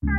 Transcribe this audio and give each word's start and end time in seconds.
Victor, 0.00 0.10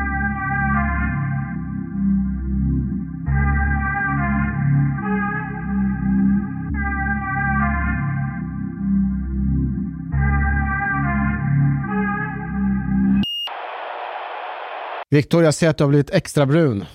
jag 15.44 15.54
ser 15.54 15.70
att 15.70 15.78
du 15.78 15.84
har 15.84 15.90
blivit 15.90 16.10
extra 16.10 16.46
brun. 16.46 16.86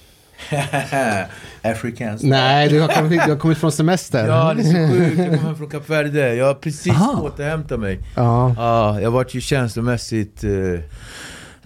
Africans. 1.63 2.23
Nej, 2.23 2.69
du 2.69 2.81
har 2.81 2.89
kommit, 2.89 3.25
du 3.25 3.31
har 3.31 3.39
kommit 3.39 3.59
från 3.59 3.73
semester. 3.73 4.27
Ja, 4.27 4.55
det 4.55 4.63
är 4.63 4.65
så 4.65 4.95
sjukt. 4.95 5.19
Jag 5.19 5.41
kommer 5.41 5.55
från 5.59 5.71
Kap 5.71 5.91
Verde. 5.91 6.35
Jag 6.35 6.47
har 6.47 6.55
precis 6.55 6.93
Aha. 6.93 7.23
återhämtat 7.23 7.81
mig. 7.81 8.01
Ja. 8.17 8.55
Ja, 8.57 9.01
jag 9.01 9.11
vart 9.11 9.35
ju 9.35 9.41
känslomässigt... 9.41 10.45
Eh... 10.45 10.51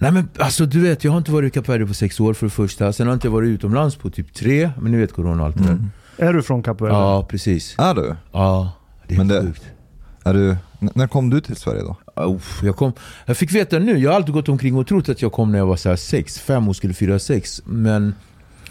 Nej 0.01 0.11
men 0.11 0.29
alltså 0.39 0.65
du 0.65 0.79
vet, 0.81 1.03
jag 1.03 1.11
har 1.11 1.17
inte 1.17 1.31
varit 1.31 1.47
i 1.47 1.51
Kap 1.53 1.69
Verde 1.69 1.85
på 1.85 1.93
sex 1.93 2.19
år 2.19 2.33
för 2.33 2.45
det 2.45 2.49
första. 2.49 2.93
Sen 2.93 3.07
har 3.07 3.11
jag 3.11 3.15
inte 3.17 3.29
varit 3.29 3.47
utomlands 3.47 3.95
på 3.95 4.09
typ 4.09 4.33
tre. 4.33 4.71
Men 4.81 4.91
ni 4.91 4.97
vet 4.97 5.13
corona 5.13 5.41
och 5.41 5.47
allt 5.47 5.57
det 5.57 5.63
där. 5.63 5.69
Mm. 5.71 5.89
Är 6.17 6.33
du 6.33 6.41
från 6.43 6.63
Kap 6.63 6.81
Verde? 6.81 6.93
Ja, 6.93 7.25
precis. 7.29 7.75
Är 7.77 7.93
du? 7.95 8.15
Ja, 8.31 8.71
det 9.07 9.13
är 9.13 9.17
Men 9.17 9.27
det- 9.27 9.41
sjukt. 9.41 9.63
Är 10.23 10.33
du? 10.33 10.57
När 10.79 11.07
kom 11.07 11.29
du 11.29 11.41
till 11.41 11.55
Sverige 11.55 11.81
då? 11.81 11.95
Uff, 12.23 12.59
jag, 12.63 12.75
kom, 12.75 12.93
jag 13.25 13.37
fick 13.37 13.51
veta 13.51 13.79
nu, 13.79 13.97
jag 13.97 14.09
har 14.11 14.15
alltid 14.15 14.33
gått 14.33 14.49
omkring 14.49 14.75
och 14.75 14.87
trott 14.87 15.09
att 15.09 15.21
jag 15.21 15.31
kom 15.31 15.51
när 15.51 15.59
jag 15.59 15.65
var 15.65 15.75
så 15.75 15.89
här 15.89 15.95
sex, 15.95 16.39
fem 16.39 16.67
och 16.67 16.75
skulle 16.75 16.93
fyra 16.93 17.19
sex. 17.19 17.61
Men, 17.65 18.15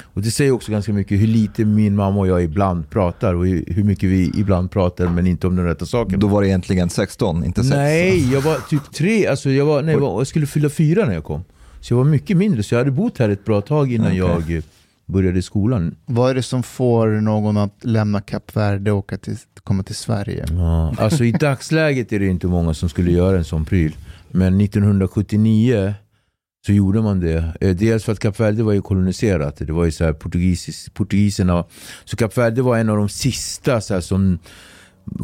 och 0.02 0.23
det 0.23 0.30
säger 0.30 0.51
också 0.51 0.73
ganska 0.73 0.93
mycket 0.93 1.20
hur 1.20 1.27
lite 1.27 1.65
min 1.65 1.97
mamma 1.97 2.20
och 2.20 2.27
jag 2.27 2.43
ibland 2.43 2.91
pratar 2.91 3.34
och 3.34 3.47
hur 3.47 3.84
mycket 3.84 4.09
vi 4.09 4.33
ibland 4.37 4.71
pratar 4.71 5.09
men 5.09 5.27
inte 5.27 5.47
om 5.47 5.57
den 5.57 5.65
rätta 5.65 5.87
saken. 5.87 6.21
Då 6.21 6.27
var 6.27 6.43
det 6.43 6.48
egentligen 6.48 6.91
16, 6.91 7.45
inte 7.45 7.62
6. 7.62 7.74
Nej, 7.77 8.33
jag 8.33 8.41
var 8.41 8.69
typ 8.69 8.93
tre, 8.93 9.27
alltså 9.27 9.51
jag, 9.51 9.66
var, 9.66 9.83
nej, 9.83 9.95
jag, 9.95 10.01
var, 10.01 10.21
jag 10.21 10.27
skulle 10.27 10.47
fylla 10.47 10.71
fyra 10.71 11.07
när 11.07 11.15
jag 11.15 11.24
kom. 11.24 11.45
Så 11.80 11.93
jag 11.93 11.98
var 11.98 12.05
mycket 12.05 12.37
mindre, 12.37 12.62
så 12.62 12.74
jag 12.74 12.80
hade 12.80 12.91
bott 12.91 13.19
här 13.19 13.29
ett 13.29 13.45
bra 13.45 13.61
tag 13.61 13.93
innan 13.93 14.07
Okej. 14.07 14.19
jag 14.19 14.57
eh, 14.57 14.62
började 15.07 15.43
skolan. 15.43 15.95
Vad 16.07 16.30
är 16.30 16.35
det 16.35 16.43
som 16.43 16.63
får 16.63 17.07
någon 17.09 17.57
att 17.57 17.85
lämna 17.85 18.21
Kap 18.21 18.57
Verde 18.57 18.93
och 18.93 18.99
åka 18.99 19.19
till, 19.19 19.37
komma 19.63 19.82
till 19.82 19.95
Sverige? 19.95 20.45
Ja, 20.51 20.95
alltså 20.99 21.24
i 21.24 21.32
dagsläget 21.32 22.13
är 22.13 22.19
det 22.19 22.26
inte 22.26 22.46
många 22.46 22.74
som 22.74 22.88
skulle 22.88 23.10
göra 23.10 23.38
en 23.38 23.45
sån 23.45 23.65
pryl. 23.65 23.96
Men 24.30 24.60
1979 24.60 25.95
så 26.66 26.73
gjorde 26.73 27.02
man 27.02 27.20
det. 27.20 27.45
Eh, 27.60 27.70
Dels 27.76 28.04
för 28.04 28.12
att 28.12 28.18
Kap 28.18 28.40
Verde 28.40 28.62
var 28.62 28.73
ju 28.73 28.82
koloniserat. 28.82 29.56
Det 29.59 29.73
var 29.73 29.84
ju 29.84 29.90
så 29.90 30.04
här 30.04 30.12
portugisis, 30.12 30.88
portugiserna. 30.95 31.64
Så 32.04 32.16
Kap 32.16 32.38
Verde 32.38 32.62
var 32.62 32.78
en 32.78 32.88
av 32.88 32.96
de 32.96 33.09
sista 33.09 33.80
så 33.80 33.95
här, 33.95 34.01
som 34.01 34.38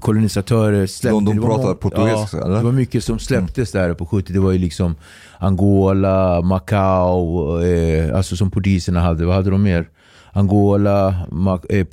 kolonisatörer 0.01 0.87
släppte. 0.87 1.15
De- 1.15 1.25
de 1.25 1.41
pratar 1.41 1.75
portugisiska, 1.75 2.37
ja, 2.37 2.45
eller? 2.45 2.57
Det 2.57 2.63
var 2.65 2.73
mycket 2.73 3.05
som 3.05 3.19
släpptes 3.19 3.73
där 3.73 3.95
på 3.95 4.07
70. 4.07 4.33
Det 4.33 4.39
var 4.39 4.53
ju 4.53 4.59
liksom 4.59 4.95
Angola, 5.39 6.41
Macau, 6.43 7.61
eh, 7.63 8.17
alltså 8.17 8.37
som 8.37 8.51
portugiserna 8.51 9.01
hade. 9.01 9.25
Vad 9.27 9.35
hade 9.35 9.51
de 9.51 9.63
mer? 9.63 9.89
Angola, 10.33 11.09
eh, 11.71 11.87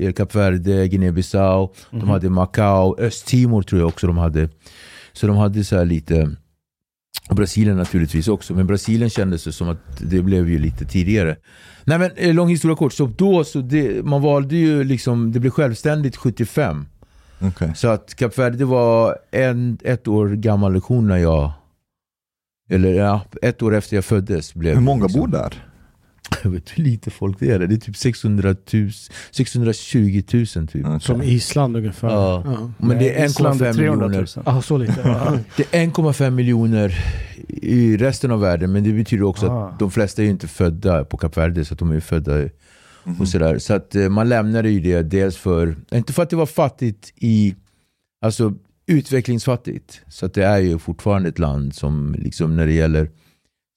eh, 0.00 0.12
Kap 0.12 0.34
Verde, 0.34 0.86
Guinea-Bissau. 0.88 1.68
De 1.90 2.08
hade 2.08 2.30
Macau, 2.30 2.96
Östtimor 3.00 3.62
tror 3.62 3.80
jag 3.80 3.88
också 3.88 4.06
de 4.06 4.18
hade. 4.18 4.48
Så 5.12 5.26
de 5.26 5.36
hade 5.36 5.64
så 5.64 5.76
här 5.76 5.84
lite, 5.84 6.30
och 7.28 7.36
Brasilien 7.36 7.76
naturligtvis 7.76 8.28
också, 8.28 8.54
men 8.54 8.66
Brasilien 8.66 9.10
kändes 9.10 9.44
det 9.44 9.52
som 9.52 9.68
att 9.68 9.78
det 9.98 10.22
blev 10.22 10.48
ju 10.48 10.58
lite 10.58 10.84
tidigare. 10.84 11.36
Nej 11.84 11.98
men 11.98 12.10
eh, 12.16 12.34
lång 12.34 12.48
historia 12.48 12.76
kort, 12.76 12.92
så 12.92 13.06
då 13.06 13.44
så 13.44 13.60
det, 13.60 14.04
man 14.04 14.22
valde 14.22 14.56
ju 14.56 14.84
liksom, 14.84 15.32
det 15.32 15.40
blev 15.40 15.50
självständigt 15.50 16.16
75. 16.16 16.86
Okej. 17.40 17.72
Så 17.76 17.88
att 17.88 18.14
Kap 18.14 18.38
Verde 18.38 18.64
var 18.64 19.16
en, 19.30 19.78
ett 19.84 20.08
år 20.08 20.28
gammal 20.28 20.72
lektion 20.72 21.08
när 21.08 21.16
jag, 21.16 21.52
eller 22.70 22.94
ja, 22.94 23.20
ett 23.42 23.62
år 23.62 23.74
efter 23.74 23.96
jag 23.96 24.04
föddes. 24.04 24.54
Blev 24.54 24.74
Hur 24.74 24.82
många 24.82 25.04
liksom, 25.04 25.20
bor 25.20 25.28
där? 25.28 25.66
Jag 26.42 26.50
vet 26.50 26.78
hur 26.78 26.84
lite 26.84 27.10
folk 27.10 27.36
det 27.40 27.50
är. 27.50 27.58
Det 27.58 27.74
är 27.74 27.78
typ 27.78 27.96
600 27.96 28.56
000, 28.72 28.90
620 29.30 30.22
000 30.32 30.46
typ. 30.46 30.86
Okej. 30.86 31.00
Som 31.00 31.22
Island 31.22 31.76
ungefär. 31.76 32.08
Ja. 32.08 32.42
Ja. 32.46 32.70
Men 32.78 32.98
det 32.98 33.18
är 33.20 33.24
Island 33.26 33.60
1,5 33.60 33.74
300 33.74 34.08
miljoner. 34.08 34.30
000. 34.36 34.44
Ah, 34.56 34.62
så 34.62 34.78
lite. 34.78 35.00
Ja. 35.04 35.38
Det 35.56 35.74
är 35.78 35.86
1,5 35.86 36.30
miljoner 36.30 36.94
i 37.48 37.96
resten 37.96 38.30
av 38.30 38.40
världen, 38.40 38.72
men 38.72 38.84
det 38.84 38.92
betyder 38.92 39.24
också 39.24 39.46
Ah. 39.46 39.68
att 39.68 39.78
de 39.78 39.90
flesta 39.90 40.22
är 40.22 40.26
inte 40.26 40.48
födda 40.48 41.04
på 41.04 41.16
Kap 41.16 41.36
Verde, 41.36 41.64
så 41.64 41.72
att 41.74 41.78
de 41.78 41.90
är 41.90 42.00
födda 42.00 42.42
i- 42.42 42.50
Mhm. 43.04 43.20
och 43.20 43.28
sådär. 43.28 43.58
Så 43.58 43.74
att 43.74 43.94
eh, 43.94 44.08
man 44.08 44.28
lämnade 44.28 44.70
ju 44.70 44.80
det 44.80 45.02
dels 45.02 45.36
för, 45.36 45.76
inte 45.92 46.12
för 46.12 46.22
att 46.22 46.30
det 46.30 46.36
var 46.36 46.46
fattigt 46.46 47.12
i, 47.16 47.54
alltså 48.24 48.54
utvecklingsfattigt. 48.86 50.00
Så 50.08 50.26
att 50.26 50.34
det 50.34 50.44
är 50.44 50.58
ju 50.58 50.78
fortfarande 50.78 51.28
ett 51.28 51.38
land 51.38 51.74
som 51.74 52.14
liksom 52.18 52.56
när 52.56 52.66
det 52.66 52.72
gäller 52.72 53.10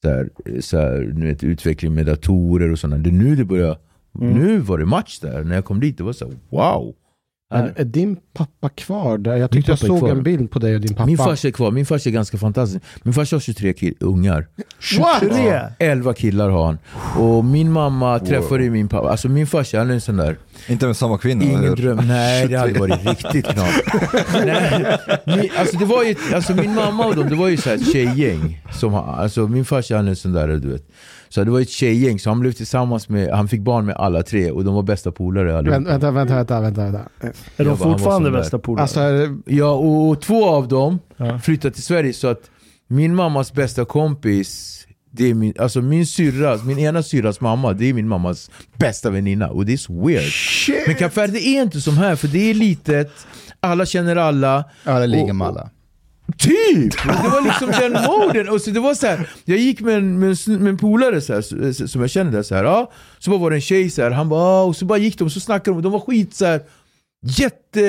så 0.04 0.10
här, 0.10 0.30
så 0.62 0.78
här, 0.78 1.12
nu 1.16 1.26
vet, 1.28 1.44
utveckling 1.44 1.94
med 1.94 2.06
datorer 2.06 2.72
och 2.72 2.80
sådana. 2.80 2.98
Det 3.04 3.10
är 3.10 3.12
nu 3.12 3.36
det 3.36 3.46
börjar, 3.46 3.78
Mm. 4.22 4.34
nu 4.34 4.58
var 4.60 4.78
det 4.78 4.86
match 4.86 5.20
där. 5.20 5.44
När 5.44 5.56
jag 5.56 5.66
kom 5.66 5.80
dit, 5.80 5.98
det 5.98 6.04
var 6.04 6.14
så 6.14 6.26
här, 6.26 6.34
wow. 6.50 6.94
Men 7.54 7.72
är 7.76 7.84
din 7.86 8.18
pappa 8.34 8.70
kvar 8.70 9.18
där? 9.18 9.36
Jag 9.36 9.52
tyckte 9.52 9.72
jag 9.72 9.84
är 9.84 9.88
såg 9.88 10.00
kvar. 10.00 10.09
en 10.09 10.24
bild 10.24 10.52
på 10.52 10.59
dig 10.59 10.76
och 10.76 10.82
din 10.82 10.94
pappa. 10.96 11.06
Min 11.06 11.18
farsa 11.18 11.48
är 11.48 11.52
kvar, 11.52 11.72
min 11.72 11.86
farsa 11.86 12.09
är 12.09 12.14
ganska 12.14 12.38
fantastisk. 12.38 12.84
Min 13.04 13.14
farsa 13.14 13.36
har 13.36 13.42
23 13.42 13.72
ki- 13.74 13.94
ungar. 14.00 14.48
23! 14.80 15.62
11 15.80 16.14
killar 16.14 16.50
har 16.50 16.66
han. 16.66 16.78
Och 17.20 17.46
min 17.46 17.72
mamma 17.72 18.20
träffade 18.20 18.64
ju 18.64 18.72
min 18.72 18.88
pappa. 18.88 19.09
Alltså 19.09 19.30
min 19.30 19.48
farsa 19.48 19.78
han 19.78 19.90
är 19.90 19.94
en 19.94 20.02
sån 20.02 20.18
där, 20.18 20.38
Inte 20.68 20.86
med 20.88 20.97
samma 20.97 21.18
kvinna? 21.18 21.42
eller 21.44 21.52
ingen 21.52 21.64
hur? 21.64 21.75
dröm. 21.75 21.97
Nej 22.08 22.47
det 22.47 22.56
hade 22.58 22.80
varit 22.80 23.06
riktigt 23.06 23.46
knappt. 23.53 23.81
Nej, 25.25 25.52
alltså 25.58 25.78
det 25.78 25.86
var 25.86 26.03
ju, 26.03 26.16
alltså 26.36 26.53
min 26.56 26.75
mamma 26.75 27.06
och 27.06 27.16
dem, 27.16 27.30
det 27.30 27.36
var 27.36 27.47
ju 27.47 27.58
så 27.58 27.70
här 27.70 27.75
ett 27.75 27.92
tjejgäng. 27.94 28.62
Som, 28.72 28.94
alltså 28.96 29.47
min 29.47 29.66
farsa 29.66 29.96
han 29.96 30.06
är 30.06 30.09
en 30.09 30.16
sån 30.16 30.34
där 30.34 30.47
du 30.47 30.72
vet. 30.72 30.88
Så 31.30 31.44
det 31.44 31.52
var 31.52 31.59
ett 31.59 31.70
tjejgäng, 31.70 32.20
så 32.20 32.30
han 32.30 32.40
blev 32.40 32.52
tillsammans 32.52 33.09
med, 33.09 33.30
han 33.34 33.47
fick 33.47 33.62
barn 33.62 33.86
med 33.86 33.96
alla 33.96 34.24
tre 34.24 34.52
och 34.52 34.64
de 34.64 34.75
var 34.75 34.84
bästa 34.84 35.12
polare 35.12 35.58
allihopa. 35.58 35.80
Vänta, 35.80 36.12
vänta, 36.12 36.36
vänta, 36.36 36.62
vänta, 36.62 36.81
vänta. 36.84 37.00
Är 37.58 37.66
de 37.66 37.78
fortfarande 37.78 38.31
bästa 38.31 38.59
polare? 38.59 38.81
Alltså, 38.81 39.00
Ja, 39.46 39.72
och 39.72 40.22
två 40.22 40.46
av 40.50 40.68
dem 40.68 41.00
Ja. 41.18 41.40
flyttade 41.40 41.74
till 41.74 41.84
Sverige 41.84 42.14
så 42.14 42.28
att 42.28 42.41
min 42.88 43.16
mammas 43.16 43.53
bästa 43.53 43.86
kompis, 43.86 44.78
det 45.12 45.25
är 45.30 45.34
min, 45.34 45.53
alltså 45.59 45.81
min 45.81 46.06
syrras, 46.06 46.64
min 46.64 46.80
ena 46.80 47.03
syrras 47.03 47.42
mamma, 47.42 47.74
det 47.74 47.86
är 47.90 47.94
min 47.94 48.08
mammas 48.08 48.52
bästa 48.78 49.09
väninna 49.09 49.50
och 49.50 49.66
det 49.66 49.74
är 49.74 49.78
så 49.78 50.08
weird. 50.08 50.31
Men 50.88 50.96
Kap 50.96 51.18
Verde 51.18 51.40
är 51.40 51.62
inte 51.62 51.81
som 51.81 51.97
här, 51.97 52.16
för 52.16 52.28
det 52.28 52.50
är 52.50 52.53
litet, 52.53 53.12
alla 53.59 53.86
känner 53.86 54.16
alla. 54.16 54.64
Det 54.84 55.08
ligger 55.08 55.30
Och- 55.30 55.36
med 55.36 55.47
alla. 55.47 55.70
Typ! 56.38 56.94
Det 57.03 57.30
var 57.30 57.42
liksom 57.44 57.72
den 57.80 57.92
moden. 58.03 58.50
Och 58.50 58.62
så 58.62 58.70
det 58.72 58.80
var 58.80 58.94
så 58.94 59.08
här, 59.08 59.30
jag 59.46 59.58
gick 59.58 59.81
med 59.81 59.96
en, 59.97 60.20
med 60.20 60.38
en, 60.47 60.53
med 60.64 60.70
en 60.70 60.78
polare 60.78 61.22
så 61.22 61.34
här, 61.34 61.88
som 61.88 62.02
jag 62.02 62.09
kände 62.09 62.31
där, 62.38 62.44
så 62.44 62.56
här, 62.56 62.64
ja. 62.64 62.91
Så 63.20 63.30
bara 63.31 63.40
var 63.40 63.50
det 63.50 63.58
en 63.58 63.62
tjej 63.62 63.90
så 63.90 64.02
här, 64.02 64.12
han 64.12 64.30
bara, 64.30 64.41
ah, 64.41 64.64
och 64.64 64.76
så 64.76 64.86
bara 64.86 64.97
gick 64.97 65.18
de, 65.20 65.30
så 65.30 65.40
snackade 65.40 65.78
de, 65.78 65.81
de 65.84 65.91
var 65.91 66.00
skit 66.00 66.34
så 66.36 66.46
här, 66.46 66.62
jätte 67.22 67.81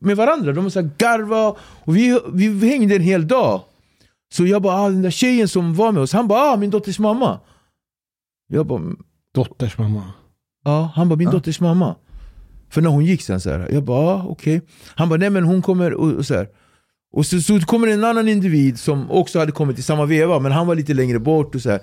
med 0.00 0.16
varandra. 0.16 0.52
De 0.52 0.64
var 0.64 0.70
så 0.70 0.80
här, 0.80 0.90
garva, 0.98 1.48
och 1.84 1.96
vi, 1.96 2.20
vi 2.34 2.68
hängde 2.68 2.94
en 2.96 3.02
hel 3.02 3.28
dag. 3.28 3.60
Så 4.32 4.46
jag 4.46 4.62
bara, 4.62 4.74
ah, 4.74 4.88
den 4.88 5.02
där 5.02 5.10
tjejen 5.10 5.48
som 5.48 5.74
var 5.74 5.92
med 5.92 6.02
oss, 6.02 6.12
han 6.12 6.28
bara, 6.28 6.40
ah, 6.40 6.56
min 6.56 6.70
dotters 6.70 6.98
mamma. 6.98 7.40
Jag 8.48 8.66
bara, 8.66 8.82
Dotters 9.34 9.78
mamma. 9.78 10.02
Ja, 10.64 10.92
han 10.94 11.08
bara 11.08 11.16
min 11.16 11.26
Ja. 11.28 11.32
dotters 11.32 11.60
mamma. 11.60 11.94
För 12.70 12.80
när 12.80 12.90
hon 12.90 13.04
gick 13.04 13.22
sen 13.22 13.40
så 13.40 13.50
här, 13.50 13.68
jag 13.72 13.84
bara 13.84 13.98
ah, 14.14 14.24
okej. 14.28 14.62
Han 14.94 15.08
bara 15.08 15.16
nej 15.18 15.30
men 15.30 15.44
hon 15.44 15.62
kommer 15.62 15.94
och, 15.94 16.12
och 16.12 16.26
så 16.26 16.34
här. 16.34 16.48
Och 17.12 17.26
så, 17.26 17.40
så 17.40 17.60
kommer 17.60 17.86
en 17.88 18.04
annan 18.04 18.28
individ 18.28 18.78
som 18.78 19.10
också 19.10 19.38
hade 19.38 19.52
kommit 19.52 19.78
i 19.78 19.82
samma 19.82 20.04
veva 20.06 20.38
men 20.38 20.52
han 20.52 20.66
var 20.66 20.74
lite 20.74 20.94
längre 20.94 21.18
bort 21.18 21.54
och 21.54 21.60
så 21.62 21.70
här. 21.70 21.80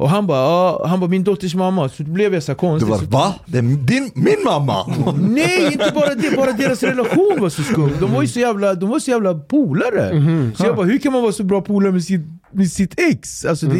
Och 0.00 0.10
han 0.10 0.26
bara, 0.26 0.38
ah, 0.40 0.86
han 0.86 1.00
bara 1.00 1.10
min 1.10 1.24
dotters 1.24 1.54
mamma. 1.54 1.88
Så 1.88 2.02
då 2.02 2.10
blev 2.10 2.34
jag 2.34 2.42
så 2.42 2.52
Du 2.52 2.56
konstig. 2.56 2.90
var 2.90 2.98
så, 2.98 3.04
va? 3.04 3.34
Det 3.46 3.58
är 3.58 3.62
din, 3.62 4.10
min 4.14 4.36
mamma! 4.44 4.86
Nej, 5.20 5.72
inte 5.72 5.92
bara 5.94 6.14
det, 6.14 6.36
bara 6.36 6.52
deras 6.52 6.82
relation 6.82 7.36
var 7.40 7.48
så 7.48 7.62
skum. 7.62 7.90
De 8.00 8.12
var 8.12 8.22
ju 8.22 8.28
så 8.28 8.40
jävla, 8.40 8.74
de 8.74 8.88
var 8.90 8.98
så 8.98 9.10
jävla 9.10 9.34
polare. 9.34 10.14
Mhm. 10.14 10.52
Så 10.56 10.66
jag 10.66 10.76
bara, 10.76 10.86
hur 10.86 10.98
kan 10.98 11.12
man 11.12 11.22
vara 11.22 11.32
så 11.32 11.42
bra 11.44 11.60
polare 11.60 11.92
med 11.92 12.04
sitt, 12.04 12.20
med 12.52 12.70
sitt 12.70 13.00
ex? 13.00 13.44
Alltså 13.44 13.66
det, 13.66 13.74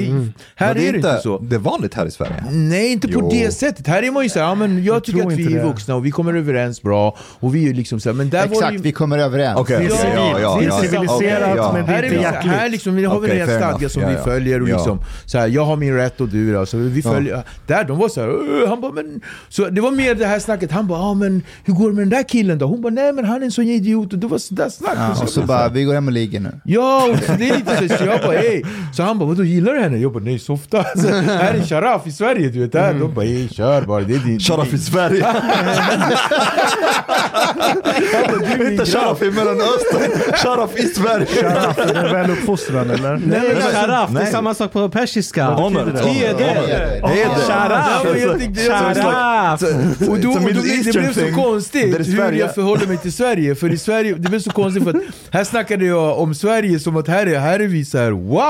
här 0.55 0.75
Var 0.75 0.81
är 0.83 0.93
det 0.93 0.97
inte 0.97 1.21
så. 1.23 1.39
Det 1.39 1.55
är 1.57 1.61
vanligt 1.61 1.95
här 1.95 2.07
i 2.07 2.11
Sverige. 2.11 2.45
Nej, 2.51 2.93
inte 2.93 3.09
på 3.09 3.19
Jo. 3.22 3.31
det 3.31 3.51
sättet. 3.53 3.87
Här 3.87 4.03
är 4.03 4.11
man 4.11 4.22
ju 4.22 4.28
såhär, 4.28 4.47
ja, 4.47 4.55
men 4.55 4.84
jag, 4.84 5.05
tycker 5.05 5.19
tror 5.21 5.33
att 5.33 5.39
vi 5.39 5.45
är 5.55 5.59
det. 5.59 5.63
vuxna 5.65 5.95
och 5.95 6.07
vi 6.07 6.11
kommer 6.11 6.34
överens 6.34 6.83
bra. 6.83 7.17
Och 7.41 7.55
vi 7.55 7.69
är 7.71 7.75
liksom 7.75 8.01
såhär, 8.01 8.15
men 8.15 8.31
där 8.31 8.39
var 8.41 8.47
det 8.49 8.53
Exakt, 8.55 8.75
ju... 8.75 8.78
vi 8.78 8.93
kommer 8.93 9.19
överens. 9.19 9.69
Det 9.69 9.75
är 9.75 9.78
okej, 9.78 9.91
civilt. 9.91 10.15
ja, 10.17 10.41
ja, 10.41 10.57
Det 10.61 10.65
är 10.65 10.69
ja. 10.69 10.81
civiliserat, 10.81 11.57
ja. 11.57 11.72
men 11.72 11.87
det 11.87 11.93
Här 11.93 11.99
är 11.99 12.03
är 12.03 12.05
inte 12.07 12.17
vi, 12.17 12.22
hjärtligt. 12.22 12.53
här 12.55 12.69
liksom, 12.69 12.95
vi 12.97 13.05
har 13.05 13.21
vi 13.21 13.28
Okej, 13.28 13.41
en 13.41 13.49
stadga 13.49 13.89
som 13.89 14.03
Ja, 14.03 14.09
vi 14.09 14.15
ja. 14.15 14.25
följer 14.25 14.63
och 14.63 14.69
Ja. 14.69 14.77
liksom 14.77 15.01
så 15.27 15.39
här, 15.39 15.49
jag 15.49 15.65
har 15.65 15.77
min 15.77 15.95
rätt 15.95 16.21
och 16.21 16.28
du 16.28 16.53
då. 16.53 16.66
Så 16.66 16.77
vi 16.78 17.03
följer, 17.03 17.43
Där 17.66 17.84
de 17.84 17.99
var 17.99 18.09
så 18.09 18.21
här, 18.21 18.31
"Åh", 18.31 18.69
han 18.69 18.81
bara 18.81 18.93
men... 18.93 19.21
Så 19.49 19.69
det 19.69 19.81
var 19.81 19.91
mer 19.91 20.15
det 20.15 20.27
här 20.27 20.39
snacket, 20.39 20.73
han 20.73 20.87
bara 20.87 20.99
ah, 21.03 21.15
men 21.15 21.43
hur 21.65 21.75
går 21.75 21.89
det 21.91 21.95
med 21.97 22.03
den 22.03 22.11
där 22.11 22.23
killen 22.23 22.59
då? 22.59 22.66
Hon 22.66 22.83
bara 22.83 22.93
nej 22.93 23.13
men 23.13 23.25
han 23.25 23.41
är 23.41 23.45
en 23.45 23.51
sån 23.53 23.65
idiot 23.65 24.13
och 24.13 24.19
det 24.19 24.27
var 24.27 24.39
sådär 24.39 24.69
snack. 24.69 24.93
Ja, 24.97 25.23
och 25.23 25.28
så 25.28 25.43
bara, 25.43 25.69
vi 25.69 25.84
går 25.84 25.95
hem 25.95 26.07
och 26.07 26.13
ligger 26.13 26.41
nu. 26.41 26.61
Ja, 26.65 27.09
och 27.11 27.39
det 27.39 27.49
är 27.49 27.57
lite 27.57 27.89
så, 27.89 27.97
så 27.97 28.05
jag 28.05 28.21
bara 28.21 28.34
ey, 28.39 28.59
Så 28.97 29.03
han 29.03 29.18
bara, 29.18 29.28
vadå 29.28 29.45
gillar 29.45 29.72
du 29.74 29.80
henne? 29.80 29.98
Jag 29.98 30.12
bara, 30.12 30.24
nej 30.24 30.39
softa. 30.39 30.84
Så, 30.97 31.09
här 31.09 31.54
är 31.54 31.62
Sharaf 31.62 32.07
i 32.07 32.12
Sverige, 32.12 32.48
du 32.48 32.60
vet. 32.60 32.74
Här. 32.74 32.95
De 32.95 33.15
bara, 33.15 33.24
"Ey, 33.24 33.48
kör 33.48 33.83
bara. 33.83 34.01
Det 34.01 34.15
är 34.15 34.18
din... 34.18 34.41
Sharaf 34.41 34.72
i 34.72 34.78
Sverige. 34.78 35.27
Inte 38.71 38.86
Sharaf 38.86 39.22
i 39.22 39.30
Mellanöstern. 39.30 40.10
Sharaf 40.36 40.77
i 40.77 40.83
Sverige. 40.83 41.27
Sharaf, 41.27 41.78
är 41.78 41.95
det 42.03 42.12
väl 42.12 42.30
uppfostrad 42.30 42.91
eller? 42.91 43.10
Nej, 43.27 43.41
men 43.54 43.72
sharaf, 43.72 44.10
det 44.10 44.18
är 44.18 44.22
Nej. 44.22 44.33
samma 44.33 44.54
sak 44.54 44.72
på 44.72 44.89
persiska. 44.89 45.45
Heder. 45.45 47.01
Sharaf. 48.66 49.63
Och 50.09 50.18
då, 50.18 50.34
det 50.34 50.92
blev 50.92 51.13
så 51.13 51.34
konstigt 51.42 51.98
hur 51.98 52.04
Sverige- 52.04 52.39
jag 52.41 52.54
förhåller 52.54 52.86
mig 52.86 52.97
till 52.97 53.13
Sverige. 53.13 53.54
För 53.54 53.72
i 53.72 53.78
Sverige, 53.78 54.15
det 54.18 54.28
blev 54.28 54.41
så 54.41 54.51
konstigt 54.51 54.84
för 54.84 54.91
att 54.91 54.97
här 55.30 55.45
snackade 55.45 55.84
jag 55.84 56.18
om 56.18 56.34
Sverige 56.34 56.78
som 56.80 56.97
att 56.97 57.09
här 57.09 57.27
är, 57.27 57.39
här 57.39 57.60
är 57.60 57.66
vi 57.66 57.84
så 57.84 57.98
här: 57.98 58.10
wow, 58.10 58.50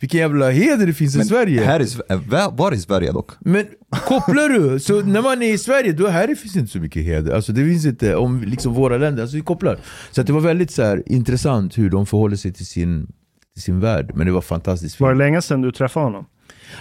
vilken 0.00 0.20
jävla 0.20 0.50
heder 0.50 0.86
det 0.86 0.92
finns 0.92 1.16
i 1.16 1.24
Sverige. 1.24 1.64
Här 1.64 1.86
äh, 2.10 2.20
va- 2.28 2.50
var 2.52 2.72
i 2.74 2.78
Sverige 2.78 3.12
dock? 3.12 3.30
Men 3.40 3.66
kopplar 4.06 4.48
du, 4.48 4.80
så 4.80 5.02
när 5.02 5.22
man 5.22 5.42
är 5.42 5.52
i 5.52 5.58
Sverige, 5.58 5.92
då 5.92 6.06
här 6.08 6.34
finns 6.34 6.56
inte 6.56 6.72
så 6.72 6.78
mycket 6.78 7.02
heder. 7.02 7.34
Alltså 7.34 7.52
det 7.52 7.64
finns 7.64 7.86
inte 7.86 8.16
om 8.16 8.42
liksom 8.42 8.74
våra 8.74 8.98
länder, 8.98 9.22
alltså 9.22 9.36
vi 9.36 9.42
kopplar. 9.42 9.78
Så 10.10 10.20
att 10.20 10.26
det 10.26 10.32
var 10.32 10.40
väldigt 10.40 10.70
så 10.70 10.82
här, 10.82 11.02
intressant 11.06 11.78
hur 11.78 11.90
de 11.90 12.06
förhåller 12.06 12.36
sig 12.36 12.52
till 12.52 12.66
sin, 12.66 13.06
till 13.54 13.62
sin 13.62 13.80
värld. 13.80 14.10
Men 14.14 14.26
det 14.26 14.32
var 14.32 14.40
fantastiskt 14.40 15.00
Var 15.00 15.12
det 15.12 15.18
länge 15.18 15.42
sedan 15.42 15.60
du 15.62 15.72
träffade 15.72 16.06
honom? 16.06 16.24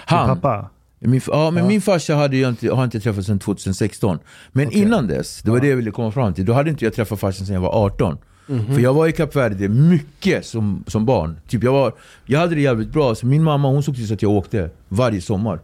Din 0.09 0.17
Han, 0.17 0.41
pappa? 0.41 0.69
Min, 0.99 1.21
ja, 1.27 1.51
men 1.51 1.67
min 1.67 1.81
farsa 1.81 2.15
hade 2.15 2.37
jag 2.37 2.49
inte, 2.49 2.73
har 2.73 2.83
inte 2.83 2.97
jag 2.97 3.03
träffat 3.03 3.25
sedan 3.25 3.39
2016. 3.39 4.19
Men 4.51 4.71
innan 4.71 5.07
dess, 5.07 5.41
det 5.41 5.51
var 5.51 5.59
det 5.59 5.67
jag 5.67 5.75
ville 5.75 5.91
komma 5.91 6.11
fram 6.11 6.33
till, 6.33 6.45
då 6.45 6.53
hade 6.53 6.69
inte 6.69 6.85
jag 6.85 6.93
träffat 6.93 7.19
farsan 7.19 7.45
sedan 7.45 7.53
jag 7.53 7.61
var 7.61 7.85
18. 7.85 8.17
För 8.47 8.79
jag 8.79 8.93
var 8.93 9.07
i 9.07 9.11
Kap 9.11 9.35
Verde 9.35 9.69
mycket 9.69 10.45
som, 10.45 10.83
som 10.87 11.05
barn. 11.05 11.39
Typ 11.47 11.63
jag, 11.63 11.71
var, 11.71 11.93
jag 12.25 12.39
hade 12.39 12.55
det 12.55 12.61
jävligt 12.61 12.89
bra, 12.89 13.15
så 13.15 13.25
min 13.25 13.43
mamma 13.43 13.67
hon 13.67 13.83
såg 13.83 13.95
till 13.95 14.07
så 14.07 14.13
att 14.13 14.21
jag 14.21 14.31
åkte 14.31 14.69
varje 14.89 15.21
sommar. 15.21 15.59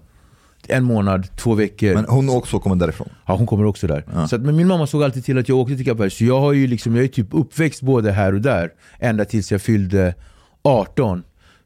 En 0.67 0.83
månad, 0.83 1.27
två 1.37 1.53
veckor. 1.55 1.93
Men 1.93 2.05
hon 2.05 2.29
också 2.29 2.59
kommer 2.59 2.75
därifrån. 2.75 3.09
Ja, 3.25 3.35
hon 3.35 3.47
kommer 3.47 3.65
också 3.65 3.87
där. 3.87 4.05
Ja. 4.13 4.27
Så 4.27 4.35
att, 4.35 4.41
men 4.41 4.55
min 4.55 4.67
mamma 4.67 4.87
såg 4.87 5.03
alltid 5.03 5.25
till 5.25 5.37
att 5.37 5.49
jag 5.49 5.57
åkte 5.57 5.75
till 5.75 5.85
Kap 5.85 5.99
Verde. 5.99 6.09
Så 6.09 6.23
jag, 6.25 6.39
har 6.39 6.53
ju 6.53 6.67
liksom, 6.67 6.95
jag 6.95 7.03
är 7.03 7.07
typ 7.07 7.27
uppväxt 7.31 7.81
både 7.81 8.11
här 8.11 8.33
och 8.33 8.41
där. 8.41 8.69
Ända 8.99 9.25
tills 9.25 9.51
jag 9.51 9.61
fyllde 9.61 10.15
18. 10.61 11.23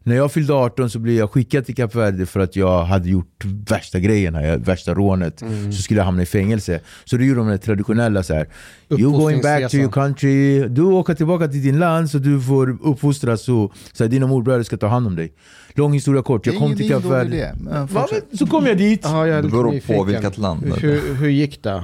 När 0.08 0.16
jag 0.16 0.32
fyllde 0.32 0.54
18 0.54 0.90
så 0.90 1.00
blev 1.00 1.16
jag 1.16 1.32
skickad 1.32 1.66
till 1.66 1.76
Kap 1.76 1.96
Verde 1.96 2.26
för 2.26 2.40
att 2.40 2.56
jag 2.56 2.84
hade 2.84 3.10
gjort 3.10 3.46
värsta 3.70 4.00
grejerna, 4.00 4.58
värsta 4.58 4.94
rånet. 4.94 5.44
Så 5.72 5.82
skulle 5.82 6.00
jag 6.00 6.06
hamna 6.06 6.22
i 6.24 6.26
fängelse. 6.26 6.80
Så 7.06 7.18
då 7.18 7.24
gjorde 7.24 7.40
de 7.40 7.48
det 7.48 7.58
traditionella 7.58 8.24
så 8.24 8.34
här. 8.34 8.48
You 8.90 9.12
going 9.12 9.42
back 9.42 9.72
to 9.72 9.78
your 9.78 9.92
country, 9.92 10.68
du 10.68 10.82
åker 10.82 11.14
tillbaka 11.14 11.48
till 11.48 11.64
din 11.64 11.80
land 11.80 12.10
så 12.10 12.18
du 12.18 12.42
får 12.42 12.78
uppfostras 12.84 13.42
så, 13.42 13.74
så 13.94 14.04
här, 14.04 14.10
dina 14.10 14.28
morbröder 14.28 14.64
ska 14.64 14.78
ta 14.78 14.88
hand 14.88 15.08
om 15.08 15.16
dig. 15.16 15.34
Lång 15.78 15.94
historia 15.94 16.22
kort, 16.22 16.46
jag 16.46 16.58
kom 16.58 16.76
till 16.76 16.90
Kap 16.90 17.06
Verde. 17.06 17.56
Så 18.34 18.48
kom 18.48 18.66
jag 18.66 18.78
dit. 18.78 19.00
Ja, 19.04 19.28
jag 19.28 19.44
Det 19.44 19.50
beror 19.50 19.96
på 19.96 20.04
vilket 20.04 20.38
land. 20.38 20.74
Hur, 20.78 21.16
hur 21.16 21.30
gick 21.30 21.64
det? 21.64 21.84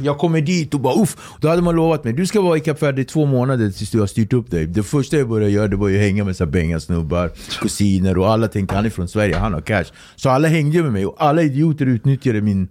Jag 0.00 0.18
kommer 0.18 0.40
dit 0.40 0.74
och 0.74 0.80
bara 0.80 1.02
uff, 1.02 1.16
då 1.40 1.48
hade 1.48 1.62
man 1.62 1.76
lovat 1.76 2.04
mig 2.04 2.12
du 2.12 2.26
ska 2.26 2.40
vara 2.40 2.56
i 2.56 2.60
Kap 2.60 2.82
Verde 2.82 3.00
i 3.00 3.04
två 3.04 3.26
månader 3.26 3.70
tills 3.70 3.90
du 3.90 4.00
har 4.00 4.06
styrt 4.06 4.32
upp 4.32 4.50
dig. 4.50 4.66
Det 4.66 4.82
första 4.82 5.16
jag 5.16 5.28
började 5.28 5.52
göra 5.52 5.68
det 5.68 5.76
var 5.76 5.88
ju 5.88 5.96
att 5.96 6.02
hänga 6.02 6.24
med 6.24 6.36
så 6.36 7.28
kusiner 7.62 8.18
och 8.18 8.30
alla 8.30 8.48
tänkte 8.48 8.74
han 8.76 8.86
är 8.86 8.90
från 8.90 9.08
Sverige, 9.08 9.36
han 9.36 9.52
har 9.52 9.60
cash. 9.60 9.84
Så 10.16 10.30
alla 10.30 10.48
hängde 10.48 10.82
med 10.82 10.92
mig 10.92 11.06
och 11.06 11.16
alla 11.18 11.42
idioter 11.42 11.86
utnyttjade 11.86 12.40
min, 12.40 12.68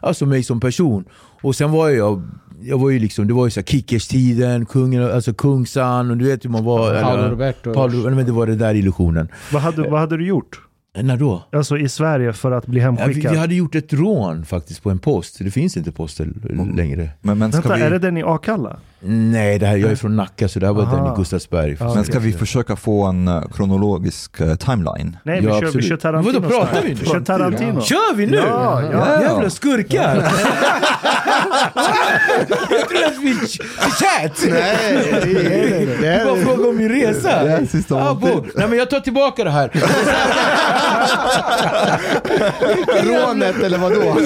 alltså 0.00 0.26
mig 0.26 0.42
som 0.42 0.60
person. 0.60 1.04
Och 1.42 1.56
sen 1.56 1.70
var 1.70 1.88
jag, 1.88 2.22
jag 2.64 2.78
var 2.78 2.90
ju 2.90 2.98
liksom, 2.98 3.26
det 3.28 3.34
var 3.34 3.44
ju 3.44 3.50
så 3.50 3.60
här 3.60 3.64
Kickers-tiden, 3.64 4.66
kungen, 4.66 5.10
alltså 5.10 5.34
Kungsan 5.34 6.10
och 6.10 6.16
du 6.16 6.24
vet 6.24 6.44
hur 6.44 6.50
man 6.50 6.64
var. 6.64 7.02
Paolo 7.02 7.18
eller- 7.18 7.30
Roberto. 7.30 7.74
Paolo, 7.74 8.10
men 8.10 8.26
det 8.26 8.32
var 8.32 8.46
det 8.46 8.54
där 8.56 8.74
illusionen. 8.74 9.28
Vad 9.52 9.62
hade, 9.62 9.88
vad 9.90 10.00
hade 10.00 10.16
du 10.16 10.26
gjort? 10.26 10.60
När 11.00 11.16
då? 11.16 11.42
Alltså 11.52 11.78
i 11.78 11.88
Sverige 11.88 12.32
för 12.32 12.50
att 12.52 12.66
bli 12.66 12.80
Ja, 12.80 12.90
vi, 12.90 12.96
hemskickad? 13.02 13.32
vi 13.32 13.38
hade 13.38 13.54
gjort 13.54 13.74
ett 13.74 13.92
rån 13.92 14.44
faktiskt 14.44 14.82
på 14.82 14.90
en 14.90 14.98
post, 14.98 15.38
det 15.38 15.50
finns 15.50 15.76
inte 15.76 15.92
poster 15.92 16.28
längre. 16.76 17.10
Men, 17.20 17.38
men, 17.38 17.52
ska 17.52 17.60
Vänta, 17.60 17.76
vi, 17.76 17.82
är 17.82 17.90
det 17.90 17.98
den 17.98 18.16
i 18.16 18.22
Akalla? 18.22 18.76
Nej, 19.04 19.58
det 19.58 19.66
här, 19.66 19.76
jag 19.76 19.90
är 19.90 19.96
från 19.96 20.16
Nacka 20.16 20.48
så 20.48 20.58
det 20.58 20.66
här 20.66 20.72
var 20.72 20.86
den 20.86 21.06
i 21.06 21.16
Gustavsberg. 21.16 21.76
Ja, 21.80 21.94
men 21.94 22.04
ska 22.04 22.18
vi 22.18 22.32
försöka 22.32 22.76
få 22.76 23.04
en 23.04 23.28
eh, 23.28 23.42
kronologisk 23.54 24.40
eh, 24.40 24.54
timeline? 24.54 25.16
Nej, 25.22 25.40
vi, 25.40 25.46
Ja, 25.46 25.60
kör, 25.60 25.70
vi 25.72 25.82
kör 25.82 25.96
Tarantino. 25.96 26.40
Vadå, 26.40 26.48
pratar 26.48 26.82
vi 26.82 26.90
inte? 26.90 27.02
Vi 27.04 27.10
kör 27.10 27.20
Tarantino. 27.20 27.80
Kör 27.80 28.14
vi 28.14 28.26
nu? 28.26 28.36
Ja, 28.36 28.82
ja. 28.92 29.22
Jävla 29.22 29.50
skurkar! 29.50 30.14
jag 32.48 32.88
trodde 32.88 33.06
att 33.06 33.18
vi 33.22 33.34
chat! 33.78 34.44
Nej, 34.50 35.18
det 36.00 36.08
är 36.08 36.24
bara 36.24 36.36
fråga 36.36 36.68
om 36.68 36.76
min 36.76 36.88
resa. 36.88 37.44
Det 37.44 37.52
är 37.52 37.66
sista 37.66 37.94
ah. 37.94 38.18
Nej 38.54 38.68
men 38.68 38.78
jag 38.78 38.90
tar 38.90 39.00
tillbaka 39.00 39.44
det 39.44 39.50
här. 39.50 39.70
Rånet 43.04 43.62
eller 43.62 43.78
vadå? 43.78 44.02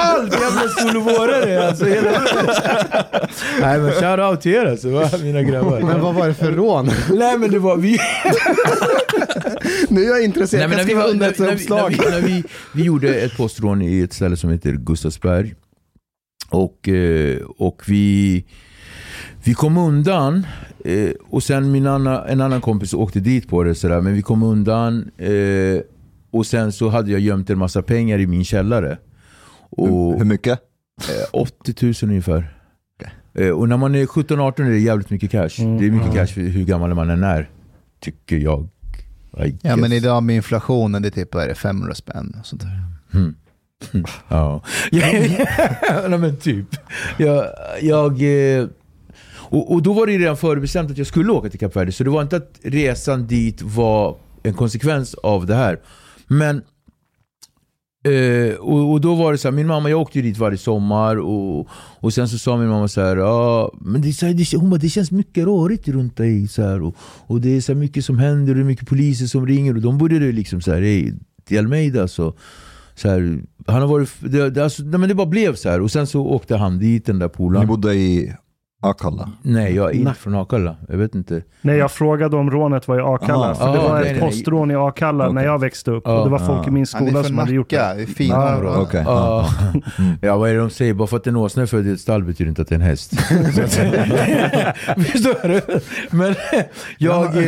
Allt 0.00 0.32
jävla 0.32 0.68
solovårare 0.68 1.68
alltså. 1.68 1.84
Hela... 1.84 2.10
Nej 3.60 3.78
men 3.78 3.92
shoutout 4.16 4.40
till 4.40 4.54
er 4.54 4.66
alltså, 4.66 4.90
va, 4.90 5.10
mina 5.22 5.42
grabbar. 5.42 5.80
Men 5.80 6.00
vad 6.00 6.14
var 6.14 6.28
det 6.28 6.34
för 6.34 6.52
rån? 6.52 6.90
Nej 7.10 7.38
men 7.38 7.50
det 7.50 7.58
var 7.58 7.76
vi... 7.76 7.98
Nu 9.88 10.04
är 10.04 10.08
jag 10.08 10.24
intresserad, 10.24 10.70
Nej, 10.70 10.78
jag 10.78 10.86
ska 10.86 10.94
vi, 10.96 11.02
skriva 11.02 11.04
under 11.04 11.26
när, 11.26 11.32
ett 11.32 11.38
när, 11.38 11.48
vi, 11.48 11.54
uppslag. 11.54 11.90
när, 11.90 12.04
vi, 12.04 12.10
när 12.10 12.20
vi, 12.20 12.44
vi 12.74 12.82
gjorde 12.82 13.14
ett 13.14 13.36
postrån 13.36 13.82
i 13.82 14.00
ett 14.00 14.12
ställe 14.12 14.36
som 14.36 14.50
heter 14.50 14.72
Gustavsberg. 14.72 15.54
Och, 16.50 16.88
eh, 16.88 17.38
och 17.58 17.82
vi, 17.86 18.44
vi 19.44 19.54
kom 19.54 19.76
undan. 19.76 20.46
Eh, 20.84 21.10
och 21.28 21.42
sen 21.42 21.72
min 21.72 21.86
anna, 21.86 22.24
en 22.28 22.40
annan 22.40 22.60
kompis 22.60 22.94
åkte 22.94 23.20
dit 23.20 23.48
på 23.48 23.62
det. 23.62 23.74
Sådär, 23.74 24.00
men 24.00 24.14
vi 24.14 24.22
kom 24.22 24.42
undan. 24.42 25.10
Eh, 25.18 25.80
och 26.30 26.46
sen 26.46 26.72
så 26.72 26.88
hade 26.88 27.10
jag 27.10 27.20
gömt 27.20 27.50
en 27.50 27.58
massa 27.58 27.82
pengar 27.82 28.18
i 28.18 28.26
min 28.26 28.44
källare. 28.44 28.98
Och, 29.70 30.18
Hur 30.18 30.24
mycket? 30.24 30.60
Eh, 30.98 31.26
80 31.32 31.74
000 31.82 31.94
ungefär. 32.02 32.57
Eh, 33.38 33.50
och 33.50 33.68
när 33.68 33.76
man 33.76 33.94
är 33.94 34.06
17-18 34.06 34.66
är 34.66 34.70
det 34.70 34.78
jävligt 34.78 35.10
mycket 35.10 35.30
cash. 35.30 35.48
Det 35.58 35.86
är 35.86 35.90
mycket 35.90 36.14
cash 36.14 36.26
för 36.26 36.40
hur 36.40 36.64
gammal 36.64 36.94
man 36.94 37.10
än 37.10 37.24
är. 37.24 37.50
Tycker 38.00 38.36
jag. 38.36 38.68
Ja 39.62 39.76
men 39.76 39.92
idag 39.92 40.22
med 40.22 40.36
inflationen, 40.36 41.02
det 41.02 41.08
är 41.08 41.10
typ 41.10 41.34
är 41.34 41.48
det, 41.48 41.54
500 41.54 41.94
spänn 41.94 42.36
och 42.40 42.46
sånt 42.46 42.62
där. 42.62 42.82
Mm. 43.14 43.34
Ja. 44.28 44.62
Nej 46.08 46.18
men 46.18 46.36
typ. 46.36 46.66
Jag, 47.16 47.46
jag, 47.80 48.22
eh, 48.22 48.66
och, 49.30 49.72
och 49.72 49.82
då 49.82 49.92
var 49.92 50.06
det 50.06 50.12
ju 50.12 50.18
redan 50.18 50.36
förbestämt 50.36 50.90
att 50.90 50.98
jag 50.98 51.06
skulle 51.06 51.32
åka 51.32 51.50
till 51.50 51.60
Kap 51.60 51.76
Verde. 51.76 51.92
Så 51.92 52.04
det 52.04 52.10
var 52.10 52.22
inte 52.22 52.36
att 52.36 52.60
resan 52.62 53.26
dit 53.26 53.62
var 53.62 54.16
en 54.42 54.54
konsekvens 54.54 55.14
av 55.14 55.46
det 55.46 55.54
här. 55.54 55.80
Men 56.26 56.62
Eh, 58.08 58.54
och, 58.54 58.92
och 58.92 59.00
då 59.00 59.14
var 59.14 59.32
det 59.32 59.38
så 59.38 59.48
här, 59.48 59.52
min 59.52 59.66
mamma, 59.66 59.90
jag 59.90 60.00
åkte 60.00 60.18
ju 60.18 60.22
dit 60.22 60.38
varje 60.38 60.58
sommar 60.58 61.16
och, 61.16 61.68
och 62.00 62.14
sen 62.14 62.28
så 62.28 62.38
sa 62.38 62.56
min 62.56 62.68
mamma 62.68 62.88
så 62.88 63.00
här, 63.00 63.16
ja, 63.16 63.72
men 63.80 64.00
det, 64.02 64.12
så 64.12 64.26
här, 64.26 64.34
det, 64.34 64.56
hon 64.56 64.70
bara, 64.70 64.78
det 64.78 64.88
känns 64.88 65.10
mycket 65.10 65.44
rörigt 65.44 65.88
runt 65.88 66.16
dig 66.16 66.48
så 66.48 66.62
här, 66.62 66.82
och, 66.82 66.96
och 67.26 67.40
det 67.40 67.56
är 67.56 67.60
så 67.60 67.72
här 67.72 67.80
mycket 67.80 68.04
som 68.04 68.18
händer 68.18 68.52
och 68.52 68.56
det 68.56 68.62
är 68.62 68.64
mycket 68.64 68.88
poliser 68.88 69.26
som 69.26 69.46
ringer 69.46 69.74
och 69.74 69.82
de 69.82 69.98
började 69.98 70.32
liksom 70.32 70.60
så 70.60 70.72
här, 70.72 70.80
hey, 70.80 71.12
till 71.44 71.58
Almeida 71.58 72.08
så, 72.08 72.34
så 72.94 73.08
här, 73.08 73.40
han 73.66 73.80
har 73.80 73.88
varit, 73.88 74.10
det, 74.20 74.50
det, 74.50 74.64
alltså, 74.64 74.82
nej, 74.82 75.00
men 75.00 75.08
det 75.08 75.14
bara 75.14 75.26
blev 75.26 75.54
så 75.54 75.68
här 75.68 75.80
och 75.80 75.90
sen 75.90 76.06
så 76.06 76.26
åkte 76.26 76.56
han 76.56 76.78
dit 76.78 77.06
den 77.06 77.18
där 77.18 77.28
polaren. 77.28 77.66
Ni 77.66 77.68
bodde 77.68 77.94
i 77.94 78.34
Akalla? 78.82 79.30
Nej, 79.42 79.74
jag 79.74 79.90
är 79.90 79.94
inte 79.94 80.14
från 80.14 80.34
Akalla, 80.34 80.76
jag 80.88 80.96
vet 80.96 81.14
inte. 81.14 81.42
Nej, 81.62 81.76
jag 81.76 81.90
frågade 81.92 82.36
om 82.36 82.50
rånet 82.50 82.88
var 82.88 82.98
i 82.98 83.00
Akalla. 83.02 83.44
Aha. 83.44 83.54
för 83.54 83.72
det 83.72 83.78
Ah, 83.80 83.82
var 83.88 83.92
nej, 83.94 84.00
ett 84.00 84.04
nej, 84.12 84.20
nej. 84.20 84.30
postrån 84.30 84.70
i 84.70 84.74
Akalla 84.74 85.24
när 85.24 85.32
Okej. 85.32 85.44
jag 85.44 85.60
växte 85.60 85.90
upp. 85.90 86.02
Ja. 86.06 86.18
och 86.18 86.24
det 86.24 86.30
var 86.30 86.38
folk 86.38 86.64
Ah. 86.64 86.68
i 86.68 86.70
min 86.70 86.76
Han 86.80 86.86
skola 86.86 87.10
från 87.12 87.24
som 87.24 87.38
hade 87.38 87.52
gjort 87.52 87.70
det. 87.70 87.76
det 87.76 88.02
är 88.02 88.06
fint 88.06 88.30
Ja, 88.30 88.56
område. 88.56 88.78
Okej. 88.78 89.02
Ja. 89.06 89.48
ja, 90.22 90.36
vad 90.36 90.50
är 90.50 90.54
det 90.54 90.60
de 90.60 90.70
säger? 90.70 90.94
Bara 90.94 91.08
för 91.08 91.16
att 91.16 91.26
en 91.26 91.36
åsna 91.36 91.62
är 91.62 91.66
född 91.66 91.86
i 91.86 91.90
ett 91.92 92.00
stall 92.00 92.24
betyder 92.24 92.48
inte 92.48 92.62
att 92.62 92.68
det 92.68 92.74
är 92.74 92.76
en 92.76 92.82
häst. 92.86 93.10
Förstår 95.12 95.48
du? 95.48 95.80
Men 96.16 96.34
jag, 96.98 97.36
eh, 97.36 97.44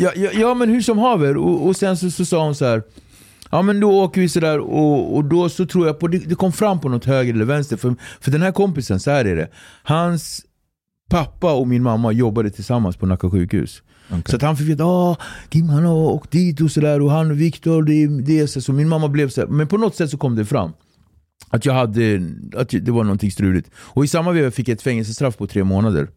ja, 0.00 0.10
ja, 0.14 0.30
ja 0.34 0.54
men 0.54 0.68
hur 0.70 0.80
som 0.80 0.98
haver. 0.98 1.36
Och, 1.36 1.66
och 1.66 1.76
sen 1.76 1.96
så, 1.96 2.10
så 2.10 2.24
sa 2.24 2.44
hon 2.44 2.54
så 2.54 2.64
här. 2.64 2.82
Ja 3.50 3.62
men 3.62 3.80
då 3.80 4.00
åker 4.02 4.20
vi 4.20 4.28
sådär 4.28 4.58
och, 4.58 5.16
och 5.16 5.24
då 5.24 5.48
så 5.48 5.66
tror 5.66 5.86
jag 5.86 5.98
på, 5.98 6.08
det, 6.08 6.18
det 6.18 6.34
kom 6.34 6.52
fram 6.52 6.80
på 6.80 6.88
något 6.88 7.04
höger 7.04 7.34
eller 7.34 7.44
vänster. 7.44 7.76
För, 7.76 7.94
för 8.20 8.30
den 8.30 8.42
här 8.42 8.52
kompisen, 8.52 9.00
så 9.00 9.10
här 9.10 9.24
är 9.24 9.36
det. 9.36 9.48
Hans 9.82 10.42
pappa 11.08 11.52
och 11.52 11.68
min 11.68 11.82
mamma 11.82 12.12
jobbade 12.12 12.50
tillsammans 12.50 12.96
på 12.96 13.06
Nacka 13.06 13.30
sjukhus. 13.30 13.82
Okej. 14.08 14.22
Så 14.26 14.36
att 14.36 14.42
han 14.42 14.56
fick 14.56 14.68
veta 14.68 14.84
att 14.84 15.18
Kim 15.48 15.68
han 15.68 15.84
har 15.84 15.94
åkt 15.94 16.30
dit 16.30 16.60
och 16.60 16.70
sådär 16.70 17.02
och 17.02 17.10
han 17.10 17.30
och 17.30 17.40
Viktor, 17.40 17.82
det, 17.82 18.06
det 18.22 18.48
så. 18.48 18.60
så 18.60 18.72
min 18.72 18.88
mamma 18.88 19.08
blev 19.08 19.28
så 19.28 19.40
här, 19.40 19.48
men 19.48 19.66
på 19.66 19.76
något 19.76 19.96
sätt 19.96 20.10
så 20.10 20.18
kom 20.18 20.36
det 20.36 20.44
fram. 20.44 20.72
Att 21.48 21.66
jag 21.66 21.74
hade, 21.74 22.30
att 22.56 22.68
det 22.68 22.90
var 22.90 23.04
någonting 23.04 23.30
struligt. 23.30 23.70
Och 23.76 24.04
i 24.04 24.08
samma 24.08 24.32
veva 24.32 24.50
fick 24.50 24.68
jag 24.68 24.74
ett 24.74 24.82
fängelsestraff 24.82 25.36
på 25.36 25.46
tre 25.46 25.64
månader. 25.64 26.08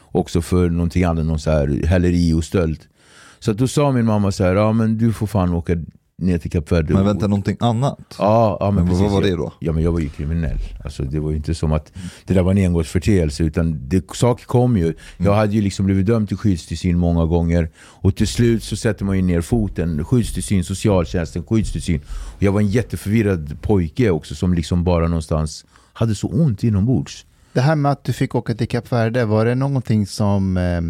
Också 0.00 0.42
för 0.42 0.70
någonting 0.70 1.04
annat, 1.04 1.26
någon 1.26 1.38
så 1.38 1.50
här 1.50 1.86
häleri 1.86 2.32
och 2.32 2.44
stöld. 2.44 2.80
Så 3.38 3.50
att 3.50 3.58
då 3.58 3.68
sa 3.68 3.92
min 3.92 4.04
mamma 4.04 4.32
så 4.32 4.44
här, 4.44 4.54
ja 4.54 4.72
men 4.72 4.98
du 4.98 5.12
får 5.12 5.26
fan 5.26 5.52
åka 5.52 5.76
ner 6.18 6.38
till 6.38 6.50
Kap 6.50 6.72
Verde. 6.72 6.94
Men 6.94 7.04
vänta, 7.04 7.26
någonting 7.26 7.56
annat? 7.60 7.98
Ja, 8.18 8.56
ja 8.60 8.70
men, 8.70 8.74
Men 8.74 8.86
precis. 8.86 9.02
vad 9.02 9.12
var 9.12 9.22
det 9.22 9.36
då? 9.36 9.52
Ja, 9.58 9.72
men 9.72 9.82
jag 9.82 9.92
var 9.92 10.00
ju 10.00 10.08
kriminell. 10.08 10.58
Alltså, 10.84 11.02
det 11.02 11.20
var 11.20 11.30
ju 11.30 11.36
inte 11.36 11.54
som 11.54 11.72
att 11.72 11.92
det 12.26 12.34
där 12.34 12.42
var 12.42 12.50
en 12.52 12.58
engångsförteelse 12.58 13.44
utan 13.44 13.88
det, 13.88 14.14
saker 14.14 14.44
kom 14.44 14.76
ju. 14.76 14.94
Jag 15.16 15.34
hade 15.34 15.52
ju 15.52 15.62
liksom 15.62 15.86
blivit 15.86 16.06
dömd 16.06 16.28
till 16.28 16.36
skyddstillsyn 16.36 16.98
många 16.98 17.24
gånger 17.24 17.70
och 17.76 18.16
till 18.16 18.28
slut 18.28 18.64
så 18.64 18.76
sätter 18.76 19.04
man 19.04 19.16
ju 19.16 19.22
ner 19.22 19.40
foten. 19.40 20.04
Skyddstillsyn, 20.04 20.64
socialtjänsten, 20.64 21.44
skyddstillsyn. 21.44 22.00
Och 22.36 22.42
jag 22.42 22.52
var 22.52 22.60
en 22.60 22.68
jätteförvirrad 22.68 23.62
pojke 23.62 24.10
också 24.10 24.34
som 24.34 24.54
liksom 24.54 24.84
bara 24.84 25.08
någonstans 25.08 25.64
hade 25.92 26.14
så 26.14 26.28
ont 26.28 26.64
inombords. 26.64 27.26
Det 27.52 27.60
här 27.60 27.76
med 27.76 27.92
att 27.92 28.04
du 28.04 28.12
fick 28.12 28.34
åka 28.34 28.54
till 28.54 28.68
Kap 28.68 28.92
Verde, 28.92 29.24
var 29.24 29.46
det 29.46 29.54
någonting 29.54 30.06
som 30.06 30.56
eh, 30.56 30.80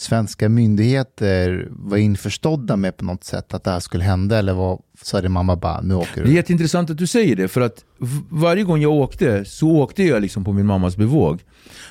svenska 0.00 0.48
myndigheter 0.48 1.68
var 1.70 1.96
införstådda 1.96 2.76
med 2.76 2.96
på 2.96 3.04
något 3.04 3.24
sätt 3.24 3.54
att 3.54 3.64
det 3.64 3.70
här 3.70 3.80
skulle 3.80 4.04
hända 4.04 4.38
eller 4.38 4.52
var, 4.52 5.28
mamma 5.28 5.56
bara 5.56 5.80
nu 5.80 5.94
åker 5.94 6.14
Det 6.14 6.20
är 6.20 6.24
du? 6.24 6.34
jätteintressant 6.34 6.90
att 6.90 6.98
du 6.98 7.06
säger 7.06 7.36
det, 7.36 7.48
för 7.48 7.60
att 7.60 7.84
varje 8.28 8.64
gång 8.64 8.80
jag 8.82 8.92
åkte 8.92 9.44
så 9.44 9.70
åkte 9.70 10.02
jag 10.02 10.22
liksom 10.22 10.44
på 10.44 10.52
min 10.52 10.66
mammas 10.66 10.96
bevåg. 10.96 11.40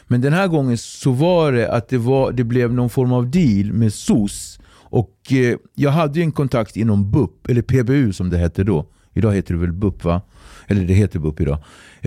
Men 0.08 0.22
den 0.22 0.34
här 0.34 0.48
gången 0.48 0.78
så 0.78 1.12
var 1.12 1.52
det 1.52 1.72
att 1.72 1.90
det, 1.90 1.98
var, 1.98 2.32
det 2.32 2.44
blev 2.44 2.74
någon 2.74 2.90
form 2.90 3.12
av 3.14 3.32
deal 3.32 3.74
med 3.74 3.94
SOS. 3.94 4.60
Och 4.90 5.32
eh, 5.32 5.58
jag 5.76 5.92
hade 5.92 6.20
en 6.22 6.32
kontakt 6.32 6.78
inom 6.78 7.12
BUP, 7.12 7.50
eller 7.50 7.62
PBU 7.62 8.14
som 8.14 8.30
det 8.30 8.38
hette 8.38 8.64
då. 8.64 8.86
Idag 9.14 9.34
heter 9.34 9.54
det 9.54 9.60
väl 9.60 9.74
BUP 9.74 10.04
va? 10.04 10.22
Eller 10.68 10.86
det 10.86 10.94
heter 10.94 11.20
BUP 11.20 11.42
idag. 11.42 11.58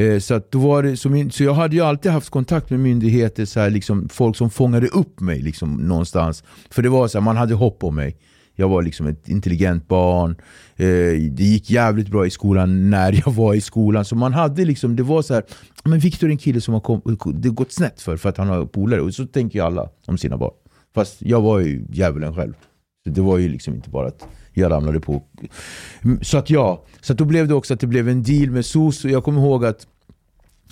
Eh, 0.00 0.18
så, 0.18 0.34
att 0.34 0.50
då 0.50 0.58
var 0.58 0.82
det, 0.82 0.96
så, 0.96 1.08
min, 1.08 1.30
så 1.30 1.44
jag 1.44 1.54
hade 1.54 1.76
ju 1.76 1.82
alltid 1.82 2.12
haft 2.12 2.30
kontakt 2.30 2.70
med 2.70 2.80
myndigheter, 2.80 3.44
så 3.44 3.60
här, 3.60 3.70
liksom, 3.70 4.08
folk 4.08 4.36
som 4.36 4.50
fångade 4.50 4.88
upp 4.88 5.20
mig 5.20 5.40
liksom, 5.42 5.76
någonstans. 5.76 6.44
För 6.70 6.82
det 6.82 6.88
var 6.88 7.08
så 7.08 7.18
här, 7.18 7.24
man 7.24 7.36
hade 7.36 7.54
hopp 7.54 7.84
om 7.84 7.94
mig. 7.94 8.16
Jag 8.54 8.68
var 8.68 8.82
liksom 8.82 9.06
ett 9.06 9.28
intelligent 9.28 9.88
barn. 9.88 10.30
Eh, 10.76 10.86
det 11.30 11.44
gick 11.44 11.70
jävligt 11.70 12.08
bra 12.08 12.26
i 12.26 12.30
skolan 12.30 12.90
när 12.90 13.22
jag 13.24 13.32
var 13.32 13.54
i 13.54 13.60
skolan. 13.60 14.04
Så 14.04 14.16
man 14.16 14.32
hade 14.32 14.64
liksom, 14.64 14.96
det 14.96 15.02
var 15.02 15.22
så 15.22 15.34
här, 15.34 15.44
men 15.84 15.98
Viktor 15.98 16.26
är 16.26 16.30
en 16.30 16.38
kille 16.38 16.60
som 16.60 16.74
har 16.74 16.80
kom, 16.80 17.02
det 17.34 17.48
har 17.48 17.54
gått 17.54 17.72
snett 17.72 18.00
för, 18.00 18.16
för 18.16 18.28
att 18.28 18.36
han 18.36 18.48
har 18.48 18.66
polare. 18.66 19.00
Och 19.00 19.14
så 19.14 19.26
tänker 19.26 19.58
ju 19.58 19.64
alla 19.64 19.88
om 20.06 20.18
sina 20.18 20.36
barn. 20.36 20.54
Fast 20.94 21.22
jag 21.22 21.40
var 21.40 21.60
ju 21.60 21.84
djävulen 21.90 22.34
själv. 22.34 22.54
Så 23.04 23.10
det 23.10 23.20
var 23.20 23.38
ju 23.38 23.48
liksom 23.48 23.74
inte 23.74 23.90
bara 23.90 24.08
att 24.08 24.26
jag 24.52 24.72
ramlade 24.72 25.00
på. 25.00 25.22
Mm, 26.04 26.24
så 26.24 26.38
att 26.38 26.50
ja, 26.50 26.84
så 27.00 27.12
att 27.12 27.18
då 27.18 27.24
blev 27.24 27.48
det 27.48 27.54
också 27.54 27.74
att 27.74 27.80
det 27.80 27.86
blev 27.86 28.08
en 28.08 28.22
deal 28.22 28.50
med 28.50 28.66
SOS. 28.66 29.04
Och 29.04 29.10
jag 29.10 29.24
kommer 29.24 29.40
ihåg 29.40 29.64
att, 29.64 29.86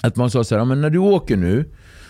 att 0.03 0.17
man 0.17 0.31
sa 0.31 0.45
så 0.45 0.57
här, 0.57 0.65
men 0.65 0.81
när 0.81 0.91
du 0.91 0.99
åker 0.99 1.37
nu 1.37 1.65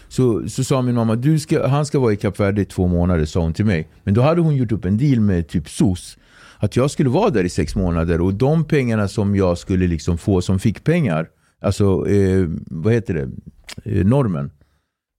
så, 0.08 0.48
så 0.48 0.64
sa 0.64 0.82
min 0.82 0.94
mamma, 0.94 1.16
du 1.16 1.38
ska, 1.38 1.66
han 1.66 1.87
ska 1.87 1.98
vara 1.98 2.12
i 2.12 2.16
Kap 2.16 2.40
Verde 2.40 2.62
i 2.62 2.64
två 2.64 2.87
månader, 2.87 3.25
sa 3.25 3.40
hon 3.40 3.52
till 3.52 3.64
mig. 3.64 3.88
Men 4.04 4.14
då 4.14 4.22
hade 4.22 4.40
hon 4.40 4.56
gjort 4.56 4.72
upp 4.72 4.84
en 4.84 4.98
deal 4.98 5.20
med 5.20 5.48
typ 5.48 5.68
SOS. 5.68 6.18
Att 6.58 6.76
jag 6.76 6.90
skulle 6.90 7.10
vara 7.10 7.30
där 7.30 7.44
i 7.44 7.48
sex 7.48 7.76
månader 7.76 8.20
och 8.20 8.34
de 8.34 8.64
pengarna 8.64 9.08
som 9.08 9.37
jag 9.37 9.58
skulle 9.58 9.87
liksom 9.87 10.18
få 10.18 10.42
som 10.42 10.58
fick 10.58 10.84
pengar, 10.84 11.28
alltså 11.60 12.08
eh, 12.08 12.48
vad 12.66 12.92
heter 12.92 13.14
det, 13.14 13.28
eh, 13.98 14.06
normen, 14.06 14.50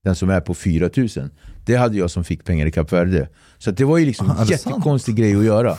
den 0.04 0.14
som 0.14 0.30
är 0.30 0.40
på 0.40 0.54
4000 0.54 1.30
det 1.70 1.76
hade 1.76 1.98
jag 1.98 2.10
som 2.10 2.24
fick 2.24 2.44
pengar 2.44 2.66
i 2.66 2.70
Kap 2.72 2.92
Verde. 2.92 3.28
Så 3.58 3.70
det 3.70 3.84
var 3.84 3.98
ju 3.98 4.06
liksom 4.06 4.30
Ah, 4.30 4.34
en 4.40 4.46
är 4.46 4.50
jättekonstig 4.50 5.16
grej 5.16 5.36
att 5.36 5.44
göra. 5.44 5.76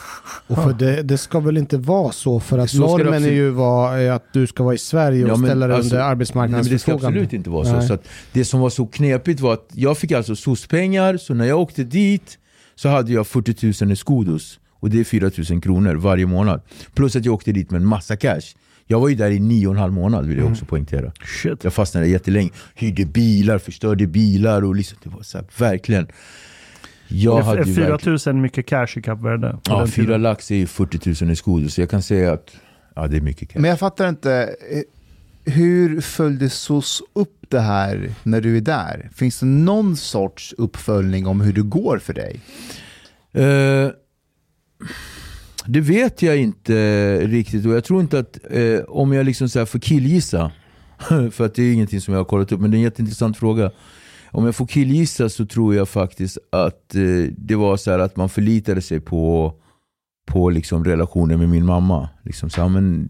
Och 0.48 0.56
för 0.64 0.74
det, 0.74 1.02
det 1.02 1.18
ska 1.18 1.40
väl 1.40 1.58
inte 1.58 1.78
vara 1.78 2.12
så 2.12 2.40
för 2.40 2.58
att 2.58 2.70
Så 2.70 2.78
normen 2.78 3.08
är 3.08 3.18
absolut- 3.18 3.34
ju 3.34 3.50
var, 3.50 3.98
är 3.98 4.12
att 4.12 4.26
du 4.34 4.48
ska 4.48 4.64
vara 4.64 4.76
i 4.76 4.78
Sverige 4.78 5.24
och 5.24 5.30
Ja, 5.30 5.36
men 5.36 5.50
ställa 5.50 5.68
dig 5.68 5.76
alltså- 5.76 5.88
under 5.88 5.98
Nej, 5.98 6.04
men 6.06 6.12
arbetsmarknadens 6.12 6.68
det 6.70 6.80
ska 6.80 6.94
absolut 6.94 7.34
inte 7.34 7.50
vara 7.50 7.66
så. 7.66 7.72
Nej. 7.74 7.88
så 7.88 7.94
att 7.94 8.08
det 8.32 8.46
som 8.46 8.60
var 8.60 8.70
så 8.70 8.86
knepigt 8.88 9.40
var 9.40 9.54
att 9.54 9.68
jag 9.74 9.98
fick 9.98 10.12
alltså 10.12 10.36
SOS-pengar, 10.36 11.18
så 11.18 11.34
när 11.34 11.46
jag 11.46 11.60
åkte 11.60 11.84
dit 11.84 12.38
så 12.76 12.90
hade 12.90 13.12
jag 13.14 13.28
40 13.28 13.84
000 13.86 13.92
i 13.92 13.96
Skodos. 13.96 14.60
Och 14.82 14.90
det 14.90 15.00
är 15.00 15.04
4 15.04 15.32
000 15.50 15.62
kronor 15.62 15.96
varje 15.96 16.26
månad. 16.26 16.62
Plus 16.94 17.16
att 17.16 17.26
jag 17.26 17.34
åkte 17.34 17.52
dit 17.52 17.72
med 17.72 17.82
en 17.82 17.88
massa 17.88 18.16
cash. 18.16 18.42
Jag 18.88 19.00
var 19.00 19.10
ju 19.10 19.16
där 19.16 19.32
i 19.32 19.40
nio 19.40 19.68
och 19.68 19.74
en 19.74 19.80
halv 19.80 19.94
månad 19.94 20.26
vill 20.26 20.38
jag 20.38 20.42
Mm. 20.42 20.52
också 20.54 20.66
poängtera. 20.66 21.12
Shit. 21.26 21.64
Jag 21.64 21.74
fastnade 21.74 22.08
jättelänge. 22.08 22.50
Hyrde 22.76 23.06
bilar, 23.06 23.58
förstörde 23.58 24.08
bilar 24.08 24.62
och 24.64 24.76
liksom, 24.76 24.98
det 25.04 25.10
var 25.10 25.22
så 25.24 25.38
här, 25.38 25.48
verkligen. 25.58 26.08
Jag 27.08 27.40
Är 27.40 27.44
hade 27.44 27.64
ju 27.64 27.76
4 27.76 27.90
verkligen, 27.90 28.20
000 28.26 28.36
mycket 28.36 28.66
cash 28.66 28.88
i 28.96 29.02
Kap 29.02 29.22
Verde? 29.22 29.58
ja, 29.68 29.78
den 29.80 29.88
fyra 29.88 30.06
tiden? 30.06 30.22
lax 30.22 30.52
är 30.52 30.56
ju 30.56 30.68
40 30.68 31.24
000 31.26 31.32
i 31.32 31.36
Skodos. 31.36 31.74
Så 31.74 31.82
jag 31.82 31.90
kan 31.90 32.02
säga 32.02 32.34
att 32.34 32.56
ja, 32.96 33.08
det 33.08 33.18
är 33.18 33.22
mycket 33.22 33.50
cash. 33.50 33.60
Men 33.62 33.70
jag 33.70 33.80
fattar 33.80 34.10
inte, 34.10 34.56
eh, 34.72 34.82
hur 35.54 36.02
följde 36.02 36.50
SOS 36.50 37.02
upp 37.14 37.38
det 37.50 37.60
här 37.60 38.12
när 38.24 38.42
du 38.42 38.58
är 38.58 38.62
där? 38.62 39.10
Finns 39.16 39.40
det 39.40 39.46
någon 39.46 39.98
sorts 39.98 40.54
uppföljning 40.58 41.28
om 41.28 41.42
hur 41.42 41.54
det 41.54 41.62
går 41.62 41.98
för 42.00 42.14
dig? 42.14 42.40
Eh, 43.34 43.92
det 45.66 45.82
vet 45.82 46.22
jag 46.22 46.38
inte 46.38 47.18
riktigt 47.28 47.66
och 47.66 47.72
jag 47.72 47.84
tror 47.84 48.02
inte 48.02 48.20
att 48.20 48.38
eh, 48.50 48.80
om 48.88 49.14
jag 49.14 49.26
liksom 49.26 49.50
så 49.50 49.60
här 49.60 49.66
får 49.66 49.80
killgissa, 49.80 50.52
för 51.32 51.46
att 51.46 51.56
det 51.56 51.64
är 51.64 51.74
ingenting 51.74 52.02
som 52.02 52.14
jag 52.14 52.20
har 52.20 52.26
kollat 52.26 52.52
upp, 52.52 52.62
men 52.62 52.72
det 52.72 52.76
är 52.76 52.80
en 52.80 52.84
jätteintressant 52.84 53.38
fråga. 53.38 53.72
Om 54.32 54.46
jag 54.46 54.56
får 54.56 54.68
killgissa 54.68 55.30
så 55.30 55.46
tror 55.46 55.76
jag 55.76 55.90
faktiskt 55.90 56.38
att 56.52 56.96
eh, 56.96 57.34
det 57.38 57.56
var 57.56 57.78
så 57.78 57.92
här 57.92 58.00
att 58.00 58.16
man 58.16 58.30
förlitade 58.30 58.82
sig 58.82 59.00
på, 59.00 59.54
på 60.28 60.50
liksom 60.50 60.86
relationen 60.86 61.40
med 61.40 61.50
min 61.50 61.66
mamma. 61.66 62.10
Liksom 62.24 62.50
så 62.50 62.62
här, 62.62 62.70
men, 62.70 63.10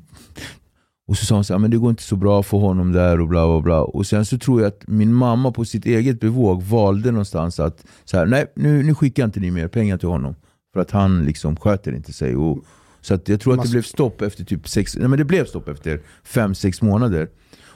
och 1.07 1.17
så 1.17 1.25
sa 1.25 1.35
hon 1.35 1.43
så 1.43 1.53
här, 1.53 1.59
men 1.59 1.71
det 1.71 1.77
går 1.77 1.89
inte 1.89 2.03
så 2.03 2.15
bra 2.15 2.43
för 2.43 2.57
honom 2.57 2.91
där 2.91 3.19
och 3.19 3.27
bla 3.27 3.47
bla 3.47 3.61
bla. 3.61 3.81
Och 3.81 4.05
sen 4.05 4.25
så 4.25 4.37
tror 4.37 4.61
jag 4.61 4.67
att 4.67 4.87
min 4.87 5.13
mamma 5.13 5.51
på 5.51 5.65
sitt 5.65 5.85
eget 5.85 6.19
bevåg 6.19 6.63
valde 6.63 7.11
någonstans 7.11 7.59
att 7.59 7.85
så 8.05 8.17
här, 8.17 8.25
nej 8.25 8.51
nu, 8.55 8.83
nu 8.83 8.95
skickar 8.95 9.25
inte 9.25 9.39
ni 9.39 9.51
mer 9.51 9.67
pengar 9.67 9.97
till 9.97 10.09
honom. 10.09 10.35
För 10.73 10.81
att 10.81 10.91
han 10.91 11.25
liksom 11.25 11.55
sköter 11.55 11.95
inte 11.95 12.13
sig. 12.13 12.35
Och, 12.35 12.59
så 13.01 13.13
att 13.13 13.29
jag 13.29 13.41
tror 13.41 13.53
att 13.53 13.63
det 13.63 13.69
blev 13.69 13.81
stopp 13.81 14.21
efter 14.21 14.43
typ 14.43 14.67
sex, 14.67 14.95
nej 14.97 15.07
men 15.07 15.19
det 15.19 15.25
blev 15.25 15.45
stopp 15.45 15.67
efter 15.67 16.01
fem, 16.23 16.55
sex 16.55 16.81
månader. 16.81 17.29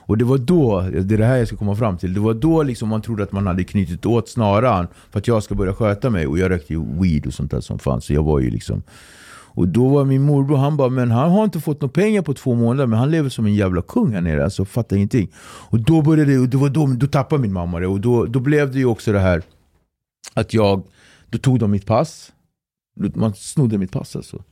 Och 0.08 0.18
det 0.18 0.24
var 0.24 0.38
då, 0.38 0.80
det 0.80 1.14
är 1.14 1.18
det 1.18 1.24
här 1.24 1.36
jag 1.36 1.48
ska 1.48 1.56
komma 1.56 1.76
fram 1.76 1.98
till, 1.98 2.14
det 2.14 2.20
var 2.20 2.34
då 2.34 2.62
liksom 2.62 2.88
man 2.88 3.02
trodde 3.02 3.22
att 3.22 3.32
man 3.32 3.46
hade 3.46 3.64
knutit 3.64 4.06
åt 4.06 4.28
snaran 4.28 4.86
för 5.10 5.18
att 5.18 5.28
jag 5.28 5.42
ska 5.42 5.54
börja 5.54 5.74
sköta 5.74 6.10
mig. 6.10 6.26
Och 6.26 6.38
jag 6.38 6.50
rökte 6.50 6.72
ju 6.72 6.84
weed 7.00 7.26
och 7.26 7.34
sånt 7.34 7.50
där 7.50 7.60
som 7.60 7.78
fanns. 7.78 8.04
Så 8.04 8.12
jag 8.12 8.22
var 8.22 8.40
ju 8.40 8.50
liksom 8.50 8.82
och 9.56 9.68
då 9.68 9.88
var 9.88 10.04
min 10.04 10.22
morbror, 10.22 10.56
han 10.56 10.76
bara, 10.76 10.88
men 10.88 11.10
han 11.10 11.30
har 11.30 11.44
inte 11.44 11.60
fått 11.60 11.80
några 11.80 11.92
pengar 11.92 12.22
på 12.22 12.34
två 12.34 12.54
månader, 12.54 12.86
men 12.86 12.98
han 12.98 13.10
lever 13.10 13.28
som 13.28 13.46
en 13.46 13.54
jävla 13.54 13.82
kung 13.82 14.12
här 14.12 14.20
nere, 14.20 14.44
alltså 14.44 14.64
fattar 14.64 14.96
ingenting. 14.96 15.28
Och 15.44 15.80
då 15.80 16.02
började 16.02 16.32
det, 16.32 16.38
och 16.38 16.48
det 16.48 16.56
var 16.56 16.68
då, 16.68 16.86
då 16.86 17.06
tappade 17.06 17.42
min 17.42 17.52
mamma 17.52 17.80
det, 17.80 17.86
och 17.86 18.00
då, 18.00 18.24
då 18.24 18.40
blev 18.40 18.72
det 18.72 18.78
ju 18.78 18.84
också 18.84 19.12
det 19.12 19.18
här 19.18 19.42
att 20.34 20.54
jag, 20.54 20.82
då 21.30 21.38
tog 21.38 21.58
de 21.58 21.70
mitt 21.70 21.86
pass, 21.86 22.32
man 23.14 23.34
snodde 23.34 23.78
mitt 23.78 23.92
pass 23.92 24.16
alltså. 24.16 24.42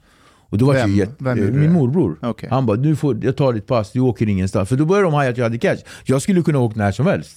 Och 0.55 0.59
då 0.59 0.67
var 0.67 0.75
Vem- 0.75 0.95
jätte, 0.95 1.25
vem 1.25 1.39
gjorde 1.39 1.59
min 1.59 1.73
morbror. 1.73 2.19
Okej. 2.23 2.49
Han 2.53 2.67
bara, 2.67 2.77
du 2.77 2.97
får, 2.97 3.25
jag 3.25 3.37
tar 3.37 3.53
ditt 3.53 3.67
pass, 3.67 3.93
du 3.93 4.01
åker 4.01 4.29
ingenstans. 4.29 4.69
För 4.69 4.77
då 4.77 4.85
började 4.85 5.07
de 5.07 5.15
haja 5.15 5.31
att 5.31 5.37
jag 5.39 5.45
hade 5.45 5.59
cash. 5.59 5.77
Jag 6.05 6.23
skulle 6.23 6.43
kunna 6.43 6.59
åka 6.59 6.79
när 6.79 6.93
som 6.93 7.07
helst. 7.07 7.37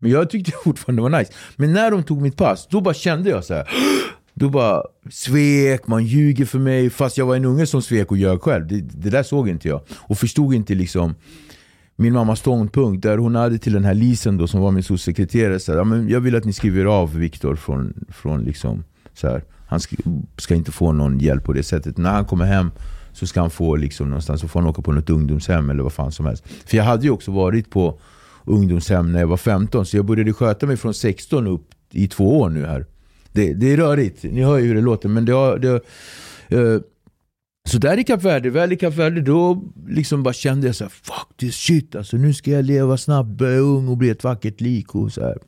Men 0.00 0.10
jag 0.10 0.30
tyckte 0.30 0.52
fortfarande 0.64 1.02
det 1.02 1.10
var 1.10 1.18
nice. 1.18 1.32
Men 1.56 1.72
när 1.72 1.90
de 1.90 2.02
tog 2.02 2.22
mitt 2.22 2.36
pass, 2.36 2.68
då 2.70 2.80
bara 2.80 2.94
kände 2.94 3.30
jag 3.30 3.44
så 3.44 3.54
här. 3.54 3.68
Då 4.34 4.48
bara 4.48 4.82
svek, 5.10 5.86
man 5.86 6.04
ljuger 6.04 6.44
för 6.44 6.58
mig. 6.58 6.90
Fast 6.90 7.18
jag 7.18 7.26
var 7.26 7.36
en 7.36 7.44
unge 7.44 7.66
som 7.66 7.82
svek 7.82 8.10
och 8.10 8.16
ljög 8.16 8.40
själv. 8.40 8.66
Det, 8.66 8.80
det 8.80 9.10
där 9.10 9.22
såg 9.22 9.48
inte 9.48 9.68
jag. 9.68 9.80
Och 9.90 10.18
förstod 10.18 10.54
inte 10.54 10.74
liksom 10.74 11.14
min 11.96 12.12
mammas 12.12 12.38
ståndpunkt. 12.38 13.02
Där 13.02 13.18
hon 13.18 13.34
hade 13.34 13.58
till 13.58 13.72
den 13.72 13.84
här 13.84 13.94
Lisen 13.94 14.36
då, 14.36 14.46
som 14.46 14.60
var 14.60 14.70
min 14.70 14.82
socialsekreterare. 14.82 15.60
Så 15.60 15.72
här, 15.72 16.10
jag 16.10 16.20
vill 16.20 16.36
att 16.36 16.44
ni 16.44 16.52
skriver 16.52 16.84
av 16.84 17.16
Viktor 17.16 17.56
från, 17.56 18.04
från 18.08 18.42
liksom, 18.44 18.84
så 19.14 19.28
här, 19.28 19.42
han 19.70 19.80
ska, 19.80 19.96
ska 20.36 20.54
inte 20.54 20.72
få 20.72 20.92
någon 20.92 21.18
hjälp 21.18 21.44
på 21.44 21.52
det 21.52 21.62
sättet. 21.62 21.96
När 21.96 22.10
han 22.10 22.24
kommer 22.24 22.44
hem 22.44 22.70
så 23.12 23.26
ska 23.26 23.40
han 23.40 23.50
få 23.50 23.76
liksom 23.76 24.08
någonstans, 24.08 24.40
så 24.40 24.48
får 24.48 24.60
han 24.60 24.68
åka 24.68 24.82
på 24.82 24.92
något 24.92 25.10
ungdomshem 25.10 25.70
eller 25.70 25.82
vad 25.82 25.92
fan 25.92 26.12
som 26.12 26.26
helst. 26.26 26.44
För 26.66 26.76
jag 26.76 26.84
hade 26.84 27.02
ju 27.04 27.10
också 27.10 27.30
varit 27.30 27.70
på 27.70 28.00
ungdomshem 28.44 29.12
när 29.12 29.20
jag 29.20 29.26
var 29.26 29.36
15, 29.36 29.86
så 29.86 29.96
jag 29.96 30.04
började 30.04 30.32
sköta 30.32 30.66
mig 30.66 30.76
från 30.76 30.94
16 30.94 31.46
upp 31.46 31.68
i 31.92 32.08
två 32.08 32.40
år 32.40 32.50
nu 32.50 32.66
här. 32.66 32.86
Det, 33.32 33.54
det 33.54 33.72
är 33.72 33.76
rörigt, 33.76 34.22
ni 34.22 34.42
hör 34.42 34.58
ju 34.58 34.66
hur 34.66 34.74
det 34.74 34.80
låter, 34.80 35.08
men 35.08 35.24
det 35.24 35.32
har... 35.32 35.58
Det, 35.58 35.74
eh, 36.48 36.80
så 37.68 37.78
där 37.78 37.98
i 37.98 38.04
Kap 38.04 38.22
Verde, 38.22 38.50
väl 38.50 38.72
i 38.72 38.76
Kap 38.76 38.94
Verde, 38.94 39.20
då 39.20 39.64
liksom 39.88 40.22
bara 40.22 40.34
kände 40.34 40.66
jag 40.66 40.76
så 40.76 40.84
här, 40.84 40.88
fuck 40.90 41.36
this 41.36 41.54
shit, 41.54 41.96
alltså 41.96 42.16
nu 42.16 42.34
ska 42.34 42.50
jag 42.50 42.64
leva 42.64 42.96
snabbt, 42.96 43.40
ung 43.42 43.88
och 43.88 43.96
bli 43.96 44.10
ett 44.10 44.24
vackert 44.24 44.60
lik 44.60 44.94
och 44.94 45.12
så 45.12 45.20
här. 45.20 45.38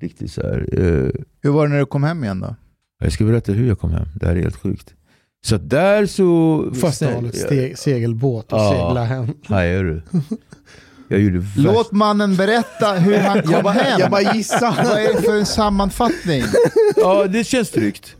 Riktigt 0.00 0.32
så 0.32 0.42
här. 0.42 0.68
eh, 0.72 1.10
Hur 1.42 1.50
var 1.50 1.66
det 1.66 1.72
när 1.72 1.78
du 1.78 1.86
kom 1.86 2.02
hem 2.04 2.24
igen 2.24 2.40
då? 2.40 2.56
Jag 3.02 3.12
ska 3.12 3.24
berätta 3.24 3.52
hur 3.52 3.68
jag 3.68 3.78
kom 3.78 3.90
hem, 3.92 4.08
det 4.14 4.26
här 4.26 4.36
är 4.36 4.40
helt 4.42 4.56
sjukt. 4.56 4.94
Så 5.46 5.56
där 5.56 6.06
så 6.06 6.68
Du 6.72 6.80
fastnade 6.80 7.12
stal 7.12 7.26
ett 7.26 7.36
steg, 7.38 7.78
segelbåt 7.78 8.52
och 8.52 8.58
Ja. 8.58 8.70
segla 8.88 9.04
hem. 9.04 9.26
Hajar 9.46 9.84
du? 9.84 10.02
Jag 11.08 11.44
Låt 11.56 11.92
mannen 11.92 12.36
berätta 12.36 12.92
hur 12.92 13.18
han 13.18 13.42
kom 13.42 13.50
Jag 13.52 13.62
bara, 13.64 13.72
hem. 13.72 14.00
jag 14.00 14.10
bara 14.10 14.34
gissar. 14.34 14.84
Vad 14.84 14.98
är 14.98 15.12
det 15.14 15.22
för 15.22 15.36
en 15.38 15.46
sammanfattning? 15.46 16.42
Ja, 16.96 17.26
det 17.26 17.44
känns 17.44 17.70
tryggt. 17.70 18.16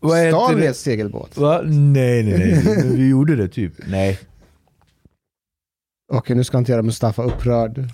Vad 0.00 0.18
heter 0.18 0.30
Stal 0.30 0.56
vi 0.56 0.66
ett 0.66 0.76
segelbåt? 0.76 1.36
Va? 1.36 1.60
Nej, 1.64 2.22
nej, 2.22 2.62
nej. 2.66 2.82
Vi 2.96 3.08
gjorde 3.08 3.36
det 3.36 3.48
typ. 3.48 3.72
Nej. 3.86 4.18
Okej, 6.12 6.36
nu 6.36 6.44
ska 6.44 6.54
jag 6.56 6.60
inte 6.60 6.72
göra 6.72 6.82
Mustafa 6.82 7.22
upprörd. 7.22 7.84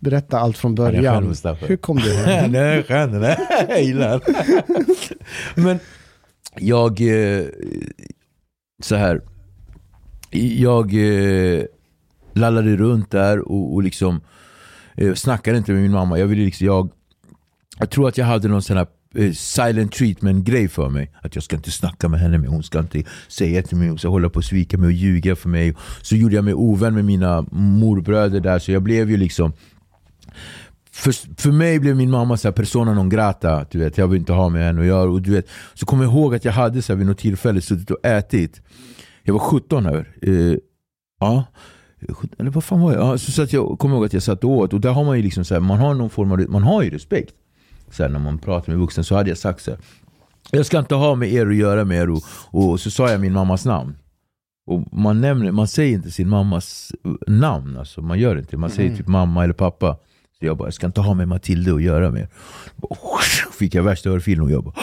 Berätta 0.00 0.38
allt 0.38 0.58
från 0.58 0.72
är 0.72 0.76
skön, 0.76 0.94
början. 0.94 1.24
Mustafa. 1.24 1.66
Hur 1.66 1.76
kom 1.76 1.96
du 1.96 2.14
hem? 2.14 2.52
Nej, 2.52 2.82
skön. 2.82 3.20
Nej, 3.20 3.38
jag 3.68 3.82
gillar. 3.82 4.20
Men 5.60 5.78
jag... 6.56 7.00
Eh, 7.00 7.46
så 8.82 8.94
här. 8.94 9.20
Jag 10.56 10.94
eh, 10.94 11.64
lallade 12.34 12.76
runt 12.76 13.10
där 13.10 13.38
och, 13.38 13.74
och 13.74 13.82
liksom 13.82 14.20
eh, 14.94 15.14
snackade 15.14 15.58
inte 15.58 15.72
med 15.72 15.82
min 15.82 15.92
mamma. 15.92 16.18
Jag 16.18 16.26
ville 16.26 16.44
liksom, 16.44 16.66
jag, 16.66 16.90
jag 17.78 17.90
tror 17.90 18.08
att 18.08 18.18
jag 18.18 18.26
hade 18.26 18.48
någon 18.48 18.62
sån 18.62 18.76
här 18.76 18.86
silent 19.32 19.92
treatment 19.92 20.44
grej 20.44 20.68
för 20.68 20.88
mig. 20.88 21.10
Att 21.22 21.34
jag 21.34 21.44
ska 21.44 21.56
inte 21.56 21.70
snacka 21.70 22.08
med 22.08 22.20
henne, 22.20 22.38
men 22.38 22.48
hon 22.48 22.62
ska 22.62 22.78
inte 22.78 23.02
säga 23.28 23.62
till 23.62 23.76
mig, 23.76 23.88
hon 23.88 23.98
ska 23.98 24.08
hålla 24.08 24.28
på 24.30 24.36
och 24.36 24.44
svika 24.44 24.78
mig 24.78 24.86
och 24.86 24.92
ljuga 24.92 25.36
för 25.36 25.48
mig. 25.48 25.74
Så 26.02 26.16
gjorde 26.16 26.34
jag 26.34 26.44
mig 26.44 26.54
ovän 26.54 26.94
med 26.94 27.04
mina 27.04 27.46
morbröder 27.52 28.40
där, 28.40 28.58
så 28.58 28.72
jag 28.72 28.82
blev 28.82 29.10
ju 29.10 29.16
liksom 29.16 29.52
för, 30.92 31.40
för 31.42 31.52
mig 31.52 31.78
blev 31.78 31.96
min 31.96 32.10
mamma 32.10 32.36
så 32.36 32.48
här 32.48 32.52
persona 32.52 32.94
non 32.94 33.08
grata, 33.08 33.66
du 33.70 33.78
vet, 33.78 33.98
jag 33.98 34.08
vill 34.08 34.18
inte 34.18 34.32
ha 34.32 34.48
med 34.48 34.64
henne 34.64 34.80
att 34.80 34.86
göra. 34.86 35.10
Och 35.10 35.22
du 35.22 35.30
vet, 35.30 35.48
så 35.74 35.86
kommer 35.86 36.04
jag 36.04 36.12
ihåg 36.12 36.34
att 36.34 36.44
jag 36.44 36.52
hade 36.52 36.82
så 36.82 36.92
här, 36.92 36.98
vid 36.98 37.06
något 37.06 37.18
tillfälle 37.18 37.60
suttit 37.60 37.90
och 37.90 38.06
ätit. 38.06 38.62
Jag 39.22 39.32
var 39.32 39.40
17 39.40 39.86
här. 39.86 40.08
Eh, 40.22 40.56
ja. 41.20 41.44
Eller 42.38 42.50
vad 42.50 42.64
fan 42.64 42.80
var 42.80 42.92
jag? 42.92 43.02
Ja, 43.02 43.18
så, 43.18 43.32
så 43.32 43.42
att 43.42 43.52
jag 43.52 43.78
kommer 43.78 43.94
ihåg 43.94 44.04
att 44.04 44.12
jag 44.12 44.22
satt 44.22 44.44
och 44.44 44.50
åt. 44.50 44.72
Och 44.72 44.80
där 44.80 44.90
har 44.90 45.04
man 45.04 45.16
ju 45.16 45.22
liksom 45.22 45.44
så 45.44 45.54
här, 45.54 45.60
man 45.60 45.78
har 45.78 45.94
någon 45.94 46.10
form 46.10 46.32
av, 46.32 46.44
man 46.48 46.62
har 46.62 46.82
ju 46.82 46.90
respekt. 46.90 47.34
Så 47.90 48.08
när 48.08 48.18
man 48.18 48.38
pratar 48.38 48.72
med 48.72 48.80
vuxna 48.80 49.02
så 49.02 49.14
hade 49.14 49.28
jag 49.28 49.38
sagt 49.38 49.62
så 49.62 49.70
här. 49.70 49.80
Jag 50.50 50.66
ska 50.66 50.78
inte 50.78 50.94
ha 50.94 51.14
med 51.14 51.32
er 51.32 51.46
att 51.46 51.56
göra 51.56 51.84
mer. 51.84 52.10
Och, 52.10 52.22
och 52.50 52.80
så 52.80 52.90
sa 52.90 53.10
jag 53.10 53.20
min 53.20 53.32
mammas 53.32 53.64
namn. 53.64 53.96
Och 54.66 54.92
man, 54.92 55.20
nämner, 55.20 55.52
man 55.52 55.68
säger 55.68 55.94
inte 55.94 56.10
sin 56.10 56.28
mammas 56.28 56.92
namn. 57.26 57.76
Alltså, 57.76 58.02
man 58.02 58.18
gör 58.18 58.38
inte. 58.38 58.56
Man 58.56 58.70
säger 58.70 58.96
typ 58.96 59.06
mamma 59.06 59.44
eller 59.44 59.54
pappa. 59.54 59.96
Så 60.40 60.46
jag 60.46 60.56
bara, 60.56 60.66
jag 60.66 60.74
ska 60.74 60.86
inte 60.86 61.00
ha 61.00 61.14
med 61.14 61.28
Matilda 61.28 61.74
att 61.74 61.82
göra 61.82 62.10
mer. 62.10 62.28
Fick 63.58 63.74
jag 63.74 63.82
värsta 63.82 64.10
örfilen 64.10 64.44
och 64.44 64.50
jag 64.50 64.64
bara 64.64 64.74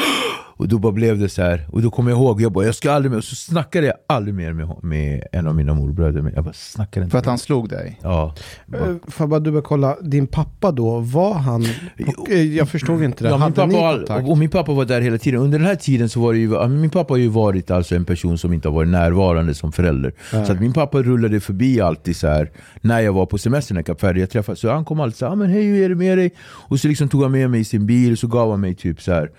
och 0.58 0.68
då 0.68 0.80
bara 0.80 0.92
blev 0.92 1.20
det 1.20 1.30
så 1.30 1.42
här. 1.42 1.68
Och 1.72 1.82
då 1.82 1.92
kommer 1.92 2.12
jag 2.12 2.20
ihåg, 2.20 2.42
jag 2.42 2.52
bara, 2.52 2.66
jag 2.66 2.76
ska 2.76 2.92
aldrig 2.92 3.12
mer. 3.12 3.18
Och 3.18 3.24
så 3.24 3.36
snackade 3.36 3.88
jag 3.88 3.96
aldrig 4.08 4.36
mer 4.36 4.54
med, 4.54 4.84
med 4.84 5.24
en 5.32 5.48
av 5.48 5.56
mina 5.56 5.74
morbröder. 5.74 6.22
Men 6.22 6.34
jag 6.36 6.44
bara 6.44 6.54
snackade 6.54 7.04
inte 7.04 7.12
För 7.12 7.20
att 7.20 7.26
han 7.26 7.38
slog 7.38 7.70
dig? 7.70 8.00
Ja. 8.04 8.36
Eh, 8.74 8.80
Får 9.08 9.24
jag 9.24 9.30
bara 9.30 9.40
dubbelkolla, 9.40 9.98
din 10.02 10.28
pappa 10.28 10.72
då, 10.72 11.00
var 11.00 11.34
han... 11.34 11.66
Och, 12.18 12.30
eh, 12.30 12.56
jag 12.56 12.70
förstod 12.70 13.04
inte 13.04 13.24
det. 13.24 13.30
Ja, 13.30 13.38
min 13.38 13.54
pappa 13.54 14.16
och 14.16 14.38
min 14.38 14.50
pappa 14.50 14.74
var 14.74 14.86
där 14.86 15.02
hela 15.02 15.18
tiden. 15.18 15.40
Under 15.40 15.60
den 15.60 15.68
här 15.68 15.76
tiden 15.76 16.10
så 16.10 16.20
var 16.20 16.34
det 16.34 16.40
ju, 16.40 16.68
min 16.68 16.90
pappa 16.90 17.14
har 17.14 17.20
ju 17.20 17.28
varit 17.28 17.72
alltså 17.72 17.96
en 17.96 18.06
person 18.06 18.38
som 18.38 18.54
inte 18.54 18.68
har 18.68 18.76
varit 18.76 18.90
närvarande 18.90 19.54
som 19.54 19.72
förälder. 19.72 20.14
Så 20.30 20.52
att 20.52 20.60
min 20.60 20.74
pappa 20.74 21.02
rullade 21.02 21.40
förbi 21.40 21.82
alltid 21.82 22.16
så 22.16 22.28
här 22.28 22.52
när 22.82 23.00
jag 23.00 23.14
var 23.14 23.26
på 23.26 23.38
semestern 23.38 23.78
i 23.78 23.84
Kap 23.84 24.04
Verde. 24.04 24.20
Jag 24.20 24.30
träffade, 24.30 24.56
så 24.56 24.70
han 24.70 24.86
kom 24.86 25.00
alltid 25.00 25.18
så 25.18 25.26
här, 25.26 25.32
ah, 25.32 25.36
men 25.36 25.50
hej 25.50 25.64
hur 25.64 25.84
är 25.84 25.90
det 25.90 25.96
med 25.96 26.18
dig? 26.18 26.32
Och 26.42 26.80
så 26.80 26.88
liksom 26.88 27.10
tog 27.10 27.24
han 27.24 27.32
med 27.32 27.50
mig 27.50 27.60
i 27.60 27.64
sin 27.64 27.86
bil 27.86 28.12
och 28.12 28.20
så 28.20 28.28
gav 28.28 28.52
han 28.52 28.60
mig 28.60 28.76
typ 28.76 29.02
så 29.02 29.12
här, 29.12 29.32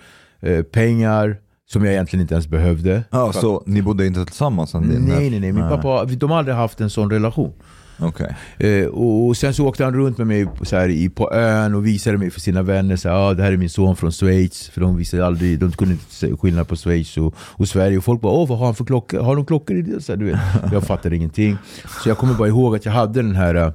eh, 0.43 0.63
pengar 0.63 1.37
som 1.71 1.85
jag 1.85 1.93
egentligen 1.93 2.21
inte 2.21 2.35
ens 2.35 2.49
behövde. 2.49 3.05
Ja, 3.11 3.33
så 3.33 3.63
ni 3.67 3.83
bodde 3.83 4.07
inte 4.07 4.25
tillsammans? 4.25 4.75
Nej 4.75 4.99
nej 4.99 5.41
nej, 5.41 5.53
min 5.53 5.69
pappa, 5.69 6.05
de 6.05 6.31
har 6.31 6.39
aldrig 6.39 6.57
haft 6.57 6.81
en 6.81 6.91
sån 6.91 7.11
relation. 7.11 7.53
Okej. 8.01 8.37
Eh, 8.59 8.87
och, 8.87 9.27
och 9.27 9.37
sen 9.37 9.55
så 9.55 9.67
åkte 9.67 9.85
han 9.85 9.95
runt 9.95 10.19
med 10.19 10.27
mig 10.27 10.49
så 10.63 10.77
här, 10.77 10.89
i, 10.89 11.09
på 11.09 11.33
ön 11.33 11.75
och 11.75 11.87
visade 11.87 12.19
mig 12.19 12.31
för 12.31 12.41
sina 12.41 12.63
vänner. 12.63 12.97
Så 12.97 13.09
här, 13.09 13.17
ah, 13.17 13.35
det 13.35 13.43
här 13.43 13.53
är 13.53 13.57
min 13.57 13.71
son 13.71 13.97
från 13.97 14.13
Schweiz. 14.13 14.69
För 14.69 14.81
de 14.81 14.97
visade 14.97 15.27
aldrig, 15.27 15.59
de 15.59 15.73
kunde 15.73 15.95
inte 15.95 16.15
se 16.15 16.37
skillnad 16.37 16.69
på 16.69 16.77
Schweiz 16.77 17.17
och, 17.17 17.35
och 17.39 17.69
Sverige. 17.69 17.99
Och 17.99 18.05
folk 18.05 18.21
bara, 18.21 18.33
åh 18.33 18.49
vad 18.49 18.59
har 18.59 18.67
han 18.67 18.75
för 18.75 18.85
klockor? 18.85 19.21
Har 19.21 19.37
de 19.37 19.47
klockor 19.47 19.77
i 19.77 19.83
det? 19.83 20.01
Så 20.01 20.13
här, 20.13 20.17
du 20.17 20.25
vet. 20.25 20.39
Jag 20.73 20.85
fattade 20.85 21.17
ingenting. 21.17 21.57
Så 22.03 22.09
jag 22.09 22.19
kommer 22.19 22.35
bara 22.35 22.49
ihåg 22.49 22.77
att 22.77 22.85
jag 22.85 22.93
hade 22.93 23.23
den 23.23 23.37
här 23.37 23.55
eh, 23.55 23.73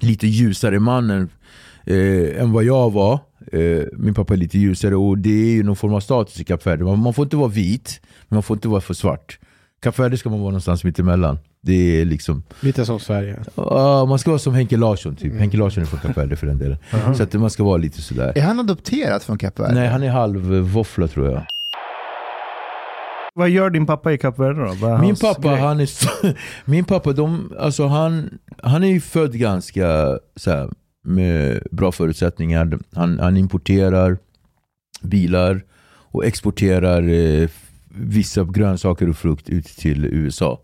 lite 0.00 0.26
ljusare 0.26 0.78
mannen 0.78 1.28
eh, 1.86 2.42
än 2.42 2.52
vad 2.52 2.64
jag 2.64 2.92
var. 2.92 3.18
Eh, 3.52 3.82
min 3.92 4.14
pappa 4.14 4.34
är 4.34 4.38
lite 4.38 4.58
ljusare 4.58 4.96
och 4.96 5.18
det 5.18 5.30
är 5.30 5.52
ju 5.52 5.62
någon 5.62 5.76
form 5.76 5.94
av 5.94 6.00
status 6.00 6.40
i 6.40 6.44
Kap 6.44 6.66
Verde. 6.66 6.84
Man, 6.84 7.14
får 7.14 7.22
inte 7.22 7.36
vara 7.36 7.48
vit, 7.48 8.00
men 8.28 8.36
man 8.36 8.42
får 8.42 8.56
inte 8.56 8.68
vara 8.68 8.80
för 8.80 8.94
svart. 8.94 9.38
Kap 9.82 9.98
Verde 9.98 10.16
ska 10.18 10.30
man 10.30 10.40
vara 10.40 10.50
någonstans 10.50 10.84
mitt 10.84 10.98
emellan. 10.98 11.38
Det 11.62 12.00
är 12.00 12.04
liksom 12.04 12.42
Lite 12.60 12.84
som 12.84 13.00
Sverige. 13.00 13.42
Ja, 13.54 14.04
man 14.04 14.18
ska 14.18 14.30
vara 14.30 14.38
som 14.38 14.54
Henke 14.54 14.76
Larsson 14.76 15.16
typ. 15.16 15.34
Henke 15.34 15.56
Larsson 15.56 15.82
är 15.82 15.86
från 15.86 16.00
Kap 16.00 16.16
Verde 16.16 16.36
för 16.36 16.46
den 16.46 16.58
delen. 16.58 16.78
Så 17.16 17.22
att 17.22 17.32
man 17.32 17.50
ska 17.50 17.64
vara 17.64 17.76
lite 17.76 18.02
sådär. 18.02 18.32
Är 18.34 18.42
han 18.42 18.60
adopterad 18.60 19.22
från 19.22 19.38
Kap 19.38 19.58
Verde? 19.58 19.74
Nej, 19.74 19.88
han 19.88 20.02
är 20.02 20.10
halv 20.10 20.40
våffla 20.60 21.08
tror 21.08 21.30
jag. 21.30 21.42
Vad 23.34 23.50
gör 23.50 23.70
din 23.70 23.86
pappa 23.86 24.12
i 24.12 24.18
Kap 24.18 24.38
Verde 24.38 24.74
då? 24.80 24.98
Min 24.98 25.16
pappa, 25.16 25.48
grej? 25.48 25.60
han 25.60 25.80
är, 25.80 25.88
min 26.70 26.84
pappa, 26.84 27.12
de, 27.12 27.52
alltså 27.58 27.86
han, 27.86 28.38
han 28.62 28.84
är 28.84 28.88
ju 28.88 29.00
född 29.00 29.32
ganska 29.32 30.18
så 30.36 30.50
här, 30.50 30.70
med 31.02 31.62
bra 31.70 31.92
förutsättningar. 31.92 32.78
Han, 32.92 33.18
han 33.18 33.36
importerar 33.36 34.18
bilar 35.02 35.64
och 36.12 36.24
exporterar 36.24 37.08
eh, 37.08 37.48
vissa 37.88 38.44
grönsaker 38.44 39.08
och 39.08 39.16
frukt 39.16 39.48
ut 39.48 39.66
till 39.66 40.04
USA. 40.04 40.60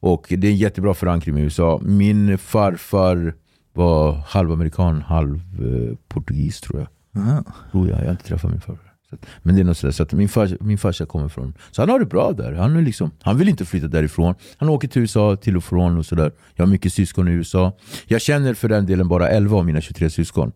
Och 0.00 0.26
det 0.28 0.46
är 0.46 0.50
en 0.50 0.56
jättebra 0.56 0.94
förankring 0.94 1.34
med 1.34 1.44
USA. 1.44 1.80
Min 1.82 2.38
farfar 2.38 3.34
var 3.72 4.12
halvamerikan, 4.12 5.02
halv 5.02 5.34
eh, 5.34 5.96
portugis 6.08 6.60
tror 6.60 6.78
jag. 6.80 7.22
Aha. 7.22 7.44
Tror 7.72 7.88
jag, 7.88 8.00
jag 8.00 8.04
har 8.04 8.10
inte 8.10 8.24
träffat 8.24 8.50
min 8.50 8.60
farfar. 8.60 8.83
Så 9.14 9.26
att, 9.26 9.26
men 9.42 9.54
det 9.54 9.60
är 9.60 9.64
något 9.64 9.76
sådär, 9.76 9.92
så 9.92 10.02
att 10.02 10.12
min, 10.12 10.28
fars, 10.28 10.50
min 10.60 10.78
farsa 10.78 11.06
kommer 11.06 11.28
från... 11.28 11.54
Så 11.70 11.82
han 11.82 11.88
har 11.88 11.98
det 11.98 12.06
bra 12.06 12.32
där. 12.32 12.52
Han, 12.52 12.76
är 12.76 12.82
liksom, 12.82 13.10
han 13.22 13.38
vill 13.38 13.48
inte 13.48 13.64
flytta 13.64 13.88
därifrån. 13.88 14.34
Han 14.56 14.68
åker 14.68 14.88
till 14.88 15.02
USA 15.02 15.36
till 15.36 15.56
och 15.56 15.64
från 15.64 15.98
och 15.98 16.06
sådär. 16.06 16.32
Jag 16.54 16.64
har 16.64 16.70
mycket 16.70 16.92
syskon 16.92 17.28
i 17.28 17.30
USA. 17.30 17.72
Jag 18.06 18.20
känner 18.20 18.54
för 18.54 18.68
den 18.68 18.86
delen 18.86 19.08
bara 19.08 19.28
11 19.28 19.56
av 19.56 19.66
mina 19.66 19.80
23 19.80 20.10
syskon. 20.10 20.52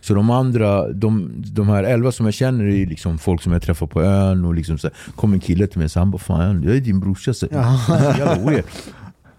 Så 0.00 0.14
de 0.14 0.30
andra, 0.30 0.92
de, 0.92 1.32
de 1.44 1.68
här 1.68 1.84
11 1.84 2.12
som 2.12 2.26
jag 2.26 2.34
känner 2.34 2.64
är 2.64 2.86
liksom 2.86 3.18
folk 3.18 3.42
som 3.42 3.52
jag 3.52 3.62
träffar 3.62 3.86
på 3.86 4.02
ön. 4.02 4.44
Och 4.44 4.54
liksom 4.54 4.78
så 4.78 4.86
här, 4.86 4.96
kom 5.16 5.32
en 5.32 5.40
kille 5.40 5.66
till 5.66 5.78
mig 5.78 5.84
och 5.84 5.92
han 5.94 6.10
bara 6.10 6.18
Fan 6.18 6.62
jag 6.62 6.76
är 6.76 6.80
din 6.80 7.00
brorsa. 7.00 7.34
Så, 7.34 7.46
jävla 8.18 8.50
weird. 8.50 8.64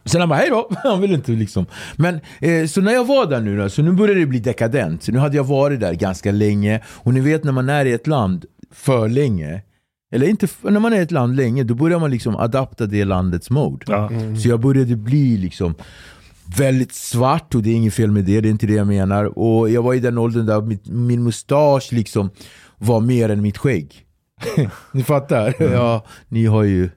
Sen 0.06 0.22
han 0.22 0.30
bara 0.30 0.40
hej 0.40 0.50
då, 0.50 0.70
han 0.84 1.02
vill 1.02 1.14
inte 1.14 1.32
liksom. 1.32 1.66
Men 1.96 2.20
eh, 2.42 2.66
så 2.68 2.82
när 2.82 2.94
jag 2.94 3.08
var 3.08 3.26
där 3.26 3.42
nu 3.42 3.58
då, 3.58 3.70
så 3.70 3.82
nu 3.82 3.92
började 3.92 4.20
det 4.20 4.26
bli 4.26 4.40
dekadent. 4.40 5.04
Så 5.04 5.12
nu 5.12 5.20
hade 5.20 5.38
jag 5.38 5.44
varit 5.44 5.80
där 5.80 5.94
ganska 5.94 6.32
länge. 6.32 6.82
Och 6.88 7.14
ni 7.14 7.20
vet 7.20 7.44
när 7.44 7.52
man 7.52 7.70
är 7.70 7.86
i 7.86 7.94
ett 7.94 8.08
land 8.08 8.46
för 8.72 9.10
länge. 9.10 9.62
Eller 10.12 10.28
inte, 10.28 10.48
när 10.62 10.80
man 10.80 10.94
är 10.94 11.00
i 11.00 11.04
ett 11.04 11.12
land 11.12 11.36
länge, 11.36 11.64
då 11.64 11.74
börjar 11.74 12.00
man 12.00 12.12
liksom 12.12 12.36
adapta 12.36 12.86
det 12.86 13.06
landets 13.06 13.50
mode. 13.50 13.86
Ja. 13.88 14.10
Så 14.42 14.50
jag 14.50 14.60
började 14.60 14.96
bli 14.96 15.38
liksom 15.38 15.76
väldigt 16.58 16.94
svart 16.94 17.56
och 17.56 17.64
det 17.64 17.70
är 17.70 17.76
inget 17.76 17.94
fel 17.94 18.12
med 18.12 18.26
det, 18.26 18.42
det 18.42 18.48
är 18.48 18.52
inte 18.52 18.68
det 18.68 18.74
jag 18.74 18.88
menar. 18.88 19.40
Och 19.40 19.70
jag 19.70 19.84
var 19.84 19.94
i 19.94 20.00
den 20.00 20.18
åldern 20.18 20.46
där 20.46 20.62
mitt, 20.62 20.88
min 20.88 21.24
mustasch 21.24 21.90
liksom 21.92 22.30
var 22.78 23.00
mer 23.00 23.30
än 23.30 23.42
mitt 23.42 23.58
skägg. 23.58 24.06
ni 24.92 25.04
fattar? 25.04 25.56
Ja, 25.60 26.06
ni 26.28 26.46
har 26.46 26.64
ju 26.64 26.90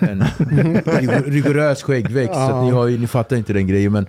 en 0.00 0.24
rig- 0.84 1.26
rigorös 1.32 1.82
skäggväxt, 1.82 2.34
så 2.34 2.40
att 2.40 2.64
ni, 2.64 2.70
har 2.70 2.88
ni 2.88 3.06
fattar 3.06 3.36
inte 3.36 3.52
den 3.52 3.66
grejen. 3.66 3.92
Men 3.92 4.06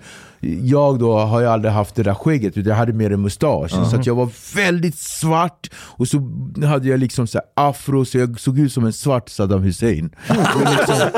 jag 0.62 0.98
då 0.98 1.18
har 1.18 1.40
ju 1.40 1.46
aldrig 1.46 1.72
haft 1.74 1.94
det 1.94 2.02
där 2.02 2.14
skägget, 2.14 2.56
utan 2.56 2.70
jag 2.70 2.76
hade 2.76 2.92
mer 2.92 3.10
en 3.12 3.22
mustasch. 3.22 3.70
Så 3.90 3.96
att 3.96 4.06
jag 4.06 4.14
var 4.14 4.28
väldigt 4.56 4.98
svart 4.98 5.70
och 5.76 6.08
så 6.08 6.30
hade 6.66 6.88
jag 6.88 7.00
liksom 7.00 7.26
så 7.26 7.38
här 7.38 7.68
afro, 7.68 8.04
så 8.04 8.18
jag 8.18 8.40
såg 8.40 8.58
ut 8.58 8.72
som 8.72 8.84
en 8.84 8.92
svart 8.92 9.28
Saddam 9.28 9.62
Hussein. 9.62 10.10
Och 10.28 10.70
liksom, 10.70 11.08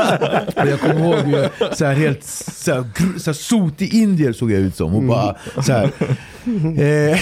och 0.57 0.67
jag 0.67 0.81
kommer 0.81 1.01
ihåg 1.01 1.29
jag, 1.61 1.77
så 1.77 1.85
här 1.85 1.95
helt 1.95 2.25
så 2.25 2.75
här, 2.75 2.85
så 3.19 3.31
här 3.31 3.33
sotig 3.33 3.95
indier 3.95 4.33
såg 4.33 4.53
jag 4.53 4.61
ut 4.61 4.77
som. 4.77 4.95
Och 4.95 5.03
bara 5.03 5.37
så 5.63 5.73
här. 5.73 5.91
Eh, 6.79 7.19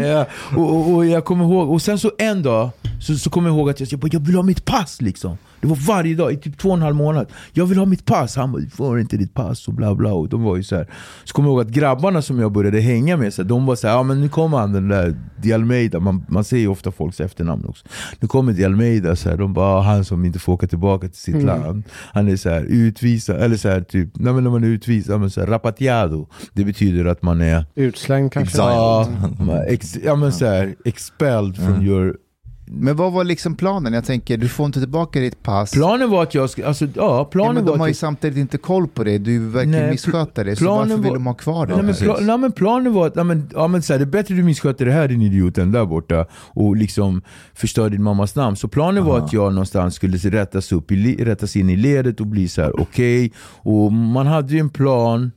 ja, 0.06 0.26
och, 0.56 0.70
och, 0.76 0.94
och 0.94 1.06
jag 1.06 1.24
kommer 1.24 1.44
ihåg, 1.44 1.70
och 1.70 1.82
sen 1.82 1.98
så 1.98 2.12
en 2.18 2.42
dag 2.42 2.70
så, 3.00 3.14
så 3.16 3.30
kommer 3.30 3.48
jag 3.48 3.56
ihåg 3.56 3.70
att 3.70 3.80
jag, 3.80 3.88
jag, 3.92 4.00
bara, 4.00 4.08
jag 4.12 4.20
vill 4.20 4.34
ha 4.34 4.42
mitt 4.42 4.64
pass 4.64 5.00
liksom. 5.00 5.38
Det 5.60 5.66
var 5.66 5.76
varje 5.76 6.14
dag 6.14 6.32
i 6.32 6.36
typ 6.36 6.58
två 6.58 6.68
och 6.68 6.76
en 6.76 6.82
halv 6.82 6.96
månad. 6.96 7.26
Jag 7.52 7.66
vill 7.66 7.78
ha 7.78 7.84
mitt 7.86 8.04
pass. 8.04 8.36
Han 8.36 8.52
bara, 8.52 8.62
du 8.62 8.70
får 8.70 9.00
inte 9.00 9.16
ditt 9.16 9.34
pass 9.34 9.68
och 9.68 9.74
bla 9.74 9.94
bla. 9.94 10.12
Och 10.12 10.28
de 10.28 10.42
var 10.42 10.56
ju 10.56 10.62
så 10.62 10.76
här. 10.76 10.86
Så 11.24 11.34
kommer 11.34 11.48
jag 11.48 11.52
ihåg 11.54 11.60
att 11.66 11.72
grabbarna 11.72 12.22
som 12.22 12.38
jag 12.40 12.52
började 12.52 12.80
hänga 12.80 13.16
med, 13.16 13.34
så 13.34 13.42
här, 13.42 13.48
de 13.48 13.66
var 13.66 13.76
så 13.76 13.86
här, 13.88 13.94
ja 13.94 14.02
men 14.02 14.20
nu 14.20 14.28
kommer 14.28 14.58
han 14.58 14.72
den 14.72 14.88
där 14.88 15.14
Di 15.42 15.52
Almeida. 15.52 16.00
Man, 16.00 16.24
man 16.28 16.44
ser 16.44 16.56
ju 16.58 16.68
ofta 16.68 16.90
folks 16.92 17.20
efternamn 17.20 17.64
också. 17.64 17.86
Nu 18.20 18.28
kommer 18.28 18.52
Di 18.52 18.64
Almeida, 18.64 19.16
så 19.16 19.28
här, 19.30 19.36
de 19.36 19.52
bara, 19.52 19.66
"Ah, 19.78 19.80
han 19.80 20.04
som 20.04 20.24
inte 20.24 20.38
får 20.38 20.52
åka 20.52 20.66
tillbaka 20.66 21.08
till 21.08 21.20
sitt 21.20 21.42
land. 21.44 21.82
Han 22.12 22.28
är 22.28 22.36
så 22.36 22.48
här 22.50 22.64
utvisad, 22.68 23.36
eller 23.36 23.56
så 23.56 23.68
här, 23.68 23.80
typ, 23.80 24.08
nej, 24.14 24.32
men 24.32 24.44
när 24.44 24.50
man 24.50 24.64
är 24.64 24.68
utvisad, 24.68 25.20
men 25.20 25.30
så 25.30 25.40
här, 25.40 25.46
rapateado. 25.46 26.28
Det 26.52 26.64
betyder 26.64 27.04
att 27.04 27.22
man 27.22 27.40
är 27.40 27.64
Utslängd 27.74 28.32
kanske? 28.32 28.58
Ja, 28.58 29.08
ex, 29.68 29.96
ja 30.04 30.16
men 30.16 30.32
så 30.32 30.46
här, 30.46 30.74
expelled 30.84 31.56
from 31.56 31.82
your... 31.82 32.16
Men 32.72 32.96
vad 32.96 33.12
var 33.12 33.24
liksom 33.24 33.54
planen? 33.56 33.92
Jag 33.92 34.04
tänker, 34.04 34.36
du 34.36 34.48
får 34.48 34.66
inte 34.66 34.80
tillbaka 34.80 35.20
ditt 35.20 35.42
pass. 35.42 35.70
Planen 35.70 36.10
var 36.10 36.22
att 36.22 36.34
jag 36.34 36.50
skulle, 36.50 36.66
alltså 36.66 36.84
ja, 36.84 36.90
ja, 36.96 37.24
planen 37.24 37.54
men 37.54 37.64
var 37.64 37.72
de 37.72 37.78
har 37.80 37.86
att 37.86 37.88
ju 37.88 37.90
jag, 37.90 37.96
samtidigt 37.96 38.38
inte 38.38 38.58
koll 38.58 38.88
på 38.88 39.04
det. 39.04 39.18
Du 39.18 39.48
verkar 39.48 39.70
Nej, 39.70 39.90
missköta 39.90 40.44
det. 40.44 40.56
Så 40.56 40.64
planen 40.64 40.88
varför 40.88 41.02
vill 41.02 41.10
var- 41.10 41.16
de 41.16 41.26
ha 41.26 41.34
kvar 41.34 41.66
det? 41.66 41.74
Nej 41.76 41.82
men, 41.84 41.94
pla, 41.94 42.16
nej, 42.20 42.38
men 42.38 42.52
planen 42.52 42.92
var 42.92 43.06
att, 43.06 43.14
nej, 43.14 43.24
men, 43.24 43.50
ja, 43.54 43.68
men, 43.68 43.82
så 43.82 43.92
här, 43.92 43.98
det 43.98 44.04
är 44.04 44.06
bättre 44.06 44.34
du 44.34 44.42
missköter 44.42 44.86
det 44.86 44.92
här 44.92 45.08
din 45.08 45.22
idiot 45.22 45.58
än 45.58 45.72
där 45.72 45.84
borta 45.84 46.26
och 46.32 46.76
liksom 46.76 47.22
förstör 47.54 47.90
din 47.90 48.02
mammas 48.02 48.34
namn. 48.34 48.56
Så 48.56 48.68
planen 48.68 49.04
var 49.04 49.18
att 49.18 49.32
jag 49.32 49.52
någonstans 49.52 49.94
skulle 49.94 50.18
se- 50.18 50.30
rättas, 50.30 50.72
upp 50.72 50.92
i, 50.92 51.24
rättas 51.24 51.56
in 51.56 51.70
i 51.70 51.76
ledet 51.76 52.20
och 52.20 52.26
bli 52.26 52.48
så 52.48 52.62
här 52.62 52.80
okej. 52.80 53.32
Och 53.62 53.92
man 53.92 54.26
hade 54.26 54.52
ju 54.54 54.58
en 54.60 54.70
plan 54.70 55.32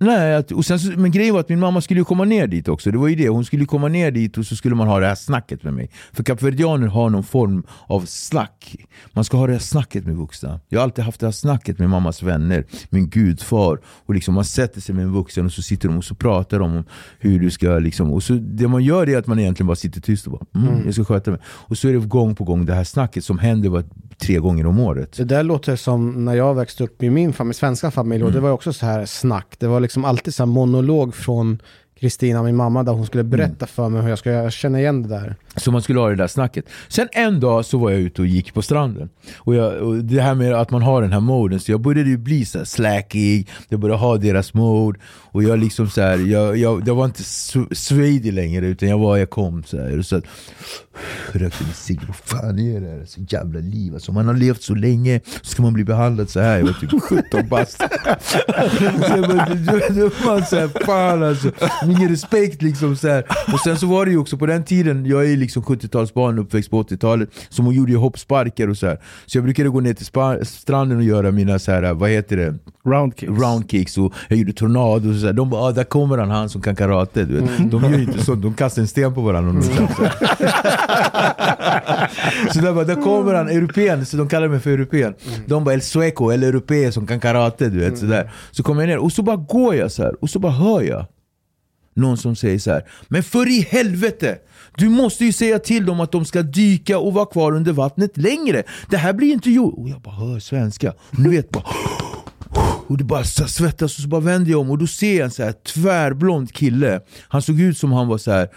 Nej, 0.00 0.34
att, 0.34 0.52
och 0.52 0.64
sen, 0.64 0.78
så- 0.80 0.92
men 0.96 1.10
grejen 1.10 1.34
var 1.34 1.40
att 1.40 1.48
min 1.48 1.60
mamma 1.60 1.80
skulle 1.80 2.04
komma 2.04 2.24
ner 2.24 2.46
dit 2.46 2.68
också. 2.68 2.90
Det 2.90 2.98
var 2.98 3.08
ju 3.08 3.14
det. 3.14 3.28
Hon 3.28 3.44
skulle 3.44 3.64
komma 3.64 3.88
ner 3.88 4.10
dit 4.10 4.38
och 4.38 4.46
så 4.46 4.56
skulle 4.56 4.74
man 4.74 4.88
ha 4.88 5.00
det 5.00 5.06
här 5.06 5.14
snacket 5.14 5.62
med 5.64 5.74
mig. 5.74 5.90
För 6.12 6.22
kapverdianer 6.24 6.86
har 6.86 7.10
någon 7.10 7.24
form 7.24 7.62
av 7.86 8.00
snack. 8.06 8.76
Man 9.12 9.24
ska 9.24 9.36
ha 9.36 9.46
det 9.46 9.52
här 9.52 9.60
snacket 9.60 10.06
med 10.06 10.16
vuxna. 10.16 10.60
Jag 10.68 10.78
har 10.78 10.84
alltid 10.84 11.04
haft 11.04 11.20
det 11.20 11.26
här 11.26 11.32
snacket 11.32 11.78
med 11.78 11.90
mammas 11.90 12.22
vänner, 12.22 12.64
min 12.90 13.08
gudfar. 13.08 13.78
Och 14.06 14.14
liksom 14.14 14.34
man 14.34 14.44
sätter 14.44 14.80
sig 14.80 14.94
med 14.94 15.04
en 15.04 15.12
vuxen 15.12 15.46
och 15.46 15.52
så 15.52 15.62
sitter 15.62 15.88
de 15.88 15.98
och 15.98 16.04
så 16.04 16.14
pratar 16.14 16.58
de 16.58 16.76
om 16.76 16.84
hur 17.18 17.40
du 17.40 17.50
ska... 17.50 17.78
Liksom, 17.78 18.12
och 18.12 18.22
så 18.22 18.32
det 18.32 18.68
man 18.68 18.84
gör 18.84 19.08
är 19.08 19.18
att 19.18 19.26
man 19.26 19.38
egentligen 19.38 19.66
bara 19.66 19.76
sitter 19.76 20.00
tyst 20.00 20.26
och 20.26 20.32
bara 20.32 20.62
mm, 20.68 20.82
jag 20.84 20.94
ska 20.94 21.04
sköta 21.04 21.30
mig. 21.30 21.40
Och 21.46 21.78
så 21.78 21.88
är 21.88 21.92
det 21.92 21.98
gång 21.98 22.34
på 22.34 22.44
gång 22.44 22.66
det 22.66 22.74
här 22.74 22.84
snacket 22.84 23.24
som 23.24 23.38
händer 23.38 23.68
var, 23.68 23.84
tre 24.18 24.38
gånger 24.38 24.66
om 24.66 24.78
året. 24.80 25.12
Det 25.16 25.24
där 25.24 25.42
låter 25.42 25.76
som 25.76 26.24
när 26.24 26.34
jag 26.34 26.54
växte 26.54 26.84
upp 26.84 27.02
i 27.02 27.10
min 27.10 27.32
familj, 27.32 27.54
svenska 27.54 27.90
familj, 27.90 28.24
och 28.24 28.32
det 28.32 28.40
var 28.40 28.50
också 28.50 28.72
så 28.72 28.86
här 28.86 29.06
snack. 29.06 29.54
Det 29.58 29.66
var 29.66 29.80
liksom 29.86 30.04
alltid 30.04 30.34
så 30.34 30.46
monolog 30.46 31.14
från 31.14 31.58
Kristina, 32.00 32.42
min 32.42 32.56
mamma, 32.56 32.82
där 32.82 32.92
hon 32.92 33.06
skulle 33.06 33.24
berätta 33.24 33.66
för 33.66 33.88
mig 33.88 34.02
hur 34.02 34.08
jag. 34.08 34.44
Jag 34.44 34.52
känner 34.52 34.78
igen 34.78 35.02
det 35.02 35.08
där. 35.08 35.36
Så 35.56 35.72
man 35.72 35.82
skulle 35.82 36.00
ha 36.00 36.08
det 36.08 36.16
där 36.16 36.26
snacket. 36.26 36.64
Sen 36.88 37.08
en 37.12 37.40
dag 37.40 37.64
så 37.64 37.78
var 37.78 37.90
jag 37.90 38.00
ute 38.00 38.22
och 38.22 38.26
gick 38.26 38.54
på 38.54 38.62
stranden. 38.62 39.08
Och, 39.36 39.54
jag, 39.54 39.82
och 39.82 39.96
det 39.96 40.20
här 40.20 40.34
med 40.34 40.54
att 40.54 40.70
man 40.70 40.82
har 40.82 41.02
den 41.02 41.12
här 41.12 41.20
moden, 41.20 41.60
så 41.60 41.70
jag 41.72 41.80
började 41.80 42.10
ju 42.10 42.16
bli 42.16 42.44
så 42.44 42.64
slackig, 42.64 43.48
jag 43.68 43.80
började 43.80 44.00
ha 44.00 44.16
deras 44.16 44.54
mode. 44.54 44.98
Och 45.36 45.42
jag 45.42 45.58
liksom 45.58 45.90
så 45.90 46.00
här, 46.00 46.18
jag, 46.18 46.56
jag, 46.56 46.88
jag 46.88 46.94
var 46.94 47.04
inte 47.04 47.22
swedig 47.74 48.32
längre 48.32 48.66
utan 48.66 48.88
jag 48.88 48.98
var, 48.98 49.16
jag 49.16 49.30
kom 49.30 49.64
så 49.64 49.76
här. 49.76 49.98
Och 49.98 50.06
så 50.06 50.16
att, 50.16 50.24
rökte 51.32 51.64
en 51.64 51.74
cigg, 51.74 52.00
vad 52.06 52.16
fan 52.16 52.58
är 52.58 52.80
det 52.80 52.86
här? 52.86 53.04
Så 53.06 53.20
jävla 53.28 53.60
liv 53.60 53.94
alltså. 53.94 54.12
Man 54.12 54.26
har 54.26 54.34
levt 54.34 54.62
så 54.62 54.74
länge, 54.74 55.20
så 55.42 55.50
ska 55.50 55.62
man 55.62 55.72
bli 55.72 55.84
behandlad 55.84 56.30
så 56.30 56.40
här. 56.40 56.58
Jag 56.58 56.66
var 56.66 56.72
typ 56.72 57.02
17 57.02 57.48
bast. 57.48 57.80
Man 60.26 60.46
så 60.46 60.56
här, 60.56 60.84
fan 60.84 61.22
alltså. 61.22 61.50
Ingen 61.84 62.08
respekt 62.08 62.62
liksom 62.62 62.96
så 62.96 63.08
här. 63.08 63.24
Och 63.52 63.60
sen 63.60 63.78
så 63.78 63.86
var 63.86 64.04
det 64.04 64.10
ju 64.10 64.18
också 64.18 64.36
på 64.36 64.46
den 64.46 64.64
tiden, 64.64 65.06
jag 65.06 65.32
är 65.32 65.36
liksom 65.36 65.62
70-talsbarn 65.62 66.40
uppväxt 66.40 66.70
på 66.70 66.82
80-talet, 66.82 67.28
så 67.48 67.62
hon 67.62 67.74
gjorde 67.74 67.92
ju 67.92 67.98
hoppsparkar 67.98 68.68
och 68.68 68.76
så 68.76 68.86
här. 68.86 69.00
Så 69.26 69.38
jag 69.38 69.44
brukade 69.44 69.68
gå 69.68 69.80
ner 69.80 69.94
till 69.94 70.06
stranden 70.46 70.98
och 70.98 71.04
göra 71.04 71.30
mina 71.30 71.58
så 71.58 71.72
här, 71.72 71.94
vad 71.94 72.10
heter 72.10 72.36
det? 72.36 72.54
Roundkicks. 72.86 73.32
roundkicks 73.32 73.98
och 73.98 74.14
jag 74.28 74.38
gjorde 74.38 74.52
tornado 74.52 75.10
och 75.10 75.16
så 75.16 75.25
här. 75.28 75.32
De 75.32 75.50
bara 75.50 75.62
ah, 75.62 75.72
där 75.72 75.84
kommer 75.84 76.18
han, 76.18 76.30
han 76.30 76.48
som 76.48 76.62
kan 76.62 76.76
karate. 76.76 77.24
Du 77.24 77.40
vet. 77.40 77.70
De 77.70 77.82
gör 77.82 77.98
ju 77.98 78.04
inte 78.04 78.24
sånt, 78.24 78.42
de 78.42 78.54
kastar 78.54 78.82
en 78.82 78.88
sten 78.88 79.14
på 79.14 79.20
varandra. 79.20 79.52
de 79.52 79.68
kan, 79.68 79.88
så 82.48 82.52
så 82.52 82.60
där, 82.60 82.72
bara, 82.72 82.84
där 82.84 83.02
kommer 83.02 83.34
han, 83.34 83.48
europén, 83.48 84.06
så 84.06 84.16
de 84.16 84.28
kallar 84.28 84.48
mig 84.48 84.60
för 84.60 84.70
europén. 84.70 85.14
De 85.46 85.64
bara 85.64 85.74
el 85.74 85.82
sueco, 85.82 86.30
eller 86.30 86.48
europé 86.48 86.92
som 86.92 87.06
kan 87.06 87.20
karate. 87.20 87.68
Du 87.68 87.78
vet, 87.78 87.98
så, 87.98 88.06
där. 88.06 88.32
så 88.50 88.62
kommer 88.62 88.82
jag 88.82 88.88
ner 88.88 88.98
och 88.98 89.12
så 89.12 89.22
bara 89.22 89.36
går 89.36 89.74
jag 89.74 89.92
så 89.92 90.02
här 90.02 90.14
och 90.20 90.30
så 90.30 90.38
bara 90.38 90.52
hör 90.52 90.82
jag 90.82 91.06
någon 91.96 92.16
som 92.16 92.36
säger 92.36 92.58
så 92.58 92.70
här. 92.70 92.84
Men 93.08 93.22
för 93.22 93.48
i 93.48 93.60
helvete! 93.60 94.38
Du 94.76 94.88
måste 94.88 95.24
ju 95.24 95.32
säga 95.32 95.58
till 95.58 95.86
dem 95.86 96.00
att 96.00 96.12
de 96.12 96.24
ska 96.24 96.42
dyka 96.42 96.98
och 96.98 97.14
vara 97.14 97.26
kvar 97.26 97.52
under 97.52 97.72
vattnet 97.72 98.16
längre. 98.16 98.62
Det 98.90 98.96
här 98.96 99.12
blir 99.12 99.32
inte 99.32 99.50
gjort. 99.50 99.74
Och 99.76 99.88
jag 99.88 100.00
bara 100.00 100.14
hör 100.14 100.38
svenska. 100.38 100.90
Och 100.90 101.18
ni 101.18 101.28
vet 101.28 101.50
bara 101.50 101.64
och 102.86 102.96
det 102.96 103.04
bara 103.04 103.24
så 103.24 103.48
svettas 103.48 103.96
och 103.96 104.02
så 104.02 104.08
bara 104.08 104.20
vänder 104.20 104.50
jag 104.50 104.60
om 104.60 104.70
och 104.70 104.78
då 104.78 104.86
ser 104.86 105.16
jag 105.16 105.24
en 105.24 105.30
så 105.30 105.42
här 105.42 105.52
tvärblond 105.52 106.52
kille. 106.52 107.00
Han 107.28 107.42
såg 107.42 107.60
ut 107.60 107.78
som 107.78 107.92
han 107.92 108.08
var 108.08 108.18
så 108.18 108.30
här 108.30 108.48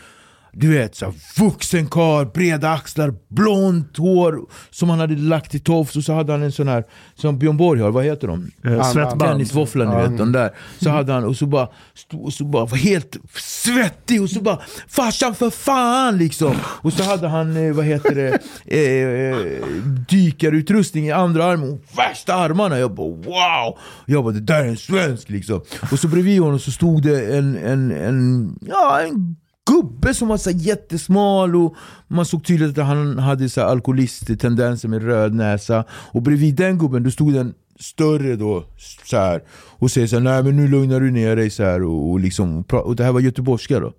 du 0.51 0.73
vet, 0.73 0.95
så 0.95 1.13
vuxen 1.37 1.87
karl, 1.87 2.25
breda 2.25 2.69
axlar, 2.69 3.13
blont 3.27 3.97
hår 3.97 4.39
som 4.69 4.89
han 4.89 4.99
hade 4.99 5.15
lagt 5.15 5.55
i 5.55 5.59
tofs 5.59 5.95
och 5.95 6.03
så 6.03 6.13
hade 6.13 6.31
han 6.31 6.43
en 6.43 6.51
sån 6.51 6.67
här 6.67 6.83
som 7.15 7.39
Björn 7.39 7.57
Borg 7.57 7.81
har, 7.81 7.91
vad 7.91 8.05
heter 8.05 8.27
de? 8.27 8.51
Eh, 8.65 8.91
Svettband. 8.91 9.21
Tennisvåfflan 9.21 9.89
ni 9.89 9.95
vet, 9.95 10.17
den 10.17 10.31
där. 10.31 10.51
Så 10.81 10.89
hade 10.89 11.13
han, 11.13 11.23
och 11.23 11.35
så 11.35 11.45
bara, 11.45 11.69
stod, 11.93 12.25
och 12.25 12.33
så 12.33 12.45
bara 12.45 12.65
var 12.65 12.77
helt 12.77 13.17
svettig 13.33 14.21
och 14.21 14.29
så 14.29 14.41
bara 14.41 14.59
Farsan 14.87 15.35
för 15.35 15.49
fan 15.49 16.17
liksom! 16.17 16.55
Och 16.65 16.93
så 16.93 17.03
hade 17.03 17.27
han, 17.27 17.57
eh, 17.57 17.73
vad 17.73 17.85
heter 17.85 18.15
det, 18.15 18.39
eh, 18.65 19.39
eh, 19.39 19.65
dykarutrustning 20.09 21.07
i 21.07 21.11
andra 21.11 21.45
armen 21.45 21.71
och 21.71 21.97
värsta 21.97 22.33
armarna. 22.33 22.79
Jag 22.79 22.95
bara 22.95 23.07
wow! 23.07 23.77
Jag 24.05 24.23
bara 24.23 24.33
det 24.33 24.39
där 24.39 24.63
är 24.63 24.67
en 24.67 24.77
svensk 24.77 25.29
liksom. 25.29 25.61
Och 25.91 25.99
så 25.99 26.07
bredvid 26.07 26.41
honom 26.41 26.59
så 26.59 26.71
stod 26.71 27.03
det 27.03 27.37
en, 27.37 27.57
en, 27.57 27.91
en, 27.91 28.55
ja, 28.61 29.01
en 29.01 29.35
gubbe 29.69 30.13
som 30.13 30.27
var 30.27 30.37
så 30.37 30.51
jättesmal 30.51 31.55
och 31.55 31.75
man 32.07 32.25
såg 32.25 32.45
tydligt 32.45 32.77
att 32.77 32.85
han 32.85 33.19
hade 33.19 33.49
så 33.49 33.61
alkoholisttendenser 33.61 34.87
med 34.87 35.03
röd 35.03 35.33
näsa. 35.33 35.83
Och 35.91 36.21
bredvid 36.21 36.55
den 36.55 36.77
gubben 36.77 37.03
då 37.03 37.11
stod 37.11 37.33
den 37.33 37.53
större 37.79 38.35
då 38.35 38.65
så 39.05 39.17
här 39.17 39.43
och 39.51 39.91
säger 39.91 40.07
så 40.07 40.15
här, 40.15 40.23
nej 40.23 40.43
men 40.43 40.55
nu 40.55 40.67
lugnar 40.67 40.99
du 40.99 41.11
ner 41.11 41.35
dig 41.35 41.49
så 41.49 41.63
här 41.63 41.83
och, 41.83 42.11
och 42.11 42.19
liksom 42.19 42.63
och 42.63 42.95
det 42.95 43.03
här 43.03 43.11
var 43.11 43.19
göteborgska 43.19 43.79
då. 43.79 43.93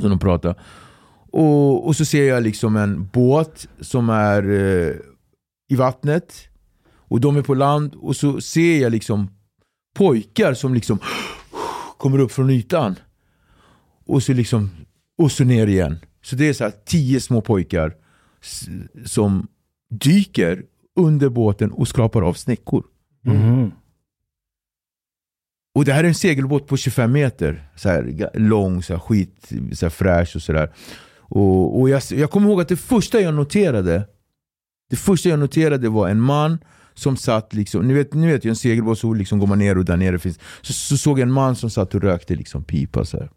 Som 0.00 0.10
de 0.10 0.18
pratade. 0.18 0.54
Och, 1.32 1.86
och 1.86 1.96
så 1.96 2.04
ser 2.04 2.28
jag 2.28 2.42
liksom 2.42 2.76
en 2.76 3.08
båt 3.12 3.68
som 3.80 4.10
är 4.10 4.50
eh, 4.50 4.94
i 5.68 5.76
vattnet 5.76 6.34
och 6.94 7.20
de 7.20 7.36
är 7.36 7.42
på 7.42 7.54
land 7.54 7.94
och 7.94 8.16
så 8.16 8.40
ser 8.40 8.80
jag 8.80 8.92
liksom 8.92 9.30
pojkar 9.94 10.54
som 10.54 10.74
liksom 10.74 10.98
kommer 11.98 12.18
upp 12.18 12.32
från 12.32 12.50
ytan. 12.50 12.96
Och 14.06 14.22
så 14.22 14.32
liksom 14.32 14.70
och 15.18 15.32
så 15.32 15.44
ner 15.44 15.66
igen. 15.66 15.98
Så 16.22 16.36
det 16.36 16.48
är 16.48 16.52
så 16.52 16.64
här 16.64 16.72
tio 16.84 17.20
små 17.20 17.40
pojkar 17.40 17.94
som 19.04 19.48
dyker 19.90 20.62
under 20.96 21.28
båten 21.28 21.72
och 21.72 21.88
skrapar 21.88 22.22
av 22.22 22.34
snäckor. 22.34 22.84
Mhm. 23.22 23.70
Och 25.74 25.84
det 25.84 25.92
här 25.92 26.04
är 26.04 26.08
en 26.08 26.14
segelbåt 26.14 26.66
på 26.66 26.76
25 26.76 27.12
meter. 27.12 27.68
Så 27.76 27.88
här, 27.88 28.30
lång, 28.34 28.82
så 28.82 28.92
här, 28.92 29.00
skit, 29.00 29.52
så 29.72 29.86
här, 29.86 29.90
fräsch 29.90 30.36
och 30.36 30.42
sådär. 30.42 30.72
Och, 31.18 31.80
och 31.80 31.88
jag, 31.88 32.02
jag 32.10 32.30
kommer 32.30 32.48
ihåg 32.48 32.60
att 32.60 32.68
det 32.68 32.76
första 32.76 33.20
jag 33.20 33.34
noterade 33.34 34.08
Det 34.90 34.96
första 34.96 35.28
jag 35.28 35.38
noterade 35.38 35.88
var 35.88 36.08
en 36.08 36.20
man 36.20 36.58
som 36.94 37.16
satt 37.16 37.54
liksom, 37.54 37.88
ni 37.88 37.94
vet, 37.94 38.14
ni 38.14 38.26
vet 38.26 38.44
ju 38.44 38.48
en 38.48 38.56
segelbåt 38.56 38.98
så 38.98 39.14
liksom 39.14 39.38
går 39.38 39.46
man 39.46 39.58
ner 39.58 39.78
och 39.78 39.84
där 39.84 39.96
nere 39.96 40.18
finns 40.18 40.38
så, 40.60 40.72
så 40.72 40.96
såg 40.96 41.18
jag 41.18 41.26
en 41.26 41.32
man 41.32 41.56
som 41.56 41.70
satt 41.70 41.94
och 41.94 42.00
rökte 42.00 42.34
liksom 42.34 42.64
pipa 42.64 43.04
så 43.04 43.18
här. 43.18 43.30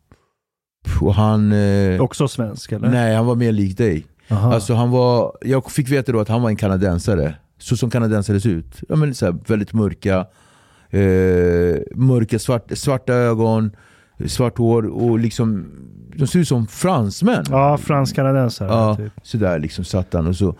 Och 1.01 1.15
han... 1.15 1.51
Eh, 1.51 2.01
Också 2.01 2.27
svensk 2.27 2.71
eller? 2.71 2.89
nej, 2.89 3.15
han 3.15 3.25
var 3.25 3.35
mer 3.35 3.51
lik 3.51 3.77
dig. 3.77 4.05
Aha. 4.31 4.53
Alltså 4.53 4.73
han 4.73 4.91
var, 4.91 5.37
jag 5.41 5.71
fick 5.71 5.89
veta 5.89 6.11
då 6.11 6.19
att 6.19 6.29
han 6.29 6.41
var 6.41 6.49
en 6.49 6.55
kanadensare. 6.55 7.35
Så 7.59 7.77
som 7.77 7.89
kanadensare 7.89 8.39
ser 8.41 8.49
ut. 8.49 8.81
Ja, 8.89 8.95
men 8.95 9.15
så 9.15 9.25
här, 9.25 9.35
väldigt 9.47 9.73
mörka, 9.73 10.15
eh, 10.89 11.77
mörka 11.95 12.39
svart, 12.39 12.71
svarta 12.77 13.13
ögon, 13.13 13.71
svart 14.27 14.57
hår 14.57 14.85
och 14.85 15.19
liksom, 15.19 15.65
de 16.15 16.27
ser 16.27 16.39
ut 16.39 16.47
som 16.47 16.67
fransmän. 16.67 17.45
ja, 17.49 17.77
fransk-kanadensare. 17.77 18.67
Ja, 18.67 18.95
Typ. 18.95 19.11
sådär 19.23 19.59
liksom 19.59 19.83
satt 19.85 20.13
han 20.13 20.27
och 20.27 20.35
så 20.35 20.55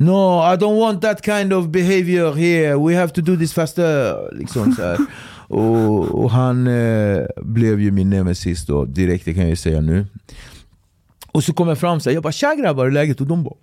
No, 0.00 0.52
I 0.52 0.56
don't 0.56 0.80
want 0.80 1.02
that 1.02 1.24
kind 1.24 1.52
of 1.52 1.66
behavior 1.68 2.32
here. 2.34 2.76
We 2.88 2.96
have 3.00 3.08
to 3.12 3.20
do 3.20 3.36
this 3.36 3.52
faster. 3.52 4.14
Liksom 4.38 4.72
så. 4.72 4.96
och, 5.48 6.22
och 6.22 6.30
han 6.30 6.66
eh, 6.66 7.26
blev 7.36 7.80
ju 7.80 7.90
min 7.90 8.10
nemesis 8.10 8.66
då, 8.66 8.84
direkt, 8.84 9.24
det 9.24 9.34
kan 9.34 9.42
jag 9.42 9.50
ju 9.50 9.56
säga 9.56 9.80
nu. 9.80 10.06
Och 11.32 11.44
så 11.44 11.52
kom 11.52 11.68
jag 11.68 11.78
fram 11.78 12.00
så 12.00 12.10
här, 12.10 12.14
jag 12.14 12.22
bara 12.22 12.32
tja 12.32 12.54
grabbar, 12.54 12.84
hur 12.84 12.90
är 12.90 12.94
läget? 12.94 13.20
Och 13.20 13.26
de 13.26 13.44
bara 13.44 13.54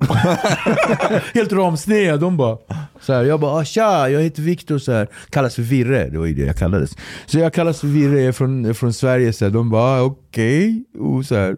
Helt 1.34 1.52
ramsneda, 1.52 2.16
de 2.16 2.36
bara 2.36 2.58
så 3.00 3.12
här, 3.12 3.24
Jag 3.24 3.40
bara 3.40 3.52
ah, 3.52 3.64
tja, 3.64 4.08
jag 4.08 4.22
heter 4.22 4.42
Viktor, 4.42 4.78
så 4.78 4.92
här, 4.92 5.08
kallas 5.30 5.54
för 5.54 5.62
Virre, 5.62 6.08
det 6.08 6.18
var 6.18 6.26
ju 6.26 6.34
det 6.34 6.46
jag 6.46 6.56
kallades. 6.56 6.96
Så 7.26 7.38
jag 7.38 7.52
kallas 7.52 7.80
för 7.80 7.86
Virre, 7.86 8.18
jag 8.18 8.28
är 8.28 8.32
från, 8.32 8.74
från 8.74 8.92
Sverige, 8.92 9.32
så 9.32 9.44
här, 9.44 9.52
de 9.52 9.70
bara 9.70 9.82
ah, 9.82 10.02
okej. 10.02 10.84
Och 10.98 11.24
så 11.24 11.34
här, 11.34 11.56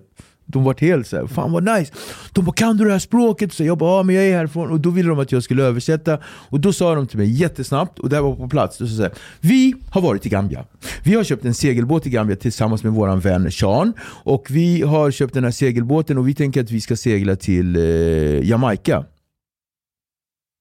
de 0.52 0.64
var 0.64 0.74
helt 0.78 1.06
såhär, 1.06 1.26
fan 1.26 1.52
vad 1.52 1.64
nice. 1.64 1.92
De 2.32 2.44
bara, 2.44 2.52
kan 2.52 2.76
du 2.76 2.84
det 2.84 2.92
här 2.92 2.98
språket? 2.98 3.52
Så 3.52 3.64
jag 3.64 3.78
bara, 3.78 3.96
ja 3.96 4.02
men 4.02 4.14
jag 4.14 4.24
är 4.24 4.36
härifrån. 4.36 4.70
Och 4.70 4.80
då 4.80 4.90
ville 4.90 5.08
de 5.08 5.18
att 5.18 5.32
jag 5.32 5.42
skulle 5.42 5.62
översätta. 5.62 6.18
Och 6.24 6.60
då 6.60 6.72
sa 6.72 6.94
de 6.94 7.06
till 7.06 7.18
mig 7.18 7.30
jättesnabbt, 7.30 7.98
och 7.98 8.08
det 8.08 8.16
här 8.16 8.22
var 8.22 8.36
på 8.36 8.48
plats. 8.48 8.80
Och 8.80 8.88
så 8.88 8.96
sa 8.96 9.08
vi 9.40 9.74
har 9.90 10.00
varit 10.00 10.26
i 10.26 10.28
Gambia. 10.28 10.64
Vi 11.04 11.14
har 11.14 11.24
köpt 11.24 11.44
en 11.44 11.54
segelbåt 11.54 12.06
i 12.06 12.10
Gambia 12.10 12.36
tillsammans 12.36 12.84
med 12.84 12.92
våran 12.92 13.20
vän 13.20 13.52
Sean. 13.52 13.92
Och 14.02 14.46
vi 14.50 14.82
har 14.82 15.10
köpt 15.10 15.34
den 15.34 15.44
här 15.44 15.50
segelbåten 15.50 16.18
och 16.18 16.28
vi 16.28 16.34
tänker 16.34 16.62
att 16.62 16.70
vi 16.70 16.80
ska 16.80 16.96
segla 16.96 17.36
till 17.36 17.76
eh, 17.76 17.82
Jamaica. 18.48 19.04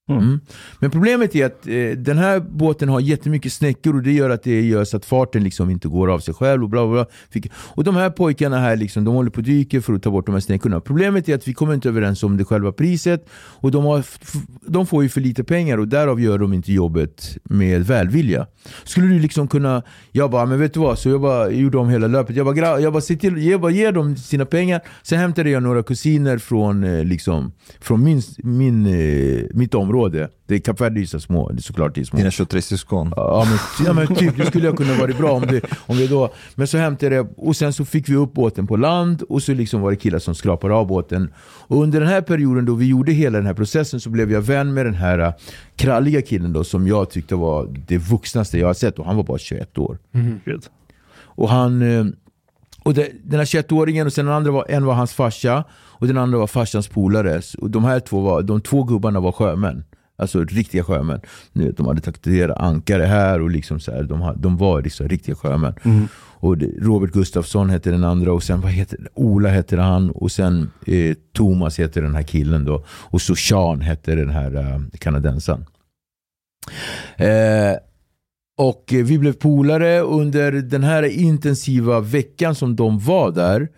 Mm. 0.08 0.22
mm. 0.22 0.40
Men 0.78 0.90
problemet 0.90 1.34
är 1.34 1.46
att 1.46 1.66
eh, 1.66 1.90
den 1.96 2.18
här 2.18 2.40
båten 2.40 2.88
har 2.88 3.00
jättemycket 3.00 3.52
snäckor 3.52 3.96
och 3.96 4.02
det 4.02 4.12
gör 4.12 4.30
att 4.30 4.42
det 4.42 4.60
gör 4.60 4.84
så 4.84 4.96
att 4.96 5.04
farten 5.04 5.44
liksom 5.44 5.70
inte 5.70 5.88
går 5.88 6.10
av 6.10 6.18
sig 6.18 6.34
själv. 6.34 6.62
Och, 6.62 6.68
bla 6.68 6.86
bla 6.86 6.92
bla. 6.92 7.42
Och 7.54 7.84
de 7.84 7.96
här 7.96 8.10
pojkarna 8.10 8.58
här 8.58 8.76
liksom, 8.76 9.04
de 9.04 9.14
håller 9.14 9.30
på 9.30 9.36
och 9.36 9.42
dyker 9.42 9.80
för 9.80 9.92
att 9.92 10.02
ta 10.02 10.10
bort 10.10 10.26
de 10.26 10.32
här 10.32 10.40
snäckorna. 10.40 10.80
Problemet 10.80 11.28
är 11.28 11.34
att 11.34 11.48
vi 11.48 11.54
kommer 11.54 11.74
inte 11.74 11.88
överens 11.88 12.22
om 12.22 12.36
det 12.36 12.44
själva 12.44 12.72
priset 12.72 13.28
och 13.34 13.70
de, 13.70 13.84
har, 13.84 14.04
de 14.70 14.86
får 14.86 15.02
ju 15.02 15.08
för 15.08 15.20
lite 15.20 15.44
pengar 15.44 15.78
och 15.78 15.88
därav 15.88 16.20
gör 16.20 16.38
de 16.38 16.52
inte 16.52 16.72
jobbet 16.72 17.38
med 17.44 17.86
välvilja. 17.86 18.46
Skulle 18.84 19.06
du 19.06 19.18
liksom 19.18 19.48
kunna, 19.48 19.82
jag 20.12 20.30
bara, 20.30 20.46
men 20.46 20.60
vet 20.60 20.74
du 20.74 20.80
vad? 20.80 20.98
Så 20.98 21.08
jag 21.08 21.20
bara 21.20 21.50
gjorde 21.50 21.78
om 21.78 21.88
hela 21.88 22.06
löpet. 22.06 22.36
Jag 22.36 22.46
bara, 22.46 22.80
jag 22.80 22.92
bara, 22.92 23.00
se 23.00 23.16
till, 23.16 23.46
jag 23.46 23.60
bara 23.60 23.72
ger 23.72 23.92
dem 23.92 24.16
sina 24.16 24.44
pengar. 24.44 24.80
Sen 25.02 25.18
hämtade 25.18 25.50
jag 25.50 25.62
några 25.62 25.82
kusiner 25.82 26.38
från, 26.38 26.84
eh, 26.84 27.04
liksom, 27.04 27.52
från 27.80 28.04
min, 28.04 28.22
min, 28.38 28.86
eh, 28.86 29.44
mitt 29.54 29.74
område 29.74 29.91
område. 29.92 30.28
Det 30.46 30.54
är 30.54 30.58
Kap 30.58 30.80
Verde 30.80 31.00
är 31.00 31.04
så 31.06 31.20
små, 31.20 31.48
det 31.48 31.58
är 31.58 31.62
såklart 31.62 31.94
det 31.94 32.00
är 32.00 32.04
små. 32.04 32.16
Dina 32.18 32.30
23 32.30 32.62
syskon. 32.62 33.12
Ja 33.16 33.46
men, 33.48 33.86
ja 33.86 33.92
men 33.92 34.16
typ, 34.16 34.36
det 34.36 34.46
skulle 34.46 34.66
jag 34.66 34.76
kunna 34.76 34.94
varit 34.94 35.18
bra 35.18 35.32
om, 35.32 35.42
det, 35.46 35.60
om 35.86 35.96
vi 35.96 36.06
då... 36.06 36.32
Men 36.54 36.66
så 36.66 36.78
hämtade 36.78 37.14
jag, 37.14 37.26
och 37.36 37.56
sen 37.56 37.72
så 37.72 37.84
fick 37.84 38.08
vi 38.08 38.16
upp 38.16 38.32
båten 38.32 38.66
på 38.66 38.76
land 38.76 39.22
och 39.22 39.42
så 39.42 39.54
liksom 39.54 39.80
var 39.80 39.90
det 39.90 39.96
killar 39.96 40.18
som 40.18 40.34
skrapade 40.34 40.74
av 40.74 40.86
båten. 40.86 41.32
Och 41.68 41.82
under 41.82 42.00
den 42.00 42.08
här 42.08 42.20
perioden 42.22 42.64
då 42.64 42.74
vi 42.74 42.86
gjorde 42.86 43.12
hela 43.12 43.38
den 43.38 43.46
här 43.46 43.54
processen 43.54 44.00
så 44.00 44.10
blev 44.10 44.32
jag 44.32 44.40
vän 44.40 44.74
med 44.74 44.86
den 44.86 44.94
här 44.94 45.18
äh, 45.18 45.32
kralliga 45.76 46.22
killen 46.22 46.52
då 46.52 46.64
som 46.64 46.86
jag 46.86 47.10
tyckte 47.10 47.34
var 47.34 47.68
det 47.86 47.98
vuxnaste 47.98 48.58
jag 48.58 48.66
har 48.66 48.74
sett 48.74 48.98
och 48.98 49.06
han 49.06 49.16
var 49.16 49.24
bara 49.24 49.38
21 49.38 49.78
år. 49.78 49.98
Gud. 50.44 50.62
Och 51.34 51.48
han... 51.48 51.82
eh, 51.82 52.04
Och 52.84 52.94
det, 52.94 53.08
den 53.24 53.38
här 53.38 53.46
21-åringen 53.46 54.06
och 54.06 54.12
sen 54.12 54.26
den 54.26 54.34
andra 54.34 54.50
var, 54.52 54.66
en 54.68 54.84
var 54.84 54.94
hans 54.94 55.12
farsa 55.12 55.64
och 56.02 56.08
den 56.08 56.18
andra 56.18 56.38
var 56.38 56.46
farsans 56.46 56.88
polare. 56.88 57.40
Och 57.58 57.70
de 57.70 57.84
här 57.84 58.00
två 58.00 58.20
var, 58.20 58.42
de 58.42 58.60
två 58.60 58.82
gubbarna 58.82 59.20
var 59.20 59.32
sjömän. 59.32 59.84
Alltså 60.16 60.44
riktiga 60.44 60.84
sjömän. 60.84 61.20
De 61.52 61.86
hade 61.86 62.00
tatuerat 62.00 62.58
ankare 62.58 63.02
här 63.02 63.40
och 63.40 63.50
liksom 63.50 63.80
så 63.80 63.92
här, 63.92 64.02
de, 64.02 64.34
de 64.36 64.56
var 64.56 64.82
liksom 64.82 65.08
riktiga 65.08 65.34
sjömän. 65.34 65.74
Och 66.16 66.58
det, 66.58 66.66
Robert 66.66 67.10
Gustafsson 67.10 67.70
hette 67.70 67.90
den 67.90 68.04
andra 68.04 68.32
och 68.32 68.42
sen 68.42 68.60
vad 68.60 68.70
heter 68.70 69.08
Ola 69.14 69.48
hette 69.48 69.80
han 69.80 70.10
och 70.10 70.32
sen 70.32 70.70
eh, 70.86 71.16
Thomas 71.32 71.78
hette 71.78 72.00
den 72.00 72.14
här 72.14 72.22
killen 72.22 72.64
då. 72.64 72.84
Och 72.88 73.22
så 73.22 73.36
Sean 73.36 73.80
hette 73.80 74.14
den 74.14 74.30
här 74.30 74.56
eh, 74.56 74.80
kanadensaren. 74.98 75.64
Eh, 77.16 77.76
och 78.58 78.84
vi 78.88 79.18
blev 79.18 79.32
polare 79.32 80.00
under 80.00 80.52
den 80.52 80.84
här 80.84 81.02
intensiva 81.02 82.00
veckan 82.00 82.54
som 82.54 82.76
de 82.76 82.98
var 82.98 83.30
där. 83.30 83.68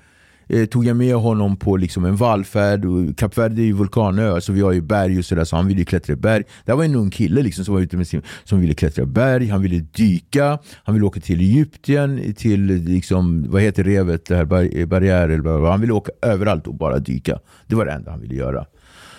Eh, 0.49 0.65
tog 0.67 0.85
jag 0.87 0.97
med 0.97 1.15
honom 1.17 1.57
på 1.57 1.77
liksom 1.77 2.05
en 2.05 2.17
vallfärd. 2.17 2.85
Kap 3.17 3.39
Verde 3.39 3.63
är 3.63 3.65
ju 3.65 3.73
vulkanö, 3.73 4.41
så 4.41 4.53
vi 4.53 4.61
har 4.61 4.73
ju 4.73 4.81
berg 4.81 5.19
och 5.19 5.25
sådär. 5.25 5.45
Så 5.45 5.57
han 5.57 5.67
ville 5.67 5.85
klättra 5.85 6.13
i 6.13 6.17
berg. 6.17 6.43
Det 6.65 6.73
här 6.73 6.77
var 6.77 6.85
en 6.85 6.95
ung 6.95 7.11
kille 7.11 7.43
liksom, 7.43 7.65
som 7.65 7.75
var 7.75 7.81
ute 7.81 7.97
med 7.97 8.09
sin, 8.09 8.23
som 8.45 8.61
ville 8.61 8.75
klättra 8.75 9.03
i 9.03 9.07
berg. 9.07 9.49
Han 9.49 9.63
ville 9.63 9.79
dyka. 9.79 10.59
Han 10.85 10.95
ville 10.95 11.07
åka 11.07 11.21
till 11.21 11.41
Egypten, 11.41 12.35
till 12.37 12.65
liksom, 12.67 13.51
vad 13.51 13.63
heter 13.63 13.85
revet, 13.85 14.27
det 14.27 14.37
här 14.37 14.45
bar- 14.45 14.79
eh, 14.79 14.87
barriär 14.87 15.29
eller 15.29 15.43
vad- 15.45 15.61
vad. 15.61 15.71
Han 15.71 15.81
ville 15.81 15.93
åka 15.93 16.13
överallt 16.23 16.67
och 16.67 16.75
bara 16.75 16.99
dyka. 16.99 17.39
Det 17.67 17.75
var 17.75 17.85
det 17.87 17.93
enda 17.93 18.11
han 18.11 18.21
ville 18.21 18.35
göra. 18.35 18.65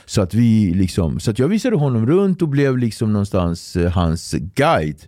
Så 0.06 0.22
att, 0.22 0.34
vi 0.34 0.74
liksom, 0.76 1.20
så 1.20 1.32
att 1.32 1.40
jag 1.40 1.48
visade 1.48 1.76
honom 1.76 2.06
runt 2.06 2.42
och 2.42 2.48
blev 2.50 2.78
liksom 2.78 3.14
någonstans 3.14 3.76
eh, 3.76 3.92
hans 3.92 4.36
guide. 4.56 5.00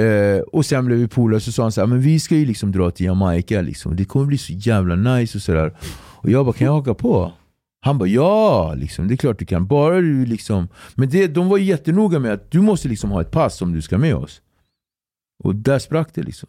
Eh, 0.00 0.40
och 0.40 0.66
sen 0.66 0.84
blev 0.84 0.98
vi 0.98 1.08
polare 1.08 1.40
så 1.40 1.52
sa 1.52 1.62
han 1.62 1.72
så 1.72 1.80
här, 1.80 1.86
men 1.88 2.00
vi 2.00 2.20
ska 2.20 2.36
ju 2.36 2.46
liksom 2.46 2.72
dra 2.72 2.90
till 2.90 3.06
Jamaica 3.06 3.60
liksom. 3.60 3.96
Det 3.96 4.04
kommer 4.04 4.26
bli 4.26 4.38
så 4.38 4.52
jävla 4.52 4.96
nice 4.96 5.38
och 5.38 5.42
sådär. 5.42 5.76
Och 5.92 6.30
jag 6.30 6.46
bara, 6.46 6.52
kan 6.52 6.64
jag 6.64 6.74
haka 6.74 6.94
på? 6.94 7.32
Han 7.80 7.98
bara, 7.98 8.08
ja, 8.08 8.74
liksom, 8.74 9.08
det 9.08 9.14
är 9.14 9.16
klart 9.16 9.38
du 9.38 9.46
kan. 9.46 9.66
Bara 9.66 10.00
du 10.00 10.26
liksom. 10.26 10.68
Men 10.94 11.08
det, 11.08 11.26
de 11.26 11.48
var 11.48 11.58
ju 11.58 11.64
jättenoga 11.64 12.18
med 12.18 12.32
att 12.32 12.50
du 12.50 12.60
måste 12.60 12.88
liksom 12.88 13.10
ha 13.10 13.20
ett 13.20 13.30
pass 13.30 13.62
om 13.62 13.72
du 13.72 13.82
ska 13.82 13.98
med 13.98 14.14
oss. 14.14 14.42
Och 15.44 15.54
där 15.54 15.78
sprack 15.78 16.08
det 16.14 16.22
liksom. 16.22 16.48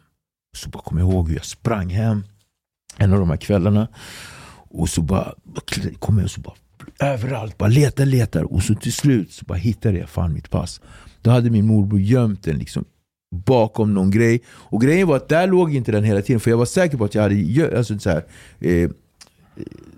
Så 0.58 0.70
bara 0.70 0.84
kom 0.84 0.98
jag 0.98 1.10
ihåg 1.10 1.28
hur 1.28 1.36
jag 1.36 1.46
sprang 1.46 1.90
hem 1.90 2.24
en 2.98 3.14
av 3.14 3.20
de 3.20 3.30
här 3.30 3.38
kvällarna. 3.38 3.88
Och 4.70 4.90
så 4.90 5.02
bara 5.02 5.34
kom 6.00 6.18
jag 6.18 6.26
och 6.26 6.32
så 6.32 6.42
bara 6.42 6.56
överallt, 7.00 7.58
bara 7.58 7.70
letar, 7.70 8.06
letar. 8.06 8.54
Och 8.54 8.64
så 8.64 8.76
till 8.76 8.94
slut 8.94 9.32
så 9.32 9.46
bara 9.46 9.58
hittade 9.58 9.98
jag 9.98 10.10
fan 10.10 10.34
mitt 10.34 10.50
pass. 10.50 10.82
Då 11.22 11.32
hade 11.32 11.50
min 11.50 11.68
morbror 11.68 12.00
gömt 12.00 12.44
den 12.44 12.58
liksom 12.58 12.86
bakom 13.32 13.94
någon 13.94 14.12
grej. 14.12 14.42
Och 14.50 14.82
grejen 14.82 15.08
var 15.08 15.16
att 15.16 15.30
där 15.30 15.48
låg 15.48 15.76
inte 15.76 15.92
den 15.92 16.04
hela 16.04 16.22
tiden. 16.22 16.40
För 16.40 16.50
jag 16.52 16.58
var 16.58 16.66
säker 16.66 16.98
på 16.98 17.06
att 17.06 17.16
jag 17.16 17.22
hade 17.22 17.78
alltså, 17.78 18.00
så 18.00 18.10
här, 18.10 18.24
eh, 18.60 18.90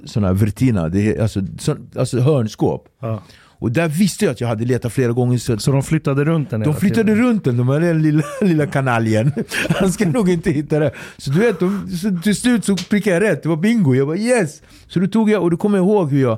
såna 0.06 0.34
vertina, 0.34 0.90
det 0.90 1.20
alltså, 1.20 1.42
så, 1.60 1.78
alltså 1.96 2.20
hörnskåp. 2.20 2.88
Ja. 3.02 3.24
Och 3.64 3.72
där 3.72 3.88
visste 3.88 4.26
jag 4.26 4.32
att 4.32 4.42
jag 4.42 4.48
hade 4.48 4.66
letat 4.66 4.94
flera 4.94 5.12
gånger. 5.12 5.38
Så 5.38 5.58
Så 5.58 5.72
de 5.72 5.84
flyttade 5.84 6.26
runt 6.26 6.50
den 6.50 6.62
de 6.62 6.76
flyttade 6.76 7.04
tiden. 7.04 7.26
runt 7.26 7.44
den, 7.44 7.58
de 7.58 7.70
här 7.70 7.80
den 7.80 8.02
lilla, 8.02 8.24
lilla 8.42 8.68
kanaljen. 8.68 9.32
Han 9.70 9.92
ska 9.92 10.10
nog 10.10 10.30
inte 10.30 10.52
hitta 10.52 10.80
det. 10.80 10.92
Så 11.18 11.32
du 11.32 11.40
vet, 11.40 11.60
de, 11.60 11.90
så 12.02 12.22
till 12.24 12.36
slut 12.36 12.66
så 12.66 12.76
prickade 12.76 13.16
jag 13.16 13.24
rätt. 13.24 13.44
Det 13.44 13.50
var 13.50 13.56
bingo. 13.58 13.96
Jag 13.96 14.08
bara 14.08 14.18
yes! 14.18 14.62
Så 14.88 15.00
då 15.00 15.08
tog 15.08 15.30
jag, 15.30 15.44
och 15.44 15.52
då 15.52 15.58
kommer 15.58 15.78
jag 15.78 15.86
ihåg 15.88 16.12
hur 16.12 16.22
jag 16.22 16.38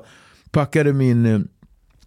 packade 0.51 0.93
min... 0.93 1.47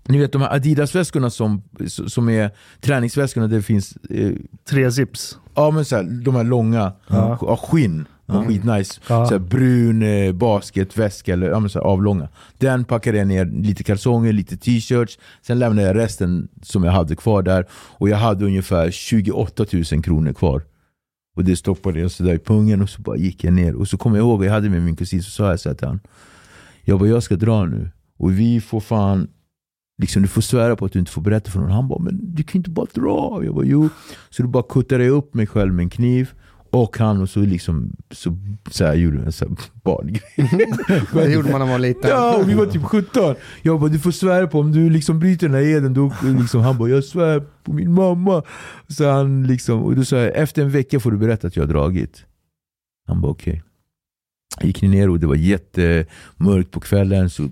Ni 0.09 0.19
vet 0.19 0.33
de 0.33 0.43
här 0.43 0.55
Adidas-väskorna 0.55 1.31
som, 1.31 1.63
som 2.07 2.29
är 2.29 2.51
träningsväskorna 2.81 3.47
där 3.47 3.57
det 3.57 3.63
finns 3.63 3.97
eh, 4.11 4.33
Tre 4.69 4.93
zips. 4.93 5.39
Ja 5.55 5.71
men 5.71 5.85
så 5.85 5.97
här, 5.97 6.03
de 6.03 6.35
här 6.35 6.45
långa, 6.45 6.93
Ja. 7.07 7.39
ja. 7.41 7.57
skinn. 7.57 8.07
Ja. 8.27 8.45
Skitnice. 8.45 9.01
Ja. 9.09 9.27
Så 9.27 9.33
här, 9.33 9.39
brun 9.39 10.03
eh, 10.03 10.33
basketväska, 10.33 11.33
eller 11.33 11.49
ja, 11.49 11.61
men 11.61 11.71
så 11.71 11.79
här, 11.79 11.87
avlånga. 11.87 12.29
Den 12.59 12.85
packade 12.85 13.19
jag 13.19 13.27
ner 13.27 13.45
lite 13.45 13.85
kalsonger, 13.85 14.33
lite 14.33 14.57
t-shirts. 14.57 15.19
Sen 15.43 15.59
lämnade 15.59 15.89
jag 15.89 15.97
resten 15.97 16.49
som 16.63 16.85
jag 16.85 16.93
hade 16.93 17.17
kvar 17.17 17.43
där. 17.43 17.67
Och 17.73 18.09
jag 18.09 18.17
hade 18.17 18.45
ungefär 18.45 18.91
28 18.91 19.65
000 19.93 20.03
kronor 20.03 20.33
kvar. 20.33 20.63
Och 21.37 21.45
det 21.45 21.57
stoppade 21.57 22.01
jag 22.01 22.11
sådär 22.11 22.35
i 22.35 22.39
pungen 22.39 22.83
och 22.83 22.91
så 22.91 23.03
bara 23.03 23.17
gick 23.17 23.45
jag 23.45 23.53
ner. 23.53 23.75
Och 23.75 23.89
så 23.89 23.97
kommer 23.99 24.17
jag 24.17 24.25
ihåg, 24.25 24.45
jag 24.45 24.53
hade 24.53 24.71
med 24.71 24.83
min 24.83 24.97
kusin, 24.97 25.23
så 25.23 25.31
sa 25.31 25.51
jag 25.51 25.61
så 25.61 25.69
här 25.69 25.77
till 25.77 25.87
han. 25.87 26.01
Jag 26.85 26.99
bara, 26.99 27.09
jag 27.09 27.23
ska 27.23 27.37
dra 27.37 27.65
nu. 27.65 27.91
Och 28.19 28.39
vi 28.39 28.61
får 28.61 28.81
fan 28.81 29.29
Liksom, 29.99 30.23
du 30.23 30.29
får 30.29 30.43
svära 30.43 30.77
på 30.77 30.85
att 30.85 30.93
du 30.93 30.99
inte 30.99 31.11
får 31.11 31.23
berätta 31.23 31.51
för 31.51 31.61
någon. 31.61 31.71
Han 31.71 31.89
bara, 31.89 31.99
men 31.99 32.35
du 32.35 32.43
kan 32.43 32.59
inte 32.59 32.71
bara 32.71 32.87
dra. 32.95 33.45
Jag 33.45 33.55
bara, 33.55 33.65
jo. 33.65 33.89
Så 34.31 34.43
då 34.43 34.49
bara 34.49 34.63
kuttade 34.63 35.05
jag 35.05 35.13
upp 35.13 35.35
mig 35.35 35.47
själv 35.47 35.75
med 35.75 35.83
en 35.83 35.91
kniv. 35.91 36.31
Och 36.71 36.99
han 36.99 37.23
och 37.23 37.29
så 37.29 37.41
liksom, 37.41 37.93
så, 38.11 38.37
så 38.71 38.85
här 38.85 38.95
gjorde 38.95 39.19
en 39.19 39.33
sån 39.33 39.57
barngrej. 39.85 40.23
Det 41.13 41.33
gjorde 41.33 41.51
man 41.51 41.61
när 41.61 41.67
man 41.67 41.69
var 41.69 41.79
liten. 41.79 42.11
Ja, 42.11 42.37
och 42.37 42.49
vi 42.49 42.55
var 42.55 42.67
typ 42.67 42.83
17. 42.83 43.35
Jag 43.63 43.81
bara, 43.81 43.91
du 43.91 43.99
får 43.99 44.11
svära 44.11 44.47
på 44.47 44.61
om 44.61 44.73
du 44.73 44.91
liksom 44.91 45.21
bryter 45.21 45.49
den 45.49 45.57
här 45.57 45.63
eden. 45.63 45.95
Då, 45.95 46.13
liksom, 46.41 46.61
han 46.61 46.79
bara, 46.79 46.89
jag 46.89 47.05
svär 47.05 47.43
på 47.65 47.73
min 47.73 47.93
mamma. 47.93 48.43
Så 48.89 49.11
han 49.11 49.47
liksom, 49.47 49.83
och 49.83 49.97
då 49.97 50.05
sa 50.05 50.17
jag, 50.17 50.37
efter 50.37 50.63
en 50.63 50.71
vecka 50.71 51.01
får 51.01 51.11
du 51.11 51.17
berätta 51.17 51.47
att 51.47 51.57
jag 51.57 51.63
har 51.63 51.73
dragit. 51.73 52.25
Han 53.07 53.21
bara, 53.21 53.33
okej. 53.33 53.63
Jag 54.59 54.67
gick 54.67 54.83
ner 54.83 55.11
och 55.11 55.21
det 55.21 55.27
var 55.27 55.35
jättemörkt 55.35 56.71
på 56.71 56.81
kvällen. 56.81 57.31
Så, 57.31 57.49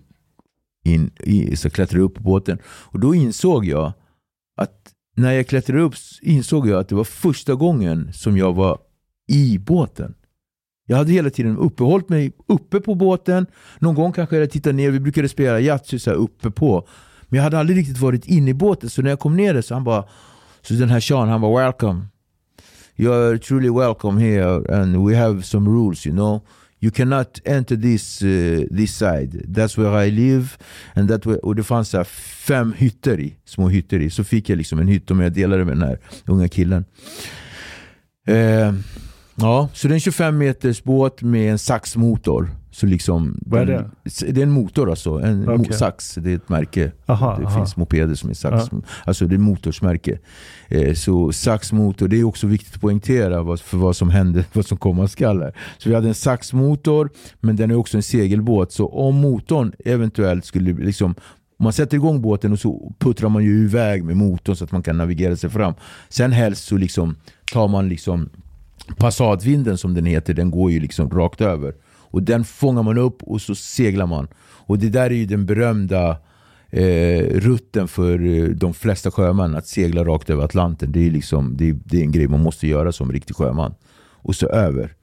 in, 0.87 1.11
i, 1.20 1.57
så 1.57 1.70
klättrade 1.70 2.01
jag 2.01 2.05
upp 2.05 2.14
på 2.14 2.22
båten. 2.22 2.59
Och 2.66 3.01
då 3.01 3.14
insåg 3.14 3.64
jag 3.64 3.92
att 4.57 4.92
när 5.16 5.33
jag 5.33 5.46
klättrade 5.46 5.83
upp 5.83 5.94
insåg 6.22 6.68
jag 6.68 6.81
att 6.81 6.88
det 6.88 6.94
var 6.94 7.05
första 7.05 7.55
gången 7.55 8.12
som 8.12 8.37
jag 8.37 8.53
var 8.53 8.79
i 9.29 9.59
båten. 9.59 10.14
Jag 10.87 10.96
hade 10.96 11.12
hela 11.12 11.31
tiden 11.31 11.57
uppehållit 11.57 12.09
mig 12.09 12.33
uppe 12.46 12.81
på 12.81 12.94
båten. 12.94 13.46
Någon 13.79 13.94
gång 13.94 14.12
kanske 14.12 14.37
jag 14.37 14.51
tittade 14.51 14.77
ner, 14.77 14.90
vi 14.90 15.01
brukade 15.01 15.29
spela 15.29 15.61
Yatzy 15.61 15.99
så 15.99 16.11
här 16.11 16.16
uppe 16.16 16.51
på. 16.51 16.88
Men 17.29 17.37
jag 17.37 17.44
hade 17.44 17.59
aldrig 17.59 17.79
riktigt 17.79 17.99
varit 17.99 18.27
inne 18.27 18.51
i 18.51 18.55
båten, 18.55 18.90
så 18.90 19.03
när 19.03 19.11
jag 19.11 19.18
kom 19.18 19.37
ner 19.37 19.55
där 19.55 19.62
så 19.62 19.75
han 19.75 19.85
bara, 19.85 20.05
så 20.62 20.75
den 20.75 20.88
här 20.88 21.01
Sean, 21.01 21.29
han 21.29 21.40
var 21.40 21.64
welcome. 21.64 22.07
You 22.96 23.12
are 23.12 23.38
truly 23.38 23.70
welcome 23.70 24.20
here 24.20 24.81
and 24.81 25.09
we 25.09 25.16
have 25.16 25.42
some 25.42 25.70
rules 25.70 26.07
you 26.07 26.16
know. 26.16 26.40
You 26.81 26.91
cannot 26.91 27.41
enter 27.45 27.77
this, 27.77 28.23
uh, 28.23 28.67
this 28.77 28.97
side. 28.97 29.55
That's 29.55 29.79
where 29.79 30.07
I 30.07 30.11
live. 30.11 30.59
And 30.95 31.09
that 31.09 31.27
where, 31.27 31.39
och 31.39 31.57
det 31.57 31.65
fanns 31.65 31.89
så 31.89 32.05
fem 32.05 32.73
hytter 32.73 33.21
i, 33.21 33.37
små 33.45 33.69
hytter 33.69 33.99
i. 34.01 34.11
Så 34.11 34.25
fick 34.25 34.49
jag 34.49 34.57
liksom 34.59 34.79
en 34.79 34.89
hytt 34.89 35.11
och 35.11 35.25
jag 35.25 35.33
delade 35.33 35.65
med 35.65 35.77
den 35.77 35.89
här 35.89 35.99
unga 36.27 36.49
killen. 36.49 36.85
Uh, 38.29 38.75
ja, 39.35 39.69
så 39.73 39.89
det 39.89 39.93
är 39.93 39.95
en 39.95 40.01
25 40.01 40.39
meters 40.39 40.83
båt 40.83 41.23
med 41.23 41.53
en 41.53 41.59
saxmotor. 41.59 42.51
Så 42.70 42.87
liksom, 42.87 43.38
Vad 43.46 43.61
är 43.61 43.66
den- 43.66 43.90
det 44.35 44.40
är 44.40 44.42
en 44.42 44.50
motor 44.50 44.90
alltså. 44.90 45.11
En 45.18 45.46
mo- 45.48 45.72
sax, 45.72 46.14
det 46.14 46.31
är 46.33 46.37
ett 46.37 46.48
märke. 46.48 46.92
Aha, 47.07 47.37
det 47.38 47.46
aha. 47.46 47.57
finns 47.59 47.76
mopeder 47.76 48.14
som 48.14 48.31
är 48.31 48.35
sax. 48.35 48.64
Alltså 49.05 49.26
det 49.26 49.35
är 49.35 49.38
motorsmärke. 49.38 50.18
Eh, 50.68 50.94
så 50.94 51.33
saxmotor, 51.33 52.09
det 52.09 52.16
är 52.20 52.24
också 52.24 52.46
viktigt 52.46 52.74
att 52.74 52.81
poängtera 52.81 53.42
vad, 53.42 53.61
för 53.61 53.76
vad 53.79 53.96
som 53.96 54.11
händer, 54.11 54.44
vad 54.52 54.66
som 54.66 54.79
komma 54.79 55.09
skall. 55.09 55.52
Så 55.79 55.88
vi 55.88 55.94
hade 55.94 56.09
en 56.09 56.14
saxmotor, 56.14 57.11
men 57.40 57.57
den 57.57 57.70
är 57.70 57.74
också 57.76 57.96
en 57.96 58.02
segelbåt. 58.02 58.72
Så 58.72 58.87
om 58.88 59.14
motorn 59.14 59.72
eventuellt 59.85 60.44
skulle 60.44 60.72
liksom 60.72 61.14
man 61.59 61.72
sätter 61.72 61.96
igång 61.96 62.20
båten 62.22 62.52
och 62.52 62.59
så 62.59 62.92
puttrar 62.98 63.29
man 63.29 63.44
ju 63.44 63.64
iväg 63.64 64.05
med 64.05 64.16
motorn 64.16 64.57
så 64.57 64.64
att 64.64 64.72
man 64.72 64.83
kan 64.83 64.96
navigera 64.98 65.37
sig 65.37 65.50
fram. 65.50 65.74
Sen 66.09 66.33
helst 66.33 66.64
så 66.64 66.76
liksom 66.76 67.16
tar 67.52 67.68
man 67.68 67.88
liksom 67.88 68.29
Passatvinden 68.96 69.79
som 69.79 69.94
den 69.94 70.07
heter, 70.07 70.35
den 70.35 70.50
går 70.50 70.70
ju 70.70 70.81
liksom 70.81 71.11
rakt 71.11 71.40
över. 71.40 71.74
Och 72.16 72.22
den 72.22 72.44
fångar 72.44 72.83
man 72.83 72.98
upp 72.98 73.22
och 73.22 73.42
så 73.42 73.55
seglar 73.55 74.07
man. 74.07 74.29
Och 74.38 74.79
det 74.79 74.88
där 74.88 75.11
är 75.11 75.14
ju 75.14 75.26
den 75.26 75.46
berömda 75.46 76.16
eh, 76.70 77.22
rutten 77.22 77.88
för 77.88 78.26
eh, 78.26 78.44
de 78.44 78.74
flesta 78.74 79.11
sjömän, 79.11 79.55
att 79.55 79.66
segla 79.66 80.05
rakt 80.05 80.31
över 80.31 80.44
Atlanten. 80.44 80.92
Det 80.92 81.07
är, 81.07 81.11
liksom, 81.11 81.57
det, 81.57 81.68
är, 81.68 81.79
det 81.85 81.96
är 81.96 82.02
en 82.02 82.12
grej 82.12 82.29
man 82.29 82.42
måste 82.42 82.66
göra 82.66 82.92
som 82.92 83.12
riktig 83.12 83.37
sjöman. 83.37 83.74
Och 84.22 84.35
så 84.35 84.46
över. 84.46 84.94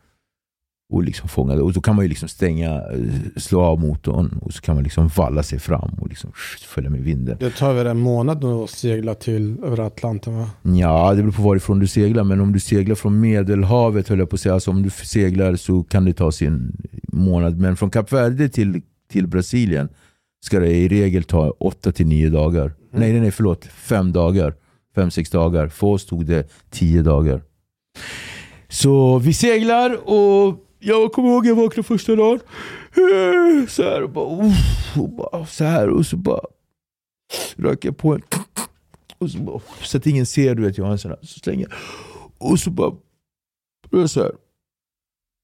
Och 0.89 1.03
liksom 1.03 1.29
fånga 1.29 1.55
det. 1.55 1.61
Och 1.61 1.73
då 1.73 1.81
kan 1.81 1.95
man 1.95 2.05
ju 2.05 2.09
liksom 2.09 2.29
stänga, 2.29 2.69
eh, 2.75 2.99
slå 3.37 3.61
av 3.61 3.79
motorn 3.79 4.39
och 4.41 4.53
så 4.53 4.61
kan 4.61 4.75
man 4.75 4.83
liksom 4.83 5.07
valla 5.07 5.43
sig 5.43 5.59
fram 5.59 5.89
och 6.01 6.09
liksom 6.09 6.31
följa 6.67 6.89
med 6.89 7.01
vinden. 7.01 7.37
Det 7.39 7.49
tar 7.49 7.73
väl 7.73 7.87
en 7.87 7.99
månad 7.99 8.45
att 8.45 8.69
segla 8.69 9.15
till 9.15 9.55
över 9.63 9.79
Atlanten 9.79 10.37
va? 10.37 10.49
Ja, 10.61 11.13
det 11.13 11.21
beror 11.21 11.31
på 11.31 11.41
varifrån 11.41 11.79
du 11.79 11.87
seglar. 11.87 12.23
Men 12.23 12.41
om 12.41 12.53
du 12.53 12.59
seglar 12.59 12.95
från 12.95 13.19
Medelhavet, 13.19 14.09
höll 14.09 14.19
jag 14.19 14.29
på 14.29 14.33
att 14.35 14.39
säga. 14.39 14.53
Alltså 14.53 14.71
om 14.71 14.83
du 14.83 14.89
seglar 14.89 15.55
så 15.55 15.83
kan 15.83 16.05
det 16.05 16.13
ta 16.13 16.31
sin 16.31 16.77
månad. 17.07 17.57
Men 17.57 17.75
från 17.75 17.89
Kap 17.89 18.11
Verde 18.11 18.49
till, 18.49 18.81
till 19.11 19.27
Brasilien 19.27 19.89
ska 20.45 20.59
det 20.59 20.71
i 20.71 20.87
regel 20.87 21.23
ta 21.23 21.53
8 21.59 21.91
till 21.91 22.07
9 22.07 22.29
dagar. 22.29 22.73
Nej, 22.91 23.19
nej, 23.19 23.31
förlåt. 23.31 23.65
Fem 23.65 24.11
dagar. 24.11 24.53
Fem, 24.95 25.11
sex 25.11 25.29
dagar. 25.29 25.67
För 25.67 25.87
oss 25.87 26.05
tog 26.05 26.25
det 26.25 26.49
tio 26.69 27.01
dagar. 27.01 27.41
Så 28.69 29.19
vi 29.19 29.33
seglar 29.33 30.09
och 30.09 30.57
jag 30.83 31.11
kommer 31.11 31.29
ihåg 31.29 31.45
jag 31.45 31.55
vaknade 31.55 31.87
första 31.87 32.15
dagen. 32.15 32.39
Eh, 32.95 33.67
så 33.67 33.83
här 33.83 34.03
och 34.03 34.09
bara, 34.09 34.47
uff, 34.47 34.97
och 34.97 35.09
bara 35.09 35.45
så 35.45 35.63
här 35.63 35.89
och 35.89 36.05
så 36.05 36.17
bara 36.17 36.41
röker 37.55 37.89
jag 37.89 37.97
på 37.97 38.13
en. 38.13 38.21
Och 39.17 39.29
så, 39.29 39.37
bara, 39.37 39.59
så 39.81 39.97
att 39.97 40.07
ingen 40.07 40.25
ser, 40.25 40.55
du 40.55 40.63
vet, 40.63 40.77
jag 40.77 40.85
har 40.85 40.91
en 40.91 40.99
sån 40.99 41.11
här. 41.11 41.19
Så 41.21 41.39
slänger 41.39 41.67
jag. 41.69 42.51
Och 42.51 42.59
så 42.59 42.69
bara, 42.69 42.91
börjar 43.89 44.07
så 44.07 44.21
här. 44.21 44.31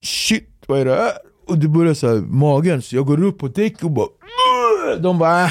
Shit, 0.04 0.48
vad 0.66 0.80
är 0.80 0.84
det 0.84 0.94
här? 0.94 1.12
Och 1.46 1.58
det 1.58 1.68
börjar 1.68 1.94
så 1.94 2.08
här, 2.08 2.16
magen, 2.16 2.82
så 2.82 2.96
jag 2.96 3.06
går 3.06 3.24
upp 3.24 3.38
på 3.38 3.48
däck 3.48 3.84
och 3.84 3.90
bara 3.90 4.08
de 4.98 5.18
bara 5.18 5.48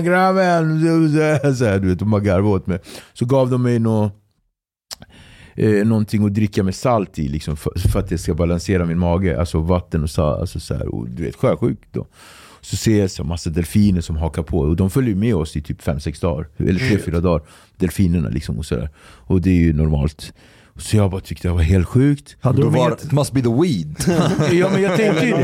grabben, 0.00 0.80
så 1.56 1.64
här, 1.64 1.78
du 1.78 1.88
vet, 1.88 1.98
de 1.98 2.10
bara 2.10 2.20
garvade 2.20 2.54
åt 2.54 2.66
mig. 2.66 2.78
Så 3.12 3.26
gav 3.26 3.50
de 3.50 3.62
mig 3.62 3.78
något 3.78 4.12
eh, 5.54 5.86
någonting 5.86 6.26
att 6.26 6.34
dricka 6.34 6.62
med 6.62 6.74
salt 6.74 7.18
i 7.18 7.28
liksom, 7.28 7.56
för, 7.56 7.78
för 7.78 7.98
att 7.98 8.08
det 8.08 8.18
ska 8.18 8.34
balansera 8.34 8.84
min 8.84 8.98
mage. 8.98 9.40
Alltså 9.40 9.58
vatten 9.58 10.02
och 10.02 10.10
salt. 10.10 10.40
Alltså, 10.40 10.60
så 10.60 10.74
här, 10.74 10.94
och, 10.94 11.08
du 11.08 11.22
vet, 11.22 11.36
sjösjuk 11.36 11.78
då. 11.92 12.06
Så 12.60 12.76
ser 12.76 13.00
jag 13.00 13.10
så 13.10 13.24
massa 13.24 13.50
delfiner 13.50 14.00
som 14.00 14.16
hakar 14.16 14.42
på 14.42 14.58
och 14.58 14.76
de 14.76 14.90
följer 14.90 15.14
med 15.14 15.34
oss 15.34 15.56
i 15.56 15.62
typ 15.62 15.82
5-6 15.82 16.20
dagar. 16.20 16.48
Eller 16.56 16.80
3-4 16.80 17.20
dagar. 17.20 17.46
Delfinerna 17.76 18.28
liksom 18.28 18.58
och 18.58 18.66
sådär. 18.66 18.90
Och 19.00 19.40
det 19.40 19.50
är 19.50 19.60
ju 19.60 19.72
normalt. 19.72 20.32
Så 20.78 20.96
jag 20.96 21.10
bara 21.10 21.20
tyckte 21.20 21.48
det 21.48 21.54
var 21.54 21.60
helt 21.62 21.88
sjukt. 21.88 22.36
Hade 22.40 22.56
Då 22.62 22.62
de 22.70 22.72
var, 22.78 22.92
it 22.92 23.12
must 23.12 23.32
be 23.32 23.40
the 23.42 23.48
weed. 23.48 23.96
Ja 24.52 24.70
men 24.72 24.82
jag 24.82 24.96
tänkte 24.96 25.26
ju 25.26 25.34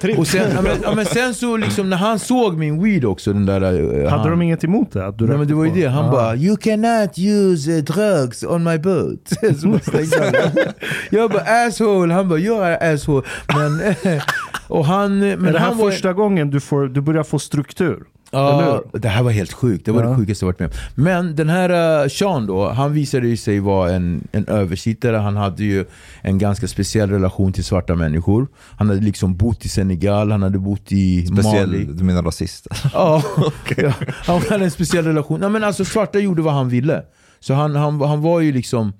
det. 0.00 0.16
Och 0.18 0.26
sen, 0.26 0.50
ja, 0.54 0.62
men, 0.62 0.76
ja, 0.82 0.94
men 0.94 1.04
sen 1.06 1.34
så 1.34 1.56
liksom 1.56 1.90
när 1.90 1.96
han 1.96 2.18
såg 2.18 2.56
min 2.58 2.82
weed 2.82 3.04
också, 3.04 3.32
den 3.32 3.46
där... 3.46 3.62
eh, 3.62 4.10
Hade 4.10 4.22
han, 4.22 4.30
de 4.30 4.42
inget 4.42 4.64
emot 4.64 4.92
det? 4.92 5.06
Att 5.06 5.18
du 5.18 5.26
Nej 5.26 5.38
men 5.38 5.48
det 5.48 5.54
var 5.54 5.64
ju 5.64 5.70
det, 5.70 5.86
han 5.86 6.04
Ja. 6.04 6.10
bara 6.10 6.36
You 6.36 6.56
cannot 6.56 7.18
use 7.18 7.70
uh, 7.70 7.84
drugs 7.84 8.44
on 8.44 8.64
my 8.64 8.78
boat. 8.78 9.30
jag 11.10 11.30
bara 11.30 11.66
asshole, 11.66 12.14
han 12.14 12.28
bara 12.28 12.38
you're 12.38 12.76
an 12.88 12.94
asshole. 12.94 13.26
Men, 13.54 13.94
och 14.68 14.84
han, 14.86 15.18
men 15.18 15.46
är 15.46 15.52
det 15.52 15.58
här 15.58 15.66
han 15.66 15.78
var, 15.78 15.90
första 15.90 16.12
gången 16.12 16.50
du, 16.50 16.60
får, 16.60 16.88
du 16.88 17.00
börjar 17.00 17.22
få 17.22 17.38
struktur? 17.38 17.98
Ja, 18.32 18.82
det 18.92 19.08
här 19.08 19.22
var 19.22 19.30
helt 19.30 19.52
sjukt. 19.52 19.86
Det 19.86 19.92
var 19.92 20.02
Ja. 20.02 20.08
det 20.10 20.16
sjukaste 20.16 20.44
jag 20.44 20.48
varit 20.48 20.58
med. 20.58 20.72
Men 20.94 21.36
den 21.36 21.48
här 21.48 22.02
uh, 22.02 22.08
Sean 22.08 22.46
då, 22.46 22.68
han 22.68 22.92
visade 22.92 23.28
ju 23.28 23.36
sig 23.36 23.60
vara 23.60 23.92
en, 23.92 24.28
en 24.32 24.46
översittare. 24.48 25.16
Han 25.16 25.36
hade 25.36 25.64
ju 25.64 25.84
en 26.22 26.38
ganska 26.38 26.68
speciell 26.68 27.10
relation 27.10 27.52
till 27.52 27.64
svarta 27.64 27.94
människor. 27.94 28.48
Han 28.76 28.88
hade 28.88 29.00
liksom 29.00 29.36
bott 29.36 29.64
i 29.64 29.68
Senegal, 29.68 30.30
han 30.30 30.42
hade 30.42 30.58
bott 30.58 30.92
i 30.92 31.26
Mali. 31.30 31.42
Speciell, 31.42 31.96
du 31.96 32.04
menar 32.04 32.22
rasist? 32.22 32.66
Ja, 32.92 33.22
ja, 33.76 33.92
han 34.10 34.40
hade 34.50 34.64
en 34.64 34.70
speciell 34.70 35.04
relation. 35.04 35.40
Nej, 35.40 35.50
men 35.50 35.64
alltså, 35.64 35.84
svarta 35.84 36.18
gjorde 36.18 36.42
vad 36.42 36.54
han 36.54 36.68
ville. 36.68 37.02
Så 37.40 37.54
han, 37.54 37.76
han, 37.76 38.00
han 38.00 38.20
var 38.22 38.40
ju 38.40 38.52
liksom... 38.52 38.92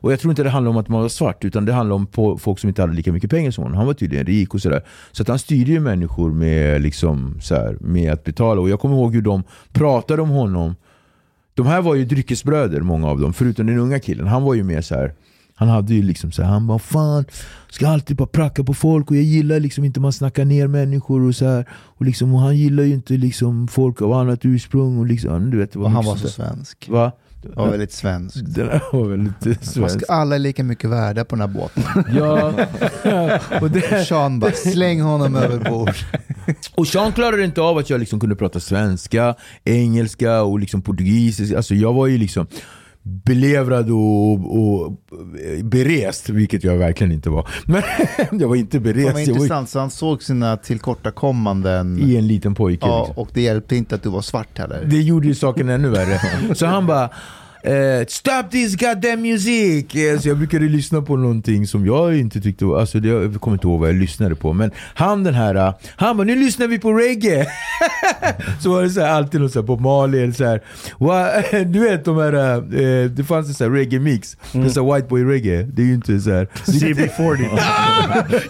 Och 0.00 0.12
jag 0.12 0.20
tror 0.20 0.32
inte 0.32 0.42
det 0.42 0.50
handlar 0.50 0.70
om 0.70 0.76
att 0.76 0.88
man 0.88 1.00
var 1.00 1.08
svart, 1.08 1.44
utan 1.44 1.64
det 1.64 1.72
handlar 1.72 1.96
om 1.96 2.38
folk 2.38 2.58
som 2.58 2.68
inte 2.68 2.82
hade 2.82 2.94
lika 2.94 3.12
mycket 3.12 3.30
pengar 3.30 3.50
som 3.50 3.64
honom. 3.64 3.78
Han 3.78 3.86
var 3.86 3.94
tydligen 3.94 4.26
rik 4.26 4.54
och 4.54 4.62
sådär. 4.62 4.84
Så 5.12 5.22
att 5.22 5.28
han 5.28 5.38
styrde 5.38 5.72
ju 5.72 5.80
människor 5.80 6.32
med, 6.32 6.82
liksom, 6.82 7.38
så 7.40 7.54
här, 7.54 7.76
med 7.80 8.12
att 8.12 8.24
betala. 8.24 8.60
Och 8.60 8.68
jag 8.68 8.80
kommer 8.80 8.96
ihåg 8.96 9.14
hur 9.14 9.22
de 9.22 9.42
pratade 9.72 10.22
om 10.22 10.28
honom. 10.28 10.76
De 11.54 11.66
här 11.66 11.82
var 11.82 11.94
ju 11.94 12.04
dryckesbröder, 12.04 12.80
många 12.80 13.08
av 13.08 13.20
dem. 13.20 13.32
Förutom 13.32 13.66
den 13.66 13.78
unga 13.78 14.00
killen. 14.00 14.26
Han 14.26 14.42
var 14.42 14.54
ju 14.54 14.62
mer 14.62 14.80
så 14.80 14.94
här. 14.94 15.14
Han 15.54 15.68
hade 15.68 15.94
ju 15.94 16.02
liksom 16.02 16.32
så 16.32 16.42
här, 16.42 16.50
han 16.50 16.66
bara 16.66 16.78
fan, 16.78 17.24
ska 17.70 17.88
alltid 17.88 18.16
bara 18.16 18.28
pracka 18.28 18.64
på 18.64 18.74
folk 18.74 19.10
och 19.10 19.16
jag 19.16 19.24
gillar 19.24 19.60
liksom 19.60 19.84
inte 19.84 20.00
man 20.00 20.12
snackar 20.12 20.44
ner 20.44 20.66
människor 20.66 21.22
och 21.22 21.34
så 21.34 21.44
här. 21.44 21.68
Och, 21.70 22.04
liksom, 22.04 22.34
och 22.34 22.40
han 22.40 22.56
gillar 22.56 22.82
ju 22.82 22.94
inte 22.94 23.12
liksom 23.14 23.68
folk 23.68 24.02
av 24.02 24.12
annat 24.12 24.44
ursprung 24.44 24.98
och 24.98 25.06
liksom, 25.06 25.50
du 25.50 25.58
vet. 25.58 25.76
Och 25.76 25.90
han 25.90 26.04
var 26.04 26.12
så 26.14 26.18
sånt 26.18 26.32
svensk. 26.32 26.88
Va? 26.88 27.12
Han 27.42 27.64
var 27.64 27.70
väldigt 27.70 27.92
svensk. 27.92 28.36
Den 28.46 28.68
här 28.68 28.82
var 28.92 29.08
väldigt 29.08 29.46
Man 29.46 29.54
svensk. 29.62 30.00
ska 30.04 30.12
alla 30.12 30.34
är 30.34 30.38
lika 30.38 30.64
mycket 30.64 30.90
värda 30.90 31.24
på 31.24 31.36
den 31.36 31.40
här 31.40 31.58
båten. 31.58 31.82
Ja. 32.16 32.52
och, 33.60 33.70
det, 33.70 34.06
Sean 34.06 34.40
bara, 34.40 34.52
släng 34.52 35.00
honom 35.00 35.36
över 35.36 35.70
bord. 35.70 35.94
och 36.74 36.86
Sean 36.88 37.12
klarade 37.12 37.44
inte 37.44 37.60
av 37.60 37.78
att 37.78 37.90
jag 37.90 38.00
liksom 38.00 38.20
kunde 38.20 38.36
prata 38.36 38.60
svenska, 38.60 39.34
engelska 39.64 40.42
och 40.42 40.58
liksom 40.58 40.82
portugisiska. 40.82 41.56
Alltså 41.56 41.74
jag 41.74 41.92
var 41.92 42.06
ju 42.06 42.18
liksom 42.18 42.46
belevrad 43.08 43.90
och, 43.90 44.32
och 44.32 44.92
berest, 45.62 46.28
vilket 46.28 46.64
jag 46.64 46.76
verkligen 46.76 47.12
inte 47.12 47.30
var. 47.30 47.48
Men 47.66 47.82
jag 48.40 48.48
var 48.48 48.56
inte 48.56 48.80
berest. 48.80 49.06
Det 49.06 49.12
var 49.12 49.20
intressant, 49.20 49.68
så 49.68 49.78
han 49.78 49.90
såg 49.90 50.22
sina 50.22 50.56
tillkortakommanden. 50.56 51.98
i 51.98 52.16
en 52.16 52.26
liten 52.26 52.54
pojke. 52.54 52.86
Ja, 52.86 52.98
liksom. 52.98 53.22
och 53.22 53.28
det 53.32 53.40
hjälpte 53.40 53.76
inte 53.76 53.94
att 53.94 54.02
du 54.02 54.08
var 54.08 54.22
svart 54.22 54.58
heller. 54.58 54.84
Det 54.84 55.02
gjorde 55.02 55.26
ju 55.26 55.34
saken 55.34 55.68
ännu 55.68 55.88
värre. 55.88 56.20
Så 56.54 56.66
han 56.66 56.86
bara 56.86 57.10
eh, 57.62 58.06
Stop 58.08 58.42
this 58.50 58.76
goddamn 58.76 59.22
music! 59.22 59.94
Eh, 59.94 60.18
Så 60.20 60.28
jag 60.28 60.38
brukade 60.38 60.64
lyssna 60.68 61.02
på 61.02 61.16
någonting 61.16 61.66
som 61.66 61.86
jag 61.86 62.16
inte 62.18 62.40
tyckte 62.40 62.64
var, 62.64 62.80
alltså 62.80 63.00
det, 63.00 63.08
jag 63.08 63.40
kommer 63.40 63.54
inte 63.56 63.66
ihåg 63.66 63.80
vad 63.80 63.88
jag 63.88 63.96
lyssnade 63.96 64.34
på. 64.34 64.52
Men 64.52 64.70
han 64.94 65.24
den 65.24 65.34
här, 65.34 65.54
eh, 65.54 65.74
han 65.96 66.16
bara 66.16 66.24
nu 66.24 66.36
lyssnar 66.36 66.66
vi 66.66 66.78
på 66.78 66.92
reggae. 66.92 67.46
så 68.62 68.70
var 68.70 68.82
det 68.82 68.90
så 68.90 69.00
här, 69.00 69.08
alltid 69.08 69.40
något 69.40 69.52
så 69.52 69.60
här 69.60 69.66
på 69.66 69.76
Mali 69.76 70.22
eller 70.22 70.32
så 70.32 70.44
här. 70.44 71.64
Du 71.72 71.78
vet 71.80 72.04
de 72.04 72.16
här, 72.16 72.56
eh, 72.56 73.04
det 73.10 73.24
fanns 73.24 73.48
en 73.48 73.54
sån 73.54 73.66
här 73.66 73.72
reggae 73.78 74.00
mix. 74.00 74.36
Det 74.52 74.58
är 74.58 74.68
så 74.68 74.94
white 74.94 75.06
boy 75.08 75.24
reggae. 75.24 75.62
Det 75.62 75.82
är 75.82 75.86
ju 75.86 75.94
inte 75.94 76.20
så 76.20 76.30
här. 76.30 76.48
CB40. 76.64 77.60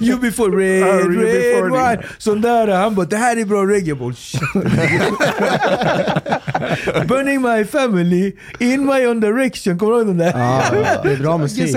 You 0.01 0.19
before 0.21 0.57
red, 0.57 0.83
Ah, 0.83 0.97
red, 0.97 1.09
before 1.09 1.91
white. 1.91 2.03
Sån 2.19 2.41
där, 2.41 2.69
han 2.69 2.95
bara 2.95 3.07
det 3.07 3.17
här 3.17 3.37
är 3.37 3.45
bra 3.45 3.67
reggae. 3.67 3.89
Burning 7.09 7.43
my 7.43 7.65
family 7.65 8.33
in 8.61 8.87
my 8.87 8.98
own 9.07 9.21
direction. 9.21 9.79
Kommer 9.79 9.93
du 9.93 9.99
ihåg 9.99 10.07
den 10.07 10.19
där? 10.19 10.39
Ja, 10.39 11.01
det 11.03 11.13
är 11.13 11.17
bra 11.17 11.39
musik. 11.39 11.75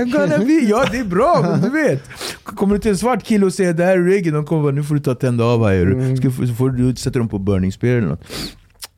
Ja 0.69 0.85
det 0.91 0.97
är 0.97 1.03
bra, 1.03 1.57
du 1.63 1.69
vet. 1.69 2.03
Kommer 2.43 2.75
du 2.75 2.81
till 2.81 2.91
en 2.91 2.97
svart 2.97 3.23
kille 3.23 3.45
och 3.45 3.53
säger 3.53 3.73
det 3.73 3.83
här 3.83 3.97
är 3.97 4.03
reggae, 4.03 4.31
de 4.31 4.45
kommer 4.45 4.63
bara 4.63 4.71
nu 4.71 4.83
får 4.83 4.95
du 4.95 5.01
ta 5.01 5.15
tända 5.15 5.43
av 5.43 5.67
här. 5.67 5.81
Mm. 5.81 6.17
Ska, 6.17 6.31
så 6.31 6.53
får 6.53 6.69
du 6.69 6.95
sätta 6.95 7.19
dem 7.19 7.29
på 7.29 7.39
burning 7.39 7.71
spear 7.71 7.97
eller 7.97 8.07
något. 8.07 8.23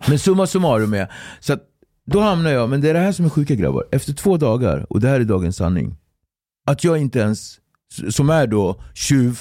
Men 0.08 0.20
summa 0.20 0.48
summarum 0.48 0.94
är, 0.94 1.12
så 1.40 1.54
att 1.54 1.64
då 2.06 2.20
hamnar 2.20 2.52
jag, 2.52 2.70
men 2.70 2.82
det 2.82 2.90
är 2.90 2.94
det 2.94 3.00
här 3.00 3.12
som 3.12 3.26
är 3.26 3.30
sjuka 3.30 3.56
grabbar. 3.56 3.86
Efter 3.92 4.14
två 4.14 4.38
dagar, 4.38 4.86
och 4.90 5.00
det 5.00 5.08
här 5.08 5.20
är 5.20 5.24
dagens 5.24 5.56
sanning. 5.56 5.96
Att 6.66 6.84
jag 6.84 6.98
inte 6.98 7.20
ens, 7.20 7.58
som 8.10 8.30
är 8.30 8.48
då 8.48 8.82
tjuv 8.94 9.40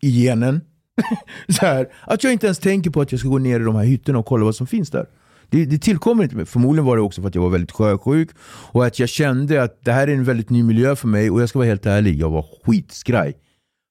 i 0.00 0.10
genen, 0.10 0.60
så 1.48 1.66
här, 1.66 1.88
att 2.02 2.24
jag 2.24 2.32
inte 2.32 2.46
ens 2.46 2.58
tänker 2.58 2.90
på 2.90 3.00
att 3.00 3.12
jag 3.12 3.18
ska 3.18 3.28
gå 3.28 3.38
ner 3.38 3.60
i 3.60 3.64
de 3.64 3.74
här 3.74 3.84
hytterna 3.84 4.18
och 4.18 4.26
kolla 4.26 4.44
vad 4.44 4.56
som 4.56 4.66
finns 4.66 4.90
där. 4.90 5.06
Det, 5.54 5.64
det 5.64 5.78
tillkommer 5.78 6.24
inte 6.24 6.36
mig. 6.36 6.46
Förmodligen 6.46 6.84
var 6.84 6.96
det 6.96 7.02
också 7.02 7.20
för 7.20 7.28
att 7.28 7.34
jag 7.34 7.42
var 7.42 7.50
väldigt 7.50 7.72
sjösjuk 7.72 8.30
och 8.72 8.86
att 8.86 8.98
jag 8.98 9.08
kände 9.08 9.62
att 9.62 9.84
det 9.84 9.92
här 9.92 10.08
är 10.08 10.12
en 10.12 10.24
väldigt 10.24 10.50
ny 10.50 10.62
miljö 10.62 10.96
för 10.96 11.08
mig 11.08 11.30
och 11.30 11.42
jag 11.42 11.48
ska 11.48 11.58
vara 11.58 11.68
helt 11.68 11.86
ärlig, 11.86 12.20
jag 12.20 12.30
var 12.30 12.46
skitskraj. 12.64 13.34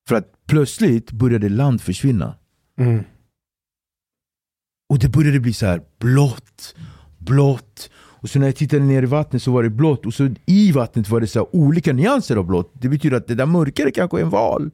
För 0.07 0.15
att 0.15 0.27
plötsligt 0.47 1.11
började 1.11 1.49
land 1.49 1.81
försvinna. 1.81 2.35
Mm. 2.79 3.03
Och 4.89 4.99
det 4.99 5.09
började 5.09 5.39
bli 5.39 5.53
så 5.53 5.65
här 5.65 5.81
blått, 5.99 6.75
blått. 7.17 7.89
Och 7.95 8.29
så 8.29 8.39
när 8.39 8.45
jag 8.45 8.55
tittade 8.55 8.83
ner 8.83 9.03
i 9.03 9.05
vattnet 9.05 9.43
så 9.43 9.51
var 9.51 9.63
det 9.63 9.69
blått 9.69 10.05
och 10.05 10.13
så 10.13 10.29
i 10.45 10.71
vattnet 10.71 11.09
var 11.09 11.19
det 11.19 11.27
så 11.27 11.49
olika 11.51 11.93
nyanser 11.93 12.35
av 12.35 12.45
blått. 12.45 12.71
Det 12.73 12.89
betyder 12.89 13.17
att 13.17 13.27
det 13.27 13.35
där 13.35 13.45
mörkare 13.45 13.91
kanske 13.91 14.17
är 14.17 14.21
en 14.21 14.29
val. 14.29 14.71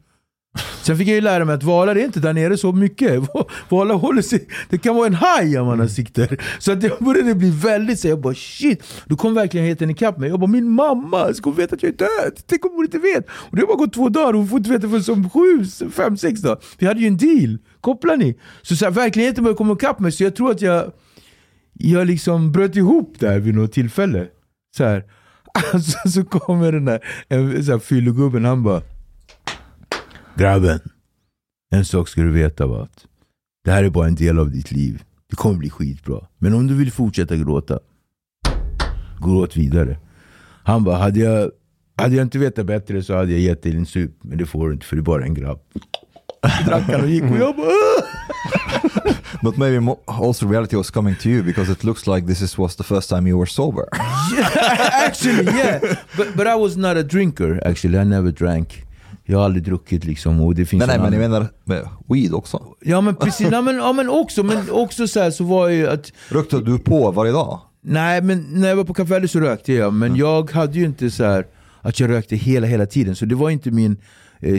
Sen 0.82 0.98
fick 0.98 1.08
jag 1.08 1.16
ju 1.16 1.22
lära 1.22 1.46
mig 1.46 1.56
att 1.56 1.64
valar 1.64 1.96
är 1.96 2.06
inte 2.06 2.20
där 2.20 2.34
nere 2.34 2.58
så 2.58 2.72
mycket. 2.72 3.22
Valar 3.70 3.96
håller 3.96 4.22
sig, 4.22 4.48
det 4.70 4.78
kan 4.78 4.96
vara 4.96 5.08
en 5.08 5.14
haj 5.14 5.60
om 5.60 5.68
man 5.68 5.80
har 5.80 5.88
sikter. 5.88 6.42
Så 6.60 6.72
att 6.72 6.84
jag 6.84 6.98
började 7.00 7.36
bli 7.36 7.50
väldigt 7.50 8.00
så 8.00 8.08
jag 8.08 8.22
bara 8.22 8.34
shit. 8.34 8.84
Då 9.06 9.16
kom 9.16 9.34
verkligheten 9.34 9.90
ikapp 9.90 10.18
mig. 10.18 10.30
Jag 10.30 10.40
bara 10.40 10.48
min 10.48 10.70
mamma, 10.70 11.34
ska 11.34 11.50
hon 11.50 11.58
veta 11.58 11.76
att 11.76 11.84
jag 11.84 11.90
är 11.94 11.98
död? 11.98 12.40
Tänk 12.48 12.66
om 12.66 12.72
hon 12.76 12.86
inte 12.86 13.00
vet? 13.00 13.28
Och 13.30 13.56
det 13.56 13.62
har 13.62 13.68
bara 13.68 13.78
gått 13.78 13.94
två 13.94 14.10
dagar 14.10 14.34
och 14.34 14.40
hon 14.40 14.48
får 14.48 14.58
inte 14.58 14.70
veta 14.70 14.90
förrän 14.90 15.04
som 15.04 15.30
sju, 15.30 15.66
fem, 15.92 16.18
sex 16.18 16.42
dagar. 16.42 16.60
Vi 16.78 16.88
hade 16.88 17.00
ju 17.00 17.08
en 17.08 17.18
deal. 17.18 17.58
Kopplar 17.82 18.18
ni? 18.18 18.40
Så, 18.62 18.76
så 18.76 18.86
här, 18.86 18.92
verkligheten 18.92 19.44
började 19.44 19.58
komma 19.58 19.74
ikapp 19.74 20.00
mig 20.00 20.12
så 20.12 20.24
jag 20.24 20.36
tror 20.36 20.52
att 20.52 20.62
jag 20.62 20.92
jag 21.74 22.08
liksom 22.08 22.52
bröt 22.52 22.76
ihop 22.76 23.20
där 23.20 23.40
vid 23.40 23.56
något 23.56 23.72
tillfälle. 23.72 24.28
Så 24.78 24.84
här. 24.84 25.04
Alltså, 25.74 26.10
så 26.10 26.24
kommer 26.24 26.72
den 26.72 26.86
där 26.86 27.00
en, 27.28 27.66
så 27.66 27.72
här, 27.72 27.80
fyllegubben, 27.80 28.46
han 28.46 28.64
bara 28.64 28.82
Grabben, 30.40 30.80
en 31.72 31.86
sak 31.86 32.08
ska 32.08 32.22
du 32.22 32.32
veta 32.32 32.68
va? 32.68 32.84
att 32.84 33.06
Det 33.66 33.72
här 33.72 33.84
är 33.84 33.90
bara 33.90 34.08
en 34.08 34.16
del 34.16 34.40
av 34.40 34.52
ditt 34.52 34.72
liv. 34.72 35.04
Det 35.30 35.36
kommer 35.36 35.56
bli 35.56 35.70
skitbra. 35.70 36.28
Men 36.38 36.54
om 36.54 36.68
du 36.68 36.74
vill 36.74 36.92
fortsätta 36.92 37.36
gråta, 37.36 37.80
gråt 39.22 39.58
vidare. 39.58 39.98
Han 40.64 40.84
bara, 40.84 40.98
hade 40.98 41.20
jag, 41.20 41.52
hade 41.98 42.16
jag 42.16 42.26
inte 42.26 42.40
vetat 42.40 42.66
bättre 42.66 43.04
så 43.04 43.16
hade 43.16 43.32
jag 43.32 43.40
gett 43.40 43.64
dig 43.64 43.76
en 43.76 43.86
sup. 43.86 44.12
Men 44.22 44.38
det 44.38 44.46
får 44.46 44.68
du 44.68 44.74
inte 44.74 44.86
för 44.86 44.96
du 44.96 45.02
är 45.02 45.06
bara 45.06 45.24
en 45.24 45.34
grabb. 45.34 45.60
Drack 46.66 46.84
han 46.84 47.02
och 47.02 47.10
gick 47.10 47.24
och 47.24 47.38
jag 47.38 47.56
bara! 47.56 47.70
But 49.44 49.58
maybe 49.58 49.96
also 50.06 50.48
reality 50.48 50.76
was 50.76 50.92
coming 50.92 51.16
to 51.16 51.28
you 51.28 51.44
because 51.44 51.72
it 51.72 51.84
looks 51.84 52.08
like 52.08 52.28
this 52.28 52.42
is, 52.42 52.58
was 52.58 52.76
the 52.76 52.84
first 52.84 53.10
time 53.10 53.30
you 53.30 53.40
were 53.40 53.50
sober. 53.50 53.86
actually 55.08 55.44
yeah. 55.44 55.80
But, 56.18 56.36
but 56.36 56.48
I 56.48 56.56
was 56.56 56.78
not 56.78 56.98
a 56.98 57.04
drinker 57.04 57.62
actually. 57.66 57.98
I 57.98 58.04
never 58.04 58.32
drank. 58.32 58.89
Jag 59.30 59.38
har 59.38 59.46
aldrig 59.46 59.64
druckit 59.64 60.06
liksom. 60.06 60.42
Och 60.42 60.56
det 60.56 60.66
finns 60.66 60.80
nej, 60.80 60.88
nej, 60.88 60.96
en 60.96 61.02
men 61.02 61.22
jag 61.22 61.30
menar 61.30 61.48
med 61.64 61.90
weed 62.08 62.34
också. 62.34 62.64
Ja 62.82 63.02
men 63.02 63.16
precis, 63.16 63.48
ja, 63.52 63.62
men, 63.62 63.76
ja, 63.76 63.94
men 63.94 64.10
också, 64.10 64.44
men 64.44 64.72
också 64.72 65.08
så 65.08 65.20
här 65.20 65.32
så 65.32 65.44
var 65.44 65.68
ju 65.68 65.88
att 65.88 66.12
Rökte 66.30 66.60
du 66.60 66.80
på 66.80 67.12
varje 67.12 67.32
dag? 67.32 67.60
nej, 67.82 68.22
men 68.22 68.46
när 68.50 68.70
jag 68.70 68.76
var 68.76 68.84
på 68.84 69.04
Verde 69.04 69.28
så 69.28 69.40
rökte 69.40 69.74
jag, 69.74 69.94
men 69.94 70.16
jag 70.16 70.52
hade 70.52 70.80
ju 70.80 70.86
inte 70.86 71.12
så 71.12 71.24
här 71.24 71.46
att 71.82 72.00
jag 72.00 72.10
rökte 72.10 72.36
hela, 72.36 72.68
hela 72.68 72.86
tiden. 72.86 73.16
Så 73.16 73.26
det 73.26 73.36
var 73.36 73.50
inte 73.50 73.72
min 73.72 73.98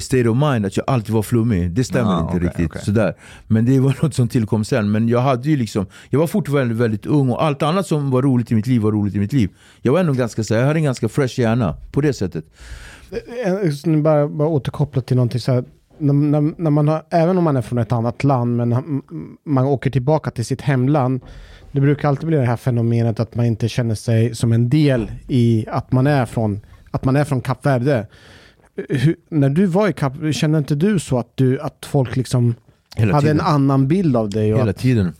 state 0.01 0.29
of 0.29 0.37
mind 0.37 0.67
att 0.67 0.77
jag 0.77 0.85
alltid 0.87 1.15
var 1.15 1.23
flummig. 1.23 1.71
Det 1.71 1.85
stämmer 1.85 2.11
Ah, 2.11 2.21
inte 2.21 2.37
okej, 2.37 2.41
riktigt. 2.49 2.67
okej. 2.67 2.83
Sådär. 2.83 3.15
Men 3.47 3.65
det 3.65 3.81
var 3.81 3.97
något 4.03 4.15
som 4.15 4.29
tillkom 4.29 4.65
sen. 4.65 4.91
Men 4.91 5.09
jag 5.09 5.21
hade 5.21 5.49
ju 5.51 5.57
liksom, 5.57 5.87
jag 6.11 6.21
var 6.21 6.27
fortfarande 6.27 6.75
väldigt 6.75 7.07
ung 7.07 7.31
och 7.31 7.45
allt 7.45 7.63
annat 7.63 7.87
som 7.87 8.11
var 8.11 8.23
roligt 8.23 8.53
i 8.53 8.55
mitt 8.55 8.67
liv 8.67 8.81
var 8.81 8.93
roligt 8.93 9.15
i 9.15 9.19
mitt 9.19 9.33
liv. 9.33 9.51
Jag 9.83 9.93
var 9.93 10.01
ändå 10.01 10.13
ganska, 10.13 10.45
så 10.45 10.55
här, 10.55 10.61
jag 10.61 10.67
hade 10.69 10.79
en 10.79 10.85
ganska 10.85 11.09
fresh 11.09 11.41
hjärna 11.41 11.77
på 11.93 12.01
det 12.01 12.13
sättet. 12.13 12.45
Eh, 13.47 13.55
nu 13.85 14.03
Bara, 14.03 14.29
bara 14.29 14.49
återkoppla 14.49 15.03
till 15.03 15.17
någonting 15.17 15.41
så 15.41 15.53
här. 15.53 15.65
När, 15.99 16.13
när, 16.15 16.63
när 16.63 16.71
man 16.71 16.89
har, 16.89 17.03
även 17.11 17.39
om 17.39 17.45
man 17.45 17.57
är 17.57 17.63
från 17.63 17.79
ett 17.79 17.93
annat 17.93 18.25
land, 18.25 18.57
men 18.57 19.03
man 19.47 19.65
åker 19.65 19.91
tillbaka 19.91 20.31
till 20.31 20.45
sitt 20.45 20.61
hemland. 20.61 21.21
Det 21.73 21.81
brukar 21.81 22.09
alltid 22.09 22.27
bli 22.29 22.37
det 22.37 22.45
här 22.45 22.57
fenomenet 22.57 23.21
att 23.21 23.35
man 23.35 23.47
inte 23.47 23.69
känner 23.69 23.95
sig 23.95 24.35
som 24.35 24.53
en 24.53 24.69
del 24.71 25.11
i 25.29 25.67
att 25.69 25.93
man 25.93 26.07
är 26.07 26.27
från, 26.27 26.61
att 26.91 27.05
man 27.05 27.17
är 27.17 27.25
från 27.25 27.41
Kap 27.41 27.67
Verde. 27.67 28.07
Hur, 28.89 29.17
när 29.31 29.49
du 29.51 29.67
var 29.67 29.89
i 29.89 29.93
Kap, 29.93 30.13
kände 30.33 30.59
inte 30.59 30.75
du 30.75 30.99
så 30.99 31.19
att, 31.19 31.33
du, 31.35 31.61
att 31.61 31.87
folk 31.91 32.17
liksom 32.17 32.55
Hela 32.97 33.13
hade 33.15 33.27
tiden. 33.27 33.41
en 33.41 33.47
annan 33.47 33.89
bild 33.89 34.17
av 34.17 34.31
dig? 34.31 34.47
Hela 34.47 34.71
att, 34.71 34.79
tiden. 34.79 35.13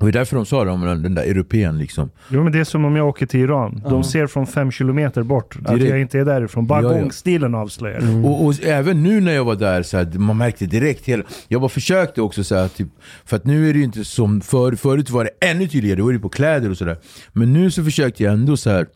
Och 0.00 0.06
det 0.06 0.10
är 0.10 0.12
därför 0.12 0.36
de 0.36 0.46
sa 0.46 0.64
det 0.64 0.70
om 0.70 0.80
den, 0.80 1.02
den 1.02 1.14
där 1.14 1.22
europeen 1.22 1.78
liksom. 1.78 2.10
Jo, 2.28 2.42
men 2.42 2.52
det 2.52 2.58
är 2.58 2.64
som 2.64 2.84
om 2.84 2.96
jag 2.96 3.08
åker 3.08 3.26
till 3.26 3.40
Iran. 3.40 3.82
De 3.84 3.94
Ja. 3.96 4.02
ser 4.02 4.26
från 4.26 4.46
fem 4.46 4.70
kilometer 4.70 5.22
bort 5.22 5.56
att 5.64 5.74
Direkt. 5.74 5.90
jag 5.90 6.00
inte 6.00 6.18
är 6.18 6.24
därifrån. 6.24 6.66
Bara 6.66 6.82
Ja, 6.82 6.92
ja. 6.92 6.98
gångstilen 7.00 7.54
avslöjar. 7.54 7.98
Mm. 7.98 8.24
Och, 8.24 8.44
och 8.46 8.62
även 8.64 9.02
nu 9.02 9.20
när 9.20 9.32
jag 9.32 9.44
var 9.44 9.56
där, 9.56 9.82
så 9.82 9.96
här, 9.96 10.18
man 10.18 10.36
märkte 10.38 10.66
direkt 10.66 11.06
hela... 11.06 11.24
Jag 11.48 11.60
bara 11.60 11.68
försökte 11.68 12.22
också 12.22 12.44
så 12.44 12.54
här, 12.54 12.68
typ, 12.68 12.88
för 13.24 13.36
att 13.36 13.44
nu 13.44 13.68
är 13.68 13.72
det 13.72 13.78
ju 13.78 13.84
inte 13.84 14.04
som 14.04 14.40
för, 14.40 14.72
förut 14.72 15.10
var 15.10 15.24
det 15.24 15.46
ännu 15.46 15.68
tydligare, 15.68 15.98
då 15.98 16.04
var 16.04 16.12
det 16.12 16.18
på 16.18 16.28
kläder 16.28 16.70
och 16.70 16.78
sådär. 16.78 16.98
Men 17.32 17.52
nu 17.52 17.70
så 17.70 17.84
försökte 17.84 18.22
jag 18.22 18.32
ändå 18.32 18.56
så 18.56 18.70
här. 18.70 18.86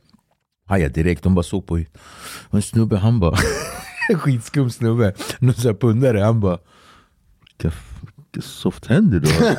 haja 0.69 0.89
direkt, 0.89 1.23
de 1.23 1.35
bara 1.35 1.43
såg 1.43 1.67
på 1.67 1.75
och 2.49 2.55
en 2.57 2.63
snubbe, 2.63 2.97
han 2.97 3.21
bara, 3.21 3.37
skitskum 4.19 4.71
snubbe, 4.71 5.13
någon 5.39 5.55
sån 5.55 5.69
här 5.71 5.75
pundare, 5.75 6.21
han 6.21 6.41
bara 6.41 6.59
vilka, 7.59 7.77
vilka 8.01 8.49
soft 8.49 8.87
händer 8.87 9.21
du 9.21 9.29
har. 9.33 9.57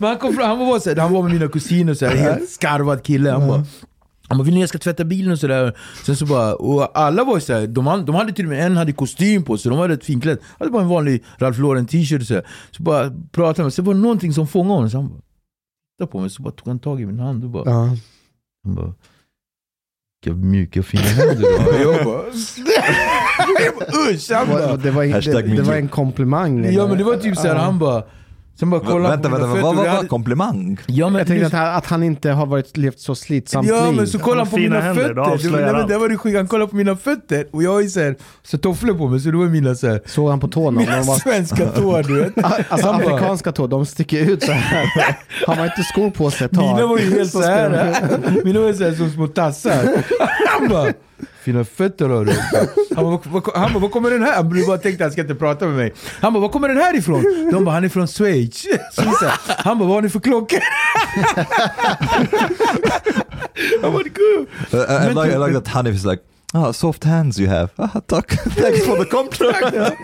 Han 0.00 0.18
kom 0.18 0.34
fram, 0.34 0.48
han 0.58 0.58
var, 0.58 0.78
så 0.78 0.90
här, 0.90 0.96
han 0.96 1.12
var 1.12 1.22
med 1.22 1.32
mina 1.32 1.48
kusiner, 1.48 1.94
så 1.94 2.06
här, 2.06 2.16
helt 2.16 2.50
skarvad 2.50 3.02
kille. 3.02 3.30
Han 3.30 3.48
bara, 3.48 3.64
han 4.28 4.38
bara, 4.38 4.44
vill 4.44 4.54
ni 4.54 4.60
jag 4.60 4.68
ska 4.68 4.78
tvätta 4.78 5.04
bilen 5.04 5.32
och 5.32 5.38
sådär? 5.38 5.76
Sen 6.06 6.16
så 6.16 6.26
bara, 6.26 6.54
och 6.54 6.98
alla 6.98 7.24
var 7.24 7.38
såhär, 7.40 7.66
de, 7.66 8.04
de 8.06 8.14
hade 8.14 8.32
till 8.32 8.44
och 8.44 8.50
med 8.50 8.66
en 8.66 8.76
hade 8.76 8.92
kostym 8.92 9.42
på 9.44 9.58
sig, 9.58 9.70
de 9.70 9.78
var 9.78 9.88
rätt 9.88 10.04
finklädda. 10.04 10.40
hade 10.58 10.70
bara 10.70 10.82
en 10.82 10.88
vanlig 10.88 11.24
Ralph 11.38 11.60
Lauren 11.60 11.86
t-shirt 11.86 12.20
och 12.20 12.26
så, 12.26 12.34
här. 12.34 12.46
så 12.70 12.82
bara 12.82 13.10
pratade 13.32 13.62
med 13.62 13.72
så 13.72 13.82
var 13.82 13.94
det 13.94 14.00
någonting 14.00 14.32
som 14.32 14.46
fångade 14.48 14.74
honom, 14.74 14.90
så 14.90 14.96
han 14.96 15.08
bara, 15.08 15.20
tittade 15.98 16.10
på 16.12 16.20
mig, 16.20 16.30
så 16.30 16.42
bara 16.42 16.50
tog 16.52 16.68
han 16.68 16.78
tag 16.78 17.00
i 17.00 17.06
min 17.06 17.18
hand 17.18 17.44
och 17.44 17.50
bara, 17.50 17.70
Ja. 17.70 17.96
han 18.64 18.74
bara 18.74 18.94
vilka 20.24 20.36
mjuka 20.38 20.82
fina 20.82 21.02
händer 21.02 21.34
du 21.36 21.58
har. 21.58 21.80
Jag 21.94 22.04
bara, 22.04 22.22
usch! 24.10 24.30
Han 24.32 24.48
bara, 24.48 24.72
Och 24.72 24.78
Det 24.78 24.90
var, 24.90 25.04
det, 25.04 25.56
det 25.56 25.62
var 25.62 25.74
en 25.74 25.88
komplimang. 25.88 26.72
ja 26.72 26.86
men 26.86 26.98
det 26.98 27.04
var 27.04 27.16
typ 27.16 27.36
såhär, 27.36 27.54
han 27.54 27.78
bara, 27.78 28.02
sen 28.58 28.70
bara 28.70 28.80
kollade 28.80 29.08
Vänta, 29.16 29.28
vänta, 29.28 29.46
vad 29.62 29.76
var 29.76 29.86
hade- 29.86 30.08
komplimang? 30.08 30.78
Ja 30.86 31.08
men 31.08 31.18
Jag 31.18 31.26
tänkte 31.26 31.46
att 31.46 31.52
han, 31.52 31.74
att 31.76 31.86
han 31.86 32.02
inte 32.02 32.30
har 32.30 32.46
varit, 32.46 32.76
levt 32.76 33.00
så 33.00 33.14
slitsamt 33.14 33.68
Ja 33.68 33.86
liv. 33.86 33.96
men 33.96 34.06
så 34.06 34.18
kollade 34.18 34.40
han 34.40 34.50
på 34.50 34.56
mina 34.56 34.80
händer, 34.80 35.02
fötter, 35.02 35.14
det, 35.62 35.70
allt. 35.76 35.88
det 35.88 35.98
var 35.98 36.08
det 36.08 36.16
sjuka, 36.18 36.36
han 36.38 36.46
kollade 36.48 36.70
på 36.70 36.76
mina 36.76 36.96
fötter 36.96 37.46
och 37.52 37.62
jag 37.62 37.72
har 37.72 37.80
ju 37.80 37.88
såhär, 37.90 38.16
så 38.42 38.58
tofflor 38.58 38.94
på 38.94 39.08
mig 39.08 39.20
så 39.20 39.30
det 39.30 39.36
var 39.36 39.46
mina 39.46 39.74
såhär, 39.74 40.00
Såg 40.06 40.30
han 40.30 40.40
på 40.40 40.48
tårna? 40.48 40.80
mina 40.80 41.02
var, 41.02 41.14
svenska 41.16 41.66
tår 41.76 42.02
du 42.02 42.20
vet. 42.20 42.44
alltså 42.44 42.86
Han 42.90 43.02
bara- 43.02 43.14
afrikanska 43.14 43.52
tår, 43.52 43.68
de 43.68 43.86
sticker 43.86 44.30
ut 44.30 44.42
så 44.42 44.52
här. 44.52 44.88
Har 45.46 45.56
man 45.56 45.64
inte 45.66 45.82
skor 45.82 46.10
på 46.10 46.30
sig 46.30 46.44
ett 46.44 46.52
tag. 46.52 46.74
Mina 46.76 46.86
var 46.86 46.98
ju 46.98 47.10
helt 47.14 47.32
såhär, 47.32 47.96
mina 48.44 48.60
var 48.60 48.66
ju 48.66 48.74
såhär 48.74 48.92
som 48.92 49.10
små 49.10 49.26
tassar. 49.26 49.84
Han 50.58 50.68
bara, 50.68 50.92
fina 51.42 51.64
fötter 51.64 52.08
har 52.08 52.24
du. 52.24 52.32
Han 52.96 53.04
bara, 53.04 53.10
"Vad- 53.24 53.44
vad- 53.44 53.56
han 53.56 53.72
bara, 53.72 53.78
var 53.78 53.88
kommer 53.88 54.10
den 54.10 54.22
här? 54.22 54.34
Han 54.34 54.66
bara 54.66 54.78
tänkte 54.78 55.04
han 55.04 55.10
ska 55.12 55.20
inte 55.20 55.34
prata 55.34 55.66
med 55.66 55.76
mig. 55.76 55.94
Han 56.20 56.32
bara, 56.32 56.40
var 56.40 56.48
kommer 56.48 56.68
den 56.68 56.76
här 56.76 56.96
ifrån? 56.96 57.48
De 57.52 57.64
bara, 57.64 57.74
han 57.74 57.84
är 57.84 57.88
från 57.88 58.06
Schweiz. 58.06 58.66
Han 59.48 59.78
bara, 59.78 59.86
vad 59.88 59.94
har 59.96 60.02
ni 60.02 60.08
för 60.08 60.20
klockor? 60.20 60.58
Han 63.82 63.92
bara, 63.92 64.02
cool. 64.02 64.46
Uh, 64.74 65.06
I, 65.10 65.14
like, 65.14 65.34
I 65.36 65.38
like 65.38 65.52
that 65.60 65.68
Hanif 65.68 65.94
is 65.94 66.04
like, 66.04 66.22
ah, 66.54 66.72
soft 66.72 67.04
hands 67.04 67.40
you 67.40 67.48
have. 67.50 67.68
Ah, 67.76 68.00
tack. 68.06 68.28
Thanks 68.56 68.86
for 68.86 68.96
the 68.96 69.10
compliment. 69.10 69.94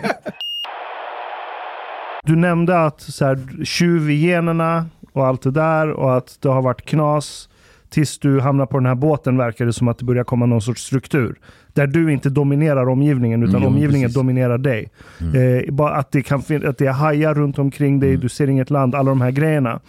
Du 2.23 2.35
nämnde 2.35 2.85
att 2.85 3.01
så 3.01 3.25
här, 3.25 3.63
tjuvgenerna 3.65 4.85
och 5.13 5.25
allt 5.27 5.41
det 5.41 5.51
där 5.51 5.89
och 5.91 6.17
att 6.17 6.37
det 6.41 6.49
har 6.49 6.61
varit 6.61 6.85
knas 6.85 7.49
tills 7.95 8.19
du 8.19 8.39
hamnar 8.39 8.65
på 8.65 8.77
den 8.77 8.85
här 8.85 8.95
båten 8.95 9.37
verkar 9.37 9.65
det 9.65 9.73
som 9.73 9.87
att 9.87 9.97
det 9.97 10.05
börjar 10.05 10.23
komma 10.23 10.45
någon 10.45 10.61
sorts 10.61 10.81
struktur. 10.83 11.35
Där 11.73 11.87
du 11.87 12.13
inte 12.13 12.29
dominerar 12.29 12.89
omgivningen 12.89 13.43
utan 13.43 13.55
Mm, 13.55 13.67
omgivningen 13.67 14.07
precis. 14.07 14.15
Mm. 14.17 14.25
dominerar 14.27 14.57
dig. 14.57 14.89
Eh, 15.19 15.73
bara 15.73 15.91
att, 15.95 16.11
det 16.11 16.21
kan 16.21 16.39
att 16.39 16.77
det 16.77 16.85
är 16.87 16.91
hajar 16.91 17.33
runt 17.33 17.59
omkring 17.59 17.99
dig, 17.99 18.09
Mm. 18.09 18.21
du 18.21 18.29
ser 18.29 18.47
inget 18.49 18.69
land, 18.69 18.95
alla 18.95 19.09
de 19.11 19.21
här 19.21 19.31
grejerna. 19.31 19.79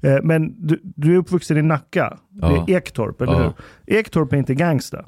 Eh, 0.00 0.16
men 0.22 0.54
du, 0.66 0.80
du 0.82 1.12
är 1.14 1.16
uppvuxen 1.18 1.56
i 1.56 1.62
Nacka. 1.62 2.16
Ja. 2.40 2.48
Det 2.66 2.72
är 2.72 2.76
Ektorp, 2.76 3.20
eller 3.20 3.32
Ja. 3.32 3.52
hur? 3.86 3.96
Ektorp 3.98 4.32
är 4.32 4.36
inte 4.36 4.54
gangsta. 4.54 5.04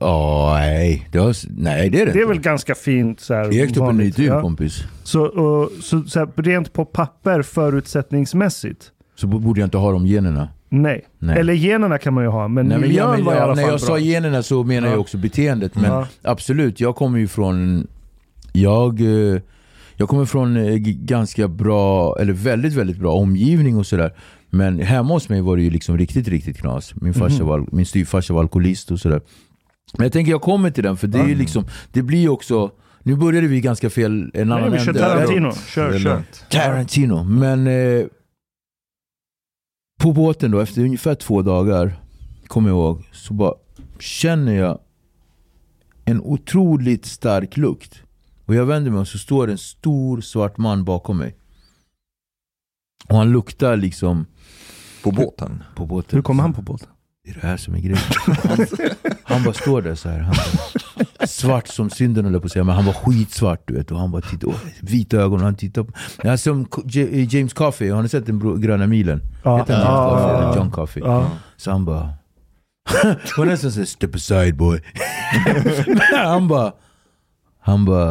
Åh 0.00 0.52
nej, 0.54 1.08
det 1.12 1.18
har, 1.18 1.36
nej 1.62 1.90
det 1.90 2.00
är 2.00 2.06
det 2.06 2.12
Det 2.12 2.20
är 2.20 2.26
väl 2.26 2.40
ganska 2.40 2.74
fint 2.74 3.20
så 3.20 3.34
här, 3.34 3.54
Ektorp 3.54 3.84
är 3.86 3.90
en 3.90 4.00
idyll 4.00 4.26
ja. 4.26 4.40
kompis. 4.40 4.84
Så, 5.02 5.22
och, 5.24 5.70
så, 5.80 6.02
så 6.02 6.18
här, 6.18 6.28
rent 6.36 6.72
på 6.72 6.84
papper 6.84 7.42
förutsättningsmässigt, 7.42 8.90
Så 9.14 9.26
borde 9.26 9.60
jag 9.60 9.66
inte 9.66 9.78
ha 9.78 9.92
de 9.92 10.06
generna. 10.06 10.48
Nej. 10.72 11.04
Nej. 11.18 11.38
Eller 11.38 11.52
generna 11.52 11.98
kan 11.98 12.14
man 12.14 12.24
ju 12.24 12.30
ha, 12.30 12.48
men 12.48 12.66
Nej, 12.68 12.78
miljön 12.78 13.10
men, 13.10 13.24
var 13.24 13.34
i 13.34 13.38
alla 13.38 13.54
när 13.54 13.62
fall 13.62 13.70
jag 13.70 13.80
bra. 13.80 13.86
sa 13.86 13.98
generna 13.98 14.42
så 14.42 14.62
menar 14.64 14.88
Ja. 14.88 14.92
jag 14.92 15.00
också 15.00 15.16
beteendet. 15.18 15.74
Men 15.74 15.84
Ja. 15.84 16.06
absolut, 16.22 16.80
jag 16.80 16.96
kommer 16.96 17.18
ju 17.18 17.28
från... 17.28 17.86
Jag, 18.52 19.00
eh, 19.00 19.40
jag 19.96 20.08
kommer 20.08 20.24
från 20.24 20.56
eh, 20.56 20.74
ganska 20.84 21.48
bra, 21.48 22.16
eller 22.20 22.32
väldigt, 22.32 22.72
väldigt 22.74 22.96
bra 22.98 23.12
omgivning 23.12 23.76
och 23.76 23.86
sådär. 23.86 24.12
Men 24.50 24.78
hemma 24.80 25.14
hos 25.14 25.28
mig 25.28 25.40
var 25.40 25.56
det 25.56 25.62
ju 25.62 25.70
liksom 25.70 25.98
riktigt, 25.98 26.28
riktigt 26.28 26.58
knas. 26.58 26.92
Min, 26.94 27.14
farsa 27.14 27.44
var, 27.44 27.66
min 27.72 27.86
styvfarsa 27.86 28.34
var 28.34 28.40
alkoholist 28.40 28.90
och 28.90 29.00
sådär. 29.00 29.20
Men 29.98 30.04
jag 30.04 30.12
tänker 30.12 30.30
jag 30.32 30.40
kommer 30.42 30.70
till 30.70 30.84
den, 30.84 30.96
för 30.96 31.06
det 31.06 31.18
är 31.18 31.26
ju 31.28 31.34
liksom, 31.34 31.64
det 31.92 32.02
blir 32.02 32.18
ju 32.20 32.28
också... 32.28 32.70
Nu 33.02 33.16
började 33.16 33.46
vi 33.46 33.60
ganska 33.60 33.90
fel, 33.90 34.30
en 34.34 34.48
Nej, 34.48 34.58
annan 34.58 34.72
vi 34.72 34.78
kör. 34.78 34.92
Tarantino. 34.92 35.52
Kör, 35.74 35.98
kör. 35.98 36.22
Tarantino. 36.50 37.24
Men 37.24 37.66
eh, 37.66 38.04
på 40.00 40.12
båten 40.12 40.50
då, 40.50 40.60
efter 40.60 40.82
ungefär 40.82 41.14
två 41.14 41.42
dagar, 41.42 42.00
kommer 42.46 42.68
jag 42.68 42.76
ihåg, 42.76 43.08
så 43.12 43.34
bara 43.34 43.54
känner 43.98 44.52
jag 44.54 44.78
en 46.04 46.20
otroligt 46.20 47.06
stark 47.06 47.56
lukt. 47.56 48.02
Och 48.44 48.54
jag 48.54 48.66
vänder 48.66 48.90
mig 48.90 49.00
och 49.00 49.08
så 49.08 49.18
står 49.18 49.50
en 49.50 49.58
stor 49.58 50.20
svart 50.20 50.58
man 50.58 50.84
bakom 50.84 51.18
mig. 51.18 51.36
Och 53.08 53.16
han 53.16 53.32
luktar 53.32 53.76
liksom 53.76 54.26
På 55.02 55.10
båten. 55.10 55.62
på 55.76 55.86
båten. 55.86 56.16
Hur 56.16 56.22
kommer 56.22 56.42
han 56.42 56.52
på 56.52 56.62
båten? 56.62 56.88
Det 57.24 57.30
är 57.30 57.34
det 57.34 57.46
här 57.46 57.56
som 57.56 57.74
är 57.74 57.78
grejen. 57.78 57.98
Han, 59.24 59.36
han 59.36 59.44
bara 59.44 59.54
står 59.54 59.82
där 59.82 59.94
så 59.94 60.08
här. 60.08 60.18
Han 60.18 60.34
bara, 60.34 61.26
svart 61.26 61.68
som 61.68 61.90
synden 61.90 62.24
höll 62.24 62.40
på 62.40 62.46
att 62.46 62.52
säga, 62.52 62.64
men 62.64 62.74
han 62.74 62.84
var 62.84 62.92
skitsvart 62.92 63.62
du 63.66 63.74
vet. 63.74 63.90
Och 63.90 63.98
han 63.98 64.10
bara 64.10 64.22
tittade, 64.22 64.52
vita 64.80 65.16
ögon 65.16 65.38
och 65.38 65.44
han 65.44 65.54
tittade 65.56 65.86
på... 65.86 65.98
Jag 66.22 66.32
är 66.32 66.36
som 66.36 66.66
J- 66.84 67.24
James 67.30 67.52
Coffey, 67.52 67.90
har 67.90 68.02
ni 68.02 68.08
sett 68.08 68.26
den 68.26 68.38
bro- 68.38 68.56
gröna 68.56 68.86
milen? 68.86 69.20
Ja. 69.42 69.56
Heter 69.58 69.74
han 69.74 69.82
James 69.84 69.92
Ja, 69.94 70.10
Coffey 70.10 70.36
eller. 70.46 70.56
John 70.56 70.70
Coffey? 70.70 71.02
Ja. 71.06 71.30
Så 71.56 71.70
han 71.70 71.84
bara... 71.84 72.10
och 73.38 73.46
nästan 73.46 73.72
såhär, 73.72 73.86
step 73.86 74.14
aside 74.14 74.56
boy. 74.56 74.80
Han 76.24 76.48
bara... 76.48 76.72
Han 77.60 77.84
bara... 77.84 78.10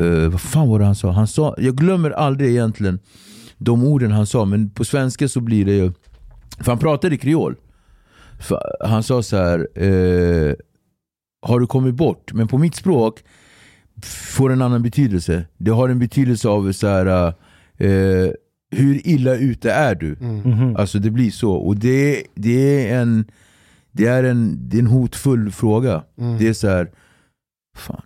eh, 0.00 0.28
vad 0.30 0.40
fan 0.40 0.68
var 0.68 0.78
det 0.78 0.84
han 0.84 0.94
sa? 0.94 1.10
Han 1.12 1.26
sa, 1.26 1.54
jag 1.58 1.76
glömmer 1.76 2.10
aldrig 2.10 2.50
egentligen 2.50 2.98
de 3.58 3.84
orden 3.84 4.10
han 4.12 4.26
sa, 4.26 4.44
men 4.44 4.70
på 4.70 4.84
svenska 4.84 5.28
så 5.28 5.40
blir 5.40 5.64
det 5.64 5.72
ju... 5.72 5.92
För 6.60 6.72
han 6.72 6.78
pratade 6.78 7.16
kreol. 7.16 7.54
Han 8.84 9.02
sa 9.02 9.22
så 9.22 9.36
här. 9.36 9.68
Eh, 9.82 10.54
har 11.42 11.60
du 11.60 11.66
kommit 11.66 11.94
bort? 11.94 12.32
Men 12.32 12.48
på 12.48 12.58
mitt 12.58 12.74
språk 12.74 13.24
får 14.04 14.52
en 14.52 14.62
annan 14.62 14.82
betydelse. 14.82 15.44
Det 15.58 15.70
har 15.70 15.88
en 15.88 15.98
betydelse 15.98 16.48
av 16.48 16.72
så 16.72 16.86
här. 16.86 17.34
Eh, 17.76 18.30
hur 18.70 19.06
illa 19.06 19.34
ute 19.34 19.72
är 19.72 19.94
du? 19.94 20.16
Mm. 20.20 20.36
Mhm. 20.40 20.76
Alltså 20.76 20.98
det 20.98 21.10
blir 21.10 21.30
så. 21.30 21.52
Och 21.52 21.76
det, 21.76 22.22
det 22.34 22.90
är 22.90 23.00
en 23.00 23.24
det 23.92 24.06
är 24.06 24.24
en, 24.24 24.68
det 24.68 24.76
är 24.76 24.80
en 24.80 24.86
hotfull 24.86 25.50
fråga. 25.50 26.04
Mm. 26.18 26.38
Det 26.38 26.48
är 26.48 26.52
så 26.52 26.68
här. 26.68 26.90
Fan. 27.76 28.02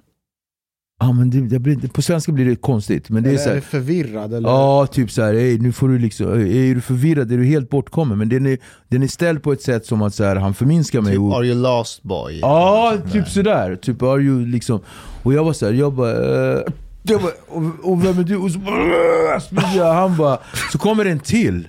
Ja, 1.03 1.13
men 1.13 1.31
det, 1.31 1.41
det 1.41 1.59
blir, 1.59 1.89
på 1.89 2.03
svenska 2.03 2.33
blir 2.33 2.45
det 2.45 2.57
konstigt. 2.57 3.11
Men 3.11 3.23
det 3.23 3.29
är 3.29 3.31
Eller 3.31 3.43
så 3.43 3.49
är 3.49 3.55
här, 3.55 3.61
du 3.61 3.67
förvirrad? 3.67 4.35
Eller? 4.35 4.49
Ja, 4.49 4.87
typ 4.87 5.11
så 5.11 5.23
här, 5.23 5.35
"Ey, 5.35 5.59
nu 5.59 5.73
får 5.73 5.89
du 5.89 5.99
liksom, 5.99 6.27
är 6.41 6.75
du 6.75 6.81
förvirrad? 6.81 7.33
Är 7.33 7.37
du 7.39 7.45
helt 7.45 7.71
bortkommen? 7.71 8.19
Men 8.19 8.29
den 8.29 8.47
är, 8.47 8.59
den 8.89 9.03
är 9.03 9.07
ställd 9.07 9.43
på 9.43 9.53
ett 9.53 9.63
sätt 9.63 9.87
som 9.87 10.03
att 10.03 10.15
så 10.15 10.25
här, 10.25 10.37
han 10.37 10.55
förminskar 10.55 11.01
mig. 11.01 11.13
Typ, 11.13 11.21
och, 11.21 11.37
are 11.37 11.47
you 11.47 11.63
lost 11.63 12.03
boy? 12.03 12.39
Ja, 12.43 12.97
typ 13.13 13.29
sådär. 13.29 13.77
Typ 13.77 14.03
are 14.03 14.21
you 14.23 14.47
liksom... 14.47 14.81
Och 15.23 15.33
jag 15.35 15.45
var 15.45 15.53
såhär, 15.53 15.73
jag 15.73 15.93
bara... 15.93 16.53
eh, 16.57 16.61
Jag 17.03 17.21
bara, 17.23 17.33
och, 17.49 17.91
och 17.93 18.05
vem 18.05 18.19
är 18.19 18.23
du? 18.23 18.37
Och 18.37 18.51
så 18.51 18.59
bara, 18.59 19.75
jag. 19.77 19.93
Han 19.95 20.17
bara, 20.17 20.39
så 20.73 20.79
kommer 20.79 21.05
en 21.05 21.19
till. 21.21 21.69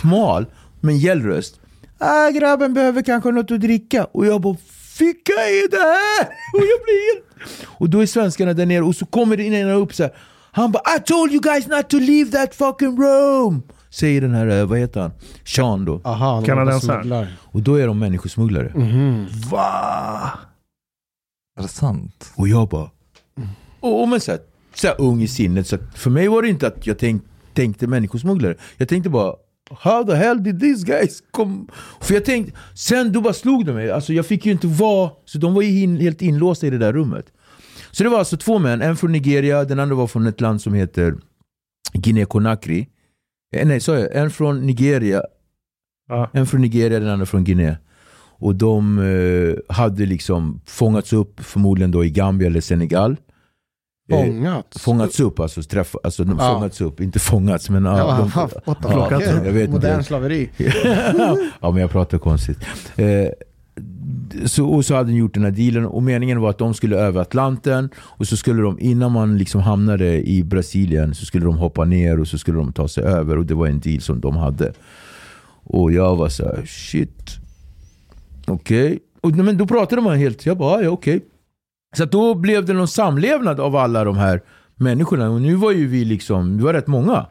Smal, 0.00 0.46
med 0.80 0.92
en 0.92 0.98
gäll 0.98 1.22
röst. 1.22 1.60
Ah, 1.98 2.30
grabben 2.30 2.74
behöver 2.74 3.02
kanske 3.02 3.30
något 3.30 3.50
att 3.50 3.60
dricka. 3.60 4.04
Och 4.04 4.26
jag 4.26 4.40
bara, 4.40 4.56
vilka 4.98 5.32
är 5.32 5.70
det 5.70 5.76
här? 5.76 6.24
Och 6.54 6.60
jag 6.60 6.80
blir 6.84 7.14
helt... 7.14 7.25
Och 7.64 7.90
då 7.90 8.00
är 8.00 8.06
svenskarna 8.06 8.52
där 8.52 8.66
nere 8.66 8.82
och 8.82 8.96
så 8.96 9.06
kommer 9.06 9.36
det 9.36 9.44
in 9.44 9.54
en 9.54 9.70
upp 9.70 9.94
så 9.94 10.02
här. 10.02 10.12
Han 10.52 10.72
bara, 10.72 10.82
I 10.96 11.00
told 11.00 11.32
you 11.32 11.40
guys 11.40 11.66
not 11.66 11.90
to 11.90 11.98
leave 11.98 12.30
that 12.30 12.54
fucking 12.54 12.96
room. 13.02 13.62
Säger 13.90 14.20
den 14.20 14.34
här, 14.34 14.46
eh, 14.46 14.66
vad 14.66 14.78
heter 14.78 15.00
han? 15.00 15.12
Sean 15.44 15.84
då. 15.84 16.00
Aha, 16.04 16.36
de 16.36 16.46
Kanadensaren. 16.46 17.26
Och 17.38 17.62
då 17.62 17.74
är 17.74 17.86
de 17.86 17.98
människosmugglare. 17.98 18.72
Va? 19.50 20.32
Är 21.58 21.62
det 21.62 21.68
sant? 21.68 22.32
Och 22.36 22.48
jag 22.48 22.68
bara... 22.68 22.90
Och, 23.80 24.02
och 24.02 24.08
men 24.08 24.20
så 24.20 24.30
här, 24.30 24.40
så 24.74 24.86
här 24.86 25.00
ung 25.00 25.22
i 25.22 25.28
sinnet, 25.28 25.66
så 25.66 25.78
för 25.94 26.10
mig 26.10 26.28
var 26.28 26.42
det 26.42 26.48
inte 26.48 26.66
att 26.66 26.86
jag 26.86 26.98
tänk, 26.98 27.22
tänkte 27.54 27.86
människosmugglare. 27.86 28.54
Jag 28.76 28.88
tänkte 28.88 29.10
bara 29.10 29.34
How 29.70 30.04
the 30.04 30.14
hell 30.14 30.42
did 30.42 30.60
these 30.60 30.84
guys 30.86 31.22
come? 31.30 31.66
För 32.00 32.14
jag 32.14 32.24
tänkte, 32.24 32.58
sen 32.74 33.12
då 33.12 33.20
bara 33.20 33.32
slog 33.32 33.66
de 33.66 33.72
mig. 33.72 33.90
Alltså 33.90 34.12
jag 34.12 34.26
fick 34.26 34.46
ju 34.46 34.52
inte 34.52 34.66
vara... 34.66 35.10
Så 35.24 35.38
de 35.38 35.54
var 35.54 35.62
ju 35.62 35.80
in, 35.82 35.96
helt 35.96 36.22
inlåsta 36.22 36.66
i 36.66 36.70
det 36.70 36.78
där 36.78 36.92
rummet. 36.92 37.26
Så 37.90 38.02
det 38.02 38.08
var 38.08 38.18
alltså 38.18 38.36
två 38.36 38.58
män, 38.58 38.82
en 38.82 38.96
från 38.96 39.12
Nigeria, 39.12 39.64
den 39.64 39.80
andra 39.80 39.94
var 39.96 40.06
från 40.06 40.26
ett 40.26 40.40
land 40.40 40.62
som 40.62 40.74
heter 40.74 41.14
Guinea-Conakry. 41.92 42.86
Eh, 43.56 43.66
nej, 43.66 43.80
sa 43.80 43.94
jag? 43.98 44.14
En 44.16 44.30
från 44.30 44.66
Nigeria, 44.66 45.22
Ja. 46.08 46.30
en 46.32 46.46
från 46.46 46.60
Nigeria, 46.60 47.00
den 47.00 47.08
andra 47.08 47.26
från 47.26 47.44
Guinea. 47.44 47.76
Och 48.38 48.54
de 48.54 48.98
eh, 48.98 49.74
hade 49.76 50.06
liksom 50.06 50.60
fångats 50.66 51.12
upp 51.12 51.40
förmodligen 51.40 51.90
då 51.90 52.04
i 52.04 52.10
Gambia 52.10 52.46
eller 52.48 52.60
Senegal. 52.60 53.16
Eh, 54.08 54.16
Fångats. 54.24 54.82
fångats 54.82 55.20
upp, 55.20 55.40
alltså, 55.40 55.62
träffa, 55.62 55.98
alltså 56.04 56.24
de 56.24 56.36
Ja. 56.40 56.54
fångats 56.54 56.80
upp, 56.80 57.00
inte 57.00 57.18
fångats 57.18 57.70
men 57.70 57.84
ja, 57.84 57.98
Ja, 57.98 58.16
de, 58.18 58.30
the 58.30 58.88
Ja, 58.92 59.08
fuck? 59.10 59.22
jag 59.46 59.52
vet 59.52 59.70
Modern 59.70 59.92
inte. 59.92 60.04
slaveri. 60.06 60.50
ja 61.60 61.70
men 61.70 61.76
jag 61.76 61.90
pratar 61.90 62.18
konstigt. 62.18 62.58
Eh, 62.96 63.28
så, 64.44 64.66
och 64.68 64.84
så 64.84 64.94
hade 64.94 65.10
de 65.10 65.16
gjort 65.16 65.34
den 65.34 65.44
här 65.44 65.50
dealen 65.50 65.86
och 65.86 66.02
meningen 66.02 66.40
var 66.40 66.50
att 66.50 66.58
de 66.58 66.74
skulle 66.74 66.96
över 66.96 67.20
Atlanten 67.20 67.88
och 67.98 68.26
så 68.26 68.36
skulle 68.36 68.62
de, 68.62 68.80
innan 68.80 69.12
man 69.12 69.38
liksom 69.38 69.60
hamnade 69.60 70.28
i 70.28 70.44
Brasilien 70.44 71.14
så 71.14 71.24
skulle 71.26 71.44
de 71.44 71.56
hoppa 71.58 71.84
ner 71.84 72.20
och 72.20 72.28
så 72.28 72.38
skulle 72.38 72.58
de 72.58 72.72
ta 72.72 72.88
sig 72.88 73.04
över 73.04 73.38
och 73.38 73.46
det 73.46 73.54
var 73.54 73.66
en 73.66 73.80
deal 73.80 74.00
som 74.00 74.20
de 74.20 74.36
hade. 74.36 74.72
Och 75.64 75.92
jag 75.92 76.16
var 76.16 76.28
så 76.28 76.44
här, 76.44 76.62
shit. 76.66 77.30
Okej. 78.46 78.98
Och 79.20 79.30
Men 79.32 79.56
då 79.58 79.66
pratade 79.66 80.02
man 80.02 80.16
helt, 80.18 80.46
jag 80.46 80.56
bara, 80.58 80.82
ja 80.82 80.90
okej. 80.90 81.20
Så 81.96 82.04
då 82.04 82.34
blev 82.34 82.64
det 82.64 82.72
någon 82.72 82.88
samlevnad 82.88 83.60
av 83.60 83.76
alla 83.76 84.04
de 84.04 84.16
här 84.16 84.40
människorna 84.76 85.30
och 85.30 85.40
nu 85.42 85.54
var 85.54 85.72
ju 85.72 85.86
vi 85.86 86.04
liksom, 86.04 86.56
vi 86.58 86.64
var 86.64 86.72
rätt 86.72 86.86
många. 86.86 87.26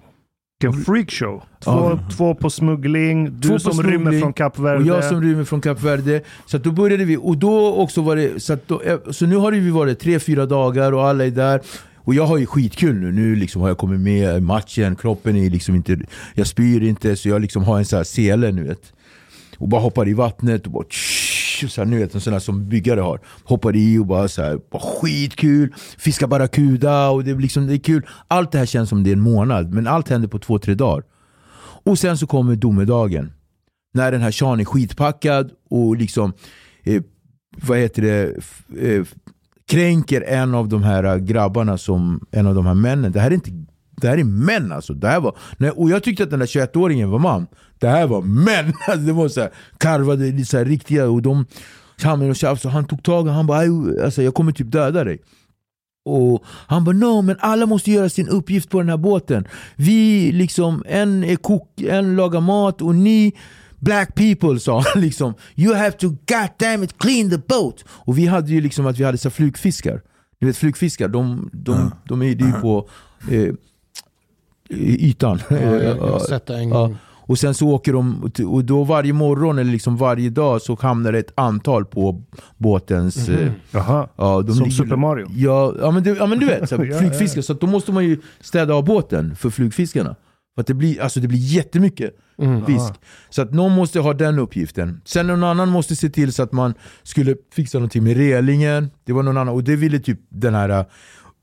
Vilken 0.62 0.84
freakshow. 0.84 1.44
Två, 1.64 1.72
Ja. 1.72 2.00
två 2.18 2.36
på 2.36 2.50
smuggling, 2.50 3.40
du 3.40 3.48
Två 3.48 3.60
som 3.60 3.74
smuggling, 3.74 3.94
rymmer 3.94 4.20
från 4.20 4.34
Kap 4.34 4.60
Verde. 4.60 4.80
Och 4.80 4.86
jag 4.86 5.04
som 5.04 5.22
rymmer 5.22 5.44
från 5.44 5.62
Kap 5.62 5.82
Verde. 5.84 6.22
Så 6.46 6.58
då 6.58 6.72
började 6.72 7.06
vi, 7.06 7.18
och 7.18 7.38
då 7.38 7.76
också 7.76 8.02
var 8.02 8.16
det, 8.16 8.44
så, 8.44 8.58
då, 8.68 8.82
eh, 8.82 8.98
så 9.12 9.26
nu 9.26 9.36
har 9.36 9.52
vi 9.52 9.70
varit 9.70 10.00
tre, 10.00 10.20
fyra 10.20 10.46
dagar 10.46 10.92
och 10.92 11.08
alla 11.08 11.26
är 11.26 11.32
där. 11.32 11.62
Och 11.98 12.16
jag 12.16 12.26
har 12.26 12.38
ju 12.38 12.46
skitkul 12.46 12.96
nu, 12.96 13.12
nu 13.12 13.36
liksom 13.36 13.62
har 13.62 13.68
jag 13.70 13.78
kommit 13.78 14.00
med 14.00 14.38
i 14.38 14.42
matchen, 14.42 14.96
kroppen 14.96 15.36
är 15.36 15.50
liksom 15.50 15.76
inte, 15.76 16.00
jag 16.34 16.48
spyr 16.48 16.84
inte 16.84 17.16
så 17.16 17.30
jag 17.30 17.42
liksom 17.42 17.64
har 17.64 17.78
en 17.78 17.86
sån 17.86 17.98
här 17.98 18.04
sele 18.04 18.52
nu 18.52 18.64
vet. 18.64 18.94
Och 19.58 19.68
bara 19.68 19.82
hoppar 19.82 20.08
i 20.08 20.14
vattnet 20.14 20.66
och 20.66 20.72
bara 20.72 20.84
tsch, 20.84 21.35
så 21.56 21.82
här, 21.82 21.86
nu 21.86 22.00
vet 22.00 22.16
en 22.16 22.22
sån 22.22 22.34
här 22.34 22.40
som 22.40 22.70
byggare 22.70 23.02
har. 23.02 23.20
Hoppar 23.44 23.76
i 23.76 23.98
och 23.98 24.06
bara 24.06 24.28
så 24.28 24.42
här, 24.42 24.60
bara 24.72 24.82
skitkul, 24.82 25.74
fiskar 25.98 26.28
barracuda 26.28 27.10
och 27.10 27.24
det 27.24 27.32
är 27.32 27.36
liksom, 27.36 27.68
det 27.68 27.74
är 27.74 27.78
kul. 27.78 28.06
Allt 28.28 28.52
det 28.52 28.58
här 28.58 28.66
känns 28.66 28.90
som 28.90 29.04
det 29.04 29.10
är 29.10 29.14
en 29.14 29.20
månad, 29.20 29.74
men 29.74 29.88
allt 29.88 30.10
händer 30.10 30.28
på 30.28 30.40
två, 30.40 30.60
tre 30.60 30.74
dagar. 30.74 31.04
Och 31.84 32.00
sen 32.00 32.18
så 32.18 32.28
kommer 32.28 32.56
domedagen. 32.56 33.34
När 33.94 34.12
den 34.12 34.22
här 34.22 34.32
Sean 34.32 34.60
är 34.60 34.66
skitpackad 34.66 35.52
och 35.70 35.98
liksom, 35.98 36.34
eh, 36.84 37.02
vad 37.58 37.78
heter 37.78 38.02
det, 38.02 38.36
eh, 38.82 39.06
kränker 39.68 40.22
en 40.22 40.56
av 40.56 40.70
de 40.70 40.84
här 40.84 41.04
eh, 41.04 41.16
grabbarna 41.16 41.78
som, 41.78 42.26
en 42.32 42.48
av 42.48 42.56
de 42.56 42.66
här 42.66 42.74
männen. 42.74 43.12
Det 43.12 43.20
här 43.20 43.32
är 43.32 43.36
inte 43.36 43.52
det 44.02 44.08
här 44.08 44.18
är 44.18 44.24
män 44.24 44.72
alltså. 44.72 44.94
Det 44.94 45.08
här 45.08 45.20
var, 45.20 45.36
och 45.76 45.90
jag 45.90 46.04
tyckte 46.04 46.24
att 46.24 46.30
den 46.30 46.40
där 46.40 46.46
21-åringen 46.46 47.10
var 47.10 47.20
man. 47.20 47.48
Det 47.86 47.92
här 47.92 48.08
var 48.08 48.22
män! 48.22 48.74
Alltså, 48.88 49.06
det 49.06 49.14
var 49.14 49.28
så 49.28 49.42
här, 49.42 49.50
karvade, 49.78 50.46
så 50.46 50.58
här, 50.58 50.66
riktiga. 50.66 51.10
Och 51.10 51.22
de, 51.22 51.46
han, 52.04 52.30
och 52.30 52.36
tjafs, 52.36 52.66
och 52.66 52.72
han 52.72 52.86
tog 52.86 53.04
tag 53.04 53.28
och 53.28 53.34
han 53.34 53.48
bara 53.48 53.60
"Aj, 53.60 53.70
alltså, 54.04 54.24
jag 54.24 54.34
kommer 54.34 54.52
typ 54.52 54.72
döda 54.72 55.04
dig. 55.04 55.20
Och 56.06 56.44
han 56.68 56.84
bara 56.84 56.96
no, 56.96 57.22
men 57.22 57.36
alla 57.40 57.66
måste 57.66 57.92
göra 57.92 58.10
sin 58.10 58.30
uppgift 58.30 58.70
på 58.70 58.80
den 58.80 58.90
här 58.90 58.98
båten. 58.98 59.48
Vi 59.76 60.32
liksom, 60.32 60.84
en 60.88 61.24
är 61.24 61.36
kock, 61.36 61.82
en 61.82 62.16
lagar 62.16 62.42
mat 62.42 62.82
och 62.82 62.96
ni 62.96 63.34
Black 63.80 64.16
people 64.16 64.60
sa 64.66 64.84
han 64.94 65.02
liksom 65.02 65.34
You 65.56 65.76
have 65.76 65.92
to 65.92 66.08
goddamn 66.10 66.84
it 66.84 66.98
clean 66.98 67.30
the 67.30 67.38
boat. 67.38 67.86
Och 67.88 68.18
vi 68.18 68.26
hade 68.26 68.52
ju 68.52 68.62
liksom 68.62 68.86
att 68.86 68.98
vi 69.00 69.04
hade 69.04 69.18
så 69.18 69.30
flugfiskar. 69.30 70.02
Ni 70.42 70.48
vet 70.48 70.58
flugfiskar, 70.58 71.08
de, 71.08 71.50
de, 71.54 71.92
de 72.08 72.22
är 72.22 72.26
ju 72.26 72.52
på 72.62 72.90
eh, 73.32 73.54
ytan. 74.80 75.40
Ja, 75.50 75.56
jag, 75.58 75.84
jag 75.84 75.96
har 75.98 76.20
sett 76.30 76.46
det 76.46 76.58
en 76.58 76.70
Ja. 76.70 76.92
Och 77.28 77.40
sen 77.40 77.54
så 77.54 77.68
åker 77.70 77.94
de, 77.94 78.32
och 78.48 78.66
då 78.66 78.84
varje 78.84 79.14
morgon 79.14 79.60
eller 79.60 79.72
liksom 79.72 79.98
varje 79.98 80.30
dag 80.30 80.62
så 80.62 80.78
hamnar 80.82 81.12
det 81.12 81.20
ett 81.20 81.32
antal 81.36 81.86
på 81.86 82.24
båtens... 82.58 83.30
eh, 83.30 83.52
Jaha. 83.72 84.08
Ja, 84.16 84.44
Som 84.48 84.48
ligger- 84.60 84.72
Super 84.72 84.96
Mario. 84.96 85.28
Ja, 85.36 85.74
ja, 85.80 85.92
men, 85.92 86.04
du, 86.04 86.16
ja 86.16 86.26
men 86.26 86.40
du 86.40 86.46
vet, 86.46 86.70
så 86.70 86.78
här, 86.78 87.00
flugfiskar. 87.00 87.42
Så 87.42 87.54
då 87.54 87.68
måste 87.68 87.92
man 87.92 88.06
ju 88.06 88.22
städa 88.42 88.74
av 88.74 88.86
båten 88.86 89.36
för 89.36 89.50
flugfiskarna. 89.50 90.16
För 90.56 90.62
att 90.62 90.68
det 90.68 90.74
blir, 90.74 91.02
alltså 91.02 91.20
det 91.20 91.28
blir 91.28 91.40
jättemycket 91.40 92.12
Mm. 92.38 92.66
fisk. 92.66 92.94
Så 93.30 93.42
att 93.42 93.54
någon 93.54 93.72
måste 93.72 94.00
ha 94.00 94.14
den 94.14 94.40
uppgiften. 94.40 95.02
Sen 95.06 95.28
någon 95.28 95.44
annan 95.44 95.70
måste 95.70 95.96
se 95.96 96.10
till 96.10 96.34
så 96.34 96.44
att 96.44 96.52
man 96.52 96.74
skulle 97.04 97.36
fixa 97.54 97.78
någonting 97.78 98.04
med 98.04 98.18
relingen. 98.18 98.90
Det 99.06 99.14
var 99.14 99.24
någon 99.24 99.38
annan, 99.38 99.54
och 99.54 99.64
det 99.64 99.76
ville 99.76 100.00
typ 100.00 100.20
den 100.30 100.56
här 100.56 100.80
uh, 100.80 100.86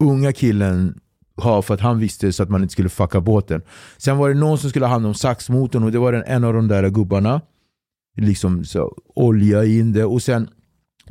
unga 0.01 0.33
killen 0.33 0.99
ha 1.43 1.63
för 1.63 1.75
att 1.75 1.81
han 1.81 1.99
visste 1.99 2.33
så 2.33 2.43
att 2.43 2.51
man 2.51 2.63
inte 2.63 2.73
skulle 2.73 2.89
fucka 2.89 3.21
båten. 3.21 3.63
Sen 3.99 4.17
var 4.19 4.29
det 4.29 4.35
någon 4.35 4.59
som 4.59 4.71
skulle 4.71 4.87
ha 4.87 4.93
hand 4.93 5.07
om 5.07 5.15
saxmotorn 5.15 5.85
och 5.85 5.93
det 5.93 5.99
var 5.99 6.13
en 6.13 6.45
av 6.45 6.55
de 6.55 6.69
där 6.69 6.89
gubbarna. 6.89 7.41
Liksom 8.17 8.65
så, 8.65 8.97
olja 9.15 9.65
in 9.65 9.93
det 9.93 10.05
och 10.05 10.23
sen 10.23 10.49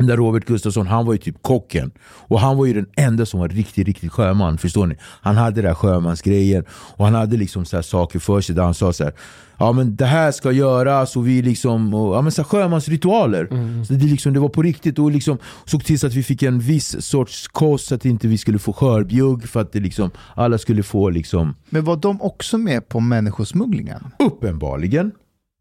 där 0.08 0.18
Robert 0.18 0.46
Gustafsson, 0.46 0.88
han 0.88 1.06
var 1.06 1.14
ju 1.14 1.18
typ 1.20 1.42
kocken. 1.42 1.92
Och 2.04 2.40
han 2.40 2.58
var 2.58 2.66
ju 2.66 2.74
den 2.74 2.86
enda 2.96 3.26
som 3.26 3.40
var 3.40 3.50
riktigt, 3.50 3.88
riktigt 3.88 4.12
sjöman. 4.12 4.58
Förstår 4.58 4.86
ni? 4.88 4.96
Han 5.22 5.38
hade 5.38 5.56
den 5.56 5.66
där 5.66 5.74
sjömansgrejen. 5.74 6.66
Och 6.72 7.06
han 7.06 7.16
hade 7.16 7.38
liksom 7.38 7.66
så 7.66 7.84
saker 7.84 8.20
för 8.20 8.42
sig 8.42 8.56
där 8.56 8.64
han 8.64 8.74
sa 8.74 8.94
så 8.94 9.04
här. 9.04 9.14
Ja 9.58 9.72
men 9.72 9.96
det 9.96 10.06
här 10.06 10.32
ska 10.32 10.52
göras 10.52 11.16
och 11.16 11.28
vi 11.28 11.42
liksom, 11.42 11.94
och, 11.94 12.16
ja 12.16 12.22
men 12.22 12.32
så 12.32 12.42
här 12.42 12.50
sjömansritualer. 12.50 13.48
Så 13.86 13.94
det, 13.94 14.06
liksom, 14.06 14.34
det 14.34 14.40
var 14.40 14.50
på 14.50 14.62
riktigt 14.62 15.00
och 15.00 15.12
liksom 15.12 15.38
såg 15.66 15.84
till 15.86 16.00
så 16.00 16.08
att 16.08 16.14
vi 16.14 16.24
fick 16.24 16.44
en 16.44 16.60
viss 16.60 17.06
sorts 17.06 17.48
kost 17.48 17.88
så 17.88 17.96
att 17.96 18.06
inte 18.06 18.28
vi 18.28 18.38
skulle 18.38 18.60
få 18.60 18.74
skörbjugg. 18.74 19.50
För 19.50 19.62
att 19.62 19.72
det 19.74 19.80
liksom, 19.80 20.12
alla 20.36 20.58
skulle 20.58 20.84
få 20.84 21.10
liksom 21.10 21.56
Men 21.70 21.84
var 21.84 21.96
de 21.96 22.22
också 22.22 22.58
med 22.58 22.90
på 22.90 23.00
människosmugglingen? 23.00 24.04
uppenbarligen. 24.20 25.12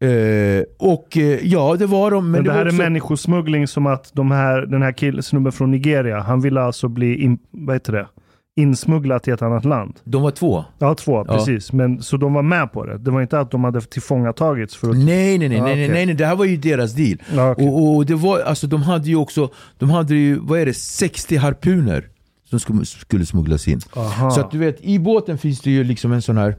Eh, 0.01 0.63
och 0.79 1.17
eh, 1.17 1.47
ja 1.47 1.75
det 1.79 1.85
var 1.85 2.11
de. 2.11 2.23
Men, 2.23 2.31
Men 2.31 2.43
det, 2.43 2.49
var 2.49 2.57
här 2.57 2.65
också, 2.65 2.75
är 2.75 2.83
människosmuggling 2.83 3.67
som 3.67 3.85
att 3.85 4.11
de 4.13 4.31
här, 4.31 4.61
den 4.61 4.81
här 4.81 4.91
killen, 4.91 5.23
snubben 5.23 5.51
från 5.51 5.71
Nigeria, 5.71 6.19
han 6.19 6.41
ville 6.41 6.61
alltså 6.61 6.87
bli 6.87 7.23
in, 7.23 7.37
vad 7.51 7.75
heter 7.75 7.93
det? 7.93 8.07
insmugglad 8.55 9.23
till 9.23 9.33
ett 9.33 9.41
annat 9.41 9.65
land. 9.65 9.99
De 10.03 10.21
var 10.21 10.31
två. 10.31 10.65
Ja, 10.79 10.95
två, 10.95 11.25
Ja. 11.27 11.37
precis. 11.37 11.73
Men, 11.73 12.01
så 12.01 12.17
de 12.17 12.33
var 12.33 12.41
med 12.41 12.71
på 12.73 12.85
det. 12.85 12.97
Det 12.97 13.11
var 13.11 13.21
inte 13.21 13.39
att 13.39 13.51
de 13.51 13.63
hade 13.63 13.81
tillfångatagits 13.81 14.75
för 14.75 14.89
att... 14.89 14.97
Nej, 14.97 15.37
nej, 15.37 15.49
nej, 15.49 15.59
Ah, 15.59 15.63
nej, 15.63 15.75
nej, 15.75 15.89
nej, 15.89 16.05
nej, 16.05 16.15
det 16.15 16.25
här 16.25 16.35
var 16.35 16.45
ju 16.45 16.57
deras 16.57 16.93
deal. 16.93 17.17
Ja, 17.35 17.51
okej. 17.51 17.67
Och, 17.67 17.95
och 17.95 18.05
det 18.05 18.15
var, 18.15 18.39
alltså 18.39 18.67
de 18.67 18.81
hade 18.83 19.09
ju 19.09 19.15
också, 19.15 19.49
de 19.77 19.89
hade 19.89 20.15
ju, 20.15 20.39
vad 20.41 20.59
är 20.59 20.65
det, 20.65 20.73
60 20.73 21.35
harpuner 21.35 22.07
som 22.49 22.59
skulle, 22.59 22.85
skulle 22.85 23.25
smugglas 23.25 23.67
in. 23.67 23.79
Aha. 23.95 24.31
Så 24.31 24.41
att 24.41 24.51
du 24.51 24.57
vet, 24.57 24.81
i 24.81 24.99
båten 24.99 25.37
finns 25.37 25.61
det 25.61 25.71
ju 25.71 25.83
liksom 25.83 26.11
en 26.11 26.21
sån 26.21 26.37
här 26.37 26.55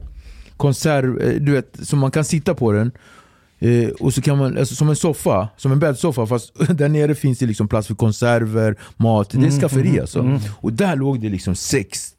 konserv, 0.57 1.21
eh, 1.21 1.33
du 1.41 1.51
vet, 1.51 1.87
som 1.87 1.99
man 1.99 2.11
kan 2.11 2.23
sitta 2.23 2.53
på 2.55 2.71
den. 2.71 2.91
Eh, 3.63 3.89
och 3.89 4.13
så 4.13 4.21
kan 4.21 4.37
man, 4.37 4.57
alltså 4.57 4.75
som 4.75 4.89
en 4.89 4.95
soffa, 4.95 5.49
som 5.57 5.71
en 5.71 5.79
bäddsoffa 5.79 6.25
fast 6.25 6.53
där 6.69 6.89
nere 6.89 7.15
finns 7.15 7.39
det 7.39 7.45
liksom 7.45 7.67
plats 7.67 7.87
för 7.87 7.95
konserver, 7.95 8.75
mat, 8.97 9.29
det 9.29 9.47
är 9.47 9.51
skafferi 9.51 9.99
alltså. 9.99 10.39
Och 10.51 10.73
där 10.73 10.95
låg 10.95 11.21
det 11.21 11.29
liksom 11.29 11.55
sex, 11.55 12.13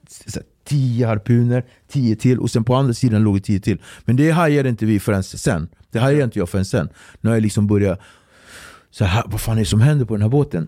tio 0.65 1.07
harpuner, 1.07 1.65
tio 1.89 2.17
till 2.17 2.39
och 2.39 2.51
sen 2.51 2.65
på 2.65 2.75
andra 2.75 2.95
sidan 2.95 3.23
låg 3.23 3.37
det 3.37 3.41
tio 3.41 3.61
till. 3.61 3.79
Men 4.05 4.17
det 4.17 4.31
hajade 4.31 4.69
inte 4.69 4.87
vi 4.87 5.01
förrän 5.01 5.23
sen. 5.23 5.69
Det 5.91 5.99
hajade 5.99 6.25
inte 6.25 6.39
jag 6.39 6.49
förrän 6.49 6.65
sen. 6.65 6.89
När 7.21 7.33
jag 7.33 7.43
liksom 7.43 7.67
började, 7.67 8.01
så 8.91 9.05
här, 9.05 9.25
vad 9.27 9.41
fan 9.41 9.57
är 9.57 9.61
det 9.61 9.67
som 9.67 9.81
händer 9.81 10.05
på 10.05 10.15
den 10.15 10.23
här 10.23 10.29
båten? 10.29 10.67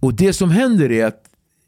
Och 0.00 0.14
det 0.14 0.32
som 0.32 0.50
händer 0.50 0.92
är 0.92 1.06
att 1.06 1.22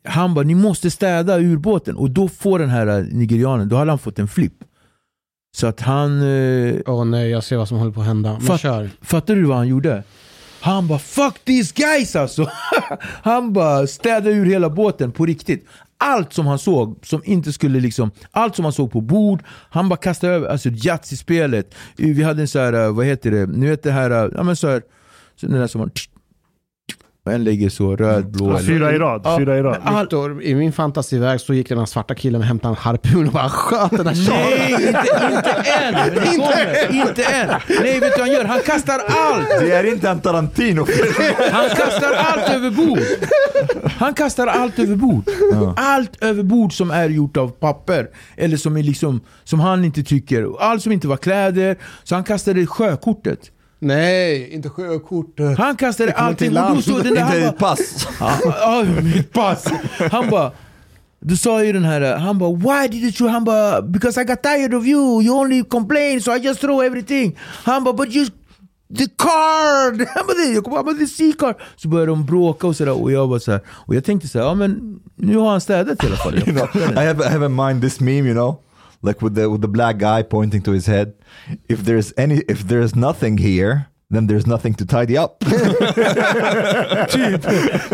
han 0.04 0.34
bara, 0.34 0.44
ni 0.44 0.54
måste 0.54 0.90
städa 0.90 1.38
ur 1.38 1.56
båten. 1.56 1.96
Och 1.96 2.11
då 2.11 2.28
får 2.28 2.59
den 2.59 2.68
här 2.68 2.86
eh, 2.86 3.04
nigerianen, 3.04 3.68
då 3.68 3.76
hade 3.76 3.90
han 3.90 3.98
fått 3.98 4.18
en 4.18 4.28
flipp. 4.28 4.64
Så 5.59 5.66
att 5.66 5.80
han... 5.80 6.22
Eh, 6.22 6.74
Åh 6.86 7.04
nej, 7.04 7.30
jag 7.30 7.44
ser 7.44 7.56
vad 7.56 7.68
som 7.68 7.78
håller 7.78 7.92
på 7.92 8.00
att 8.00 8.06
hända. 8.06 8.32
Men 8.32 8.40
Fatt- 8.40 8.61
kör. 8.61 8.90
Fattar 9.02 9.34
du 9.36 9.44
vad 9.44 9.56
han 9.56 9.68
gjorde? 9.68 10.02
Han 10.61 10.88
bara 10.88 10.98
'fuck 10.98 11.34
these 11.44 11.74
guys' 11.74 12.18
alltså! 12.20 12.50
han 13.22 13.52
bara 13.52 13.86
städade 13.86 14.30
ur 14.30 14.46
hela 14.46 14.70
båten 14.70 15.12
på 15.12 15.26
riktigt. 15.26 15.66
allt 16.00 16.32
som 16.32 16.46
han 16.46 16.59
såg, 16.59 16.98
som 17.02 17.22
inte 17.24 17.52
skulle 17.52 17.80
liksom, 17.80 18.11
allt 18.30 18.56
som 18.56 18.64
han 18.64 18.72
såg 18.72 18.92
på 18.92 19.00
bord, 19.00 19.42
han 19.70 19.88
bara 19.88 19.96
kastade 19.96 20.32
över, 20.32 20.48
alltså 20.48 20.68
Yatzy-spelet. 20.68 21.74
Vi 21.96 22.22
hade 22.22 22.40
en 22.42 22.48
så 22.48 22.59
här, 22.59 22.72
eh, 22.72 22.92
vad 22.92 23.06
heter 23.06 23.30
det, 23.30 23.46
ni 23.46 23.66
vet 23.66 23.82
det 23.82 23.92
här, 23.92 24.11
eh, 24.11 24.30
ja 24.36 24.42
men 24.42 24.56
så 24.56 24.68
här, 24.68 24.82
så 25.40 25.46
den 25.46 25.61
där 25.61 25.66
som 25.66 25.78
man, 25.80 25.90
en 27.29 27.45
ligger 27.45 27.68
så 27.68 27.97
röd, 27.97 28.31
blå. 28.31 28.51
eller- 28.51 28.59
Fyra 28.59 28.93
i 28.93 28.99
rad. 28.99 29.20
Ja, 29.24 29.39
Fyra 29.39 29.59
i 29.59 29.62
rad. 29.62 29.79
men 29.85 30.01
Viktor, 30.01 30.43
i 30.43 30.55
min 30.55 30.72
fantasivärld 30.72 31.41
så 31.41 31.55
gick 31.55 31.68
den 31.68 31.79
här 31.79 31.87
svarta 31.87 32.14
killen 32.14 32.41
och 32.41 32.47
hämtade 32.47 32.72
en 32.72 32.76
harpun 32.76 33.26
och 33.26 33.33
bara 33.33 33.49
sköt 33.49 33.91
den 33.91 34.07
här. 34.07 34.29
Nej, 34.31 34.72
inte, 34.72 35.05
inte 35.35 35.51
än! 35.70 35.95
Kommer. 36.39 36.93
Inte 37.09 37.24
än! 37.24 37.49
Nej, 37.83 38.01
vet 38.01 38.14
du 38.14 38.20
vad 38.20 38.29
han 38.29 38.31
gör? 38.33 38.45
Han 38.45 38.61
kastar 38.61 39.01
allt! 39.09 39.49
Det 39.61 39.72
är 39.72 39.93
inte 39.93 40.09
en 40.09 40.20
Tarantino 40.20 40.87
Han 41.53 41.68
kastar 41.68 42.12
allt 42.16 42.55
över 42.55 42.70
bord! 42.70 42.99
Han 43.99 44.14
kastar 44.14 44.47
allt 44.47 44.79
över 44.79 44.97
bord. 44.97 45.22
Allt 45.76 46.22
över 46.24 46.43
bord 46.43 46.72
som 46.72 46.91
är 46.91 47.09
gjort 47.09 47.37
av 47.37 47.49
papper. 47.49 48.07
Eller 48.37 48.57
som, 48.57 48.76
är 48.76 48.83
liksom, 48.83 49.20
som 49.45 49.61
han 49.61 49.85
inte 49.85 50.03
tycker. 50.03 50.47
Allt 50.61 50.83
som 50.83 50.93
inte 50.93 51.09
var 51.09 51.16
kläder. 51.16 51.76
Så 52.05 52.14
han 52.14 52.24
kastade 52.24 52.66
sjökortet. 52.66 53.39
Nej, 53.81 54.55
inte 54.55 54.68
sjökortet. 54.68 55.59
Han 55.59 55.76
kastade 55.76 56.12
allting. 56.12 56.49
Och 56.49 56.55
då 56.55 56.61
land. 56.61 56.83
stod 56.83 57.05
den 57.05 57.14
där, 57.14 57.22
han 57.22 57.37
Inte 57.37 57.57
bara, 57.59 57.74
ditt 57.74 57.81
pass. 57.81 58.07
Ja, 58.45 58.85
mitt 59.03 59.33
pass. 59.33 59.64
Han 60.12 60.31
bara, 60.31 60.53
du 61.20 61.37
sa 61.37 61.64
ju 61.64 61.72
den 61.72 61.85
här, 61.85 62.16
han 62.16 62.39
bara 62.39 62.53
why 62.53 62.89
did 62.89 63.03
you 63.03 63.12
throw? 63.12 63.29
Han 63.31 63.45
bara 63.45 63.83
because 63.83 64.20
I 64.20 64.24
got 64.24 64.43
tired 64.43 64.74
of 64.74 64.87
you, 64.87 65.22
you 65.22 65.41
only 65.41 65.62
complain 65.64 66.20
so 66.22 66.33
I 66.37 66.39
just 66.39 66.61
throw 66.61 66.83
everything. 66.83 67.39
Han 67.64 67.85
bara 67.85 67.95
but 67.95 68.14
you 68.14 68.26
the 68.99 69.05
card! 69.16 70.07
Han 70.14 70.26
bara, 70.26 70.35
"Det- 70.47 70.53
jag 70.55 70.64
kommer 70.64 70.83
bara 70.83 70.95
the 70.95 71.07
C 71.07 71.33
card. 71.39 71.55
Så 71.76 71.89
började 71.89 72.12
de 72.12 72.26
bråka 72.26 72.66
och 72.66 72.76
sådär 72.76 73.03
och 73.03 73.12
jag 73.12 73.29
bara 73.29 73.41
så 73.41 73.53
här, 73.53 73.61
och 73.68 73.95
jag 73.95 74.05
tänkte 74.05 74.29
så 74.29 74.39
här, 74.39 74.47
ja 74.47 74.55
men 74.55 75.01
nu 75.16 75.37
har 75.37 75.51
han 75.51 75.61
städat 75.61 76.05
i 76.05 76.07
alla 76.07 76.16
fall. 76.16 76.35
You 76.39 76.45
know, 76.57 76.68
I 77.03 77.07
have 77.07 77.24
I 77.24 77.29
have 77.29 77.47
in 77.47 77.55
mind 77.57 77.83
this 77.83 78.01
meme, 78.01 78.29
you 78.29 78.33
know, 78.35 78.61
like 79.03 79.24
with 79.24 79.34
the 79.34 79.46
with 79.46 79.62
the 79.62 79.68
black 79.68 79.99
guy 79.99 80.22
pointing 80.22 80.62
to 80.62 80.72
his 80.72 80.86
head. 80.86 81.12
If 81.68 81.84
there's 81.84 82.12
any, 82.16 82.42
if 82.49 82.62
there's 82.68 82.94
nothing 82.94 83.38
here, 83.38 83.80
then 84.11 84.26
there's 84.26 84.46
nothing 84.46 84.74
to 84.74 84.86
tidy 84.86 85.18
up. 85.18 85.40
typ, 87.11 87.42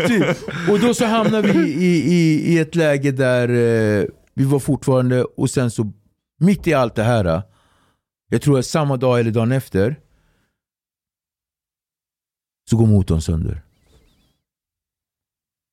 typ. 0.07 0.37
Och 0.69 0.79
då 0.79 0.93
så 0.93 1.05
hamnade 1.05 1.51
vi 1.51 1.73
i, 1.73 2.13
i, 2.13 2.53
i 2.53 2.59
ett 2.59 2.75
läge 2.75 3.11
där 3.11 3.49
eh, 3.49 4.05
vi 4.33 4.45
var 4.45 4.59
fortfarande, 4.59 5.23
och 5.23 5.49
sen 5.49 5.71
så 5.71 5.91
mitt 6.39 6.67
i 6.67 6.73
allt 6.73 6.95
det 6.95 7.03
här, 7.03 7.25
eh, 7.25 7.43
jag 8.29 8.41
tror 8.41 8.59
att 8.59 8.65
samma 8.65 8.97
dag 8.97 9.19
eller 9.19 9.31
dagen 9.31 9.51
efter, 9.51 9.99
så 12.69 12.77
går 12.77 12.87
motorn 12.87 13.21
sönder. 13.21 13.61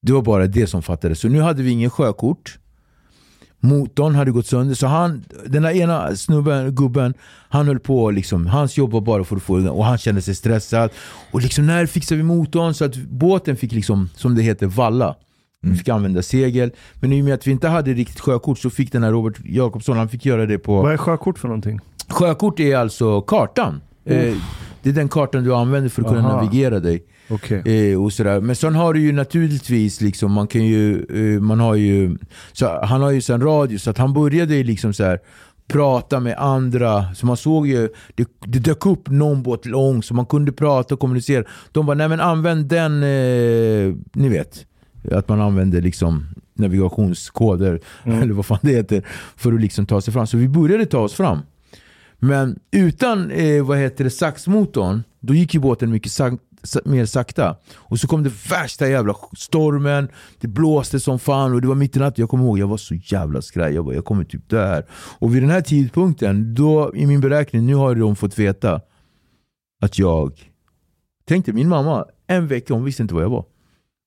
Det 0.03 0.13
var 0.13 0.23
bara 0.23 0.47
det 0.47 0.67
som 0.67 0.83
fattades. 0.83 1.21
Så 1.21 1.29
nu 1.29 1.41
hade 1.41 1.63
vi 1.63 1.71
ingen 1.71 1.91
sjökort. 1.91 2.59
Motorn 3.65 4.15
hade 4.15 4.31
gått 4.31 4.47
sönder, 4.47 4.75
så 4.75 4.87
han, 4.87 5.25
den 5.47 5.63
där 5.63 5.71
ena 5.71 6.17
snubben, 6.17 6.75
gubben, 6.75 7.15
han 7.49 7.67
höll 7.67 7.79
på 7.79 8.11
liksom, 8.11 8.47
hans 8.47 8.77
jobb 8.77 8.91
var 8.91 9.01
bara 9.01 9.25
för 9.25 9.37
att 9.37 9.43
få 9.43 9.55
och 9.71 9.85
han 9.85 9.99
kände 9.99 10.23
sig 10.23 10.35
stressad. 10.35 10.91
Och 11.31 11.41
liksom 11.41 11.67
när 11.67 11.87
fixade 11.87 12.17
vi 12.17 12.23
motorn 12.23 12.75
så 12.75 12.85
att 12.85 12.97
båten 12.97 13.57
fick 13.57 13.73
liksom, 13.73 14.09
som 14.15 14.35
det 14.35 14.43
heter, 14.43 14.67
valla. 14.67 15.17
Vi 15.63 15.77
fick 15.77 15.89
använda 15.89 16.23
segel. 16.23 16.71
Men 16.95 17.13
i 17.13 17.21
och 17.21 17.25
med 17.25 17.35
att 17.35 17.47
vi 17.47 17.51
inte 17.51 17.69
hade 17.69 17.93
riktigt 17.93 18.21
sjökort 18.21 18.59
så 18.59 18.71
fick 18.71 18.93
den 18.93 19.03
här 19.03 19.11
Robert 19.11 19.41
Jakobsson, 19.45 19.97
han 19.97 20.09
fick 20.09 20.27
göra 20.27 20.47
det 20.47 20.59
på... 20.59 20.83
Vad 20.83 20.93
är 20.93 20.97
sjökort 20.97 21.39
för 21.39 21.49
någonting? 21.49 21.81
Sjökort 22.09 22.61
är 22.61 22.77
alltså 22.77 23.21
kartan. 23.21 23.81
Eh, 24.05 24.35
det 24.83 24.91
är 24.91 24.95
den 24.95 25.09
kartan 25.09 25.45
du 25.45 25.55
använder 25.55 25.91
för 25.91 26.03
att 26.03 26.09
kunna 26.09 26.21
Aha. 26.21 26.43
navigera 26.43 26.81
dig. 26.81 27.05
Okej. 27.31 27.93
Eh, 27.93 28.03
och 28.03 28.13
sådär. 28.13 28.41
Men 28.41 28.57
sen 28.57 28.75
har 28.75 28.95
du 28.95 29.01
ju 29.01 29.13
naturligtvis, 29.13 30.01
liksom, 30.01 30.33
man 30.33 30.47
kan 30.47 30.65
ju, 30.65 31.05
eh, 31.05 31.41
man 31.41 31.61
har 31.61 31.75
ju, 31.75 32.17
så 32.53 32.85
han 32.85 33.01
har 33.03 33.11
ju 33.11 33.21
sen 33.21 33.41
radio 33.41 33.79
så 33.79 33.91
att 33.91 33.99
han 33.99 34.13
började 34.13 34.55
ju 34.55 34.65
liksom 34.65 34.93
så 34.93 35.05
här 35.05 35.19
prata 35.69 36.21
med 36.21 36.39
andra. 36.39 37.15
Så 37.15 37.27
man 37.27 37.37
såg 37.37 37.67
ju, 37.67 37.89
det, 38.15 38.29
det 38.47 38.59
dök 38.59 38.87
upp 38.87 39.11
någon 39.11 39.43
båt 39.43 39.67
lång 39.67 40.03
så 40.03 40.15
man 40.15 40.27
kunde 40.27 40.53
prata 40.53 40.95
och 40.95 41.01
kommunicera. 41.01 41.45
De 41.73 41.87
bara, 41.87 41.97
nej 41.97 42.09
men 42.09 42.21
använd 42.21 42.67
den, 42.67 43.03
eh, 43.03 43.95
ni 44.13 44.29
vet. 44.29 44.67
Att 45.11 45.29
man 45.29 45.41
använder 45.41 45.81
liksom 45.81 46.27
navigationskoder, 46.55 47.81
eller 48.05 48.33
vad 48.33 48.47
fan 48.47 48.59
det 48.63 48.71
heter, 48.71 49.03
för 49.37 49.53
att 49.53 49.61
liksom 49.61 49.87
ta 49.87 50.01
sig 50.01 50.13
fram. 50.13 50.27
Så 50.27 50.37
vi 50.37 50.49
började 50.49 50.87
ta 50.87 50.99
oss 50.99 51.15
fram. 51.15 51.39
Men 52.25 52.59
utan 52.71 53.31
eh, 53.31 53.65
vad 53.65 53.79
heter 53.79 54.05
det, 54.05 54.11
saxmotorn, 54.11 55.03
då 55.21 55.35
gick 55.35 55.55
ju 55.55 55.61
båten 55.61 55.91
mycket 55.91 56.13
sak 56.13 56.33
sa- 56.63 56.81
mer 56.85 57.07
sakta. 57.07 57.57
Och 57.75 57.99
så 58.01 58.09
kom 58.09 58.23
det 58.23 58.33
värsta 58.51 58.89
jävla 58.89 59.15
stormen, 59.37 60.09
det 60.41 60.49
blåste 60.49 61.01
som 61.01 61.19
fan 61.19 61.53
och 61.53 61.61
det 61.61 61.69
var 61.69 61.75
mitt 61.75 61.97
i 61.97 61.99
natten. 61.99 62.23
Jag 62.23 62.29
kommer 62.29 62.45
ihåg, 62.45 62.59
jag 62.59 62.67
var 62.67 62.77
så 62.77 62.95
jävla 62.95 63.43
skraj. 63.43 63.75
Jag 63.75 63.85
bara, 63.85 63.95
jag 63.95 64.05
kommer 64.05 64.25
typ 64.25 64.49
dö 64.49 64.67
här. 64.67 64.87
Och 65.19 65.35
vid 65.35 65.43
den 65.43 65.51
här 65.51 65.61
tidpunkten, 65.61 66.55
då 66.55 66.93
i 66.95 67.07
min 67.07 67.21
beräkning, 67.21 67.67
nu 67.67 67.75
har 67.75 67.95
de 67.95 68.17
fått 68.17 68.39
veta 68.39 68.81
att 69.83 69.99
jag... 69.99 70.49
Tänkte 71.25 71.53
min 71.53 71.69
mamma, 71.69 72.05
en 72.27 72.47
vecka, 72.47 72.75
hon 72.75 72.85
visste 72.85 73.03
inte 73.03 73.15
var 73.15 73.23
jag 73.23 73.31
var. 73.31 73.45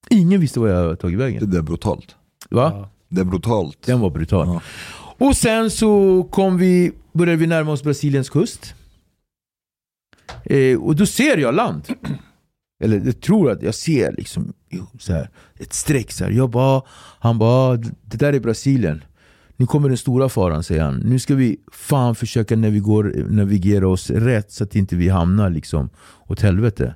Ingen 0.09 0.39
visste 0.41 0.59
var 0.59 0.67
jag 0.67 0.99
tagit 0.99 1.19
vägen. 1.19 1.49
Det 1.51 1.57
är 1.57 1.61
brutalt. 1.61 2.15
Va? 2.49 2.89
Det 3.09 3.21
är 3.21 3.25
brutalt. 3.25 3.77
Den 3.85 3.99
var 3.99 4.09
brutal. 4.09 4.47
Ja. 4.47 4.61
Och 5.17 5.37
sen 5.37 5.71
så 5.71 6.23
kom 6.23 6.57
vi, 6.57 6.91
började 7.13 7.37
vi 7.37 7.47
närma 7.47 7.71
oss 7.71 7.83
Brasiliens 7.83 8.29
kust. 8.29 8.75
Eh, 10.43 10.81
och 10.81 10.95
då 10.95 11.05
ser 11.05 11.37
jag 11.37 11.55
land. 11.55 11.87
Eller 12.83 13.01
jag 13.05 13.21
tror 13.21 13.51
att 13.51 13.61
jag 13.61 13.75
ser 13.75 14.11
liksom 14.11 14.53
jo, 14.69 14.87
så 14.99 15.13
här, 15.13 15.29
ett 15.55 15.73
streck. 15.73 16.11
Så 16.11 16.23
här. 16.23 16.31
Jag 16.31 16.49
bara, 16.49 16.81
han 17.19 17.37
bara, 17.37 17.49
ah, 17.49 17.77
det 18.01 18.17
där 18.17 18.33
är 18.33 18.39
Brasilien. 18.39 19.03
Nu 19.57 19.65
kommer 19.65 19.89
den 19.89 19.97
stora 19.97 20.29
faran 20.29 20.63
säger 20.63 20.83
han. 20.83 20.95
Nu 20.95 21.19
ska 21.19 21.35
vi 21.35 21.57
fan 21.71 22.15
försöka 22.15 22.55
navigera, 22.55 23.27
navigera 23.29 23.87
oss 23.87 24.09
rätt 24.09 24.51
så 24.51 24.63
att 24.63 24.75
inte 24.75 24.95
vi 24.95 25.09
hamnar 25.09 25.49
liksom 25.49 25.89
åt 26.27 26.41
helvete. 26.41 26.95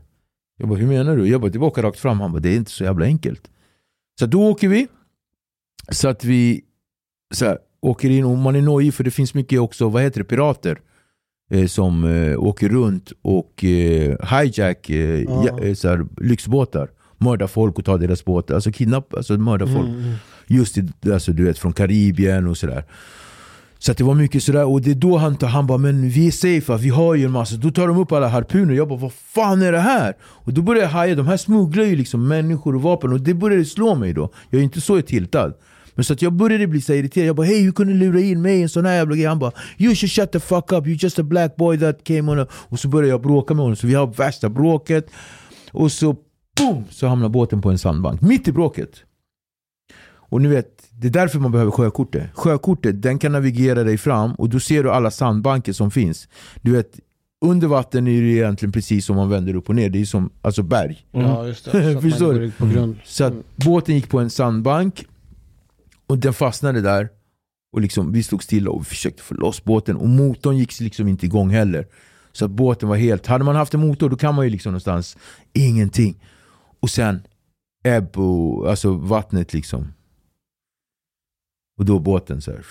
Jag 0.58 0.70
bara, 0.70 0.80
hur 0.80 0.88
menar 0.88 1.18
du? 1.18 1.28
Jag 1.28 1.42
bara, 1.42 1.52
det 1.52 1.58
är 1.58 1.60
bara 1.60 1.68
att 1.68 1.72
åka 1.72 1.84
rakt 1.84 2.00
fram. 2.00 2.20
Han 2.20 2.32
bara, 2.32 2.40
det 2.40 2.50
är 2.50 2.56
inte 2.56 2.72
så 2.72 2.84
jävla 2.84 3.06
enkelt. 3.06 3.50
Så 4.20 4.26
då 4.26 4.50
åker 4.50 4.68
vi. 4.68 4.88
Så 5.92 6.08
att 6.08 6.24
vi 6.24 6.62
så 7.34 7.46
här, 7.46 7.58
åker 7.82 8.10
in 8.10 8.26
och 8.26 8.38
man 8.38 8.56
är 8.56 8.62
nojig 8.62 8.94
för 8.94 9.04
det 9.04 9.12
finns 9.12 9.34
mycket 9.34 9.60
också, 9.60 9.90
vad 9.90 10.04
heter 10.04 10.20
det, 10.20 10.26
pirater. 10.26 10.80
Eh, 11.52 11.66
som 11.66 12.04
eh, 12.04 12.40
åker 12.44 12.70
runt 12.70 13.12
och 13.22 13.64
eh, 13.64 14.16
hijack 14.30 14.90
eh, 14.90 15.22
Ja. 15.22 15.46
ja, 15.48 15.64
eh, 15.64 15.74
så 15.74 15.88
här, 15.88 16.06
lyxbåtar. 16.22 16.90
Mördar 17.18 17.48
folk 17.48 17.80
och 17.80 17.86
tar 17.86 17.98
deras 17.98 18.26
båtar. 18.26 18.56
Alltså 18.56 18.72
kidnapp, 18.72 19.14
alltså 19.14 19.38
mördar 19.38 19.66
folk. 19.68 19.90
Mm. 19.90 20.14
Just 20.48 20.78
i, 20.78 20.88
alltså, 21.14 21.32
du 21.32 21.44
vet, 21.44 21.60
från 21.60 21.74
Karibien 21.74 22.48
och 22.48 22.58
sådär. 22.58 22.84
Så 23.82 23.92
att 23.92 23.98
det 23.98 24.04
var 24.04 24.16
mycket 24.16 24.44
sådär, 24.44 24.66
och 24.66 24.82
det 24.82 24.92
är 24.92 24.96
då 24.96 25.18
han 25.18 25.36
tar, 25.38 25.48
han 25.48 25.68
bara 25.68 25.78
men 25.78 26.10
vi 26.10 26.28
är 26.28 26.32
safe, 26.32 26.78
vi 26.78 26.90
har 26.90 27.16
ju 27.16 27.26
en 27.26 27.32
massa. 27.32 27.56
Då 27.56 27.72
tar 27.72 27.88
de 27.88 27.98
upp 27.98 28.12
alla 28.12 28.28
harpuner, 28.28 28.74
jag 28.74 28.88
bara 28.88 29.00
vad 29.00 29.14
fan 29.14 29.62
är 29.62 29.72
det 29.72 29.80
här? 29.80 30.14
Och 30.22 30.54
då 30.54 30.62
börjar 30.62 30.82
jag 30.82 30.90
haja, 30.90 31.16
de 31.16 31.28
här 31.28 31.38
smugglar 31.38 31.84
ju 31.84 31.96
liksom 31.96 32.28
människor 32.28 32.76
och 32.76 32.82
vapen 32.82 33.14
och 33.14 33.22
det 33.22 33.34
började 33.34 33.66
slå 33.66 33.96
mig 33.96 34.14
då. 34.14 34.30
Jag 34.50 34.60
är 34.60 34.64
inte 34.64 34.82
så 34.82 35.02
tiltad. 35.02 35.54
Men 36.00 36.04
så 36.04 36.14
att 36.14 36.22
jag 36.22 36.34
började 36.34 36.68
bli 36.68 36.82
så 36.82 36.94
irriterad, 36.94 37.28
jag 37.28 37.36
bara 37.36 37.48
hej 37.48 37.64
hur 37.64 37.72
kunde 37.72 37.94
du 37.94 38.00
lura 38.00 38.20
in 38.20 38.42
mig 38.42 38.60
i 38.60 38.62
en 38.62 38.70
sån 38.70 38.86
här 38.86 38.96
jävla 38.96 39.16
grej? 39.16 39.26
Han 39.26 39.40
bara 39.40 39.52
you 39.78 39.96
should 39.96 40.12
shut 40.12 40.32
the 40.32 40.40
fuck 40.40 40.72
up, 40.72 40.86
you're 40.86 41.04
just 41.04 41.20
a 41.20 41.24
black 41.24 41.56
boy 41.56 41.80
that 41.80 42.04
came 42.04 42.32
on 42.32 42.40
a... 42.40 42.48
Och 42.52 42.80
så 42.80 42.88
började 42.88 43.10
jag 43.10 43.22
bråka 43.22 43.54
med 43.54 43.64
honom, 43.64 43.76
så 43.76 43.88
vi 43.88 43.94
har 43.94 44.08
värsta 44.08 44.50
bråket. 44.50 45.08
Och 45.72 45.92
så 45.92 46.16
boom, 46.58 46.84
så 46.90 47.08
hamnar 47.08 47.30
båten 47.30 47.62
på 47.62 47.70
en 47.70 47.78
sandbank, 47.78 48.22
mitt 48.22 48.48
i 48.48 48.52
bråket. 48.52 48.90
Och 50.14 50.42
ni 50.42 50.48
vet, 50.48 50.84
det 50.92 51.08
är 51.08 51.12
därför 51.12 51.40
man 51.40 51.52
behöver 51.52 51.72
sjökortet. 51.72 52.30
Sjökortet 52.34 53.02
den 53.02 53.20
kan 53.20 53.32
navigera 53.32 53.84
dig 53.84 53.98
fram 53.98 54.32
och 54.32 54.50
då 54.50 54.60
ser 54.60 54.84
du 54.84 54.92
alla 54.92 55.12
sandbanker 55.12 55.74
som 55.74 55.92
finns. 55.92 56.28
Du 56.62 56.72
vet, 56.72 57.00
under 57.46 57.68
vatten 57.68 58.08
är 58.08 58.22
det 58.22 58.28
egentligen 58.28 58.72
precis 58.72 59.06
som 59.06 59.16
man 59.16 59.30
vänder 59.30 59.56
upp 59.56 59.70
och 59.70 59.76
ner. 59.76 59.90
Det 59.90 60.02
är 60.02 60.06
som 60.06 60.30
alltså 60.42 60.64
berg. 60.64 61.06
Ja, 61.12 61.48
just 61.48 61.66
det. 61.66 61.94
Så 61.94 62.02
Förstår 62.10 62.34
du? 62.34 62.96
Så 63.06 63.24
att 63.24 63.34
båten 63.56 63.96
gick 63.96 64.10
på 64.10 64.20
en 64.20 64.30
sandbank 64.30 65.06
och 66.10 66.18
den 66.18 66.34
fastnade 66.34 66.82
där. 66.82 67.10
Och 67.72 67.82
liksom, 67.82 68.12
vi 68.12 68.24
stod 68.24 68.44
stilla 68.44 68.72
och 68.72 68.88
försökte 68.88 69.24
få 69.24 69.34
loss 69.34 69.64
båten 69.64 69.96
och 69.96 70.10
motorn 70.10 70.58
gick 70.58 70.80
liksom 70.80 71.08
inte 71.08 71.26
igång 71.26 71.50
heller. 71.50 71.88
Så 72.32 72.46
att 72.46 72.52
båten 72.52 72.90
var 72.90 72.96
helt... 72.96 73.28
Hade 73.28 73.44
man 73.44 73.56
haft 73.56 73.74
en 73.74 73.80
motor 73.80 74.10
då 74.10 74.16
kan 74.16 74.36
man 74.36 74.46
ju 74.46 74.52
liksom 74.52 74.72
någonstans 74.72 75.18
ingenting. 75.54 76.26
Och 76.80 76.90
sen 76.90 77.22
ebb 77.84 78.18
och 78.18 78.70
alltså 78.70 78.94
vattnet 78.94 79.54
liksom. 79.54 79.88
Och 81.78 81.86
då 81.86 82.00
båten 82.00 82.42
så 82.42 82.52
här 82.52 82.66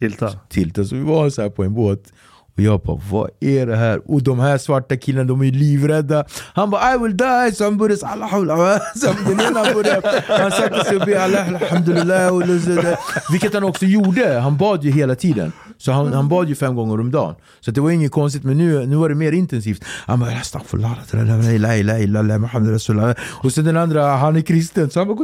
Tilta. 0.00 0.38
tiltade. 0.48 0.88
Så 0.88 0.96
vi 0.96 1.02
var 1.02 1.30
så 1.30 1.42
här 1.42 1.50
på 1.50 1.64
en 1.64 1.74
båt 1.74 2.12
och 2.56 2.62
jag 2.62 2.80
bara, 2.80 3.00
vad 3.10 3.30
är 3.40 3.66
det 3.66 3.76
här? 3.76 4.00
Och 4.04 4.22
de 4.22 4.40
här 4.40 4.58
svarta 4.58 4.96
killarna, 4.96 5.28
de 5.28 5.40
är 5.40 5.44
ju 5.44 5.50
livrädda. 5.50 6.24
Han 6.54 6.70
bara, 6.70 6.94
I 6.94 6.98
will 6.98 7.16
die! 7.16 7.52
Så 7.54 7.64
han 7.64 7.78
började 7.78 8.06
Allah 8.06 8.32
den 9.26 9.40
ena 9.40 9.74
började, 9.74 10.22
han 10.28 10.50
satte 10.50 10.84
sig 10.84 10.96
och 10.96 11.06
be 11.06 11.22
Allah 11.22 11.48
alhamdulillah. 11.48 12.98
Vilket 13.32 13.54
han 13.54 13.64
också 13.64 13.84
gjorde, 13.84 14.38
han 14.38 14.56
bad 14.56 14.84
ju 14.84 14.90
hela 14.90 15.14
tiden. 15.14 15.52
Så 15.84 15.92
han, 15.92 16.12
han 16.12 16.28
bad 16.28 16.48
ju 16.48 16.54
fem 16.54 16.74
gånger 16.76 17.00
om 17.00 17.10
dagen. 17.10 17.34
Så 17.60 17.70
det 17.70 17.80
var 17.80 17.90
inget 17.90 18.12
konstigt, 18.12 18.44
men 18.44 18.58
nu, 18.58 18.86
nu 18.86 18.96
var 18.96 19.08
det 19.08 19.14
mer 19.14 19.32
intensivt. 19.32 19.84
Han 20.06 20.20
bara, 20.20 20.30
astaghfirullah, 20.30 20.96
la 21.12 21.74
ilaha 21.74 21.98
illallah, 21.98 22.38
Muhammad 22.38 22.72
rasulullah. 22.74 23.14
Och 23.42 23.52
sen 23.52 23.64
den 23.64 23.76
andra, 23.76 24.06
han 24.16 24.36
är 24.36 24.40
kristen. 24.40 24.90
Så 24.90 25.00
han 25.00 25.08
bara, 25.08 25.18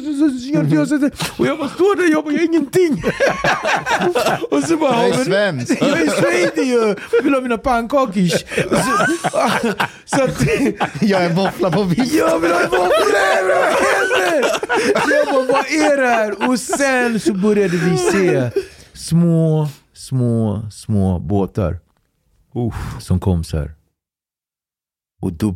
och 1.38 1.46
jag 1.46 1.58
bara 1.58 1.68
står 1.68 1.96
där, 1.96 2.12
jag 2.12 2.24
bara, 2.24 2.32
jag 2.34 2.40
har 2.40 2.44
ingenting. 2.46 3.02
och 4.50 4.62
så 4.62 4.76
bara, 4.76 4.92
Jag 5.08 5.08
är 5.08 5.16
"Men- 5.16 5.24
svensk. 5.24 5.76
jag 5.80 6.00
är 6.00 6.06
svensk 6.06 6.56
ju! 6.56 6.94
Vill 7.22 7.34
ha 7.34 7.40
mina 7.40 7.58
pannkakor. 7.58 8.28
Så, 8.28 8.42
så 10.16 10.22
att, 10.24 10.42
Jag 11.00 11.24
är 11.24 11.30
våffla 11.34 11.70
på 11.70 11.82
vift. 11.82 12.14
jag 12.14 12.38
vill 12.38 12.50
ha 12.52 12.60
våfflor! 12.60 12.88
Jag 15.10 15.26
bara, 15.26 15.52
vad 15.52 15.66
är 15.66 15.96
det 15.96 16.08
här? 16.08 16.48
Och 16.48 16.58
sen 16.60 17.20
så 17.20 17.32
började 17.34 17.76
vi 17.76 17.98
se 17.98 18.50
små, 18.94 19.68
små, 20.08 20.62
små 20.70 21.18
båtar. 21.18 21.78
Som 23.00 23.20
kom 23.20 23.44
så 23.44 23.56
här. 23.56 23.74
Och 25.22 25.32
då 25.32 25.54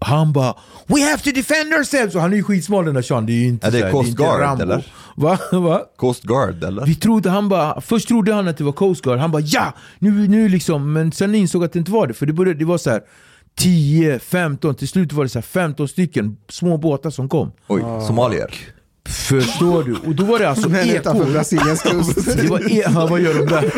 han 0.00 0.32
bara 0.32 0.54
We 0.86 1.00
have 1.10 1.18
to 1.18 1.30
defend 1.34 1.74
ourselves! 1.74 2.14
Och 2.14 2.20
han 2.20 2.32
är 2.32 2.36
ju 2.36 2.42
skitsmal 2.42 2.84
den 2.84 2.94
där 2.94 3.02
Sean, 3.02 3.26
det 3.26 3.32
är 3.32 3.34
ju 3.34 3.48
inte 3.48 3.66
Är 3.66 3.70
det 3.70 3.78
så 3.78 3.84
här, 3.84 3.92
Coast 3.92 4.08
inte 4.08 4.22
Guard, 4.22 4.40
Rambo. 4.40 4.62
eller? 4.62 4.92
Va? 5.16 5.38
Va? 5.52 5.82
Coast 5.96 6.22
Guard 6.22 6.64
eller? 6.64 6.86
Vi 6.86 6.94
trodde 6.94 7.30
han 7.30 7.48
bara, 7.48 7.80
först 7.80 8.08
trodde 8.08 8.34
han 8.34 8.48
att 8.48 8.56
det 8.56 8.64
var 8.64 8.72
Coast 8.72 9.02
Guard, 9.02 9.18
han 9.18 9.30
bara 9.30 9.42
ja! 9.42 9.72
Nu, 9.98 10.28
nu 10.28 10.48
liksom, 10.48 10.92
men 10.92 11.12
sen 11.12 11.34
insåg 11.34 11.64
att 11.64 11.72
det 11.72 11.78
inte 11.78 11.92
var 11.92 12.06
det, 12.06 12.14
för 12.14 12.26
det, 12.26 12.32
började, 12.32 12.58
det 12.58 12.64
var 12.64 12.78
så 12.78 12.90
här 12.90 13.02
10, 13.56 14.18
15, 14.18 14.74
till 14.74 14.88
slut 14.88 15.12
var 15.12 15.24
det 15.24 15.28
så 15.28 15.38
här 15.38 15.42
15 15.42 15.88
stycken 15.88 16.36
små 16.48 16.76
båtar 16.76 17.10
som 17.10 17.28
kom. 17.28 17.52
Oj, 17.68 17.82
somalier. 18.06 18.54
Förstår 19.08 19.82
du? 19.82 19.96
Och 19.96 20.14
då 20.14 20.24
var 20.24 20.38
det 20.38 20.48
alltså 20.48 20.68
Men 20.70 20.90
utanför 20.90 21.22
eko. 21.22 21.32
Brasiliens 21.32 21.82
kust. 21.82 22.36
Det 22.36 22.48
var 22.48 22.72
e 22.72 22.82
ja, 22.94 23.06
vad 23.10 23.20
gör 23.20 23.34
de 23.34 23.46
där? 23.46 23.60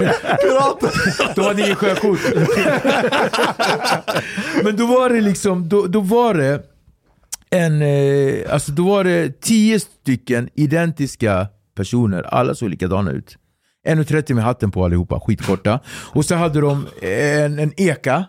Pirater! 0.42 1.34
De 1.34 1.44
hade 1.44 1.62
ingen 1.62 1.76
sjökort. 1.76 2.18
Men 4.64 4.76
då 4.76 4.86
var 4.86 5.10
det 5.10 5.20
liksom, 5.20 5.68
då, 5.68 5.86
då 5.86 6.00
var 6.00 6.34
det 6.34 6.62
en, 7.50 7.82
eh, 7.82 8.52
alltså 8.52 8.72
då 8.72 8.84
var 8.88 9.04
det 9.04 9.40
tio 9.40 9.80
stycken 9.80 10.48
identiska 10.54 11.46
personer, 11.76 12.22
alla 12.22 12.54
såg 12.54 12.70
likadana 12.70 13.10
ut. 13.10 13.36
1,30 13.88 14.34
med 14.34 14.44
hatten 14.44 14.70
på 14.70 14.84
allihopa, 14.84 15.20
skitkorta. 15.20 15.80
Och 15.88 16.24
så 16.24 16.34
hade 16.34 16.60
de 16.60 16.86
en, 17.02 17.58
en 17.58 17.72
eka. 17.76 18.24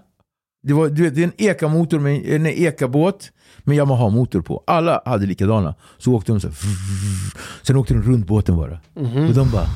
Det, 0.63 0.73
var, 0.73 0.89
du 0.89 1.03
vet, 1.03 1.15
det 1.15 1.21
är 1.21 1.23
en 1.23 1.33
eka-motor 1.37 1.99
med 1.99 2.25
en 2.25 2.45
eka-båt 2.45 3.31
med 3.63 3.77
Yamaha-motor 3.77 4.41
på. 4.41 4.63
Alla 4.67 5.01
hade 5.05 5.25
likadana. 5.25 5.75
Så 5.97 6.13
åkte 6.13 6.31
de 6.31 6.39
så 6.39 6.47
här, 6.47 6.55
Sen 7.63 7.75
åkte 7.75 7.93
de 7.93 8.03
runt 8.03 8.27
båten 8.27 8.57
bara. 8.57 8.79
Och 8.93 9.33
de 9.33 9.51
bara... 9.51 9.67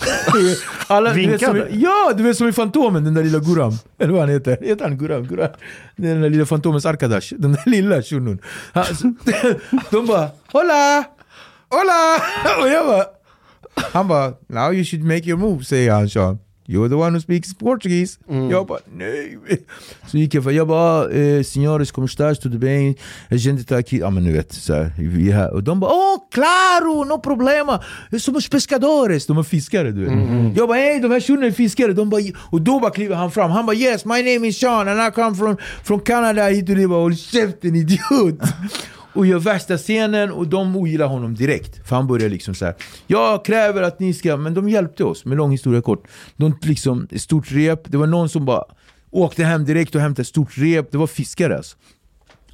Alla, 0.86 1.12
du 1.14 1.26
vet, 1.26 1.40
som, 1.40 1.54
Vinkade? 1.54 1.76
ja, 1.76 2.12
du 2.16 2.22
vet 2.22 2.36
som 2.36 2.48
i 2.48 2.52
Fantomen, 2.52 3.04
den 3.04 3.14
där 3.14 3.22
lilla 3.24 3.38
Guram. 3.38 3.72
Eller 3.98 4.12
vad 4.12 4.20
han 4.20 4.30
heter. 4.30 4.58
Heter 4.62 4.84
han 4.84 4.98
Guram? 4.98 5.26
Guram. 5.26 5.50
Den 5.96 6.20
där 6.20 6.30
lilla 6.30 6.46
Fantomens 6.46 6.86
Arkadash. 6.86 7.34
Den 7.38 7.52
där 7.52 7.62
lilla 7.70 8.02
shunon. 8.02 8.38
De 9.90 10.06
bara 10.06 10.28
Hola! 10.52 11.04
Hola! 11.68 12.20
Och 12.62 12.68
jag 12.68 12.86
bara... 12.86 13.04
Han 13.92 14.08
bara 14.08 14.32
Now 14.48 14.74
you 14.74 14.84
should 14.84 15.04
make 15.04 15.28
your 15.28 15.38
move, 15.38 15.64
säger 15.64 15.92
han 15.92 16.08
Sean. 16.10 16.38
You're 16.68 16.88
the 16.88 16.94
one 16.94 17.12
who 17.12 17.20
speaks 17.20 17.54
Portuguese. 17.54 18.18
Jag 18.50 18.66
bara 18.66 18.78
nej. 18.94 19.38
Så 20.06 20.18
gick 20.18 20.34
jag 20.34 20.44
för 20.44 20.50
jag 20.50 20.68
bara 20.68 21.10
eh, 21.10 21.42
Senhores 21.42 21.92
como 21.92 22.06
estás? 22.06 22.38
Tudo 22.38 22.58
bem? 22.58 22.94
A 23.30 23.36
gente 23.36 23.64
tá 23.64 23.76
aqui. 23.76 23.98
Ja 23.98 24.10
men 24.10 24.24
du 24.24 24.32
vet. 24.32 24.52
Så 24.52 24.74
här, 24.74 24.92
vi 24.98 25.30
här. 25.30 25.52
Och 25.54 25.62
de 25.62 25.80
bara 25.80 25.90
oh 25.90 26.18
claro, 26.30 27.04
no 27.04 27.18
problema. 27.18 27.80
Somos 28.18 28.48
pescadores. 28.48 29.26
De 29.26 29.38
är 29.38 29.42
fiskare 29.42 29.90
du 29.90 30.04
vet. 30.04 30.56
Jag 30.56 30.68
bara 30.68 30.78
hej 30.78 31.00
de 31.00 31.10
här 31.10 31.20
shunorna 31.20 31.46
är 31.46 31.50
fiskare. 31.50 31.92
De 31.92 32.10
bara, 32.10 32.22
och 32.50 32.62
då 32.62 32.80
bara 32.80 32.90
kliver 32.90 33.16
han 33.16 33.30
fram. 33.30 33.50
Han 33.50 33.66
bara 33.66 33.76
yes 33.76 34.04
my 34.04 34.22
name 34.22 34.48
is 34.48 34.58
Sean 34.58 34.88
and 34.88 35.08
I 35.08 35.10
come 35.14 35.36
from, 35.36 35.56
from 35.84 36.00
Canada. 36.00 36.48
Hit 36.48 36.70
och 36.70 36.88
bara 36.90 37.00
håll 37.00 37.16
käften 37.16 37.76
idiot 37.76 38.40
och 39.16 39.26
gör 39.26 39.38
värsta 39.38 39.76
scenen 39.76 40.30
och 40.30 40.48
de 40.48 40.76
ogillar 40.76 41.06
honom 41.06 41.34
direkt. 41.34 41.88
För 41.88 41.96
han 41.96 42.06
börjar 42.06 42.28
liksom 42.28 42.54
så 42.54 42.64
här. 42.64 42.74
Jag 43.06 43.44
kräver 43.44 43.82
att 43.82 44.00
ni 44.00 44.14
ska, 44.14 44.36
men 44.36 44.54
de 44.54 44.68
hjälpte 44.68 45.04
oss 45.04 45.24
med 45.24 45.36
lång 45.36 45.50
historia 45.50 45.82
kort. 45.82 46.06
De 46.36 46.58
liksom, 46.62 47.08
stort 47.16 47.52
rep, 47.52 47.80
det 47.84 47.96
var 47.96 48.06
någon 48.06 48.28
som 48.28 48.44
bara 48.44 48.64
åkte 49.10 49.44
hem 49.44 49.64
direkt 49.64 49.94
och 49.94 50.00
hämtade 50.00 50.22
ett 50.22 50.28
stort 50.28 50.58
rep. 50.58 50.90
Det 50.90 50.98
var 50.98 51.06
fiskare 51.06 51.56
alltså. 51.56 51.76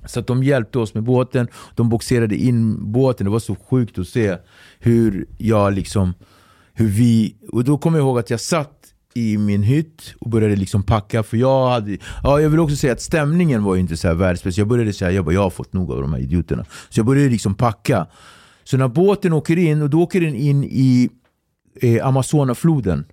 Så 0.06 0.20
att 0.20 0.26
de 0.26 0.42
hjälpte 0.42 0.78
oss 0.78 0.94
med 0.94 1.02
båten, 1.02 1.48
de 1.74 1.88
boxerade 1.88 2.36
in 2.36 2.92
båten. 2.92 3.24
Det 3.24 3.30
var 3.30 3.38
så 3.38 3.56
sjukt 3.70 3.98
att 3.98 4.08
se 4.08 4.36
hur 4.78 5.26
jag 5.38 5.72
liksom, 5.72 6.14
hur 6.74 6.88
vi, 6.88 7.36
och 7.48 7.64
då 7.64 7.78
kommer 7.78 7.98
jag 7.98 8.04
ihåg 8.04 8.18
att 8.18 8.30
jag 8.30 8.40
satt 8.40 8.81
i 9.14 9.38
min 9.38 9.62
hytt 9.62 10.14
och 10.20 10.30
började 10.30 10.56
liksom 10.56 10.82
packa 10.82 11.22
för 11.22 11.36
jag 11.36 11.70
hade, 11.70 11.98
ja 12.22 12.40
jag 12.40 12.50
vill 12.50 12.60
också 12.60 12.76
säga 12.76 12.92
att 12.92 13.00
stämningen 13.00 13.64
var 13.64 13.76
inte 13.76 13.96
så 13.96 14.08
här 14.08 14.14
världsbäst. 14.14 14.58
Jag 14.58 14.68
började 14.68 14.92
säga, 14.92 15.10
jag 15.10 15.24
bara, 15.24 15.34
jag 15.34 15.42
har 15.42 15.50
fått 15.50 15.72
nog 15.72 15.92
av 15.92 16.02
de 16.02 16.12
här 16.12 16.20
idioterna. 16.20 16.64
Så 16.88 16.98
jag 16.98 17.06
började 17.06 17.28
liksom 17.30 17.54
packa. 17.54 18.06
Så 18.64 18.76
när 18.76 18.88
båten 18.88 19.32
åker 19.32 19.58
in, 19.58 19.82
och 19.82 19.90
då 19.90 20.02
åker 20.02 20.20
den 20.20 20.34
in 20.34 20.64
i 20.64 21.10
eh, 21.80 22.06
Amazonafloden. 22.06 23.04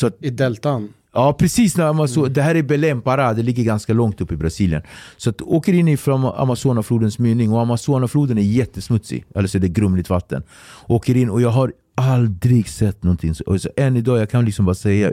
Så 0.00 0.06
att 0.06 0.16
I 0.20 0.30
deltan. 0.30 0.88
Ja, 1.12 1.32
precis 1.32 1.76
när 1.76 1.84
Amazon, 1.84 2.32
det 2.32 2.42
här 2.42 2.54
är 2.54 2.62
Belém 2.62 3.02
Pará, 3.02 3.34
det 3.34 3.42
ligger 3.42 3.64
ganska 3.64 3.92
långt 3.92 4.20
upp 4.20 4.32
i 4.32 4.36
Brasilien. 4.36 4.82
Så 5.16 5.30
att 5.30 5.42
åker 5.42 5.72
in 5.72 5.88
ifrån 5.88 6.24
Amazonaflodens 6.24 7.18
mynning 7.18 7.52
och 7.52 7.60
Amazonafloden 7.60 8.38
är 8.38 8.42
jättesmutsig, 8.42 9.24
eller 9.34 9.48
så 9.48 9.58
är 9.58 9.62
det 9.62 9.68
grumligt 9.68 10.10
vatten. 10.10 10.42
Åker 10.86 11.16
in 11.16 11.30
och 11.30 11.40
jag 11.40 11.50
har 11.50 11.72
aldrig 11.94 12.68
sett 12.68 13.02
någonting 13.02 13.34
så, 13.34 13.44
och 13.44 13.60
så 13.60 13.68
än 13.76 13.96
idag, 13.96 14.18
jag 14.18 14.30
kan 14.30 14.44
liksom 14.44 14.64
bara 14.64 14.74
säga 14.74 15.12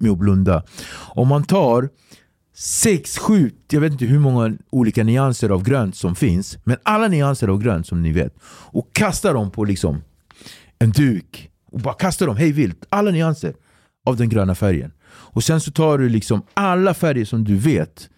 med 0.00 0.10
att 0.10 0.18
blunda. 0.18 0.62
Om 1.14 1.28
man 1.28 1.44
tar 1.44 1.88
sex, 2.54 3.18
sju, 3.18 3.50
jag 3.70 3.80
vet 3.80 3.92
inte 3.92 4.04
hur 4.04 4.18
många 4.18 4.56
olika 4.70 5.04
nyanser 5.04 5.50
av 5.50 5.62
grönt 5.62 5.96
som 5.96 6.14
finns, 6.14 6.58
men 6.64 6.76
alla 6.82 7.08
nyanser 7.08 7.48
av 7.48 7.62
grönt 7.62 7.86
som 7.86 8.02
ni 8.02 8.12
vet, 8.12 8.34
och 8.46 8.92
kastar 8.92 9.34
dem 9.34 9.50
på 9.50 9.64
liksom 9.64 10.02
en 10.78 10.90
duk 10.90 11.50
och 11.72 11.80
bara 11.80 11.94
kastar 11.94 12.26
dem 12.26 12.36
hej 12.36 12.52
vilt, 12.52 12.86
alla 12.88 13.10
nyanser 13.10 13.54
av 14.06 14.16
den 14.16 14.28
gröna 14.28 14.54
färgen. 14.54 14.92
Och 15.10 15.44
sen 15.44 15.60
så 15.60 15.70
tar 15.70 15.98
du 15.98 16.08
liksom 16.08 16.42
alla 16.54 16.94
färger 16.94 17.24
som 17.24 17.44
du 17.44 17.56
vet, 17.56 18.08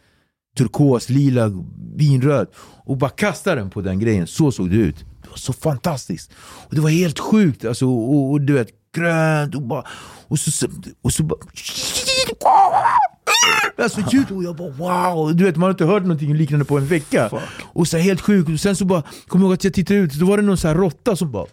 turkos, 0.57 1.09
lila, 1.09 1.65
vinröd 1.97 2.49
och 2.85 2.97
bara 2.97 3.11
kastar 3.11 3.57
den 3.57 3.71
på 3.71 3.81
den 3.81 3.99
grejen. 3.99 4.27
Så 4.27 4.53
såg 4.53 4.71
det 4.71 4.77
ut. 4.77 5.05
Det 5.31 5.33
var 5.33 5.39
så 5.39 5.53
fantastiskt. 5.53 6.31
Och 6.43 6.75
det 6.75 6.81
var 6.81 6.91
helt 6.91 7.19
sjukt. 7.19 7.65
Alltså, 7.65 7.87
och, 7.87 8.31
och 8.31 8.41
du 8.41 8.53
vet, 8.53 8.69
grönt 8.95 9.55
och 9.55 9.63
bara... 9.63 9.85
Och 10.29 10.39
så, 10.39 10.67
och 11.03 11.13
så 11.13 11.23
bara... 11.23 11.39
Alltså 13.79 14.01
ljud 14.13 14.31
och 14.31 14.45
jag 14.45 14.57
bara 14.57 14.71
wow, 14.71 15.37
du 15.37 15.45
vet 15.45 15.57
man 15.57 15.63
har 15.63 15.71
inte 15.71 15.85
hört 15.85 16.03
någonting 16.03 16.35
liknande 16.35 16.65
på 16.65 16.79
en 16.79 16.87
vecka. 16.87 17.31
Och 17.73 17.89
så 17.89 17.99
helt 17.99 18.21
sjukt, 18.21 18.51
och 18.51 18.61
sen 18.61 18.77
så 18.77 18.85
bara, 18.85 19.03
kommer 19.29 19.45
jag 19.45 19.49
ihåg 19.49 19.55
att 19.55 19.65
jag 19.65 19.75
tittade 19.75 20.01
ut, 20.01 20.13
då 20.13 20.27
var 20.27 20.37
det 20.37 20.43
någon 20.43 20.57
så 20.57 20.69
här 20.69 20.75
råtta 20.75 21.17
som 21.17 21.33
bara 21.33 21.47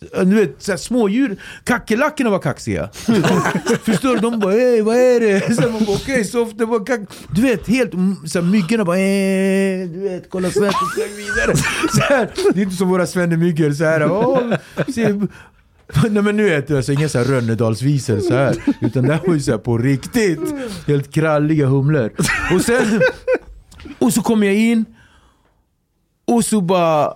du 0.00 0.36
vet, 0.36 0.62
så 0.62 0.72
här, 0.72 0.76
smådjur, 0.76 1.36
kackerlackorna 1.64 2.30
var 2.30 2.38
kaxiga. 2.38 2.88
Förstår 3.82 4.14
du? 4.14 4.20
De 4.20 4.40
bara 4.40 4.52
hej 4.52 4.82
vad 4.82 4.96
är 4.96 5.20
det? 5.20 5.54
Så 5.56 5.62
man 5.62 5.84
bara 5.84 5.96
okej, 5.96 6.24
så 6.24 6.44
det 6.44 6.64
var 6.64 6.86
kack... 6.86 7.00
Du 7.34 7.42
vet, 7.42 7.68
helt 7.68 7.92
så 8.26 8.40
här, 8.40 8.46
myggorna 8.46 8.84
bara 8.84 8.98
eh, 8.98 9.88
du 9.88 10.00
vet, 10.00 10.30
kolla 10.30 10.50
svett 10.50 10.74
och 10.74 10.90
sprang 10.92 11.16
vidare. 11.16 11.56
Så 11.92 12.00
här, 12.00 12.30
det 12.54 12.60
är 12.60 12.64
inte 12.64 12.76
som 12.76 12.88
våra 12.88 13.06
svennemyggor 13.06 13.70
så 13.72 13.84
här, 13.84 14.12
åh, 14.12 14.54
se, 14.94 15.14
Nej 16.10 16.22
men 16.22 16.36
nu 16.36 16.44
vet 16.44 16.68
du, 16.68 16.76
alltså, 16.76 16.92
inga 16.92 17.08
så 17.08 17.18
här 17.18 17.24
Rönnedalsvisor 17.24 18.20
så 18.20 18.34
här. 18.34 18.56
Utan 18.80 19.02
det 19.06 19.12
här 19.12 19.26
var 19.26 19.34
ju 19.34 19.40
så 19.40 19.50
här 19.50 19.58
på 19.58 19.78
riktigt. 19.78 20.40
Helt 20.86 21.12
kralliga 21.12 21.66
humlor. 21.66 22.12
Och 22.54 22.60
sen, 22.60 23.00
och 23.98 24.12
så 24.12 24.22
kommer 24.22 24.46
jag 24.46 24.56
in, 24.56 24.84
och 26.26 26.44
så 26.44 26.60
bara 26.60 27.14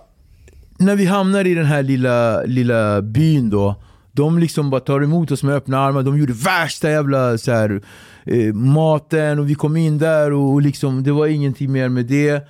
när 0.77 0.95
vi 0.95 1.05
hamnar 1.05 1.47
i 1.47 1.53
den 1.53 1.65
här 1.65 1.83
lilla, 1.83 2.41
lilla 2.43 3.01
byn 3.01 3.49
då, 3.49 3.75
de 4.11 4.39
liksom 4.39 4.69
bara 4.69 4.81
tar 4.81 5.01
emot 5.01 5.31
oss 5.31 5.43
med 5.43 5.55
öppna 5.55 5.79
armar. 5.79 6.03
De 6.03 6.17
gjorde 6.17 6.33
värsta 6.33 6.89
jävla 6.89 7.37
så 7.37 7.51
här, 7.51 7.81
eh, 8.25 8.53
maten 8.53 9.39
och 9.39 9.49
vi 9.49 9.55
kom 9.55 9.77
in 9.77 9.97
där 9.97 10.31
och, 10.31 10.53
och 10.53 10.61
liksom, 10.61 11.03
det 11.03 11.11
var 11.11 11.27
ingenting 11.27 11.71
mer 11.71 11.89
med 11.89 12.05
det. 12.05 12.47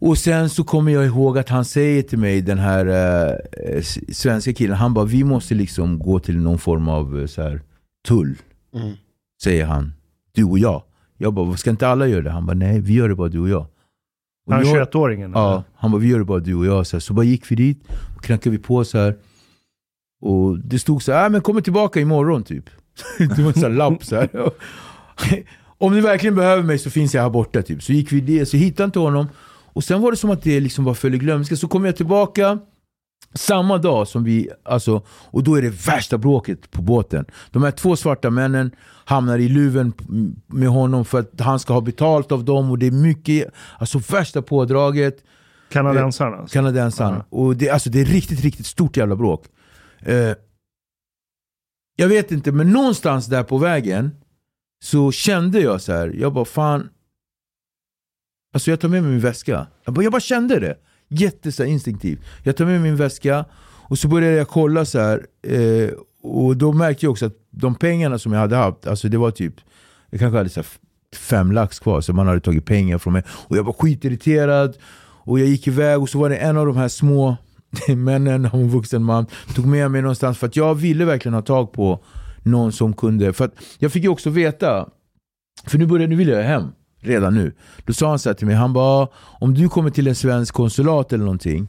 Och 0.00 0.18
sen 0.18 0.48
så 0.50 0.64
kommer 0.64 0.92
jag 0.92 1.06
ihåg 1.06 1.38
att 1.38 1.48
han 1.48 1.64
säger 1.64 2.02
till 2.02 2.18
mig, 2.18 2.40
den 2.40 2.58
här 2.58 2.86
eh, 2.86 3.82
svenska 4.12 4.52
killen, 4.52 4.76
han 4.76 4.94
bara 4.94 5.04
vi 5.04 5.24
måste 5.24 5.54
liksom 5.54 5.98
gå 5.98 6.18
till 6.18 6.38
någon 6.38 6.58
form 6.58 6.88
av 6.88 7.20
eh, 7.20 7.26
så 7.26 7.42
här, 7.42 7.60
tull. 8.08 8.36
Säger 9.42 9.66
han. 9.66 9.92
Du 10.34 10.44
och 10.44 10.58
jag. 10.58 10.82
Jag 11.16 11.34
bara, 11.34 11.56
ska 11.56 11.70
inte 11.70 11.88
alla 11.88 12.06
göra 12.06 12.22
det? 12.22 12.30
Han 12.30 12.46
bara, 12.46 12.54
nej 12.56 12.80
vi 12.80 12.94
gör 12.94 13.08
det 13.08 13.14
bara 13.14 13.28
du 13.28 13.38
och 13.38 13.48
jag. 13.48 13.66
Han 14.48 14.66
jag- 14.66 14.76
21-åringen? 14.88 15.32
Ja, 15.34 15.64
han 15.76 15.90
bara 15.90 15.98
vi 16.00 16.08
gör 16.08 16.18
det 16.18 16.24
bara 16.24 16.38
du 16.38 16.54
och 16.54 16.66
jag. 16.66 16.86
Så, 16.86 16.96
här, 16.96 17.00
så 17.00 17.12
bara 17.14 17.24
gick 17.24 17.50
vi 17.50 17.56
dit 17.56 17.82
och 18.16 18.24
knackade 18.24 18.56
vi 18.56 18.62
på 18.62 18.84
så 18.84 18.98
här. 18.98 19.16
Och 20.20 20.58
det 20.58 20.78
stod 20.78 21.02
så 21.02 21.12
här, 21.12 21.26
ah, 21.26 21.28
men 21.28 21.40
kommer 21.40 21.60
tillbaka 21.60 22.00
imorgon 22.00 22.42
typ. 22.42 22.64
det 23.18 23.38
var 23.38 23.48
en 23.48 23.54
sån 23.60 23.76
lapp 23.76 24.04
så 24.04 24.16
här. 24.16 24.28
Om 25.78 25.94
ni 25.94 26.00
verkligen 26.00 26.34
behöver 26.34 26.62
mig 26.62 26.78
så 26.78 26.90
finns 26.90 27.14
jag 27.14 27.22
här 27.22 27.30
borta. 27.30 27.62
Typ. 27.62 27.82
Så 27.82 27.92
gick 27.92 28.12
vi 28.12 28.20
det, 28.20 28.46
så 28.46 28.56
hittade 28.56 28.84
inte 28.84 28.98
honom. 28.98 29.28
Och 29.72 29.84
sen 29.84 30.00
var 30.00 30.10
det 30.10 30.16
som 30.16 30.30
att 30.30 30.42
det 30.42 30.60
liksom 30.60 30.84
var 30.84 30.94
föll 30.94 31.14
i 31.14 31.18
glömska. 31.18 31.56
Så 31.56 31.68
kom 31.68 31.84
jag 31.84 31.96
tillbaka 31.96 32.58
samma 33.34 33.78
dag 33.78 34.08
som 34.08 34.24
vi, 34.24 34.48
alltså, 34.64 35.02
och 35.08 35.42
då 35.44 35.54
är 35.54 35.62
det 35.62 35.86
värsta 35.86 36.18
bråket 36.18 36.70
på 36.70 36.82
båten. 36.82 37.24
De 37.50 37.62
här 37.62 37.70
två 37.70 37.96
svarta 37.96 38.30
männen 38.30 38.70
hamnar 39.08 39.38
i 39.38 39.48
luven 39.48 39.92
med 40.46 40.68
honom 40.68 41.04
för 41.04 41.20
att 41.20 41.40
han 41.40 41.58
ska 41.58 41.72
ha 41.72 41.80
betalt 41.80 42.32
av 42.32 42.44
dem 42.44 42.70
och 42.70 42.78
det 42.78 42.86
är 42.86 42.90
mycket, 42.90 43.48
alltså 43.78 43.98
värsta 43.98 44.42
pådraget. 44.42 45.24
Kanadensarna. 45.68 46.36
alltså. 46.36 46.52
Kanadensaren. 46.52 47.14
Ja. 47.30 47.38
Och 47.38 47.56
det, 47.56 47.70
alltså, 47.70 47.90
det 47.90 48.00
är 48.00 48.04
riktigt, 48.04 48.40
riktigt 48.40 48.66
stort 48.66 48.96
jävla 48.96 49.16
bråk. 49.16 49.44
Eh, 49.98 50.34
jag 51.96 52.08
vet 52.08 52.32
inte, 52.32 52.52
men 52.52 52.70
någonstans 52.70 53.26
där 53.26 53.42
på 53.42 53.58
vägen 53.58 54.10
så 54.84 55.12
kände 55.12 55.60
jag 55.60 55.80
så 55.80 55.92
här, 55.92 56.08
jag 56.08 56.32
bara 56.32 56.44
fan. 56.44 56.88
Alltså 58.54 58.70
jag 58.70 58.80
tar 58.80 58.88
med 58.88 59.02
mig 59.02 59.12
min 59.12 59.20
väska. 59.20 59.66
Jag 59.84 59.94
bara, 59.94 60.02
jag 60.02 60.12
bara 60.12 60.20
kände 60.20 60.60
det. 60.60 60.78
Jätte 61.08 61.52
så 61.52 61.64
instinktivt. 61.64 62.20
Jag 62.42 62.56
tar 62.56 62.64
med 62.64 62.80
mig 62.80 62.90
min 62.90 62.96
väska 62.96 63.44
och 63.88 63.98
så 63.98 64.08
började 64.08 64.36
jag 64.36 64.48
kolla 64.48 64.84
så 64.84 64.98
här. 64.98 65.26
Eh, 65.42 65.90
och 66.28 66.56
då 66.56 66.72
märkte 66.72 67.06
jag 67.06 67.10
också 67.10 67.26
att 67.26 67.36
de 67.50 67.74
pengarna 67.74 68.18
som 68.18 68.32
jag 68.32 68.40
hade 68.40 68.56
haft, 68.56 68.86
alltså 68.86 69.08
det 69.08 69.18
var 69.18 69.30
typ, 69.30 69.54
jag 70.10 70.20
kanske 70.20 70.36
hade 70.36 70.50
så 70.50 70.62
fem 71.16 71.52
lax 71.52 71.78
kvar, 71.78 72.00
så 72.00 72.12
man 72.12 72.26
hade 72.26 72.40
tagit 72.40 72.64
pengar 72.64 72.98
från 72.98 73.12
mig. 73.12 73.22
Och 73.28 73.56
jag 73.56 73.64
var 73.64 73.72
skitirriterad. 73.72 74.76
Och 75.28 75.40
jag 75.40 75.48
gick 75.48 75.66
iväg 75.66 76.02
och 76.02 76.08
så 76.08 76.18
var 76.18 76.30
det 76.30 76.36
en 76.36 76.56
av 76.56 76.66
de 76.66 76.76
här 76.76 76.88
små 76.88 77.36
männen, 77.88 78.44
en 78.44 78.68
vuxen 78.68 79.02
man, 79.04 79.26
tog 79.54 79.66
med 79.66 79.90
mig 79.90 80.02
någonstans 80.02 80.38
för 80.38 80.46
att 80.46 80.56
jag 80.56 80.74
ville 80.74 81.04
verkligen 81.04 81.34
ha 81.34 81.42
tag 81.42 81.72
på 81.72 82.00
någon 82.42 82.72
som 82.72 82.92
kunde. 82.92 83.32
För 83.32 83.44
att 83.44 83.54
jag 83.78 83.92
fick 83.92 84.02
ju 84.02 84.08
också 84.08 84.30
veta, 84.30 84.88
för 85.66 85.78
nu 85.78 85.86
började 85.86 86.10
nu 86.10 86.16
ville 86.16 86.32
jag 86.32 86.42
hem 86.42 86.64
redan 87.00 87.34
nu. 87.34 87.52
Då 87.84 87.92
sa 87.92 88.08
han 88.08 88.18
så 88.18 88.28
här 88.28 88.34
till 88.34 88.46
mig, 88.46 88.56
han 88.56 88.72
bara 88.72 89.02
ah, 89.02 89.12
om 89.14 89.54
du 89.54 89.68
kommer 89.68 89.90
till 89.90 90.06
en 90.06 90.14
svensk 90.14 90.54
konsulat 90.54 91.12
eller 91.12 91.24
någonting, 91.24 91.68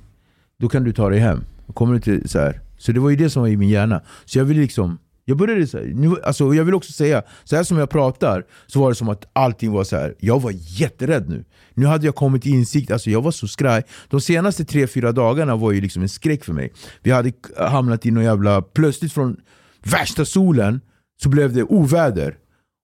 då 0.59 0.69
kan 0.69 0.83
du 0.83 0.93
ta 0.93 1.09
dig 1.09 1.19
hem. 1.19 1.43
Kommer 1.73 1.99
till 1.99 2.29
så 2.29 2.39
här. 2.39 2.61
Så 2.77 2.91
det 2.91 2.99
var 2.99 3.09
ju 3.09 3.15
det 3.15 3.29
som 3.29 3.41
var 3.41 3.49
i 3.49 3.57
min 3.57 3.69
hjärna. 3.69 4.01
Så 4.25 4.37
jag 4.37 4.45
ville 4.45 4.61
liksom 4.61 4.97
jag 5.29 5.37
började 5.37 5.67
så 5.67 5.77
här, 5.77 5.85
nu, 5.85 6.15
alltså 6.23 6.53
jag 6.53 6.65
vill 6.65 6.73
också 6.73 6.91
säga, 6.91 7.23
så 7.43 7.55
här 7.55 7.63
som 7.63 7.77
jag 7.77 7.89
pratar 7.89 8.45
så 8.67 8.79
var 8.79 8.89
det 8.89 8.95
som 8.95 9.09
att 9.09 9.29
allting 9.33 9.71
var 9.71 9.83
så 9.83 9.95
här. 9.95 10.15
jag 10.19 10.41
var 10.41 10.53
jätterädd 10.55 11.29
nu. 11.29 11.45
Nu 11.73 11.85
hade 11.85 12.05
jag 12.05 12.15
kommit 12.15 12.43
till 12.43 12.53
insikt, 12.53 12.91
alltså 12.91 13.09
jag 13.09 13.21
var 13.21 13.31
så 13.31 13.47
skraj. 13.47 13.83
De 14.07 14.21
senaste 14.21 14.65
tre 14.65 14.87
fyra 14.87 15.11
dagarna 15.11 15.55
var 15.55 15.71
ju 15.71 15.81
liksom 15.81 16.01
en 16.01 16.09
skräck 16.09 16.43
för 16.43 16.53
mig. 16.53 16.73
Vi 17.01 17.11
hade 17.11 17.31
hamnat 17.57 18.05
i 18.05 18.11
någon 18.11 18.23
jävla, 18.23 18.61
plötsligt 18.61 19.13
från 19.13 19.37
värsta 19.83 20.25
solen 20.25 20.81
så 21.21 21.29
blev 21.29 21.53
det 21.53 21.63
oväder. 21.63 22.35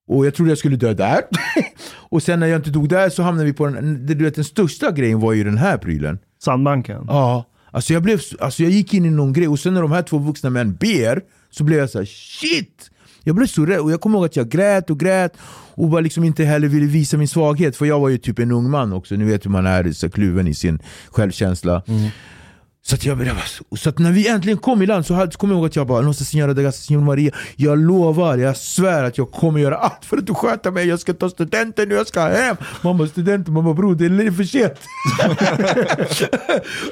Och 0.08 0.26
jag 0.26 0.36
trodde 0.36 0.52
jag 0.52 0.58
skulle 0.58 0.76
dö 0.76 0.94
där. 0.94 1.22
och 2.10 2.24
sen 2.24 2.40
när 2.40 2.48
jag 2.48 2.60
inte 2.60 2.70
dog 2.70 2.90
där 2.90 3.10
så 3.10 3.24
hamnade 3.24 3.46
vi 3.46 3.54
på 3.54 3.68
den, 3.68 4.06
du 4.06 4.16
vet 4.16 4.36
den 4.36 4.44
största 4.44 4.92
grejen 4.92 5.20
var 5.20 5.34
ju 5.34 5.44
den 5.44 5.58
här 5.58 5.78
prylen. 5.78 6.20
Sandbanken. 6.44 7.06
Ja, 7.08 7.46
alltså 7.76 7.94
jag, 7.94 8.04
blev, 8.04 8.22
alltså 8.40 8.64
jag 8.64 8.72
gick 8.72 8.94
in 8.94 9.06
i 9.06 9.10
någon 9.10 9.34
grej 9.34 9.48
och 9.48 9.60
sen 9.60 9.74
när 9.74 9.82
de 9.82 9.92
här 9.92 10.02
två 10.02 10.18
vuxna 10.18 10.50
män 10.50 10.76
ber 10.76 11.22
så 11.52 11.64
blev 11.64 11.80
jag 11.80 11.90
så 11.90 11.98
här: 11.98 12.06
shit! 12.06 12.92
Jag 13.24 13.36
blev 13.36 13.48
så 13.48 13.66
rädd 13.66 13.80
och 13.80 13.92
jag 13.92 14.02
kommer 14.02 14.18
ihåg 14.18 14.26
att 14.26 14.36
jag 14.36 14.50
grät 14.50 14.90
och 14.90 15.00
grät 15.00 15.34
och 15.76 15.90
bara 15.90 16.02
liksom 16.02 16.24
inte 16.24 16.44
heller 16.44 16.68
ville 16.68 16.86
visa 16.86 17.18
min 17.18 17.28
svaghet 17.28 17.78
för 17.78 17.86
jag 17.86 18.00
var 18.00 18.10
ju 18.10 18.18
typ 18.18 18.40
en 18.40 18.52
ung 18.52 18.70
man 18.70 18.94
också, 18.94 19.16
ni 19.16 19.26
vet 19.26 19.46
hur 19.46 19.50
man 19.50 19.66
är 19.66 19.92
så 19.92 20.10
kluven 20.10 20.48
i 20.48 20.54
sin 20.54 20.80
självkänsla. 21.10 21.84
Mm. 21.88 22.10
Så 22.88 22.96
att, 22.96 23.06
jag, 23.06 23.28
så 23.78 23.90
att 23.90 24.00
när 24.00 24.12
vi 24.12 24.28
äntligen 24.28 24.58
kom 24.58 24.82
i 24.82 24.86
land 24.86 25.06
så 25.06 25.14
hade- 25.14 25.32
kom 25.32 25.50
jag 25.50 25.58
ihåg 25.58 25.66
att 25.66 25.76
jag 25.76 25.88
bara 25.88 26.02
Nossa 26.02 26.24
signora 26.24 26.54
de 26.54 26.64
Gassa 26.64 26.82
Senor 26.82 27.02
Maria. 27.02 27.32
Jag 27.56 27.80
lovar, 27.80 28.38
jag 28.38 28.58
svär 28.58 29.04
att 29.04 29.18
jag 29.18 29.32
kommer 29.32 29.60
göra 29.60 29.78
allt 29.78 30.06
för 30.06 30.18
att 30.18 30.26
du 30.28 30.34
sköter 30.34 30.72
mig. 30.72 30.88
Jag 30.88 31.00
ska 31.00 31.14
ta 31.14 31.30
studenten 31.30 31.90
nu, 31.90 31.96
jag 31.96 32.08
ska 32.08 32.22
hem. 32.22 32.56
Mamma 32.82 33.08
studenten, 33.08 33.54
mamma 33.54 33.74
bror 33.74 33.96
det 33.96 34.06
är 34.06 34.32
för 34.32 34.44
sent. 34.44 34.74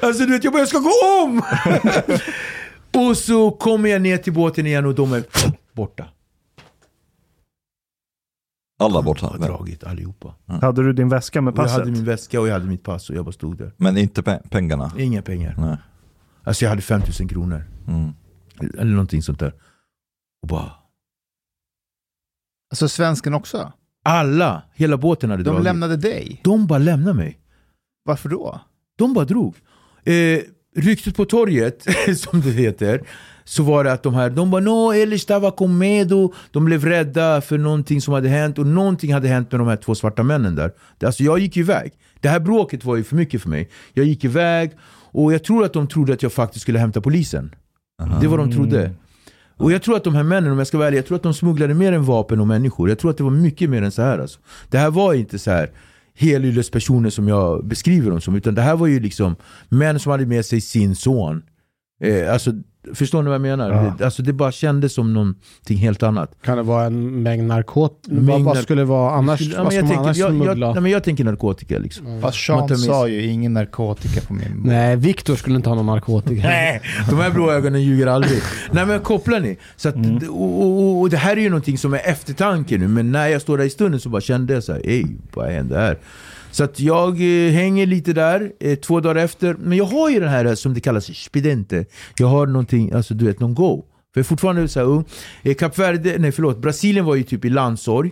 Alltså 0.02 0.24
du 0.26 0.32
vet, 0.32 0.44
jag 0.44 0.52
bara 0.52 0.58
jag 0.60 0.68
ska 0.68 0.78
gå 0.78 0.92
om! 1.24 1.42
och 3.10 3.16
så 3.16 3.50
kommer 3.50 3.88
jag 3.88 4.02
ner 4.02 4.18
till 4.18 4.32
båten 4.32 4.66
igen 4.66 4.86
och 4.86 4.94
de 4.94 5.12
är 5.12 5.22
borta. 5.72 6.04
Alla 8.78 9.02
borta. 9.02 9.26
har 9.26 9.38
dragit 9.38 9.84
allihopa 9.84 10.34
Hade 10.46 10.82
du 10.82 10.92
din 10.92 11.08
väska 11.08 11.40
med 11.40 11.52
och 11.52 11.58
Jag 11.58 11.64
passet? 11.64 11.78
hade 11.78 11.90
min 11.90 12.04
väska 12.04 12.40
och 12.40 12.48
jag 12.48 12.52
hade 12.52 12.64
mitt 12.66 12.82
pass 12.82 13.10
och 13.10 13.16
jag 13.16 13.24
bara 13.24 13.32
stod 13.32 13.58
där 13.58 13.72
Men 13.76 13.96
inte 13.96 14.22
pe- 14.22 14.48
pengarna. 14.48 14.92
Inga 14.98 15.22
pengar 15.22 15.54
Nej. 15.58 15.76
Alltså 16.44 16.64
jag 16.64 16.70
hade 16.70 16.82
5000 16.82 17.28
kronor 17.28 17.64
Mm. 17.88 18.12
Eller 18.78 18.90
någonting 18.92 19.22
sånt 19.22 19.38
där 19.38 19.54
Och 20.42 20.48
bara 20.48 20.72
Alltså 22.70 22.88
svensken 22.88 23.34
också? 23.34 23.72
Alla, 24.04 24.62
hela 24.74 24.96
båten 24.96 25.30
hade 25.30 25.42
De 25.42 25.50
dragit. 25.50 25.64
lämnade 25.64 25.96
dig? 25.96 26.40
De 26.44 26.66
bara 26.66 26.78
lämnade 26.78 27.16
mig. 27.16 27.40
Varför 28.04 28.28
då? 28.28 28.60
De 28.96 29.14
bara 29.14 29.24
drog. 29.24 29.56
Eh, 30.04 30.40
ryktet 30.74 31.16
på 31.16 31.24
torget, 31.24 31.86
som 32.16 32.40
det 32.40 32.50
heter, 32.50 33.00
så 33.44 33.62
var 33.62 33.84
det 33.84 33.92
att 33.92 34.02
de 34.02 34.14
här, 34.14 34.30
de 34.30 34.50
bara 34.50 34.60
no, 34.60 34.92
él 34.92 35.12
estaba 35.12 35.50
con 35.50 35.78
medo. 35.78 36.32
De 36.50 36.64
blev 36.64 36.84
rädda 36.84 37.40
för 37.40 37.58
någonting 37.58 38.00
som 38.00 38.14
hade 38.14 38.28
hänt 38.28 38.58
och 38.58 38.66
någonting 38.66 39.12
hade 39.12 39.28
hänt 39.28 39.52
med 39.52 39.60
de 39.60 39.68
här 39.68 39.76
två 39.76 39.94
svarta 39.94 40.22
männen 40.22 40.54
där. 40.54 40.72
Alltså 41.04 41.22
jag 41.22 41.38
gick 41.38 41.56
iväg. 41.56 41.92
Det 42.20 42.28
här 42.28 42.40
bråket 42.40 42.84
var 42.84 42.96
ju 42.96 43.04
för 43.04 43.16
mycket 43.16 43.42
för 43.42 43.48
mig. 43.48 43.70
Jag 43.92 44.06
gick 44.06 44.24
iväg 44.24 44.70
och 45.12 45.32
jag 45.32 45.44
tror 45.44 45.64
att 45.64 45.72
de 45.72 45.88
trodde 45.88 46.12
att 46.12 46.22
jag 46.22 46.32
faktiskt 46.32 46.62
skulle 46.62 46.78
hämta 46.78 47.00
polisen. 47.00 47.54
Det 48.20 48.26
var 48.26 48.38
de 48.38 48.52
trodde. 48.52 48.90
Och 49.56 49.72
jag 49.72 49.82
tror 49.82 49.96
att 49.96 50.04
de 50.04 50.14
här 50.14 50.22
männen, 50.22 50.52
om 50.52 50.58
jag 50.58 50.66
ska 50.66 50.78
vara 50.78 50.88
ärlig, 50.88 50.98
jag 50.98 51.06
tror 51.06 51.16
att 51.16 51.22
de 51.22 51.34
smugglade 51.34 51.74
mer 51.74 51.92
än 51.92 52.04
vapen 52.04 52.40
och 52.40 52.46
människor. 52.46 52.88
Jag 52.88 52.98
tror 52.98 53.10
att 53.10 53.16
det 53.16 53.24
var 53.24 53.30
mycket 53.30 53.70
mer 53.70 53.82
än 53.82 53.92
så 53.92 54.02
här. 54.02 54.18
Alltså. 54.18 54.40
Det 54.68 54.78
här 54.78 54.90
var 54.90 55.14
inte 55.14 55.38
så 55.38 55.50
här 55.50 55.70
helyllets 56.18 56.70
personer 56.70 57.10
som 57.10 57.28
jag 57.28 57.66
beskriver 57.66 58.10
dem 58.10 58.20
som, 58.20 58.34
utan 58.34 58.54
det 58.54 58.62
här 58.62 58.76
var 58.76 58.86
ju 58.86 59.00
liksom 59.00 59.36
män 59.68 60.00
som 60.00 60.12
hade 60.12 60.26
med 60.26 60.46
sig 60.46 60.60
sin 60.60 60.94
son. 60.94 61.42
Eh, 62.00 62.32
alltså, 62.32 62.52
förstår 62.94 63.22
ni 63.22 63.26
vad 63.28 63.34
jag 63.34 63.40
menar? 63.42 63.70
Ja. 63.72 63.94
Det, 63.98 64.04
alltså, 64.04 64.22
det 64.22 64.32
bara 64.32 64.52
kändes 64.52 64.94
som 64.94 65.14
någonting 65.14 65.78
helt 65.78 66.02
annat. 66.02 66.30
Kan 66.44 66.56
det 66.56 66.62
vara 66.62 66.84
en 66.84 67.22
mängd 67.22 67.46
narkotika? 67.46 68.14
Vad, 68.14 68.24
Mängd 68.24 68.44
vad 68.44 68.58
skulle 68.58 68.80
det 68.82 68.86
vara 68.86 69.14
annars? 69.14 69.40
Ja, 69.40 69.62
vad 69.64 69.64
men 69.64 69.70
ska 69.72 69.76
jag, 69.76 69.82
man 69.84 69.88
tänker, 69.90 70.04
annars 70.04 70.16
jag, 70.16 70.34
jag, 70.34 70.44
smuggla? 70.44 70.72
nej, 70.72 70.82
men 70.82 70.92
jag 70.92 71.04
tänker 71.04 71.24
narkotika 71.24 71.78
liksom. 71.78 72.20
Fast 72.20 72.48
Man 72.48 72.68
Sean 72.68 72.78
sa 72.78 73.08
ju 73.08 73.22
ingen 73.26 73.52
narkotika 73.54 74.20
på 74.20 74.32
min 74.34 74.62
båt. 74.62 74.66
Nej, 74.66 74.96
Viktor 74.96 75.36
skulle 75.36 75.56
inte 75.56 75.68
ha 75.68 75.76
någon 75.76 75.86
narkotika. 75.86 76.42
Nej, 76.48 76.80
de 77.10 77.18
här 77.18 77.30
blå 77.30 77.50
ögonen 77.50 77.82
ljuger 77.82 78.06
aldrig. 78.06 78.38
Nej 78.72 78.86
men 78.86 79.00
kopplar 79.00 79.40
ni? 79.40 79.58
Så 79.76 79.88
att, 79.88 79.94
Mm. 79.94 80.16
och, 80.30 80.62
och, 80.62 81.00
och 81.00 81.10
det 81.10 81.16
här 81.16 81.36
är 81.36 81.40
ju 81.40 81.48
någonting 81.50 81.78
som 81.78 81.94
är 81.94 82.00
eftertanke 82.04 82.78
nu, 82.78 82.88
men 82.88 83.12
när 83.12 83.28
jag 83.28 83.42
står 83.42 83.58
där 83.58 83.64
i 83.64 83.70
stunden 83.70 84.00
så 84.00 84.08
bara 84.08 84.20
kände 84.20 84.54
jag 84.54 84.64
så 84.64 84.72
här, 84.72 84.80
ey, 84.84 85.04
vad 85.34 85.48
hände 85.50 85.78
här? 85.78 85.98
Så 86.54 86.64
att 86.64 86.80
jag 86.80 87.10
eh, 87.12 87.52
hänger 87.52 87.86
lite 87.86 88.12
där, 88.12 88.52
eh, 88.60 88.78
två 88.78 89.00
dagar 89.00 89.24
efter. 89.24 89.54
Men 89.58 89.78
jag 89.78 89.84
har 89.84 90.10
ju 90.10 90.20
den 90.20 90.28
här 90.28 90.44
eh, 90.44 90.54
som 90.54 90.74
det 90.74 90.80
kallas, 90.80 91.04
spidente. 91.04 91.84
Jag 92.18 92.26
har 92.26 92.46
någonting, 92.46 92.92
alltså 92.92 93.14
du 93.14 93.24
vet, 93.24 93.40
någon 93.40 93.54
go. 93.54 93.84
För 94.14 94.20
jag 94.20 94.24
är 94.24 94.28
fortfarande 94.28 94.68
så 94.68 94.80
här 94.80 94.86
ung. 94.86 95.04
Eh, 95.42 95.54
Kap 95.54 95.78
Verde, 95.78 96.16
nej 96.18 96.32
förlåt, 96.32 96.58
Brasilien 96.58 97.04
var 97.04 97.14
ju 97.14 97.22
typ 97.22 97.44
i 97.44 97.48
landsorg. 97.50 98.10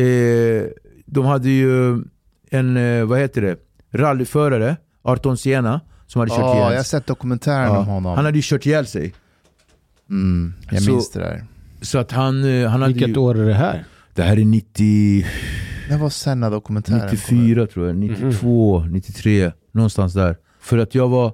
Eh, 0.00 0.62
de 1.06 1.24
hade 1.24 1.48
ju 1.50 2.02
en, 2.50 2.76
eh, 2.76 3.04
vad 3.04 3.18
heter 3.18 3.42
det, 3.42 3.56
rallyförare, 3.92 4.76
Arton 5.02 5.36
Siena, 5.36 5.80
som 6.06 6.18
hade 6.18 6.30
kört 6.30 6.38
Ja, 6.40 6.54
ihjäl 6.56 6.70
jag 6.72 6.78
har 6.78 6.84
sett 6.84 7.06
dokumentären 7.06 7.70
om 7.76 7.86
honom. 7.86 8.16
Han 8.16 8.24
hade 8.24 8.38
ju 8.38 8.42
kört 8.44 8.66
ihjäl 8.66 8.86
sig. 8.86 9.14
mm, 10.10 10.54
jag 10.70 10.82
Så- 10.82 10.90
minns 10.90 11.10
det 11.10 11.20
där. 11.20 11.44
Så 11.80 11.98
att 11.98 12.10
han, 12.12 12.44
eh, 12.44 12.68
han 12.68 12.82
hade 12.82 12.94
Vilket 12.94 13.10
ju, 13.16 13.20
år 13.20 13.38
är 13.38 13.44
det 13.46 13.54
här? 13.54 13.84
Det 14.14 14.22
här 14.22 14.38
är 14.38 14.44
90, 14.44 15.26
Det 15.92 15.98
var 15.98 16.10
Senna 16.10 16.50
dokumentären. 16.50 17.08
94 17.10 17.66
tror 17.66 17.86
jag, 17.86 17.96
92, 17.96 18.84
93, 18.90 19.52
någonstans 19.72 20.14
där. 20.14 20.36
För 20.60 20.78
att 20.78 20.94
jag 20.94 21.08
var 21.08 21.32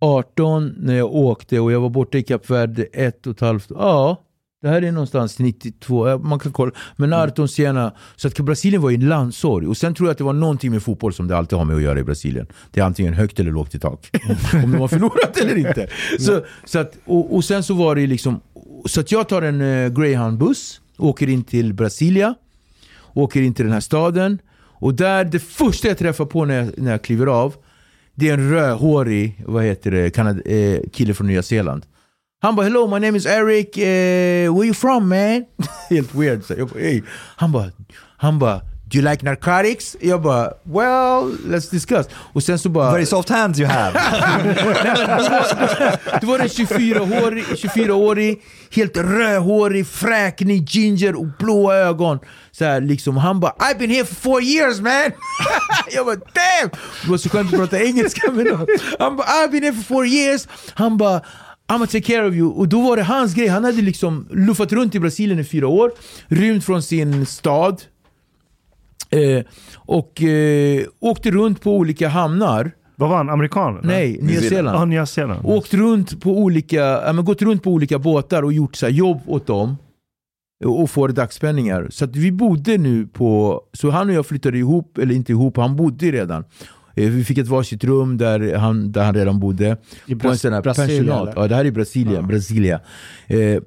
18 0.00 0.74
när 0.78 0.94
jag 0.94 1.14
åkte 1.14 1.60
och 1.60 1.72
jag 1.72 1.80
var 1.80 1.90
borta 1.90 2.18
i 2.18 2.22
Kap 2.22 2.50
Verde 2.50 2.82
ett 2.82 3.26
och 3.26 3.34
ett 3.34 3.40
halvt 3.40 3.66
Ja, 3.70 4.16
det 4.62 4.68
här 4.68 4.82
är 4.82 4.92
någonstans 4.92 5.38
92, 5.38 6.08
ja, 6.08 6.18
man 6.18 6.38
kan 6.38 6.52
kolla. 6.52 6.72
Men 6.96 7.12
Arton 7.12 7.48
Siena, 7.48 7.92
så 8.16 8.28
att 8.28 8.38
Brasilien 8.38 8.82
var 8.82 8.90
ju 8.90 8.94
en 8.94 9.08
landsorg. 9.08 9.66
Och 9.66 9.76
sen 9.76 9.94
tror 9.94 10.08
jag 10.08 10.12
att 10.12 10.18
det 10.18 10.24
var 10.24 10.32
någonting 10.32 10.70
med 10.70 10.82
fotboll 10.82 11.12
som 11.12 11.28
det 11.28 11.36
alltid 11.36 11.58
har 11.58 11.64
med 11.64 11.76
att 11.76 11.82
göra 11.82 11.98
i 11.98 12.04
Brasilien. 12.04 12.46
Det 12.70 12.80
är 12.80 12.84
antingen 12.84 13.14
högt 13.14 13.40
eller 13.40 13.50
lågt 13.50 13.74
i 13.74 13.78
tak. 13.78 14.10
Om 14.64 14.72
de 14.72 14.80
har 14.80 14.88
förlorat 14.88 15.36
eller 15.36 15.56
inte. 15.56 15.88
Så, 16.18 16.44
så 16.64 16.78
att, 16.78 16.96
och, 17.04 17.34
och 17.34 17.44
sen 17.44 17.62
så 17.62 17.74
var 17.74 17.94
det 17.94 18.06
liksom, 18.06 18.40
så 18.86 19.00
att 19.00 19.12
jag 19.12 19.28
tar 19.28 19.42
en 19.42 19.60
eh, 19.60 19.90
Greyhound-buss, 19.90 20.80
åker 20.98 21.28
in 21.28 21.44
till 21.44 21.74
Brasilia, 21.74 22.34
åker 23.14 23.42
in 23.42 23.54
till 23.54 23.64
den 23.64 23.72
här 23.72 23.80
staden. 23.80 24.38
Och 24.80 24.94
där, 24.94 25.24
det 25.24 25.38
första 25.38 25.88
jag 25.88 25.98
träffar 25.98 26.24
på 26.24 26.44
när 26.44 26.54
jag, 26.54 26.78
när 26.78 26.90
jag 26.90 27.02
kliver 27.02 27.26
av, 27.26 27.54
det 28.14 28.28
är 28.28 28.34
en 28.34 28.50
rödhårig, 28.50 29.44
vad 29.46 29.64
heter 29.64 29.90
det, 29.90 30.10
Kanad, 30.10 30.42
eh, 30.44 30.80
kille 30.92 31.14
från 31.14 31.26
Nya 31.26 31.42
Zeeland. 31.42 31.86
Han 32.42 32.56
bara 32.56 32.62
hello 32.66 32.86
my 32.86 33.06
name 33.06 33.18
is 33.18 33.26
Eric, 33.26 33.76
eh, 33.76 34.54
where 34.54 34.64
you 34.64 34.74
from 34.74 35.08
man? 35.08 35.44
Helt 35.90 36.14
weird. 36.14 36.44
Så 36.44 36.54
jag 36.58 36.68
bara, 36.68 36.80
hey. 36.80 37.02
Han 37.36 37.52
bara, 37.52 37.70
han 38.16 38.38
bara 38.38 38.60
Do 38.90 38.98
you 38.98 39.10
like 39.10 39.24
narcotics? 39.24 39.96
Jag 40.00 40.22
bara, 40.22 40.52
well, 40.64 41.36
let's 41.46 41.70
discuss. 41.70 42.06
Och 42.32 42.42
sen 42.42 42.58
så 42.58 42.68
bara... 42.68 42.92
Very 42.92 43.06
soft 43.06 43.28
hands 43.28 43.58
you 43.58 43.68
have. 43.68 43.92
Då 46.20 46.26
var 46.26 46.38
det 46.38 46.44
24-årig, 46.44 47.44
24-årig, 47.44 48.42
helt 48.70 48.96
rödhårig, 48.96 49.86
fräknig, 49.86 50.70
ginger 50.70 51.14
och 51.14 51.26
blåa 51.38 51.76
ögon. 51.76 52.18
Så 52.50 52.64
här, 52.64 52.80
liksom, 52.80 53.16
han 53.16 53.40
bara 53.40 53.52
I've 53.52 53.78
been 53.78 53.90
here 53.90 54.04
for 54.04 54.14
four 54.14 54.42
years 54.42 54.80
man! 54.80 55.10
jag 55.90 56.06
bara 56.06 56.16
damn! 56.16 56.70
Det 57.04 57.10
var 57.10 57.18
så 57.18 57.28
skönt 57.28 57.52
att 57.52 57.58
prata 57.58 57.82
engelska 57.82 58.30
med 58.32 58.46
någon. 58.46 58.66
Han 58.98 59.16
bara 59.16 59.26
I've 59.26 59.50
been 59.50 59.62
here 59.62 59.74
for 59.74 59.82
four 59.82 60.06
years. 60.06 60.48
Han 60.74 60.96
bara 60.96 61.18
I'm 61.70 61.78
gonna 61.78 61.86
take 61.86 62.00
care 62.00 62.28
of 62.28 62.34
you. 62.34 62.50
Och 62.50 62.68
då 62.68 62.80
var 62.80 62.96
det 62.96 63.02
hans 63.02 63.34
grej. 63.34 63.48
Han 63.48 63.64
hade 63.64 63.82
liksom 63.82 64.28
luffat 64.30 64.72
runt 64.72 64.94
i 64.94 65.00
Brasilien 65.00 65.38
i 65.38 65.44
fyra 65.44 65.68
år, 65.68 65.92
rymt 66.28 66.64
från 66.64 66.82
sin 66.82 67.26
stad 67.26 67.82
eh, 69.10 69.44
och 69.76 70.22
eh, 70.22 70.82
åkte 71.00 71.30
runt 71.30 71.60
på 71.62 71.76
olika 71.76 72.08
hamnar. 72.08 72.70
Vad 72.96 73.08
var 73.10 73.16
han? 73.16 73.28
Amerikan? 73.30 73.78
eller? 73.78 73.86
Nej, 73.88 74.18
Nya 74.22 74.40
Zeeland. 74.40 74.76
Ja, 74.78 74.84
Nya 74.84 75.06
Zeeland. 75.06 75.40
Åkt 75.44 75.74
runt 75.74 76.20
på 76.20 76.38
olika, 76.38 76.76
ja, 76.80 77.12
men 77.12 77.24
gått 77.24 77.42
runt 77.42 77.62
på 77.62 77.70
olika 77.70 77.98
båtar 77.98 78.42
och 78.42 78.52
gjort 78.52 78.76
så 78.76 78.86
här, 78.86 78.92
jobb 78.92 79.20
åt 79.26 79.46
dem. 79.46 79.76
Och 80.64 80.90
får 80.90 81.08
dagspenningar. 81.08 81.86
Så 81.90 82.04
att 82.04 82.16
vi 82.16 82.32
bodde 82.32 82.78
nu 82.78 83.06
på, 83.06 83.60
så 83.72 83.90
han 83.90 84.08
och 84.08 84.14
jag 84.14 84.26
flyttade 84.26 84.58
ihop, 84.58 84.98
eller 84.98 85.14
inte 85.14 85.32
ihop, 85.32 85.56
han 85.56 85.76
bodde 85.76 86.10
redan. 86.10 86.44
Eh, 86.94 87.10
Vi 87.10 87.24
fick 87.24 87.38
ett 87.38 87.48
varsitt 87.48 87.84
rum 87.84 88.16
där 88.18 88.56
han, 88.56 88.92
där 88.92 89.04
han 89.04 89.14
redan 89.14 89.40
bodde. 89.40 89.76
I 90.06 90.14
på 90.14 90.28
en 90.28 90.32
Bras- 90.34 90.36
sån 90.36 90.52
här 90.52 90.62
Brasilien? 90.62 91.06
Ja, 91.36 91.48
det 91.48 91.54
här 91.54 91.64
är 91.64 91.70
Brasilien. 91.70 92.26
Brasilia. 92.26 92.80
Eh, 93.26 93.62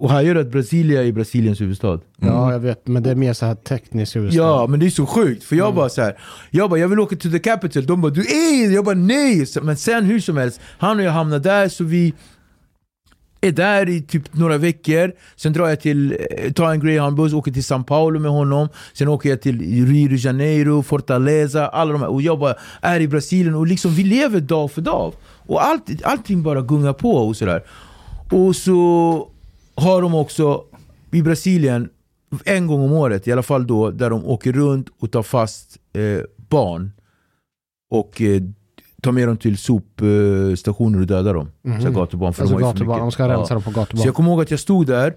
och 0.00 0.10
han 0.10 0.24
gör 0.24 0.36
att 0.36 0.50
Brasilia 0.50 1.04
är 1.04 1.12
Brasiliens 1.12 1.60
huvudstad. 1.60 2.00
Ja, 2.16 2.52
jag 2.52 2.60
vet. 2.60 2.86
Men 2.86 3.02
det 3.02 3.10
är 3.10 3.14
mer 3.14 3.32
så 3.32 3.46
här 3.46 3.54
tekniskt 3.54 4.16
huvudstad. 4.16 4.42
Ja, 4.42 4.66
men 4.66 4.80
det 4.80 4.86
är 4.86 4.90
så 4.90 5.06
sjukt. 5.06 5.44
För 5.44 5.56
jag 5.56 5.74
bara 5.74 5.88
så 5.88 6.02
här, 6.02 6.18
jag 6.50 6.70
bara, 6.70 6.80
jag 6.80 6.88
vill 6.88 7.00
åka 7.00 7.16
till 7.16 7.32
the 7.32 7.38
capital. 7.38 7.86
De 7.86 8.00
bara, 8.00 8.12
du 8.12 8.20
är 8.20 8.70
Jag 8.70 8.84
bara, 8.84 8.94
nej! 8.94 9.46
Men 9.62 9.76
sen 9.76 10.04
hur 10.04 10.20
som 10.20 10.36
helst, 10.36 10.60
han 10.78 10.98
och 10.98 11.04
jag 11.04 11.12
hamnar 11.12 11.38
där 11.38 11.68
så 11.68 11.84
vi 11.84 12.14
är 13.40 13.52
där 13.52 13.88
i 13.88 14.02
typ 14.02 14.34
några 14.34 14.58
veckor. 14.58 15.12
Sen 15.36 15.52
drar 15.52 15.68
jag 15.68 15.80
till, 15.80 16.16
eh, 16.30 16.52
tar 16.52 16.70
en 16.70 16.80
greyhoundbuss, 16.80 17.32
åker 17.32 17.52
till 17.52 17.62
São 17.62 17.84
Paulo 17.84 18.20
med 18.20 18.30
honom. 18.30 18.68
Sen 18.92 19.08
åker 19.08 19.30
jag 19.30 19.42
till 19.42 19.58
Rio 19.86 20.08
de 20.08 20.16
Janeiro, 20.16 20.82
Fortaleza, 20.82 21.68
alla 21.68 21.92
de 21.92 22.00
här. 22.00 22.10
Och 22.10 22.22
jag 22.22 22.38
bara 22.38 22.54
är 22.80 23.00
i 23.00 23.08
Brasilien 23.08 23.54
och 23.54 23.66
liksom 23.66 23.94
vi 23.94 24.04
lever 24.04 24.40
dag 24.40 24.72
för 24.72 24.82
dag. 24.82 25.12
Och 25.46 25.64
allt, 25.64 25.82
allting 26.02 26.42
bara 26.42 26.60
gungar 26.60 26.92
på 26.92 27.12
och 27.12 27.36
sådär. 27.36 27.62
Och 28.30 28.56
så 28.56 29.28
har 29.74 30.02
de 30.02 30.14
också 30.14 30.64
i 31.12 31.22
Brasilien 31.22 31.88
en 32.44 32.66
gång 32.66 32.80
om 32.82 32.92
året, 32.92 33.28
i 33.28 33.32
alla 33.32 33.42
fall 33.42 33.66
då, 33.66 33.90
där 33.90 34.10
de 34.10 34.24
åker 34.24 34.52
runt 34.52 34.86
och 35.00 35.10
tar 35.12 35.22
fast 35.22 35.76
eh, 35.92 36.20
barn 36.48 36.92
och 37.90 38.22
eh, 38.22 38.42
tar 39.02 39.12
med 39.12 39.28
dem 39.28 39.36
till 39.36 39.58
sopstationer 39.58 41.00
och 41.00 41.06
dödar 41.06 41.34
dem. 41.34 41.48
Så 41.62 41.68
här 41.70 41.90
gatubarn. 41.90 42.32
För 42.34 42.42
Alltså 42.42 42.56
de 42.58 42.62
gatubarn. 42.62 42.88
mycket. 42.88 43.00
De 43.02 43.12
ska 43.12 43.28
rensa 43.28 43.54
dem 43.54 43.62
på 43.62 43.70
gatubarn. 43.70 44.02
Så 44.02 44.08
jag 44.08 44.14
kommer 44.14 44.30
ihåg 44.30 44.40
att 44.42 44.50
jag 44.50 44.60
stod 44.60 44.86
där 44.86 45.14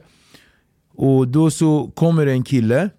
och 0.95 1.27
då 1.27 1.51
så 1.51 1.91
kommer 1.95 2.25
det 2.25 2.31
en 2.31 2.43
kille 2.43 2.89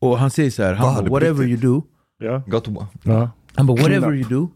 och 0.00 0.18
han 0.18 0.30
säger 0.30 0.50
så 0.50 0.62
här, 0.62 0.74
han 0.74 0.94
bara, 1.04 1.10
whatever 1.10 1.44
you 1.44 1.56
do, 1.56 1.82
Ja. 2.18 2.42
Got 2.46 2.64
to 2.64 2.86
Ja. 3.02 3.30
han 3.54 3.66
bara 3.66 3.82
whatever 3.82 4.14
you 4.14 4.28
do, 4.28 4.48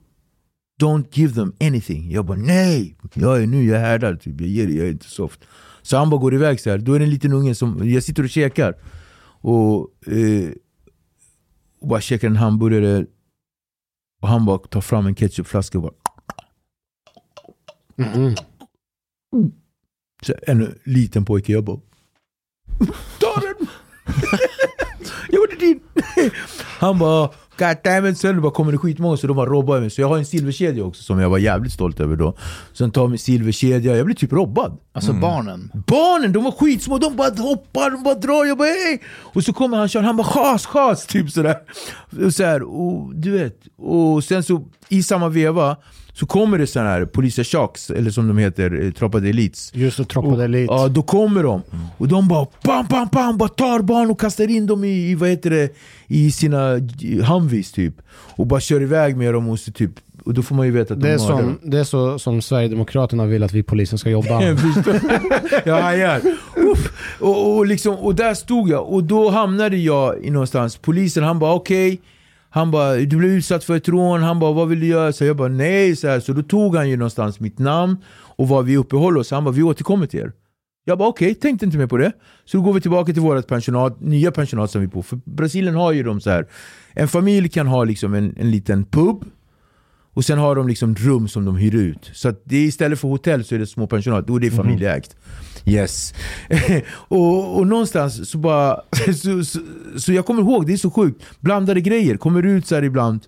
don't 0.81 1.07
give 1.13 1.35
them 1.35 1.53
anything. 1.61 2.11
Jag 2.13 2.25
bara 2.27 2.39
nej, 2.39 2.97
jag 3.15 3.43
är 3.43 3.47
nu, 3.47 3.65
jag 3.65 3.77
är 3.81 3.85
härdad, 3.85 4.21
typ. 4.21 4.41
jag 4.41 4.51
ger 4.51 4.67
det, 4.67 4.73
jag 4.73 4.87
är 4.87 4.91
inte 4.91 5.11
soft. 5.11 5.41
Så 5.83 5.97
han 5.97 6.11
bara 6.11 6.21
går 6.21 6.35
iväg 6.35 6.61
så 6.61 6.71
här. 6.71 6.79
då 6.79 6.93
är 6.95 6.99
det 6.99 7.05
en 7.05 7.11
liten 7.11 7.33
unge 7.33 7.55
som, 7.55 7.89
jag 7.91 8.03
sitter 8.03 8.23
och 8.23 8.29
käkar 8.31 8.75
och, 9.41 9.91
eh, 10.13 10.51
och 11.81 11.89
bara 11.89 12.01
käkar 12.01 12.29
en 12.29 12.37
hamburgare 12.37 13.07
och 14.23 14.29
han 14.29 14.47
bara 14.47 14.59
tar 14.59 14.81
fram 14.81 15.07
en 15.07 15.15
ketchupflaska 15.15 15.79
och 15.79 15.83
bara 15.83 15.95
Mhm. 17.97 18.35
Så 20.23 20.35
en 20.43 20.79
liten 20.85 21.25
pojke, 21.25 21.53
jag 21.53 21.65
bara 21.65 21.81
Ta 23.21 23.41
den! 23.41 23.67
jag 25.31 25.41
var 25.41 25.59
din! 25.61 25.81
Han 26.79 26.99
bara 26.99 27.31
God 27.59 27.77
damn 27.85 28.07
it, 28.07 28.19
sen 28.19 28.35
det 28.35 28.41
bara 28.41 28.53
kommer 28.53 28.73
det 28.73 28.79
skitmånga 28.79 29.17
så 29.17 29.27
de 29.27 29.37
bara 29.37 29.51
robbar 29.51 29.81
mig. 29.81 29.91
Så 29.91 30.01
jag 30.01 30.09
har 30.09 30.19
en 30.19 30.27
silverkedja 30.27 30.85
också 30.85 31.03
som 31.03 31.19
jag 31.19 31.31
var 31.31 31.39
jävligt 31.39 31.73
stolt 31.73 32.01
över 32.01 32.17
då. 32.17 32.37
Sen 32.73 32.91
tar 32.91 33.09
min 33.09 33.19
silverkedja, 33.19 33.97
jag 33.97 34.07
blir 34.07 34.17
typ 34.17 34.33
robbad. 34.33 34.79
Alltså 34.93 35.13
barnen. 35.13 35.71
Barnen, 35.87 36.33
de 36.33 36.45
var 36.45 36.53
skitsmå, 36.53 36.99
de 36.99 37.17
bara 37.17 37.31
hoppar, 37.31 37.91
de 37.91 38.03
bara 38.03 38.15
drar, 38.15 38.45
jag 38.45 38.59
bara 38.59 38.69
hej! 38.69 39.03
Och 39.19 39.45
så 39.45 39.53
kommer 39.53 39.77
han 39.77 39.89
kör, 39.89 40.03
han 40.03 40.17
bara 40.17 40.27
chas, 40.27 40.67
chas, 40.67 41.07
typ 41.07 41.31
sådär. 41.31 41.57
Och, 42.27 42.35
så 42.35 42.45
här, 42.45 42.63
och 42.63 43.15
du 43.15 43.31
vet, 43.31 43.61
och 43.77 44.25
sen 44.25 44.43
så 44.43 44.65
i 44.89 45.03
samma 45.03 45.29
veva 45.29 45.77
så 46.15 46.27
kommer 46.27 46.59
det 46.59 46.67
sådana 46.67 46.91
här 46.91 47.05
polisachocks, 47.05 47.91
eller 47.91 48.11
som 48.11 48.29
de 48.29 48.39
heter, 48.39 48.85
eh, 48.85 48.91
Tropa 48.91 49.21
de 49.21 49.31
Elites. 49.31 49.71
Just 49.75 49.97
det, 49.97 50.05
Tropa 50.05 50.37
de 50.37 50.43
Elite. 50.43 50.73
Ja, 50.73 50.89
då 50.89 51.03
kommer 51.03 51.43
de. 51.43 51.63
Och 51.99 52.09
de 52.09 52.29
bara 52.29 52.47
bam, 52.65 52.87
bam, 52.87 53.09
bam, 53.13 53.39
bara 53.39 53.49
tar 53.49 53.81
barn 53.83 54.11
och 54.11 54.21
kastar 54.21 54.51
in 54.51 54.67
dem 54.67 54.85
i, 54.85 55.11
i 55.11 55.15
vad 55.15 55.29
heter 55.29 55.51
det, 55.51 55.75
i 56.07 56.31
sina 56.33 56.81
Humvees 57.29 57.73
typ. 57.73 57.95
Och 58.37 58.47
bara 58.47 58.61
kör 58.61 58.83
iväg 58.83 59.17
med 59.17 59.35
dem 59.35 59.49
och 59.49 59.59
så 59.59 59.73
typ, 59.73 59.91
och 60.25 60.35
då 60.35 60.43
får 60.43 60.55
man 60.55 60.67
ju 60.67 60.73
veta 60.73 60.95
att 60.95 61.01
Det 61.01 61.09
de 61.09 61.15
är, 61.15 61.19
som, 61.19 61.39
dem. 61.39 61.59
det 61.63 61.79
är 61.79 61.85
så 61.85 62.19
som 62.19 62.43
Sverigedemokraterna 62.43 63.27
vill 63.27 63.43
att 63.43 63.53
vi 63.53 63.63
polisen 63.63 63.99
ska 63.99 64.11
jobba. 64.11 64.43
ja. 65.65 66.19
Uff. 66.57 66.93
Och, 67.21 67.57
och, 67.57 67.67
liksom, 67.67 67.95
och 67.95 68.15
där 68.15 68.35
stod 68.35 68.69
jag 68.69 68.89
och 68.89 69.05
då 69.05 69.31
hamnade 69.31 69.77
jag 69.77 70.25
i 70.25 70.31
någonstans. 70.31 70.77
Polisen 70.77 71.25
han 71.25 71.39
bara 71.39 71.55
okej. 71.55 72.01
Han 72.55 72.71
bara 72.71 72.97
du 72.97 73.17
blev 73.17 73.31
utsatt 73.31 73.65
för 73.65 73.77
ett 73.77 73.89
rån. 73.89 74.23
Han 74.23 74.39
bara 74.39 74.53
vad 74.53 74.69
vill 74.69 74.81
du 74.81 74.87
göra? 74.87 75.13
Så 75.13 75.25
jag 75.25 75.37
bara 75.37 75.49
nej. 75.49 75.97
Så, 75.97 76.09
här. 76.09 76.21
så 76.21 76.33
då 76.33 76.43
tog 76.43 76.77
han 76.77 76.91
ju 76.91 76.97
någonstans 76.97 77.41
mitt 77.41 77.59
namn 77.59 77.97
och 78.37 78.49
var 78.49 78.63
vi 78.63 78.77
uppehåller 78.77 79.21
oss. 79.21 79.31
Han 79.31 79.45
bara 79.45 79.55
vi 79.55 79.63
återkommer 79.63 80.07
till 80.07 80.21
er. 80.21 80.33
Jag 80.85 80.99
bara 80.99 81.09
okej, 81.09 81.35
tänkte 81.35 81.67
inte 81.67 81.79
mer 81.79 81.87
på 81.87 81.97
det. 81.97 82.13
Så 82.45 82.57
då 82.57 82.63
går 82.63 82.73
vi 82.73 82.81
tillbaka 82.81 83.13
till 83.13 83.23
vårt 83.23 83.47
pensionat, 83.47 84.01
nya 84.01 84.33
pensionat 84.33 84.71
som 84.71 84.81
vi 84.81 84.87
bor 84.87 85.03
För 85.03 85.21
Brasilien 85.25 85.75
har 85.75 85.93
ju 85.93 86.03
de 86.03 86.21
så 86.21 86.31
här. 86.31 86.47
En 86.93 87.09
familj 87.09 87.49
kan 87.49 87.67
ha 87.67 87.85
liksom 87.85 88.15
en, 88.15 88.35
en 88.39 88.51
liten 88.51 88.85
pub 88.85 89.25
och 90.15 90.25
sen 90.25 90.39
har 90.39 90.57
de 90.57 90.69
liksom 90.69 90.95
rum 90.95 91.29
som 91.29 91.45
de 91.45 91.57
hyr 91.57 91.75
ut. 91.75 92.11
Så 92.13 92.29
att 92.29 92.43
det 92.45 92.57
istället 92.57 93.01
för 93.01 93.09
hotell 93.09 93.45
så 93.45 93.55
är 93.55 93.59
det 93.59 93.67
små 93.67 93.87
pensionat. 93.87 94.27
Då 94.27 94.37
är 94.37 94.41
det 94.41 94.51
familjeägt. 94.51 95.17
Yes. 95.67 96.15
och, 96.93 97.59
och 97.59 97.67
någonstans 97.67 98.31
så 98.31 98.39
bara... 98.39 98.81
Så, 99.23 99.45
så, 99.45 99.59
så 99.97 100.13
jag 100.13 100.27
kommer 100.27 100.43
ihåg, 100.43 100.67
det 100.67 100.73
är 100.73 100.77
så 100.77 100.91
sjukt. 100.91 101.23
Blandade 101.41 101.81
grejer. 101.81 102.17
Kommer 102.17 102.43
ut 102.43 102.67
så 102.67 102.75
här 102.75 102.83
ibland. 102.83 103.21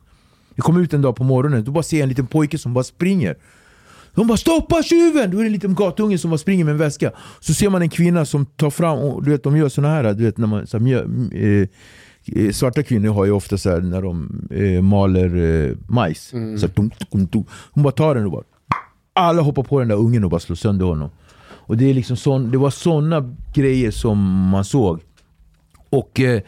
Jag 0.54 0.64
kommer 0.64 0.80
ut 0.80 0.94
en 0.94 1.02
dag 1.02 1.16
på 1.16 1.24
morgonen, 1.24 1.64
då 1.64 1.72
bara 1.72 1.82
ser 1.82 1.96
jag 1.96 2.02
en 2.02 2.08
liten 2.08 2.26
pojke 2.26 2.58
som 2.58 2.74
bara 2.74 2.84
springer. 2.84 3.36
De 4.14 4.26
bara 4.26 4.36
'Stoppa 4.36 4.82
tjuven!' 4.82 5.30
Då 5.30 5.38
är 5.38 5.42
det 5.42 5.48
en 5.48 5.52
liten 5.52 5.74
gatunge 5.74 6.18
som 6.18 6.30
bara 6.30 6.38
springer 6.38 6.64
med 6.64 6.72
en 6.72 6.78
väska. 6.78 7.12
Så 7.40 7.54
ser 7.54 7.70
man 7.70 7.82
en 7.82 7.88
kvinna 7.88 8.24
som 8.24 8.46
tar 8.46 8.70
fram, 8.70 8.98
och 8.98 9.24
du 9.24 9.30
vet 9.30 9.42
de 9.42 9.56
gör 9.56 9.68
såna 9.68 9.88
här, 9.88 10.14
du 10.14 10.24
vet 10.24 10.38
när 10.38 10.46
man, 10.46 10.66
så 10.66 10.78
här, 10.78 10.84
mjö, 10.84 11.00
eh, 11.32 11.68
svarta 12.52 12.82
kvinnor 12.82 13.08
har 13.08 13.24
ju 13.24 13.30
ofta 13.30 13.58
så 13.58 13.70
här 13.70 13.80
när 13.80 14.02
de 14.02 14.40
eh, 14.50 14.82
maler 14.82 15.36
eh, 15.36 15.76
majs. 15.88 16.28
Så 16.28 16.36
här, 16.36 16.68
tum, 16.68 16.90
tum, 16.90 17.26
tum. 17.26 17.44
Hon 17.50 17.82
bara 17.82 17.92
tar 17.92 18.14
den 18.14 18.24
och 18.24 18.30
bara 18.30 18.44
alla 19.16 19.42
hoppar 19.42 19.62
på 19.62 19.78
den 19.78 19.88
där 19.88 19.96
ungen 19.96 20.24
och 20.24 20.30
bara 20.30 20.40
slår 20.40 20.56
sönder 20.56 20.86
honom. 20.86 21.10
Och 21.66 21.76
det, 21.76 21.90
är 21.90 21.94
liksom 21.94 22.16
sån, 22.16 22.50
det 22.50 22.58
var 22.58 22.70
såna 22.70 23.34
grejer 23.54 23.90
som 23.90 24.48
man 24.48 24.64
såg. 24.64 25.00
Och, 25.90 26.20
eh, 26.20 26.40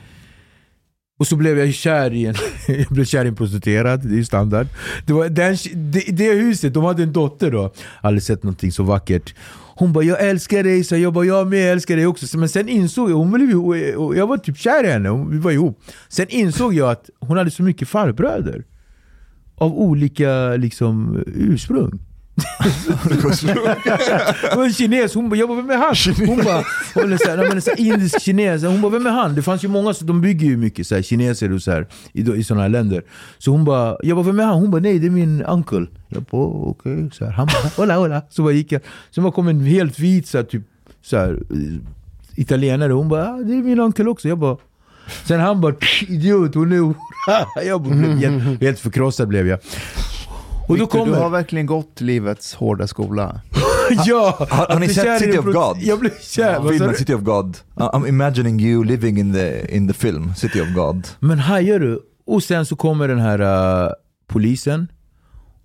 och 1.18 1.26
så 1.26 1.36
blev 1.36 1.58
jag 1.58 1.74
kär 1.74 2.12
i 2.12 2.26
en, 2.26 2.34
jag 2.68 2.86
blev 2.86 3.04
kär 3.04 3.24
i 3.24 3.28
en 3.28 3.34
prostituerad, 3.34 4.00
det 4.00 4.14
är 4.14 4.16
ju 4.16 4.24
standard. 4.24 4.66
Det, 5.06 5.12
var 5.12 5.28
den, 5.28 5.56
det, 5.74 6.00
det 6.00 6.32
huset, 6.32 6.74
de 6.74 6.84
hade 6.84 7.02
en 7.02 7.12
dotter 7.12 7.50
då, 7.50 7.72
aldrig 8.00 8.22
sett 8.22 8.42
någonting 8.42 8.72
så 8.72 8.82
vackert. 8.82 9.34
Hon 9.78 9.92
bara 9.92 10.04
'Jag 10.04 10.20
älskar 10.28 10.62
dig' 10.62 10.84
så 10.84 10.96
jag 10.96 11.12
bara 11.12 11.24
'Jag 11.24 11.48
med, 11.48 11.58
jag 11.58 11.72
älskar 11.72 11.96
dig 11.96 12.06
också' 12.06 12.38
Men 12.38 12.48
sen 12.48 12.68
insåg 12.68 13.10
jag, 13.10 13.16
hon 13.16 13.30
blev, 13.30 13.50
jag 14.16 14.26
var 14.26 14.38
typ 14.38 14.58
kär 14.58 14.84
i 14.84 14.90
henne, 14.90 15.26
vi 15.30 15.38
var 15.38 15.50
ihop. 15.50 15.80
Sen 16.08 16.26
insåg 16.28 16.74
jag 16.74 16.90
att 16.90 17.10
hon 17.20 17.36
hade 17.36 17.50
så 17.50 17.62
mycket 17.62 17.88
farbröder. 17.88 18.64
Av 19.54 19.74
olika 19.74 20.56
liksom 20.56 21.22
ursprung. 21.26 22.00
Det 24.50 24.56
var 24.56 24.64
en 24.64 24.72
kines, 24.72 25.14
hon 25.14 25.28
bara, 25.28 25.36
jag 25.36 25.48
bara 25.48 25.56
vem 25.56 25.70
är 25.70 25.76
han? 25.76 26.26
Hon 26.28 26.44
bara, 26.44 26.64
hon 26.94 27.12
är 27.12 27.16
så 27.16 27.30
här, 27.30 27.36
men 27.36 27.62
så 27.62 27.70
indisk 27.76 28.20
kines, 28.20 28.62
hon 28.64 28.80
bara 28.80 28.92
vem 28.92 29.06
är 29.06 29.10
han? 29.10 29.34
Det 29.34 29.42
fanns 29.42 29.64
ju 29.64 29.68
många, 29.68 29.94
så 29.94 30.04
de 30.04 30.20
bygger 30.20 30.46
ju 30.46 30.56
mycket 30.56 30.86
så 30.86 30.94
här, 30.94 31.02
kineser 31.02 31.52
och 31.52 31.62
så 31.62 31.70
här, 31.70 31.86
i, 32.12 32.20
i 32.20 32.44
sådana 32.44 32.62
här 32.62 32.68
länder. 32.68 33.02
Så 33.38 33.50
hon 33.50 33.64
bara, 33.64 33.96
jag 34.02 34.16
bara 34.16 34.26
vem 34.26 34.40
är 34.40 34.44
han? 34.44 34.54
Hon 34.54 34.70
bara 34.70 34.80
nej 34.80 34.98
det 34.98 35.06
är 35.06 35.10
min 35.10 35.42
uncle. 35.42 35.86
Jag 36.08 36.22
bara 36.22 36.46
okej, 36.46 37.10
så 37.12 37.24
här, 37.24 37.32
han 37.32 37.46
bara 37.46 37.70
hola 37.76 37.96
hola. 37.96 38.22
Så 38.30 38.42
bara 38.42 38.52
gick 38.52 38.72
jag. 38.72 38.82
Sen 39.10 39.24
bara 39.24 39.32
kom 39.32 39.48
en 39.48 39.60
helt 39.60 39.98
vit 39.98 40.26
så 40.26 40.38
här, 40.38 40.44
typ 40.44 40.62
så 41.02 41.16
här, 41.16 41.30
eh, 41.50 41.76
italienare, 42.36 42.92
hon 42.92 43.08
bara 43.08 43.28
ah, 43.28 43.36
det 43.36 43.52
är 43.52 43.62
min 43.62 43.80
uncle 43.80 44.04
också. 44.08 44.28
Jag 44.28 44.38
bara 44.38 44.56
Sen 45.24 45.40
han 45.40 45.60
bara 45.60 45.74
idiot, 46.08 46.54
hon 46.54 46.72
är 46.72 46.78
hora. 46.78 46.94
Jag 47.66 47.82
blev 47.82 48.16
helt, 48.16 48.60
helt 48.60 48.80
förkrossad 48.80 49.28
blev 49.28 49.48
jag. 49.48 49.58
Och 50.68 50.76
då 50.78 50.84
Victor, 50.84 50.98
kommer... 50.98 51.16
du 51.16 51.22
har 51.22 51.30
verkligen 51.30 51.66
gått 51.66 52.00
livets 52.00 52.54
hårda 52.54 52.86
skola. 52.86 53.40
ja! 54.06 54.36
Har, 54.38 54.46
har 54.46 54.66
att 54.66 54.80
ni 54.80 54.88
sett 54.88 55.20
City 55.20 55.38
of 55.38 55.44
God? 55.44 55.76
Jag 55.78 55.98
blev 56.00 56.10
kär. 56.20 56.54
Sa 56.54 56.68
Filmen? 56.68 56.94
City 56.94 57.14
of 57.14 57.20
God. 57.20 57.56
I- 57.56 57.80
I'm 57.80 58.08
imagining 58.08 58.60
you 58.60 58.84
living 58.84 59.18
in 59.18 59.32
the, 59.32 59.76
in 59.76 59.88
the 59.88 59.94
film 59.94 60.34
City 60.34 60.60
of 60.60 60.68
God. 60.68 61.08
Men 61.20 61.38
hajar 61.38 61.78
du? 61.78 62.00
Och 62.26 62.42
sen 62.42 62.66
så 62.66 62.76
kommer 62.76 63.08
den 63.08 63.18
här 63.18 63.40
uh, 63.86 63.92
polisen 64.26 64.88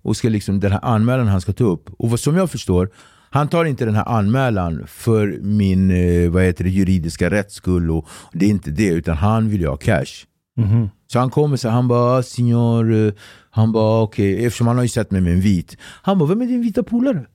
och 0.02 0.16
ska 0.16 0.28
liksom, 0.28 0.60
den 0.60 0.72
här 0.72 0.80
anmälan 0.82 1.26
han 1.28 1.40
ska 1.40 1.52
ta 1.52 1.64
upp. 1.64 1.90
Och 1.98 2.10
vad 2.10 2.20
som 2.20 2.36
jag 2.36 2.50
förstår, 2.50 2.90
han 3.30 3.48
tar 3.48 3.64
inte 3.64 3.84
den 3.84 3.94
här 3.94 4.08
anmälan 4.08 4.84
för 4.86 5.38
min 5.42 5.90
eh, 5.90 6.30
vad 6.30 6.42
heter 6.42 6.64
det, 6.64 6.70
juridiska 6.70 7.30
rätts 7.30 7.54
skull. 7.54 7.90
Och 7.90 8.08
det 8.32 8.46
är 8.46 8.50
inte 8.50 8.70
det, 8.70 8.88
utan 8.88 9.16
han 9.16 9.48
vill 9.48 9.60
ju 9.60 9.68
ha 9.68 9.76
cash. 9.76 10.24
Mhm. 10.56 10.90
Så 11.14 11.20
han 11.20 11.30
kommer 11.30 11.56
så 11.56 11.68
han 11.68 11.88
bara 11.88 12.22
signor, 12.22 12.92
eh, 12.92 13.12
han 13.50 13.72
bara 13.72 14.02
okej, 14.02 14.44
eftersom 14.44 14.66
han 14.66 14.76
har 14.76 14.82
ju 14.82 14.88
sett 14.88 15.10
mig 15.10 15.20
med 15.20 15.32
en 15.32 15.40
vit. 15.40 15.76
Han 16.02 16.18
bara, 16.18 16.28
vem 16.28 16.42
är 16.42 16.46
din 16.46 16.62
vita 16.62 16.82
polare? 16.82 17.26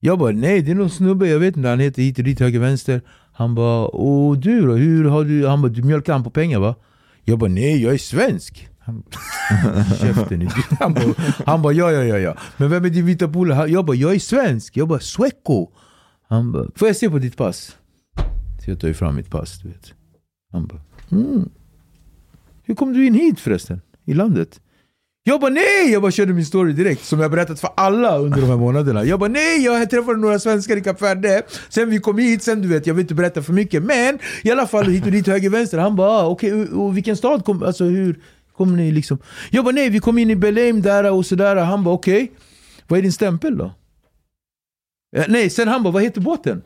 Jag 0.00 0.18
bara, 0.18 0.30
nej 0.30 0.62
det 0.62 0.70
är 0.70 0.74
någon 0.74 0.90
snubbe, 0.90 1.28
jag 1.28 1.38
vet 1.38 1.56
inte, 1.56 1.68
han 1.68 1.80
heter 1.80 2.02
hit 2.02 2.18
och 2.18 2.24
dit, 2.24 2.40
höger, 2.40 2.60
vänster. 2.60 3.02
Han 3.32 3.54
bara, 3.54 3.86
och 3.86 4.38
du 4.38 4.66
då? 4.66 4.72
Hur 4.72 5.04
har 5.04 5.24
du, 5.24 5.46
han 5.46 5.62
bara, 5.62 5.68
du 5.68 5.82
mjölkar 5.82 6.12
han 6.12 6.24
på 6.24 6.30
pengar 6.30 6.58
va? 6.58 6.74
Jag 7.24 7.38
bara, 7.38 7.50
nej 7.50 7.82
jag 7.82 7.94
är 7.94 7.98
svensk. 7.98 8.68
Han, 8.78 9.02
Käften. 10.00 10.50
Han 10.80 10.94
bara, 10.94 11.14
han 11.46 11.62
bara, 11.62 11.72
ja 11.72 11.92
ja 11.92 12.04
ja 12.04 12.18
ja. 12.18 12.36
Men 12.56 12.70
vem 12.70 12.84
är 12.84 12.90
din 12.90 13.06
vita 13.06 13.28
polare? 13.28 13.70
Jag 13.70 13.84
bara, 13.84 13.96
jag 13.96 14.14
är 14.14 14.18
svensk. 14.18 14.76
Jag 14.76 14.88
bara, 14.88 15.00
Sweco. 15.00 15.68
Han 16.28 16.52
bara, 16.52 16.66
får 16.74 16.88
jag 16.88 16.96
se 16.96 17.10
på 17.10 17.18
ditt 17.18 17.36
pass? 17.36 17.76
Så 18.64 18.70
jag 18.70 18.80
tar 18.80 18.88
ju 18.88 18.94
fram 18.94 19.16
mitt 19.16 19.30
pass, 19.30 19.58
du 19.62 19.68
vet. 19.68 19.94
Han 20.52 20.66
bara, 20.66 20.80
mm. 21.10 21.50
Hur 22.70 22.74
kom 22.74 22.92
du 22.92 23.06
in 23.06 23.14
hit 23.14 23.40
förresten? 23.40 23.80
I 24.04 24.14
landet? 24.14 24.60
Jag 25.22 25.40
bara 25.40 25.50
nej! 25.50 25.92
Jag 25.92 26.02
bara 26.02 26.12
körde 26.12 26.32
min 26.32 26.44
story 26.44 26.72
direkt 26.72 27.04
som 27.04 27.20
jag 27.20 27.30
berättat 27.30 27.60
för 27.60 27.70
alla 27.76 28.18
under 28.18 28.40
de 28.40 28.46
här 28.46 28.56
månaderna. 28.56 29.04
Jag 29.04 29.20
bara 29.20 29.30
nej, 29.30 29.64
jag 29.64 29.90
träffade 29.90 30.18
några 30.18 30.38
svenskar 30.38 30.76
i 30.76 30.80
Kap 30.80 31.02
Verde. 31.02 31.42
Sen 31.68 31.90
vi 31.90 31.98
kom 31.98 32.18
hit, 32.18 32.42
sen 32.42 32.62
du 32.62 32.68
vet, 32.68 32.86
jag 32.86 32.94
vill 32.94 33.02
inte 33.02 33.14
berätta 33.14 33.42
för 33.42 33.52
mycket. 33.52 33.82
Men 33.82 34.18
i 34.42 34.50
alla 34.50 34.66
fall 34.66 34.86
hit 34.86 35.04
och 35.04 35.12
dit, 35.12 35.26
höger, 35.26 35.50
vänster. 35.50 35.78
Han 35.78 35.96
bara 35.96 36.10
ah, 36.10 36.26
okej, 36.26 36.52
och, 36.52 36.84
och 36.84 36.96
vilken 36.96 37.16
stad 37.16 37.44
kom, 37.44 37.62
alltså 37.62 37.84
hur 37.84 38.20
kom 38.56 38.76
ni 38.76 38.92
liksom? 38.92 39.18
Jag 39.50 39.64
bara 39.64 39.74
nej, 39.74 39.90
vi 39.90 40.00
kom 40.00 40.18
in 40.18 40.30
i 40.30 40.36
Belém 40.36 40.82
där 40.82 41.12
och 41.12 41.26
sådär. 41.26 41.56
Han 41.56 41.84
bara 41.84 41.94
okej, 41.94 42.32
vad 42.88 42.98
är 42.98 43.02
din 43.02 43.12
stämpel 43.12 43.58
då? 43.58 43.74
Ja, 45.16 45.24
nej, 45.28 45.50
sen 45.50 45.68
han 45.68 45.82
bara 45.82 45.92
vad 45.92 46.02
heter 46.02 46.20
båten? 46.20 46.62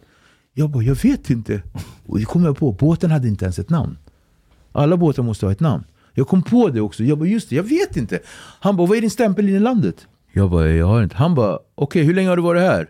Jag 0.52 0.70
bara 0.70 0.82
jag 0.82 0.94
vet 0.94 1.30
inte. 1.30 1.62
Och 2.06 2.18
det 2.18 2.24
kom 2.24 2.44
jag 2.44 2.56
på, 2.56 2.72
båten 2.72 3.10
hade 3.10 3.28
inte 3.28 3.44
ens 3.44 3.58
ett 3.58 3.70
namn. 3.70 3.96
Alla 4.76 4.96
båtar 4.96 5.22
måste 5.22 5.46
ha 5.46 5.52
ett 5.52 5.60
namn. 5.60 5.84
Jag 6.14 6.28
kom 6.28 6.42
på 6.42 6.68
det 6.68 6.80
också. 6.80 7.04
Jag 7.04 7.18
bara, 7.18 7.28
just 7.28 7.50
det, 7.50 7.56
jag 7.56 7.62
vet 7.62 7.96
inte. 7.96 8.18
Han 8.60 8.76
bara, 8.76 8.86
vad 8.86 8.96
är 8.96 9.00
din 9.00 9.10
stämpel 9.10 9.48
in 9.48 9.54
i 9.54 9.58
landet? 9.58 10.06
Jag 10.32 10.50
bara, 10.50 10.68
jag 10.68 10.86
har 10.86 11.02
inte. 11.02 11.16
Han 11.16 11.34
bara, 11.34 11.58
okej, 11.74 12.02
hur 12.04 12.14
länge 12.14 12.28
har 12.28 12.36
du 12.36 12.42
varit 12.42 12.62
här? 12.62 12.88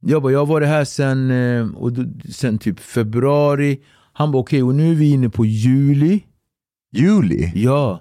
Jag 0.00 0.22
bara, 0.22 0.32
jag 0.32 0.38
har 0.38 0.46
varit 0.46 0.68
här 0.68 0.84
sen, 0.84 1.30
eh, 1.30 1.66
och 1.76 1.92
då, 1.92 2.04
sen 2.32 2.58
typ 2.58 2.80
februari. 2.80 3.80
Han 4.12 4.32
bara, 4.32 4.38
okej, 4.38 4.62
och 4.62 4.74
nu 4.74 4.90
är 4.90 4.94
vi 4.94 5.10
inne 5.10 5.30
på 5.30 5.44
juli. 5.46 6.22
Juli? 6.92 7.52
Ja. 7.54 8.00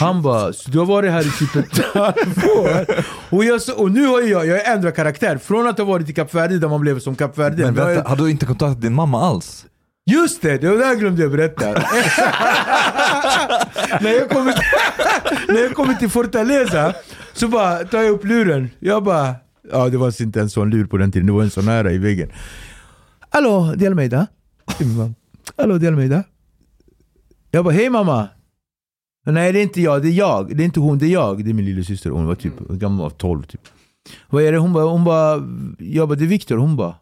Han 0.00 0.22
bara, 0.22 0.52
så 0.52 0.70
du 0.70 0.78
har 0.78 0.86
varit 0.86 1.10
här 1.10 1.20
i 1.26 1.30
typ 1.30 1.56
ett 1.56 1.84
halvår. 1.94 2.86
Och, 3.30 3.44
jag, 3.44 3.60
och 3.76 3.90
nu 3.90 4.06
har 4.06 4.20
jag, 4.22 4.46
jag 4.46 4.72
ändrat 4.72 4.96
karaktär. 4.96 5.38
Från 5.38 5.66
att 5.68 5.78
ha 5.78 5.84
varit 5.84 6.08
i 6.08 6.12
Kap 6.12 6.34
Verde 6.34 6.58
där 6.58 6.68
man 6.68 6.80
blev 6.80 6.98
som 6.98 7.14
Kap 7.16 7.38
Verde. 7.38 7.56
Men 7.64 7.78
har 7.78 7.88
jag- 7.88 7.94
vänta, 7.96 8.10
har 8.10 8.16
du 8.16 8.30
inte 8.30 8.46
kontaktat 8.46 8.82
din 8.82 8.94
mamma 8.94 9.20
alls? 9.20 9.66
Just 10.10 10.42
det, 10.42 10.58
det 10.58 10.68
var 10.68 10.76
där 10.76 10.94
glömde 10.94 11.22
jag 11.22 11.30
berätta. 11.30 11.64
när, 14.00 14.10
jag 14.10 14.30
kommer 14.30 14.52
till, 14.52 14.62
när 15.48 15.60
jag 15.60 15.74
kommer 15.74 15.94
till 15.94 16.08
Fortaleza 16.08 16.94
så 17.32 17.48
bara 17.48 17.84
tar 17.84 18.02
jag 18.02 18.10
upp 18.10 18.24
luren. 18.24 18.70
Jag 18.78 19.04
bara, 19.04 19.34
ja 19.72 19.88
det 19.88 19.96
var 19.96 20.22
inte 20.22 20.40
en 20.40 20.50
sån 20.50 20.70
lur 20.70 20.86
på 20.86 20.96
den 20.96 21.12
tiden, 21.12 21.26
det 21.26 21.32
var 21.32 21.42
en 21.42 21.50
sån 21.50 21.68
här 21.68 21.90
i 21.90 21.98
väggen. 21.98 22.30
Hallå, 23.30 23.74
det 23.76 23.84
är 23.84 23.90
Almeida? 23.90 24.26
Hallå, 25.56 25.78
det 25.78 25.86
är 25.86 25.90
Almeida? 25.90 26.24
Jag 27.50 27.64
bara, 27.64 27.74
hej 27.74 27.90
mamma. 27.90 28.28
Nej 29.26 29.52
det 29.52 29.58
är 29.58 29.62
inte 29.62 29.80
jag, 29.80 30.02
det 30.02 30.08
är 30.08 30.12
jag. 30.12 30.56
Det 30.56 30.62
är 30.62 30.64
inte 30.64 30.80
hon, 30.80 30.98
det 30.98 31.06
är 31.06 31.12
jag. 31.12 31.44
Det 31.44 31.50
är 31.50 31.54
min 31.54 31.64
lillasyster. 31.64 32.10
Hon 32.10 32.26
var 32.26 32.34
typ, 32.34 32.58
gammal 32.58 32.98
var 32.98 33.10
12 33.10 33.42
typ. 33.42 33.60
Vad 34.28 34.42
är 34.42 34.52
det? 34.52 34.58
Hon 34.58 34.72
bara, 34.72 34.84
hon 34.84 35.04
bara, 35.04 35.42
jag 35.78 36.08
bara, 36.08 36.14
det 36.14 36.24
är 36.24 36.28
Viktor. 36.28 36.56
Hon 36.56 36.76
bara, 36.76 36.94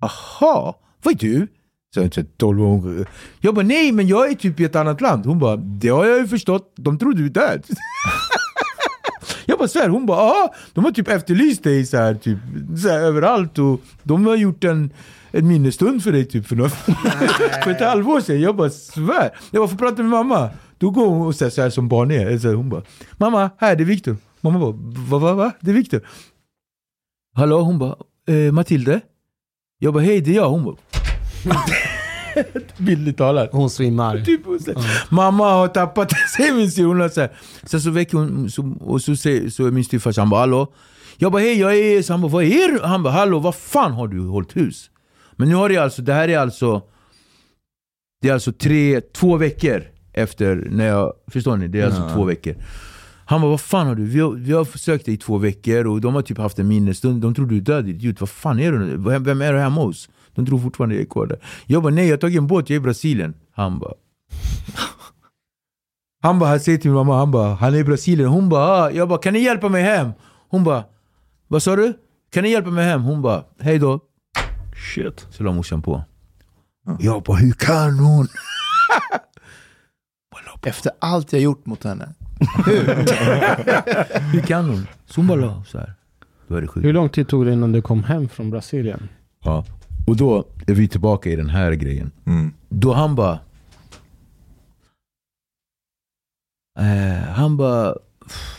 aha, 0.00 0.80
vad 1.02 1.14
är 1.14 1.18
du? 1.18 1.48
Så 1.94 2.00
jag 2.00 2.26
12 2.36 2.62
år. 2.62 3.08
Jag 3.40 3.54
bara 3.54 3.66
nej 3.66 3.92
men 3.92 4.06
jag 4.06 4.30
är 4.30 4.34
typ 4.34 4.60
i 4.60 4.64
ett 4.64 4.76
annat 4.76 5.00
land. 5.00 5.26
Hon 5.26 5.38
bara 5.38 5.56
det 5.56 5.88
har 5.88 6.04
jag 6.04 6.18
ju 6.18 6.26
förstått. 6.26 6.72
De 6.76 6.98
tror 6.98 7.14
du 7.14 7.26
är 7.26 7.30
död. 7.30 7.64
jag 9.46 9.58
bara 9.58 9.68
svär. 9.68 9.88
Hon 9.88 10.06
bara 10.06 10.18
ja. 10.18 10.54
De 10.72 10.84
har 10.84 10.92
typ 10.92 11.08
efterlyst 11.08 11.62
dig 11.62 11.86
så 11.86 11.96
här, 11.96 12.14
typ, 12.14 12.38
så 12.82 12.88
här, 12.88 12.98
överallt. 12.98 13.58
Och 13.58 13.80
de 14.02 14.26
har 14.26 14.36
gjort 14.36 14.64
en, 14.64 14.92
en 15.30 15.48
minnesstund 15.48 16.02
för 16.02 16.12
dig 16.12 16.24
typ 16.24 16.46
för, 16.46 16.56
något, 16.56 16.72
för 17.64 17.70
ett 17.70 17.80
halvår 17.80 18.20
sedan. 18.20 18.40
Jag 18.40 18.56
bara 18.56 18.70
svär. 18.70 19.30
Jag 19.50 19.60
bara 19.60 19.68
får 19.68 19.76
prata 19.76 20.02
med 20.02 20.10
mamma. 20.10 20.50
Då 20.78 20.90
går 20.90 21.06
hon 21.06 21.26
och 21.26 21.34
säger 21.34 21.50
så 21.50 21.62
här 21.62 21.70
som 21.70 21.88
barn 21.88 22.10
är. 22.10 22.38
Så 22.38 22.48
här, 22.48 22.54
hon 22.54 22.68
bara 22.68 22.82
mamma 23.16 23.50
här 23.58 23.76
det 23.76 23.82
är 23.82 23.84
Viktor. 23.84 24.16
Mamma 24.40 24.58
bara 24.58 24.74
va 25.08 25.18
va 25.18 25.34
va? 25.34 25.52
Det 25.60 25.70
är 25.70 25.74
Viktor. 25.74 26.00
Hallå? 27.34 27.60
Hon 27.60 27.78
bara 27.78 27.96
eh, 28.28 28.52
Matilde? 28.52 29.00
Jag 29.78 29.94
bara 29.94 30.02
hej 30.02 30.20
det 30.20 30.30
är 30.30 30.34
jag. 30.34 30.50
Hon 30.50 30.64
bara 30.64 30.76
Bildligt 32.78 33.18
talat. 33.18 33.48
Hon 33.52 33.70
svimmar. 33.70 34.18
Typ, 34.20 34.46
och 34.46 34.60
så, 34.60 34.72
Mamma 35.08 35.52
har 35.52 35.68
tappat 35.68 36.10
sig 36.36 36.52
min 36.52 36.70
styr. 36.70 36.84
Hon 36.84 37.00
här. 37.00 37.32
Sen 37.64 37.80
så 37.80 37.90
väcker 37.90 38.18
hon 38.18 38.50
så, 38.50 38.76
och 38.80 39.02
så, 39.02 39.16
säger, 39.16 39.50
så 39.50 39.66
är 39.66 39.70
min 39.70 39.84
styvfarsa, 39.84 40.20
han 40.20 40.30
bara 40.30 40.40
hallå? 40.40 40.72
Jag 41.16 41.32
bara 41.32 41.42
hej 41.42 41.58
jag 41.60 41.78
är... 41.78 42.02
Så 42.02 42.12
han 42.12 42.20
bara 42.20 42.32
vad 42.32 42.44
är 42.44 42.72
du? 42.72 42.80
Han 42.82 43.02
bara 43.02 43.12
hallå 43.12 43.38
vad 43.38 43.54
fan 43.54 43.92
har 43.92 44.08
du 44.08 44.20
hållit 44.20 44.56
hus? 44.56 44.90
Men 45.36 45.48
nu 45.48 45.54
har 45.54 45.68
det 45.68 45.76
alltså, 45.76 46.02
det 46.02 46.12
här 46.14 46.28
är 46.28 46.38
alltså... 46.38 46.82
Det 48.22 48.28
är 48.28 48.32
alltså 48.32 48.52
tre, 48.52 49.00
två 49.00 49.36
veckor 49.36 49.82
efter 50.12 50.68
när 50.70 50.86
jag... 50.86 51.12
Förstår 51.32 51.56
ni? 51.56 51.68
Det 51.68 51.80
är 51.80 51.86
alltså 51.86 52.02
Ja. 52.02 52.14
två 52.14 52.24
veckor. 52.24 52.54
Han 53.26 53.40
bara 53.40 53.50
vad 53.50 53.60
fan 53.60 53.86
har 53.86 53.94
du? 53.94 54.04
Vi 54.04 54.20
har, 54.20 54.32
vi 54.32 54.52
har 54.52 54.64
försökt 54.64 55.04
dig 55.06 55.14
i 55.14 55.16
två 55.16 55.38
veckor 55.38 55.86
och 55.86 56.00
de 56.00 56.14
har 56.14 56.22
typ 56.22 56.38
haft 56.38 56.58
en 56.58 56.68
minnesstund. 56.68 57.22
De 57.22 57.34
tror 57.34 57.46
du 57.46 57.56
är 57.56 57.60
död 57.60 57.88
idiot. 57.88 58.20
Vad 58.20 58.28
fan 58.30 58.60
är 58.60 58.72
du? 58.72 58.96
vem 59.18 59.42
är 59.42 59.52
du 59.52 59.58
hemma 59.58 59.80
hos? 59.80 60.08
De 60.34 60.46
tror 60.46 60.58
fortfarande 60.58 60.94
jag 60.94 61.02
är 61.02 61.06
kvar 61.06 61.26
där. 61.26 61.38
Jag 61.66 61.82
bara 61.82 61.94
nej 61.94 62.06
jag 62.06 62.12
har 62.12 62.18
tagit 62.18 62.38
en 62.38 62.46
båt, 62.46 62.70
jag 62.70 62.74
är 62.74 62.80
i 62.80 62.84
Brasilien. 62.84 63.34
Han 63.52 63.78
bara 63.78 63.94
Han 66.22 66.38
bara, 66.38 66.50
han 66.50 66.60
säger 66.60 66.78
till 66.78 66.90
min 66.90 66.94
mamma, 66.94 67.18
han 67.18 67.30
bara, 67.30 67.54
han 67.54 67.74
är 67.74 67.78
i 67.78 67.84
Brasilien. 67.84 68.28
Hon 68.28 68.48
bara, 68.48 68.66
ah. 68.66 68.90
jag 68.90 69.08
bara, 69.08 69.18
kan 69.18 69.32
ni 69.32 69.40
hjälpa 69.40 69.68
mig 69.68 69.82
hem? 69.82 70.12
Hon 70.48 70.64
bara, 70.64 70.84
vad 71.48 71.62
sa 71.62 71.76
du? 71.76 71.94
Kan 72.32 72.42
ni 72.42 72.50
hjälpa 72.50 72.70
mig 72.70 72.84
hem? 72.84 73.02
Hon 73.02 73.22
bara, 73.22 73.44
hej 73.60 73.78
då. 73.78 74.00
Shit. 74.94 75.26
Så 75.30 75.42
la 75.42 75.52
morsan 75.52 75.82
på. 75.82 76.04
Jag 77.00 77.22
bara, 77.22 77.36
hur 77.36 77.52
kan 77.52 77.98
hon? 77.98 78.28
Efter 80.62 80.92
allt 80.98 81.32
jag 81.32 81.42
gjort 81.42 81.66
mot 81.66 81.84
henne. 81.84 82.08
Hur 84.32 84.40
kan 84.40 84.64
hon? 84.64 84.86
Så 85.06 85.20
hon 85.20 85.26
bara 85.26 85.40
la 85.40 85.64
så 85.64 85.78
här. 85.78 85.94
Då 86.48 86.56
är 86.56 86.60
det 86.60 86.68
sjukt. 86.68 86.86
Hur 86.86 86.92
lång 86.92 87.08
tid 87.08 87.28
tog 87.28 87.46
det 87.46 87.52
innan 87.52 87.72
du 87.72 87.82
kom 87.82 88.04
hem 88.04 88.28
från 88.28 88.50
Brasilien? 88.50 89.08
Ja. 89.44 89.64
Och 90.06 90.16
då 90.16 90.44
är 90.66 90.74
vi 90.74 90.88
tillbaka 90.88 91.30
i 91.30 91.36
den 91.36 91.50
här 91.50 91.72
grejen. 91.72 92.10
Mm. 92.26 92.52
Då 92.68 92.92
han 92.92 93.14
bara... 93.14 93.38
Eh, 96.78 97.28
han 97.28 97.56
bara... 97.56 97.94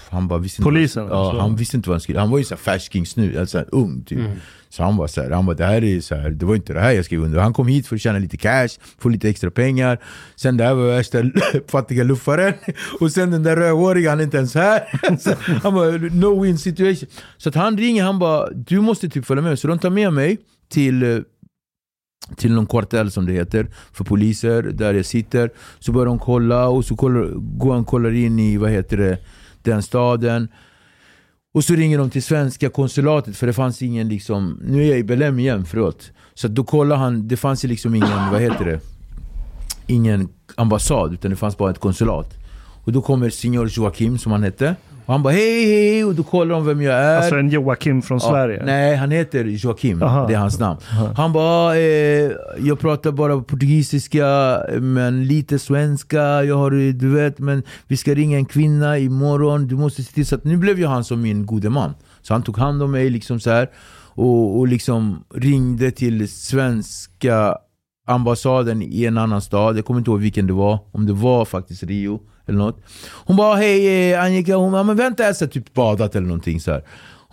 Han 0.10 0.28
bara 0.28 0.40
visste 0.40 0.62
inte 0.62 0.70
Polisen, 0.70 1.04
Vad, 1.04 1.18
ja, 1.18 1.26
alltså. 1.26 1.42
han 1.42 1.56
visste 1.56 1.78
inte 1.78 1.90
vad 1.90 1.96
han 1.96 2.02
skulle... 2.02 2.20
Han 2.20 2.30
var 2.30 2.38
ju 2.38 2.44
så 2.44 2.56
här 2.56 2.60
färsking 2.60 3.06
snu, 3.06 3.40
alltså 3.40 3.66
ung 3.72 4.04
typ. 4.04 4.20
Mm. 4.20 4.32
Så 4.70 4.84
han 4.84 4.98
var 4.98 5.08
så 5.08 5.22
här, 5.22 5.30
han 5.32 5.46
bara 5.46 5.56
det 5.56 5.66
här 5.66 5.84
är 5.84 6.02
så 6.02 6.16
här, 6.16 6.30
det 6.30 6.46
var 6.46 6.56
inte 6.56 6.74
det 6.74 6.80
här 6.80 6.92
jag 6.92 7.06
skrev 7.06 7.24
under. 7.24 7.40
Han 7.40 7.54
kom 7.54 7.68
hit 7.68 7.88
för 7.88 7.96
att 7.96 8.02
tjäna 8.02 8.20
lite 8.20 8.38
cash, 8.38 8.70
få 9.00 9.10
lite 9.10 9.30
extra 9.30 9.52
pengar. 9.52 10.00
Sen 10.36 10.58
det 10.58 10.64
här 10.64 10.74
var 10.74 10.88
värsta 10.88 11.24
fattiga 11.68 12.04
luffaren. 12.04 12.54
Och 13.00 13.12
sen 13.12 13.32
den 13.32 13.44
där 13.44 13.56
rödhåriga, 13.56 14.10
han 14.10 14.20
är 14.20 14.24
inte 14.24 14.38
ens 14.38 14.56
här. 14.56 14.84
Så 15.20 15.34
han 15.64 15.74
bara 15.74 15.92
no 15.92 16.44
win 16.44 16.58
situation. 16.58 17.10
Så 17.38 17.50
att 17.50 17.56
han 17.56 17.78
ringer, 17.78 18.04
han 18.04 18.20
bara 18.20 18.50
du 18.50 18.82
måste 18.82 19.10
typ 19.10 19.26
följa 19.26 19.44
med. 19.44 19.60
Så 19.60 19.68
de 19.68 19.80
tar 19.80 19.90
med 19.90 20.14
mig 20.14 20.38
till 20.74 21.04
eh, 21.04 21.20
till 22.36 22.54
någon 22.54 22.68
kvartell 22.68 23.12
som 23.12 23.26
det 23.26 23.34
heter 23.34 23.68
för 23.92 24.04
poliser 24.04 24.64
där 24.64 24.94
jag 24.94 25.06
sitter. 25.06 25.50
Så 25.80 25.92
börjar 25.92 26.06
de 26.06 26.20
kolla 26.20 26.68
och 26.68 26.86
så 26.86 26.96
kollar, 26.96 27.26
går 27.36 27.74
han 27.74 27.86
kollar 27.86 28.12
in 28.12 28.40
i 28.40 28.58
vad 28.58 28.70
heter 28.70 28.98
det, 28.98 29.18
den 29.62 29.84
staden. 29.84 30.48
Och 31.54 31.64
så 31.64 31.74
ringer 31.74 31.98
de 31.98 32.10
till 32.10 32.24
svenska 32.24 32.70
konsulatet 32.70 33.38
för 33.38 33.48
det 33.48 33.54
fanns 33.54 33.82
ingen 33.82 34.10
liksom, 34.10 34.60
nu 34.64 34.84
är 34.84 34.90
jag 34.90 35.00
i 35.00 35.04
Belém 35.04 35.40
igen 35.40 35.66
förlåt. 35.66 36.12
Så 36.34 36.48
då 36.48 36.64
kollar 36.64 36.96
han, 36.96 37.28
det 37.28 37.38
fanns 37.38 37.64
liksom 37.64 37.96
ingen, 37.96 38.32
vad 38.32 38.42
heter 38.42 38.66
det? 38.66 38.80
Ingen 39.88 40.30
ambassad 40.56 41.14
utan 41.14 41.32
det 41.32 41.38
fanns 41.38 41.58
bara 41.58 41.72
ett 41.72 41.80
konsulat. 41.80 42.34
Och 42.86 42.92
då 42.92 43.02
kommer 43.02 43.30
signor 43.30 43.68
Joakim 43.68 44.18
som 44.18 44.32
han 44.32 44.44
hette. 44.44 44.76
Och 45.06 45.14
han 45.14 45.24
bara 45.24 45.34
hej 45.34 45.66
hej 45.66 46.06
och 46.06 46.16
då 46.16 46.24
kollar 46.24 46.56
de 46.56 46.66
vem 46.66 46.82
jag 46.82 46.96
är. 46.96 47.18
Alltså 47.18 47.36
en 47.36 47.50
Joakim 47.50 48.02
från 48.02 48.20
Ja, 48.24 48.30
Sverige. 48.30 48.64
nej, 48.66 48.96
han 48.96 49.12
heter 49.12 49.46
Joakim. 49.46 50.04
Aha. 50.04 50.28
Det 50.28 50.34
är 50.34 50.38
hans 50.38 50.60
namn. 50.60 50.80
Han 51.18 51.34
bara, 51.34 51.78
eh, 51.78 52.32
jag 52.60 52.80
pratar 52.80 53.12
bara 53.12 53.40
portugisiska, 53.42 54.58
men 54.80 55.28
lite 55.28 55.60
svenska. 55.60 56.44
Jag 56.44 56.58
har, 56.58 56.72
du 56.94 57.10
vet, 57.10 57.40
men 57.40 57.64
vi 57.88 57.98
ska 57.98 58.14
ringa 58.14 58.38
en 58.38 58.46
kvinna 58.46 58.98
imorgon. 58.98 59.68
Du 59.68 59.76
måste 59.76 60.04
se 60.04 60.14
till 60.14 60.26
så 60.26 60.36
att... 60.36 60.44
Nu 60.44 60.58
blev 60.58 60.80
ju 60.80 60.86
han 60.86 61.04
som 61.04 61.22
min 61.22 61.46
gode 61.46 61.70
man. 61.70 61.94
Så 62.22 62.34
han 62.34 62.44
tog 62.44 62.58
hand 62.58 62.84
om 62.84 62.92
mig 62.92 63.10
liksom 63.10 63.40
så 63.40 63.50
här. 63.50 63.70
och, 64.16 64.58
och 64.60 64.68
liksom 64.68 65.24
ringde 65.36 65.92
till 65.92 66.30
svenska 66.30 67.58
ambassaden 68.08 68.82
i 68.82 69.06
en 69.06 69.18
annan 69.18 69.42
stad. 69.42 69.78
Jag 69.78 69.86
kommer 69.86 70.00
inte 70.00 70.12
ihåg 70.12 70.20
vilken 70.20 70.48
det 70.48 70.54
var. 70.54 70.80
Om 70.92 71.06
det 71.06 71.14
var 71.14 71.46
faktiskt 71.46 71.84
Rio 71.84 72.20
eller 72.46 72.58
något. 72.58 72.84
Hon 73.26 73.36
bara 73.36 73.56
hej 73.56 74.12
eh, 74.12 74.24
Annika, 74.24 74.56
hon 74.56 74.72
bara 74.72 74.84
men 74.84 74.96
vänta 74.96 75.24
jag 75.24 75.30
har 75.30 75.48
typ 75.48 75.74
badat 75.74 76.16
eller 76.16 76.28
någonting 76.28 76.60
så 76.60 76.72
här. 76.72 76.84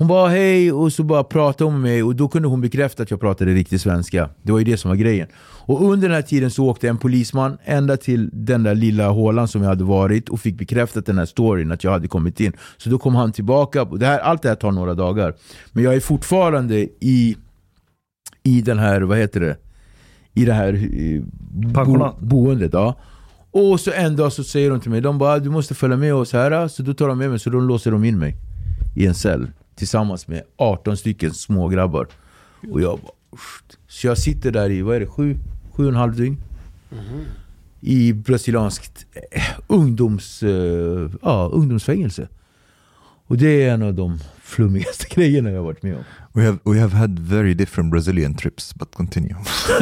Hon 0.00 0.08
bara 0.08 0.28
hej 0.28 0.72
och 0.72 0.92
så 0.92 1.02
bara 1.02 1.24
pratade 1.24 1.64
hon 1.64 1.72
med 1.72 1.90
mig 1.90 2.02
och 2.02 2.16
då 2.16 2.28
kunde 2.28 2.48
hon 2.48 2.60
bekräfta 2.60 3.02
att 3.02 3.10
jag 3.10 3.20
pratade 3.20 3.52
riktig 3.54 3.80
svenska. 3.80 4.28
Det 4.42 4.52
var 4.52 4.58
ju 4.58 4.64
det 4.64 4.76
som 4.76 4.88
var 4.88 4.96
grejen. 4.96 5.28
Och 5.70 5.90
under 5.90 6.08
den 6.08 6.14
här 6.14 6.22
tiden 6.22 6.50
så 6.50 6.66
åkte 6.66 6.88
en 6.88 6.98
polisman 6.98 7.58
ända 7.64 7.96
till 7.96 8.30
den 8.32 8.62
där 8.62 8.74
lilla 8.74 9.08
hålan 9.08 9.48
som 9.48 9.62
jag 9.62 9.68
hade 9.68 9.84
varit 9.84 10.28
och 10.28 10.40
fick 10.40 10.58
bekräftat 10.58 11.06
den 11.06 11.18
här 11.18 11.26
storyn 11.26 11.72
att 11.72 11.84
jag 11.84 11.90
hade 11.90 12.08
kommit 12.08 12.40
in. 12.40 12.52
Så 12.76 12.90
då 12.90 12.98
kom 12.98 13.14
han 13.14 13.32
tillbaka. 13.32 13.84
Det 13.84 14.06
här, 14.06 14.18
allt 14.18 14.42
det 14.42 14.48
här 14.48 14.56
tar 14.56 14.72
några 14.72 14.94
dagar. 14.94 15.34
Men 15.72 15.84
jag 15.84 15.94
är 15.94 16.00
fortfarande 16.00 16.76
i, 17.00 17.36
i 18.42 18.62
den 18.62 18.78
här, 18.78 19.00
vad 19.00 19.18
heter 19.18 19.40
det? 19.40 19.56
I 20.34 20.44
det 20.44 20.52
här 20.52 20.74
eh, 20.74 21.22
bo, 21.50 22.10
boendet. 22.20 22.72
Ja. 22.72 22.96
Och 23.50 23.80
så 23.80 23.90
en 23.92 24.16
dag 24.16 24.32
så 24.32 24.44
säger 24.44 24.70
de 24.70 24.80
till 24.80 24.90
mig, 24.90 25.00
de 25.00 25.18
bara 25.18 25.38
du 25.38 25.50
måste 25.50 25.74
följa 25.74 25.96
med 25.96 26.14
oss 26.14 26.32
här. 26.32 26.50
Ah. 26.50 26.68
Så 26.68 26.82
då 26.82 26.94
tar 26.94 27.08
de 27.08 27.18
med 27.18 27.30
mig, 27.30 27.38
så 27.38 27.50
då 27.50 27.60
låser 27.60 27.90
de 27.90 28.04
in 28.04 28.18
mig 28.18 28.36
i 28.96 29.06
en 29.06 29.14
cell 29.14 29.50
tillsammans 29.74 30.28
med 30.28 30.42
18 30.56 30.96
stycken 30.96 31.34
små 31.34 31.68
grabbar. 31.68 32.08
Och 32.70 32.80
jag 32.80 32.98
bara, 32.98 33.12
"Usch." 33.34 33.62
Så 33.88 34.06
jag 34.06 34.18
sitter 34.18 34.50
där 34.50 34.70
i, 34.70 34.82
vad 34.82 34.96
är 34.96 35.00
det, 35.00 35.06
sju, 35.06 35.36
sju 35.72 35.82
och 35.82 35.88
en 35.88 35.94
halv 35.96 36.16
dygn. 36.16 36.36
I 37.80 38.12
brasilianskt 38.12 39.06
eh, 39.32 39.42
ungdoms, 39.66 40.42
äh, 40.42 41.10
ja, 41.22 41.50
ungdomsfängelse. 41.52 42.28
Och 43.26 43.36
det 43.36 43.62
är 43.64 43.74
en 43.74 43.82
av 43.82 43.94
de 43.94 44.18
flummigaste 44.50 45.06
grejerna 45.14 45.50
jag 45.50 45.62
varit 45.62 45.82
med 45.82 45.96
om. 45.96 46.04
We 46.32 46.44
have 46.44 46.58
we 46.64 46.80
have 46.80 46.96
had 46.96 47.18
very 47.18 47.54
different 47.54 47.90
Brazilian 47.90 48.34
trips, 48.34 48.74
but 48.74 48.94
continue. 48.94 49.36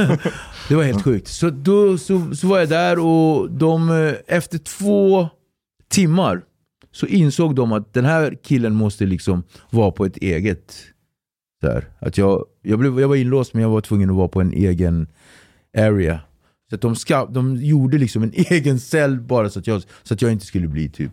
Det 0.68 0.74
var 0.74 0.82
helt 0.82 1.04
sjukt. 1.04 1.28
Så 1.28 1.50
då 1.50 1.98
så, 1.98 2.34
så 2.34 2.46
var 2.46 2.58
jag 2.58 2.68
där 2.68 2.98
och 2.98 3.50
de, 3.50 3.90
eh, 3.90 4.14
efter 4.26 4.58
två 4.58 5.28
timmar 5.88 6.42
så 6.92 7.06
insåg 7.06 7.54
de 7.54 7.72
att 7.72 7.94
den 7.94 8.04
här 8.04 8.38
killen 8.42 8.74
måste 8.74 9.06
liksom 9.06 9.42
vara 9.70 9.90
på 9.90 10.04
ett 10.04 10.16
eget... 10.16 10.76
Här, 11.62 11.84
att 11.98 12.18
jag, 12.18 12.44
jag, 12.62 12.78
blev, 12.78 13.00
jag 13.00 13.08
var 13.08 13.16
inlåst 13.16 13.54
men 13.54 13.62
jag 13.62 13.70
var 13.70 13.80
tvungen 13.80 14.10
att 14.10 14.16
vara 14.16 14.28
på 14.28 14.40
en 14.40 14.52
egen 14.52 15.06
area. 15.76 16.20
Så 16.68 16.74
att 16.74 16.80
de, 16.80 16.96
ska, 16.96 17.26
de 17.26 17.56
gjorde 17.56 17.98
liksom 17.98 18.22
en 18.22 18.32
egen 18.34 18.80
cell 18.80 19.20
bara 19.20 19.50
så 19.50 19.58
att 19.58 19.66
jag, 19.66 19.82
så 20.02 20.14
att 20.14 20.22
jag 20.22 20.32
inte 20.32 20.46
skulle 20.46 20.68
bli 20.68 20.88
typ 20.88 21.12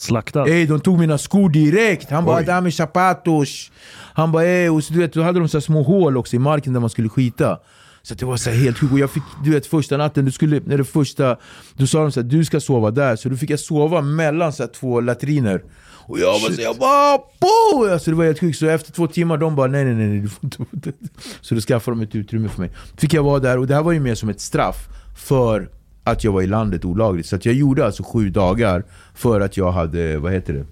Slaktad. 0.00 0.48
Ey, 0.48 0.66
de 0.66 0.80
tog 0.80 0.98
mina 0.98 1.18
skor 1.18 1.50
direkt. 1.50 2.10
Han 2.10 2.24
bara 2.24 2.42
dame 2.42 2.70
chapatos. 2.70 3.70
Han 4.14 4.32
bara 4.32 4.44
ey, 4.44 4.68
och 4.68 4.84
så, 4.84 4.92
du 4.92 4.98
vet, 4.98 5.12
då 5.12 5.22
hade 5.22 5.38
de 5.38 5.48
så 5.48 5.60
små 5.60 5.82
hål 5.82 6.16
också 6.16 6.36
i 6.36 6.38
marken 6.38 6.72
där 6.72 6.80
man 6.80 6.90
skulle 6.90 7.08
skita. 7.08 7.58
Så 8.02 8.14
det 8.14 8.26
var 8.26 8.36
så 8.36 8.50
helt 8.50 8.78
sjukt. 8.78 8.92
Och 8.92 8.98
jag 8.98 9.10
fick, 9.10 9.22
du 9.44 9.50
vet 9.50 9.66
första 9.66 9.96
natten, 9.96 10.24
du 10.24 10.30
skulle, 10.30 10.60
när 10.64 10.78
det 10.78 10.84
första, 10.84 11.36
då 11.76 11.86
sa 11.86 12.02
de 12.02 12.12
så 12.12 12.20
här, 12.20 12.28
du 12.28 12.44
ska 12.44 12.60
sova 12.60 12.90
där. 12.90 13.16
Så 13.16 13.28
då 13.28 13.36
fick 13.36 13.50
jag 13.50 13.60
sova 13.60 14.00
mellan 14.00 14.52
så 14.52 14.62
här, 14.62 14.70
två 14.70 15.00
latriner. 15.00 15.62
Och 16.08 16.18
jag 16.18 16.32
var 16.40 16.50
så 16.50 16.62
jag 16.62 16.76
bara 16.76 17.18
bo! 17.18 17.92
Alltså 17.92 18.10
det 18.10 18.16
var 18.16 18.24
helt 18.24 18.40
sjukt. 18.40 18.58
Så 18.58 18.66
efter 18.66 18.92
två 18.92 19.06
timmar 19.06 19.36
de 19.36 19.56
bara 19.56 19.66
nej 19.66 19.84
nej 19.84 19.94
nej, 19.94 20.08
nej 20.08 20.20
du 20.20 20.28
får 20.28 20.66
inte. 20.74 20.92
Så 21.40 21.54
då 21.54 21.60
skaffade 21.60 21.96
de 21.96 22.02
ett 22.02 22.14
utrymme 22.14 22.48
för 22.48 22.60
mig. 22.60 22.70
Fick 22.96 23.14
jag 23.14 23.22
vara 23.22 23.38
där 23.38 23.58
och 23.58 23.66
det 23.66 23.74
här 23.74 23.82
var 23.82 23.92
ju 23.92 24.00
mer 24.00 24.14
som 24.14 24.28
ett 24.28 24.40
straff 24.40 24.88
för 25.16 25.68
att 26.10 26.24
jag 26.24 26.32
var 26.32 26.42
i 26.42 26.46
landet 26.46 26.84
olagligt. 26.84 27.26
Så 27.26 27.36
att 27.36 27.46
jag 27.46 27.54
gjorde 27.54 27.86
alltså 27.86 28.02
sju 28.02 28.30
dagar 28.30 28.84
för 29.14 29.40
att 29.40 29.56
jag 29.56 29.72
hade, 29.72 30.18
vad 30.18 30.32
heter 30.32 30.52
det? 30.52 30.64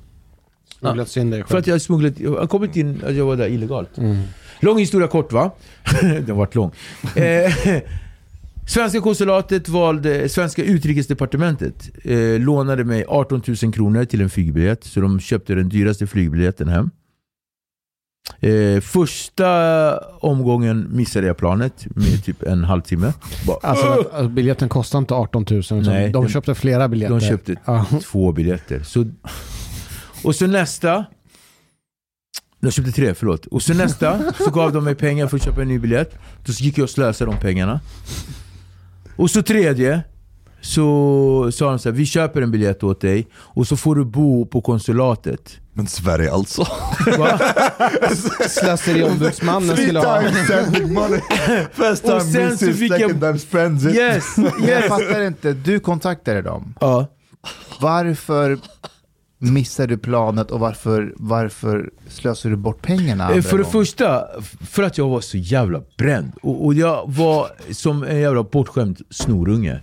Smugglats 0.78 1.16
in 1.16 1.30
dig 1.30 1.42
För 1.42 1.48
själv. 1.48 1.58
att 1.58 1.66
jag 1.66 1.80
smugglat, 1.82 2.20
jag 2.20 2.36
har 2.36 2.46
kommit 2.46 2.76
in, 2.76 3.02
att 3.06 3.14
jag 3.14 3.26
var 3.26 3.36
där 3.36 3.48
illegalt. 3.48 3.98
Mm. 3.98 4.16
Lång 4.60 4.78
historia 4.78 5.08
kort 5.08 5.32
va? 5.32 5.50
Den 6.00 6.28
har 6.28 6.34
varit 6.34 6.54
lång. 6.54 6.72
Eh, 7.14 7.52
Svenska 8.68 9.00
konsulatet 9.00 9.68
valde, 9.68 10.28
svenska 10.28 10.64
utrikesdepartementet 10.64 11.90
eh, 12.04 12.38
lånade 12.40 12.84
mig 12.84 13.04
18 13.08 13.42
000 13.62 13.72
kronor 13.72 14.04
till 14.04 14.20
en 14.20 14.30
flygbiljett. 14.30 14.84
Så 14.84 15.00
de 15.00 15.20
köpte 15.20 15.54
den 15.54 15.68
dyraste 15.68 16.06
flygbiljetten 16.06 16.68
hem. 16.68 16.90
Eh, 18.40 18.80
första 18.80 19.98
omgången 20.20 20.86
missade 20.96 21.26
jag 21.26 21.36
planet 21.36 21.86
med 21.96 22.24
typ 22.24 22.42
en 22.42 22.64
halvtimme. 22.64 23.12
Bara, 23.46 23.56
Alltså, 23.62 23.86
alltså, 23.86 24.28
biljetten 24.28 24.68
kostar 24.68 24.98
inte 24.98 25.14
18 25.14 25.44
000. 25.50 25.58
utan 25.60 25.82
Nej, 25.82 26.10
de 26.10 26.28
köpte 26.28 26.54
flera 26.54 26.88
biljetter. 26.88 27.14
de 27.14 27.20
köpte 27.20 27.56
Ja. 27.64 27.86
två 28.02 28.32
biljetter. 28.32 28.80
Så, 28.82 29.04
och 30.24 30.34
så 30.34 30.46
nästa... 30.46 31.04
De 32.60 32.70
köpte 32.70 32.92
tre, 32.92 33.14
förlåt. 33.14 33.46
Och 33.46 33.62
så 33.62 33.74
nästa 33.74 34.32
så 34.44 34.50
gav 34.50 34.72
de 34.72 34.84
mig 34.84 34.94
pengar 34.94 35.26
för 35.26 35.36
att 35.36 35.44
köpa 35.44 35.62
en 35.62 35.68
ny 35.68 35.78
biljett. 35.78 36.18
Då 36.46 36.52
gick 36.52 36.78
jag 36.78 36.82
och 36.84 36.90
slösade 36.90 37.30
de 37.30 37.40
pengarna. 37.40 37.80
Och 39.16 39.30
så 39.30 39.42
tredje 39.42 40.00
så 40.60 41.50
sa 41.52 41.68
de 41.70 41.78
så 41.78 41.88
här, 41.88 41.96
vi 41.96 42.06
köper 42.06 42.42
en 42.42 42.50
biljett 42.50 42.82
åt 42.82 43.00
dig 43.00 43.26
och 43.34 43.66
så 43.66 43.76
får 43.76 43.94
du 43.94 44.04
bo 44.04 44.46
på 44.46 44.60
konsulatet. 44.60 45.56
Men 45.76 45.86
Sverige 45.86 46.32
alltså. 46.32 46.66
Slöseriombudsmannen 48.48 49.76
skulle 49.76 49.98
ha... 49.98 50.22
sending 50.48 50.94
money. 50.94 51.20
First 51.72 52.04
Och 52.04 52.20
time 52.20 52.48
misses, 52.50 52.78
fick 52.78 52.92
jag- 52.92 53.00
second 53.00 53.20
time 53.20 53.38
spends 53.38 53.84
it. 53.86 53.94
Yes, 53.94 54.24
Jag 54.38 54.68
yes. 54.68 54.88
fattar 54.88 55.22
inte, 55.22 55.52
du 55.52 55.80
kontaktade 55.80 56.42
dem. 56.42 56.74
Ja. 56.80 57.06
Varför 57.80 58.58
missar 59.38 59.86
du 59.86 59.98
planet 59.98 60.50
och 60.50 60.60
varför, 60.60 61.12
varför 61.16 61.90
slösar 62.08 62.50
du 62.50 62.56
bort 62.56 62.82
pengarna? 62.82 63.28
För 63.28 63.34
det 63.34 63.50
gången? 63.50 63.64
första, 63.64 64.24
för 64.70 64.82
att 64.82 64.98
jag 64.98 65.08
var 65.08 65.20
så 65.20 65.36
jävla 65.38 65.82
bränd. 65.98 66.32
Och, 66.42 66.64
och 66.64 66.74
jag 66.74 67.04
var 67.06 67.48
som 67.72 68.02
en 68.04 68.20
jävla 68.20 68.42
bortskämd 68.42 69.00
snorunge. 69.10 69.80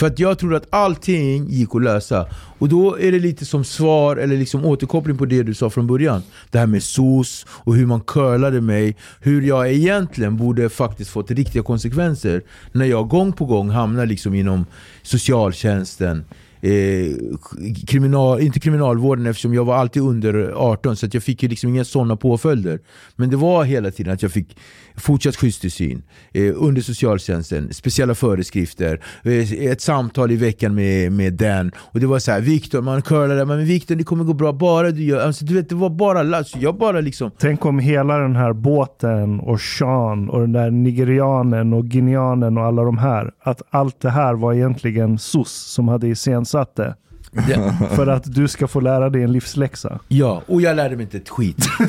För 0.00 0.06
att 0.06 0.18
jag 0.18 0.38
trodde 0.38 0.56
att 0.56 0.66
allting 0.70 1.48
gick 1.48 1.74
att 1.74 1.82
lösa. 1.82 2.26
Och 2.58 2.68
då 2.68 2.98
är 2.98 3.12
det 3.12 3.18
lite 3.18 3.46
som 3.46 3.64
svar, 3.64 4.16
eller 4.16 4.36
liksom 4.36 4.64
återkoppling 4.64 5.18
på 5.18 5.24
det 5.24 5.42
du 5.42 5.54
sa 5.54 5.70
från 5.70 5.86
början. 5.86 6.22
Det 6.50 6.58
här 6.58 6.66
med 6.66 6.82
SOS 6.82 7.46
och 7.48 7.74
hur 7.74 7.86
man 7.86 8.00
curlade 8.00 8.60
mig. 8.60 8.96
Hur 9.20 9.42
jag 9.42 9.72
egentligen 9.72 10.36
borde 10.36 10.68
faktiskt 10.68 11.10
fått 11.10 11.30
riktiga 11.30 11.62
konsekvenser. 11.62 12.42
När 12.72 12.86
jag 12.86 13.08
gång 13.08 13.32
på 13.32 13.44
gång 13.44 13.70
hamnar 13.70 14.06
liksom 14.06 14.34
inom 14.34 14.66
socialtjänsten. 15.02 16.24
Eh, 16.62 17.16
kriminal, 17.86 18.40
inte 18.40 18.60
kriminalvården 18.60 19.26
eftersom 19.26 19.54
jag 19.54 19.64
var 19.64 19.74
alltid 19.74 20.02
under 20.02 20.52
18 20.56 20.96
så 20.96 21.06
att 21.06 21.14
jag 21.14 21.22
fick 21.22 21.42
ju 21.42 21.48
liksom 21.48 21.70
inga 21.70 21.84
sådana 21.84 22.16
påföljder. 22.16 22.80
Men 23.16 23.30
det 23.30 23.36
var 23.36 23.64
hela 23.64 23.90
tiden 23.90 24.12
att 24.12 24.22
jag 24.22 24.32
fick 24.32 24.56
fortsatt 24.96 25.36
skyddstillsyn 25.36 26.02
eh, 26.32 26.52
under 26.56 26.82
socialtjänsten, 26.82 27.74
speciella 27.74 28.14
föreskrifter, 28.14 29.00
eh, 29.22 29.52
ett 29.52 29.80
samtal 29.80 30.30
i 30.30 30.36
veckan 30.36 30.74
med, 30.74 31.12
med 31.12 31.32
den. 31.32 31.72
Och 31.76 32.00
det 32.00 32.06
var 32.06 32.18
så 32.18 32.32
här, 32.32 32.40
Viktor, 32.40 32.82
man 32.82 33.02
curlade, 33.02 33.44
men 33.44 33.64
Viktor 33.64 33.94
det 33.94 34.04
kommer 34.04 34.24
gå 34.24 34.32
bra 34.32 34.52
bara 34.52 34.90
du 34.90 35.04
gör, 35.04 35.20
alltså, 35.20 35.44
du 35.44 35.54
vet 35.54 35.68
det 35.68 35.74
var 35.74 35.90
bara 35.90 36.22
lass. 36.22 36.56
Jag 36.56 36.76
bara 36.76 37.00
liksom 37.00 37.30
Tänk 37.38 37.64
om 37.64 37.78
hela 37.78 38.18
den 38.18 38.36
här 38.36 38.52
båten 38.52 39.40
och 39.40 39.60
Sean 39.60 40.30
och 40.30 40.40
den 40.40 40.52
där 40.52 40.70
nigerianen 40.70 41.72
och 41.72 41.84
guineanen 41.84 42.58
och 42.58 42.64
alla 42.64 42.82
de 42.82 42.98
här. 42.98 43.30
Att 43.42 43.62
allt 43.70 44.00
det 44.00 44.10
här 44.10 44.34
var 44.34 44.54
egentligen 44.54 45.18
SOS 45.18 45.52
som 45.52 45.88
hade 45.88 46.08
iscensatt 46.08 46.49
det. 46.76 46.94
Ja. 47.48 47.72
För 47.96 48.06
att 48.06 48.34
du 48.34 48.48
ska 48.48 48.68
få 48.68 48.80
lära 48.80 49.10
dig 49.10 49.22
en 49.22 49.32
livsläxa. 49.32 49.98
Ja, 50.08 50.42
och 50.46 50.60
jag 50.62 50.76
lärde 50.76 50.96
mig 50.96 51.02
inte 51.04 51.16
ett 51.16 51.28
skit. 51.28 51.56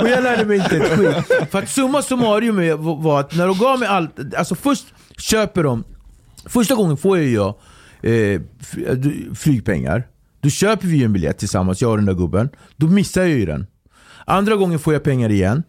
och 0.00 0.08
jag 0.08 0.22
lärde 0.22 0.44
mig 0.44 0.56
inte 0.56 0.76
ett 0.76 0.98
skit. 0.98 1.16
För 1.50 1.58
att 1.58 1.68
summa 1.68 2.02
summarum 2.02 2.56
var 3.02 3.20
att 3.20 3.34
när 3.36 3.46
de 3.46 3.58
gav 3.58 3.78
mig 3.78 3.88
allt, 3.88 4.34
alltså 4.36 4.54
först 4.54 4.86
köper 5.18 5.62
de, 5.62 5.84
första 6.46 6.74
gången 6.74 6.96
får 6.96 7.18
jag 7.18 7.26
ju 7.26 7.34
jag 7.34 7.54
eh, 8.02 8.40
du- 8.96 9.30
flygpengar. 9.34 10.06
Då 10.40 10.48
köper 10.50 10.86
vi 10.88 11.04
en 11.04 11.12
biljett 11.12 11.38
tillsammans, 11.38 11.82
jag 11.82 11.90
och 11.90 11.96
den 11.96 12.06
där 12.06 12.14
gubben. 12.14 12.48
Då 12.76 12.86
missar 12.86 13.20
jag 13.20 13.30
ju 13.30 13.46
den. 13.46 13.66
Andra 14.26 14.56
gången 14.56 14.78
får 14.78 14.92
jag 14.92 15.02
pengar 15.02 15.30
igen. 15.30 15.62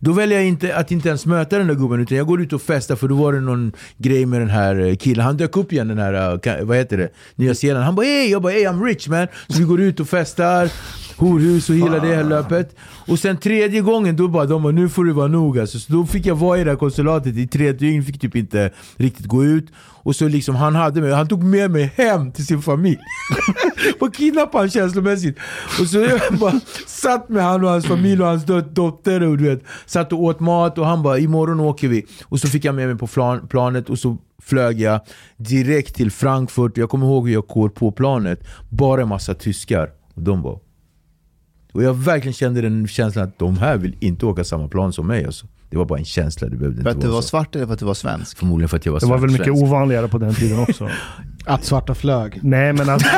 Då 0.00 0.12
väljer 0.12 0.38
jag 0.38 0.48
inte 0.48 0.76
att 0.76 0.90
inte 0.90 1.08
ens 1.08 1.26
möta 1.26 1.58
den 1.58 1.66
där 1.66 1.74
gubben 1.74 2.00
utan 2.00 2.18
jag 2.18 2.26
går 2.26 2.40
ut 2.42 2.52
och 2.52 2.62
festar 2.62 2.96
för 2.96 3.08
då 3.08 3.14
var 3.14 3.32
det 3.32 3.40
någon 3.40 3.72
grej 3.96 4.26
med 4.26 4.40
den 4.40 4.50
här 4.50 4.80
eh, 4.80 4.96
killen. 4.96 5.24
Han 5.24 5.36
dök 5.36 5.56
upp 5.56 5.72
igen 5.72 5.88
den 5.88 5.98
här, 5.98 6.14
eh, 6.46 6.64
vad 6.64 6.76
heter 6.76 6.96
det, 6.96 7.08
Nya 7.34 7.54
Zeeland. 7.54 7.84
Han 7.84 7.94
bara 7.94 8.06
ey, 8.06 8.30
jag 8.30 8.42
bara 8.42 8.52
ey 8.52 8.66
I'm 8.66 8.84
rich 8.84 9.08
man. 9.08 9.26
Så 9.48 9.58
vi 9.58 9.64
går 9.64 9.80
ut 9.80 10.00
och 10.00 10.08
festar, 10.08 10.70
horhus 11.18 11.70
och 11.70 11.76
hela 11.76 11.98
det 11.98 12.14
här 12.14 12.24
löpet. 12.24 12.76
Och 13.06 13.18
sen 13.18 13.36
tredje 13.36 13.80
gången 13.80 14.16
då 14.16 14.28
bara 14.28 14.46
de 14.46 14.62
bara 14.62 14.72
nu 14.72 14.88
får 14.88 15.04
du 15.04 15.12
vara 15.12 15.28
nog 15.28 15.58
alltså. 15.58 15.78
Så 15.78 15.92
då 15.92 16.06
fick 16.06 16.26
jag 16.26 16.34
vara 16.34 16.58
i 16.58 16.64
det 16.64 16.70
här 16.70 16.76
konsulatet 16.76 17.36
i 17.36 17.46
tre 17.46 17.72
dygn, 17.72 18.04
fick 18.04 18.20
typ 18.20 18.36
inte 18.36 18.70
riktigt 18.96 19.26
gå 19.26 19.44
ut. 19.44 19.66
Och 20.02 20.16
så 20.16 20.28
liksom 20.28 20.54
han 20.54 20.74
hade 20.74 21.00
mig, 21.00 21.12
han 21.12 21.28
tog 21.28 21.42
med 21.42 21.70
mig 21.70 21.92
hem 21.96 22.32
till 22.32 22.46
sin 22.46 22.62
familj. 22.62 22.98
Bara 24.00 24.10
kidnappade 24.10 24.62
han 24.62 24.70
känslomässigt. 24.70 25.38
Och 25.80 25.86
så 25.86 25.98
jag 26.28 26.38
bara 26.40 26.60
satt 26.86 27.28
med 27.28 27.44
han 27.44 27.64
och 27.64 27.70
hans 27.70 27.86
familj 27.86 28.22
och 28.22 28.28
hans 28.28 28.44
dot- 28.46 28.74
dotter 28.74 29.22
och 29.22 29.38
du 29.38 29.44
vet, 29.44 29.62
satt 29.86 30.12
och 30.12 30.22
åt 30.22 30.40
mat 30.40 30.78
och 30.78 30.86
han 30.86 31.02
bara 31.02 31.18
imorgon 31.18 31.60
åker 31.60 31.88
vi. 31.88 32.06
Och 32.24 32.40
så 32.40 32.48
fick 32.48 32.64
jag 32.64 32.74
med 32.74 32.88
mig 32.88 32.98
på 32.98 33.06
plan, 33.06 33.48
planet 33.48 33.90
och 33.90 33.98
så 33.98 34.16
flög 34.42 34.80
jag 34.80 35.00
direkt 35.36 35.94
till 35.94 36.10
Frankfurt. 36.10 36.76
Jag 36.76 36.90
kommer 36.90 37.06
ihåg 37.06 37.26
hur 37.26 37.34
jag 37.34 37.46
går 37.46 37.68
på 37.68 37.92
planet. 37.92 38.40
Bara 38.68 39.02
en 39.02 39.08
massa 39.08 39.34
tyskar. 39.34 39.88
Och 40.14 40.22
de 40.22 40.42
bara 40.42 40.56
Och 41.72 41.82
jag 41.82 41.94
verkligen 41.94 42.32
kände 42.34 42.60
den 42.60 42.88
känslan 42.88 43.24
att 43.24 43.38
de 43.38 43.58
här 43.58 43.76
vill 43.76 43.96
inte 44.00 44.26
åka 44.26 44.44
samma 44.44 44.68
plan 44.68 44.92
som 44.92 45.06
mig. 45.06 45.24
Alltså. 45.24 45.46
Det 45.70 45.76
var 45.76 45.84
bara 45.84 45.98
en 45.98 46.04
känsla, 46.04 46.48
det 46.48 46.56
behövde 46.56 46.82
För 46.82 46.90
inte 46.90 46.98
att 46.98 47.02
du 47.04 47.08
var 47.08 47.22
så. 47.22 47.28
svart 47.28 47.54
eller 47.56 47.66
för 47.66 47.72
att 47.72 47.78
du 47.78 47.84
var 47.84 47.94
svensk? 47.94 48.38
Förmodligen 48.38 48.68
för 48.68 48.76
att 48.76 48.86
jag 48.86 48.92
var 48.92 49.00
Det 49.00 49.06
var 49.06 49.18
väl 49.18 49.30
mycket 49.30 49.46
svensk. 49.46 49.62
ovanligare 49.62 50.08
på 50.08 50.18
den 50.18 50.34
tiden 50.34 50.58
också. 50.58 50.88
Att 51.44 51.64
svarta 51.64 51.94
flög. 51.94 52.40
Nej, 52.42 52.72
men 52.72 52.88
att... 52.90 53.02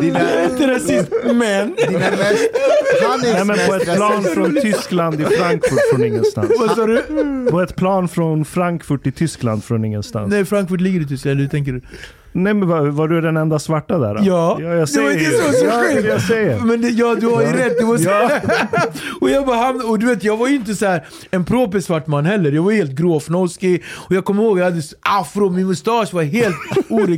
Dina, 0.00 0.44
Inte 0.44 0.74
rasist, 0.74 1.08
men... 1.24 1.74
dina 1.74 1.98
mest... 1.98 2.48
Hanifs 3.08 3.32
Nej, 3.34 3.44
men 3.44 3.58
på 3.68 3.74
ett 3.74 3.94
plan 3.96 4.24
från 4.24 4.54
Tyskland 4.62 5.20
i 5.20 5.24
Frankfurt 5.24 5.78
från 5.92 6.04
ingenstans. 6.04 6.50
Vad 6.58 6.70
sa 6.70 6.86
du? 6.86 7.02
På 7.50 7.60
ett 7.60 7.76
plan 7.76 8.08
från 8.08 8.44
Frankfurt 8.44 9.06
i 9.06 9.12
Tyskland 9.12 9.64
från 9.64 9.84
ingenstans. 9.84 10.30
Nej, 10.30 10.44
Frankfurt 10.44 10.80
ligger 10.80 11.00
i 11.00 11.06
Tyskland, 11.06 11.40
hur 11.40 11.48
tänker 11.48 11.72
du? 11.72 11.80
Nej 12.32 12.54
men 12.54 12.68
var, 12.68 12.80
var 12.86 13.08
du 13.08 13.20
den 13.20 13.36
enda 13.36 13.58
svarta 13.58 13.98
där? 13.98 14.14
Då? 14.14 14.20
Ja, 14.24 14.58
ja 14.60 14.66
jag 14.68 14.72
det 14.72 14.78
var 14.78 14.86
säger 14.86 15.10
inte 15.10 15.24
ju. 15.24 15.30
så 15.52 16.00
det 16.02 16.08
jag 16.08 16.20
säger. 16.22 16.58
Men 16.58 16.80
det, 16.82 16.88
ja, 16.88 17.14
du 17.20 17.26
har 17.26 17.42
ju 17.42 17.48
Ja. 17.48 17.66
rätt. 17.66 17.78
Det 17.78 17.84
var 17.84 17.96
så. 17.98 18.08
Ja. 18.08 18.30
och 19.20 19.30
jag 19.30 19.46
bara 19.46 19.56
hamnade, 19.56 19.88
och 19.88 19.98
du 19.98 20.06
vet, 20.06 20.24
jag 20.24 20.36
var 20.36 20.48
ju 20.48 20.54
inte 20.54 20.74
så 20.74 20.86
här 20.86 21.06
en 21.30 21.44
proper 21.44 21.80
svart 21.80 22.06
man 22.06 22.26
heller. 22.26 22.52
Jag 22.52 22.62
var 22.62 22.72
helt 22.72 22.90
gråfnoskig. 22.90 23.84
Och 24.08 24.14
jag 24.14 24.24
kommer 24.24 24.42
ihåg, 24.42 24.58
jag 24.58 24.64
hade 24.64 24.82
afro, 25.00 25.50
min 25.50 25.66
mustasch 25.66 26.12
var 26.14 26.22
helt 26.22 26.56
oreglerig. 26.88 27.17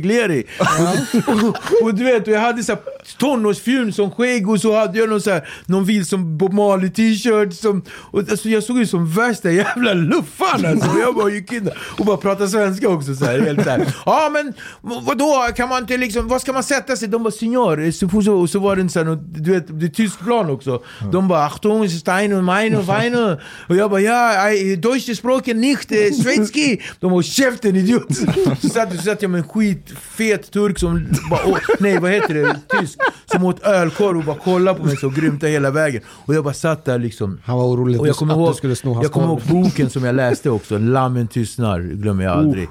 och, 1.27 1.33
och, 1.43 1.57
och 1.83 1.95
du 1.95 2.03
vet, 2.03 2.27
och 2.27 2.33
jag 2.33 2.39
hade 2.39 2.63
så 2.63 2.71
här 2.71 2.81
tonårsfjun 3.19 3.93
som 3.93 4.11
skägg 4.11 4.49
och 4.49 4.61
så 4.61 4.75
hade 4.77 4.99
jag 4.99 5.09
någon, 5.09 5.21
så 5.21 5.29
här, 5.31 5.49
någon 5.65 5.85
vild 5.85 6.07
som 6.07 6.37
Bob 6.37 6.53
Marley 6.53 6.89
t-shirt. 6.89 7.53
Som, 7.53 7.83
och, 8.11 8.19
alltså, 8.19 8.49
jag 8.49 8.63
såg 8.63 8.79
ut 8.79 8.89
som 8.89 9.11
värsta 9.11 9.51
jävla 9.51 9.93
luffan 9.93 10.65
alltså. 10.65 10.89
Och 10.89 10.99
jag 10.99 11.15
bara 11.15 11.29
gick 11.29 11.51
in 11.51 11.65
där 11.65 11.77
och 11.99 12.05
bara 12.05 12.17
pratade 12.17 12.49
svenska 12.49 12.89
också. 12.89 13.15
Så 13.15 13.25
här, 13.25 13.39
helt 13.39 13.63
så 13.63 13.69
här. 13.69 13.95
Ja 14.05 14.29
men 14.33 14.53
vadå, 14.81 15.47
kan 15.55 15.69
man 15.69 15.81
inte 15.81 15.97
liksom, 15.97 16.27
vad 16.27 16.41
ska 16.41 16.53
man 16.53 16.63
sätta 16.63 16.95
sig? 16.95 17.07
De 17.07 17.23
bara 17.23 17.31
signor, 17.31 17.91
så, 18.21 18.33
och 18.33 18.49
så 18.49 18.59
var 18.59 18.75
det 18.75 18.81
en 18.81 18.89
sån 18.89 19.07
här, 19.07 19.19
du 19.35 19.51
vet, 19.51 19.79
det 19.79 19.85
är 19.85 19.89
tysk 19.89 20.19
plan 20.19 20.49
också. 20.49 20.83
De 21.11 21.27
bara 21.27 21.45
Achtung, 21.45 21.89
Stein 21.89 22.33
och 22.33 22.43
Meine 22.43 22.77
och 22.77 23.39
Och 23.67 23.75
jag 23.75 23.89
bara 23.91 24.01
ja, 24.01 24.51
I- 24.51 24.75
deutsche 24.75 25.15
språken 25.15 25.61
nicht, 25.61 25.91
äh, 25.91 25.97
eh, 25.97 26.11
schweizki. 26.23 26.81
De 26.99 27.11
bara 27.11 27.23
käften 27.23 27.75
idiot. 27.75 28.15
Så 28.61 28.69
satt, 28.69 28.95
så 28.95 29.01
satt 29.01 29.21
jag 29.21 29.31
med 29.31 29.37
en 29.37 29.47
skit 29.47 29.90
skitfet 29.95 30.51
turk 30.51 30.79
som 30.79 31.07
bara, 31.29 31.45
åt, 31.45 31.61
nej 31.79 31.99
vad 31.99 32.11
heter 32.11 32.33
det, 32.33 32.59
tysk. 32.79 32.99
Som 33.25 33.45
åt 33.45 33.63
ölkorv 33.63 34.17
och 34.17 34.23
bara 34.23 34.37
kollade 34.37 34.79
på 34.79 34.85
mig 34.85 34.97
så 34.97 35.09
grymt 35.09 35.43
hela 35.43 35.71
vägen. 35.71 36.01
Och 36.07 36.35
jag 36.35 36.43
bara 36.43 36.53
satt 36.53 36.85
där 36.85 36.99
liksom. 36.99 37.39
Han 37.43 37.57
var 37.57 37.65
orolig 37.65 37.99
Och 37.99 38.07
jag 38.07 38.15
kommer 38.15 38.33
att 38.33 38.39
ihåg, 38.39 38.49
du 38.49 38.55
skulle 38.55 38.75
sno 38.75 38.93
hans 38.93 39.03
jag 39.03 39.11
kommer 39.11 39.27
ihåg 39.27 39.41
boken 39.41 39.89
som 39.89 40.03
jag 40.03 40.15
läste 40.15 40.49
också, 40.49 40.77
Lammen 40.77 41.27
tystnar, 41.27 41.79
glömmer 41.81 42.23
jag 42.23 42.37
aldrig. 42.37 42.67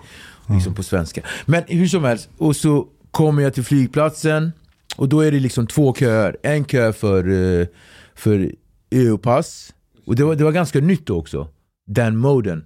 Liksom 0.46 0.74
på 0.74 0.82
svenska. 0.82 1.22
Men 1.46 1.62
hur 1.66 1.88
som 1.88 2.04
helst, 2.04 2.28
och 2.38 2.56
så 2.56 2.86
kommer 3.10 3.42
jag 3.42 3.54
till 3.54 3.64
flygplatsen 3.64 4.52
och 4.96 5.08
då 5.08 5.20
är 5.20 5.32
det 5.32 5.40
liksom 5.40 5.66
två 5.66 5.94
köer. 5.94 6.36
En 6.42 6.64
kö 6.64 6.92
för, 6.92 7.28
eh, 7.60 7.66
för 8.14 8.52
EU-pass, 8.90 9.72
och 10.06 10.16
det 10.16 10.24
var, 10.24 10.34
det 10.34 10.44
var 10.44 10.52
ganska 10.52 10.80
nytt 10.80 11.10
också, 11.10 11.48
den 11.86 12.16
moden. 12.16 12.64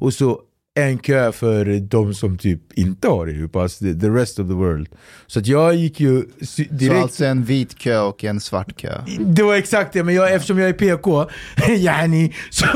Och 0.00 0.14
så 0.14 0.40
en 0.82 0.98
kö 0.98 1.32
för 1.32 1.80
de 1.80 2.14
som 2.14 2.38
typ 2.38 2.60
inte 2.74 3.08
har 3.08 3.26
EU-pass, 3.26 3.78
the, 3.78 3.94
the 3.94 4.08
rest 4.08 4.38
of 4.38 4.46
the 4.48 4.54
world. 4.54 4.88
Så 5.26 5.38
att 5.38 5.46
jag 5.46 5.74
gick 5.74 6.00
ju 6.00 6.24
sy- 6.42 6.68
Så 6.68 6.74
direkt... 6.74 7.02
alltså 7.02 7.24
en 7.24 7.44
vit 7.44 7.78
kö 7.78 7.98
och 8.00 8.24
en 8.24 8.40
svart 8.40 8.76
kö. 8.80 8.92
Det 9.20 9.42
var 9.42 9.54
exakt 9.54 9.92
det, 9.92 10.02
men 10.04 10.14
jag, 10.14 10.34
eftersom 10.34 10.58
jag 10.58 10.68
är 10.68 10.72
PK, 10.72 11.26
yani, 11.68 12.34
så, 12.50 12.66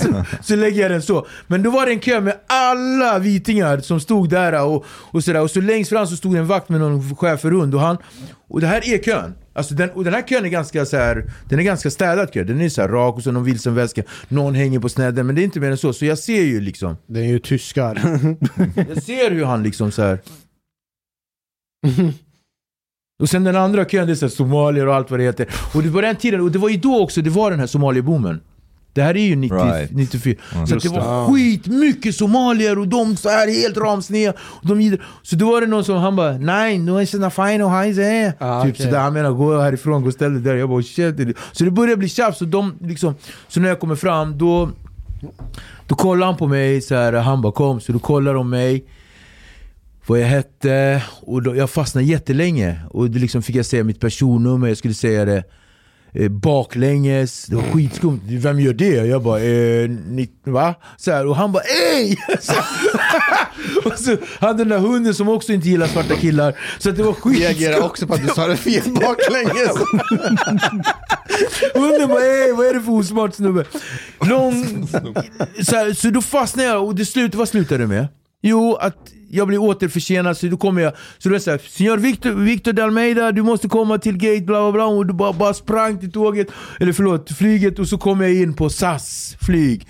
så, 0.00 0.24
så 0.42 0.56
lägger 0.56 0.82
jag 0.82 0.90
den 0.90 1.02
så. 1.02 1.26
Men 1.46 1.62
då 1.62 1.70
var 1.70 1.86
det 1.86 1.92
en 1.92 2.00
kö 2.00 2.20
med 2.20 2.34
alla 2.46 3.18
vitingar 3.18 3.78
som 3.78 4.00
stod 4.00 4.28
där 4.30 4.64
och, 4.64 4.84
och 4.88 5.24
sådär. 5.24 5.40
Och 5.42 5.50
så 5.50 5.60
längst 5.60 5.90
fram 5.90 6.06
så 6.06 6.16
stod 6.16 6.36
en 6.36 6.46
vakt 6.46 6.68
med 6.68 6.80
någon 6.80 7.16
schäferhund 7.16 7.74
och 7.74 7.80
han... 7.80 7.96
Och 8.50 8.60
det 8.60 8.66
här 8.66 8.94
är 8.94 8.98
kön. 8.98 9.34
Alltså 9.52 9.74
den, 9.74 9.90
och 9.90 10.04
den 10.04 10.14
här 10.14 10.22
kön 10.22 10.44
är 10.44 10.48
ganska 10.48 10.86
så 10.86 10.96
här, 10.96 11.30
den 11.48 11.58
är 11.58 11.62
ganska 11.62 11.90
städad 11.90 12.32
kö. 12.32 12.44
Den 12.44 12.60
är 12.60 12.68
så 12.68 12.80
här 12.80 12.88
rak 12.88 13.16
och 13.16 13.22
så 13.22 13.32
någon 13.32 13.44
vilsen 13.44 13.74
väska. 13.74 14.02
Någon 14.28 14.54
hänger 14.54 14.80
på 14.80 14.88
snedden, 14.88 15.26
men 15.26 15.34
det 15.34 15.42
är 15.42 15.44
inte 15.44 15.60
mer 15.60 15.70
än 15.70 15.78
så. 15.78 15.92
Så 15.92 16.04
jag 16.04 16.18
ser 16.18 16.42
ju 16.42 16.60
liksom, 16.60 16.96
Det 17.06 17.20
är 17.20 17.24
ju 17.24 17.38
tyskar. 17.38 17.94
jag 18.88 19.02
ser 19.02 19.30
hur 19.30 19.44
han 19.44 19.62
liksom 19.62 19.90
så 19.90 20.02
här. 20.02 20.18
Och 23.22 23.28
sen 23.28 23.44
den 23.44 23.56
andra 23.56 23.84
kön, 23.84 24.06
det 24.06 24.12
är 24.12 24.14
så 24.14 24.26
här 24.26 24.30
somalier 24.30 24.86
och 24.86 24.94
allt 24.94 25.10
vad 25.10 25.20
det 25.20 25.24
heter. 25.24 25.48
Och 25.74 25.82
det 25.82 25.88
var 25.88 26.02
den 26.02 26.16
tiden, 26.16 26.40
och 26.40 26.52
det 26.52 26.58
var 26.58 26.68
ju 26.68 26.76
då 26.76 27.02
också 27.02 27.22
det 27.22 27.30
var 27.30 27.50
den 27.50 27.60
här 27.60 27.66
somalieboomen. 27.66 28.40
Det 28.92 29.02
här 29.02 29.16
är 29.16 29.20
ju 29.24 29.36
90, 29.36 29.54
Right. 29.56 29.90
94. 29.92 30.34
Så 30.68 30.76
att 30.76 30.82
det 30.82 30.88
var 30.88 31.26
det. 31.26 31.32
skitmycket 31.32 32.14
somalier 32.14 32.78
och 32.78 32.88
de 32.88 33.16
så 33.16 33.28
här 33.28 33.48
helt 33.62 33.76
ramsneda. 33.76 34.32
Och 34.40 34.66
de 34.68 34.80
gick, 34.80 35.00
så 35.22 35.36
då 35.36 35.50
var 35.50 35.60
det 35.60 35.66
någon 35.66 35.84
som, 35.84 35.96
han 35.96 36.16
bara 36.16 36.32
Nej, 36.38 36.78
nu 36.78 37.00
är 37.00 37.06
såna 37.06 37.30
fine 37.30 37.62
och 37.62 37.70
hejs 37.70 37.98
är. 37.98 38.32
Ah, 38.38 38.64
Typ 38.64 38.74
okej. 38.74 38.86
sådär, 38.86 38.98
han 39.00 39.12
menar 39.12 39.30
gå 39.30 39.60
härifrån, 39.60 40.02
gå 40.02 40.08
och 40.08 40.14
ställ 40.14 40.32
dig 40.32 40.42
där. 40.42 40.54
Jag 40.56 40.68
bara 40.68 40.82
shit. 40.82 41.16
det- 41.16 41.34
Så 41.52 41.64
det 41.64 41.70
började 41.70 41.96
bli 41.96 42.08
tjafs. 42.08 42.40
Och 42.42 42.48
de 42.48 42.74
liksom, 42.80 43.14
så 43.48 43.60
när 43.60 43.68
jag 43.68 43.80
kommer 43.80 43.96
fram, 43.96 44.38
då, 44.38 44.70
då 45.86 45.94
kollar 45.94 46.26
han 46.26 46.36
på 46.36 46.46
mig 46.46 46.80
så 46.80 46.94
här, 46.94 47.12
han 47.12 47.42
bara 47.42 47.52
kom. 47.52 47.80
Så 47.80 47.92
då 47.92 47.98
kollar 47.98 48.34
de 48.34 48.50
mig 48.50 48.84
vad 50.06 50.20
jag 50.20 50.26
hette 50.26 51.02
och 51.22 51.42
då, 51.42 51.56
jag 51.56 51.70
fastnade 51.70 52.06
jättelänge. 52.06 52.80
Och 52.90 53.10
då 53.10 53.18
liksom 53.18 53.42
fick 53.42 53.56
jag 53.56 53.66
säga 53.66 53.84
mitt 53.84 54.00
personnummer, 54.00 54.68
jag 54.68 54.76
skulle 54.76 54.94
säga 54.94 55.24
det 55.24 55.36
eh, 55.36 55.42
baklänges. 56.30 57.46
Det 57.46 57.56
var 57.56 57.62
skitskumt. 57.62 58.20
Vem 58.28 58.60
gör 58.60 58.72
det? 58.72 58.94
Jag 58.94 59.22
bara, 59.22 59.40
eh, 59.40 59.90
ni, 59.90 60.30
va? 60.44 60.74
Så 60.96 61.12
här, 61.12 61.26
och 61.26 61.36
han 61.36 61.52
bara, 61.52 61.62
ej! 61.62 62.16
Så, 62.40 62.52
och 63.88 63.98
så 63.98 64.16
hade 64.38 64.58
den 64.58 64.68
där 64.68 64.78
hunden 64.78 65.14
som 65.14 65.28
också 65.28 65.52
inte 65.52 65.68
gillar 65.68 65.86
svarta 65.86 66.14
killar. 66.14 66.54
Så 66.78 66.90
det 66.90 67.02
var 67.02 67.12
skitskumt. 67.12 67.40
Reagerar 67.40 67.80
också 67.84 68.06
på 68.06 68.14
att 68.14 68.22
du 68.22 68.28
sa 68.28 68.46
det 68.46 68.56
fel 68.56 68.82
baklänges. 68.92 69.72
Hunden 71.74 72.08
bara 72.08 72.24
ey, 72.24 72.52
vad 72.52 72.66
är 72.66 72.74
det 72.74 72.80
för 72.80 72.92
osmart 72.92 73.34
snubbe? 73.34 73.64
Lång... 74.20 74.88
Så, 75.62 75.76
här, 75.76 75.92
så 75.94 76.10
då 76.10 76.22
fastnade 76.22 76.68
jag 76.68 76.84
och 76.84 76.94
det 76.94 77.06
slut, 77.06 77.34
vad 77.34 77.48
slutade 77.48 77.84
det 77.84 77.86
med? 77.86 78.08
Jo, 78.42 78.74
att 78.74 78.96
jag 79.30 79.48
blir 79.48 79.58
återförsenad 79.58 80.36
så 80.36 80.46
då 80.46 80.56
kommer 80.56 80.82
jag, 80.82 80.92
så 81.18 81.28
då 81.28 81.34
är 81.34 81.52
det 81.52 81.62
Signor 81.62 81.96
Victor, 81.96 82.32
Victor 82.32 82.72
de 82.72 82.82
Almeida, 82.82 83.32
du 83.32 83.42
måste 83.42 83.68
komma 83.68 83.98
till 83.98 84.16
gate 84.16 84.40
bla 84.40 84.60
bla 84.60 84.72
bla 84.72 84.84
och 84.84 85.06
du 85.06 85.14
bara, 85.14 85.32
bara 85.32 85.54
sprang 85.54 85.98
till 85.98 86.12
tåget, 86.12 86.48
eller 86.80 86.92
förlåt, 86.92 87.30
flyget 87.30 87.78
och 87.78 87.88
så 87.88 87.98
kom 87.98 88.20
jag 88.20 88.34
in 88.34 88.54
på 88.54 88.70
SAS 88.70 89.36
flyg. 89.40 89.86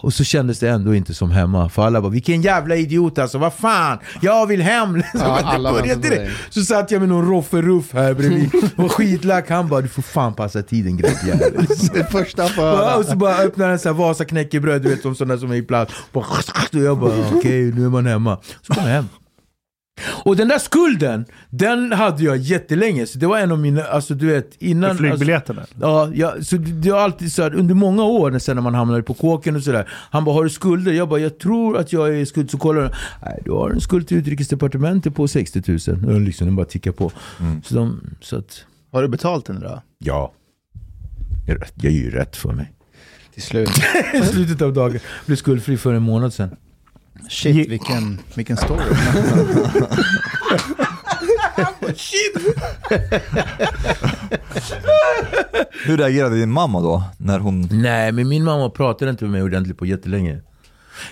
Och 0.00 0.14
så 0.14 0.24
kändes 0.24 0.58
det 0.58 0.68
ändå 0.68 0.94
inte 0.94 1.14
som 1.14 1.30
hemma. 1.30 1.68
För 1.68 1.82
alla 1.86 2.00
bara, 2.00 2.10
vilken 2.12 2.42
jävla 2.42 2.76
idiot 2.76 3.18
alltså, 3.18 3.38
vad 3.38 3.52
fan, 3.54 3.98
jag 4.20 4.46
vill 4.46 4.62
hem! 4.62 5.02
Ja, 5.14 5.20
Det 5.40 5.46
alla 5.46 5.72
började 5.72 6.08
dig. 6.08 6.30
Så 6.50 6.62
satt 6.62 6.90
jag 6.90 7.00
med 7.00 7.08
någon 7.08 7.28
rofferuff 7.28 7.92
här 7.92 8.14
bredvid 8.14 8.50
och 8.76 8.92
skitlack. 8.92 9.50
Han 9.50 9.68
bara, 9.68 9.80
du 9.80 9.88
får 9.88 10.02
fan 10.02 10.34
passa 10.34 10.62
tiden 10.62 10.96
grabbjävel. 10.96 11.52
Det 11.94 12.10
första 12.10 12.42
höra. 12.46 12.96
och 12.96 13.04
så 13.04 13.16
bara 13.16 13.36
öppnar 13.36 13.68
en 13.68 13.78
sån 13.78 13.92
här 13.92 13.98
Vasa 13.98 14.24
knäckebröd, 14.24 14.82
du 14.82 14.88
vet 14.88 15.02
som 15.02 15.14
sådana 15.14 15.38
som 15.40 15.50
är 15.50 15.56
i 15.56 15.62
plast. 15.62 15.92
Och 16.12 16.24
jag 16.72 16.98
bara, 16.98 17.12
okej 17.34 17.72
nu 17.72 17.84
är 17.84 17.88
man 17.88 18.06
hemma. 18.06 18.38
Så 18.66 18.74
kom 18.74 18.82
jag 18.84 18.90
hem. 18.92 19.08
Och 20.06 20.36
den 20.36 20.48
där 20.48 20.58
skulden, 20.58 21.24
den 21.50 21.92
hade 21.92 22.24
jag 22.24 22.36
jättelänge. 22.36 23.06
Så 23.06 23.18
det 23.18 23.26
var 23.26 23.38
en 23.38 23.52
av 23.52 23.58
mina, 23.58 23.82
alltså 23.84 24.14
du 24.14 24.26
vet 24.26 24.50
innan... 24.58 24.90
För 24.90 24.96
flygbiljetterna. 24.96 25.60
Alltså, 25.60 25.76
ja, 25.80 26.10
ja, 26.14 26.42
så 26.44 26.56
det, 26.56 26.72
det 26.72 26.92
var 26.92 26.98
alltid 27.00 27.32
så 27.32 27.42
här, 27.42 27.54
under 27.54 27.74
många 27.74 28.04
år 28.04 28.38
sen 28.38 28.56
när 28.56 28.62
man 28.62 28.74
hamnade 28.74 29.02
på 29.02 29.14
kåken 29.14 29.56
och 29.56 29.62
sådär. 29.62 29.88
Han 30.10 30.24
bara, 30.24 30.34
har 30.34 30.44
du 30.44 30.50
skulder? 30.50 30.92
Jag 30.92 31.08
bara, 31.08 31.20
jag 31.20 31.38
tror 31.38 31.78
att 31.78 31.92
jag 31.92 32.16
är 32.20 32.24
skuld. 32.24 32.50
Så 32.50 32.58
kollar 32.58 32.82
han, 32.82 32.90
nej 33.22 33.42
du 33.44 33.50
har 33.50 33.70
en 33.70 33.80
skuld 33.80 34.08
till 34.08 34.16
utrikesdepartementet 34.16 35.14
på 35.14 35.28
60 35.28 35.62
000. 35.88 36.14
Och 36.14 36.20
liksom, 36.20 36.46
den 36.46 36.56
bara 36.56 36.66
tickar 36.66 36.92
på. 36.92 37.12
Så, 37.64 37.74
de, 37.74 38.00
så 38.20 38.36
att, 38.38 38.64
Har 38.92 39.02
du 39.02 39.08
betalt 39.08 39.46
den 39.46 39.60
då? 39.60 39.82
ja. 39.98 40.32
Jag, 41.46 41.56
är 41.56 41.60
rätt- 41.60 41.72
jag 41.76 41.92
är 41.92 41.96
ju 41.96 42.10
rätt 42.10 42.36
för 42.36 42.52
mig. 42.52 42.72
Till 43.34 43.42
slut. 43.42 43.70
I 44.14 44.22
slutet 44.22 44.62
av 44.62 44.72
dagen. 44.72 44.98
Blev 45.26 45.36
skuldfri 45.36 45.76
för 45.76 45.94
en 45.94 46.02
månad 46.02 46.32
sedan. 46.32 46.56
Shit, 47.28 47.68
vilken, 47.68 48.18
vilken 48.34 48.56
story. 48.56 48.84
Hur 55.84 55.96
reagerade 55.96 56.36
din 56.36 56.50
mamma 56.50 56.80
då? 56.80 57.02
När 57.18 57.38
hon... 57.38 57.68
Nej, 57.72 58.12
men 58.12 58.28
min 58.28 58.44
mamma 58.44 58.70
pratade 58.70 59.10
inte 59.10 59.24
med 59.24 59.32
mig 59.32 59.42
ordentligt 59.42 59.78
på 59.78 59.86
jättelänge. 59.86 60.40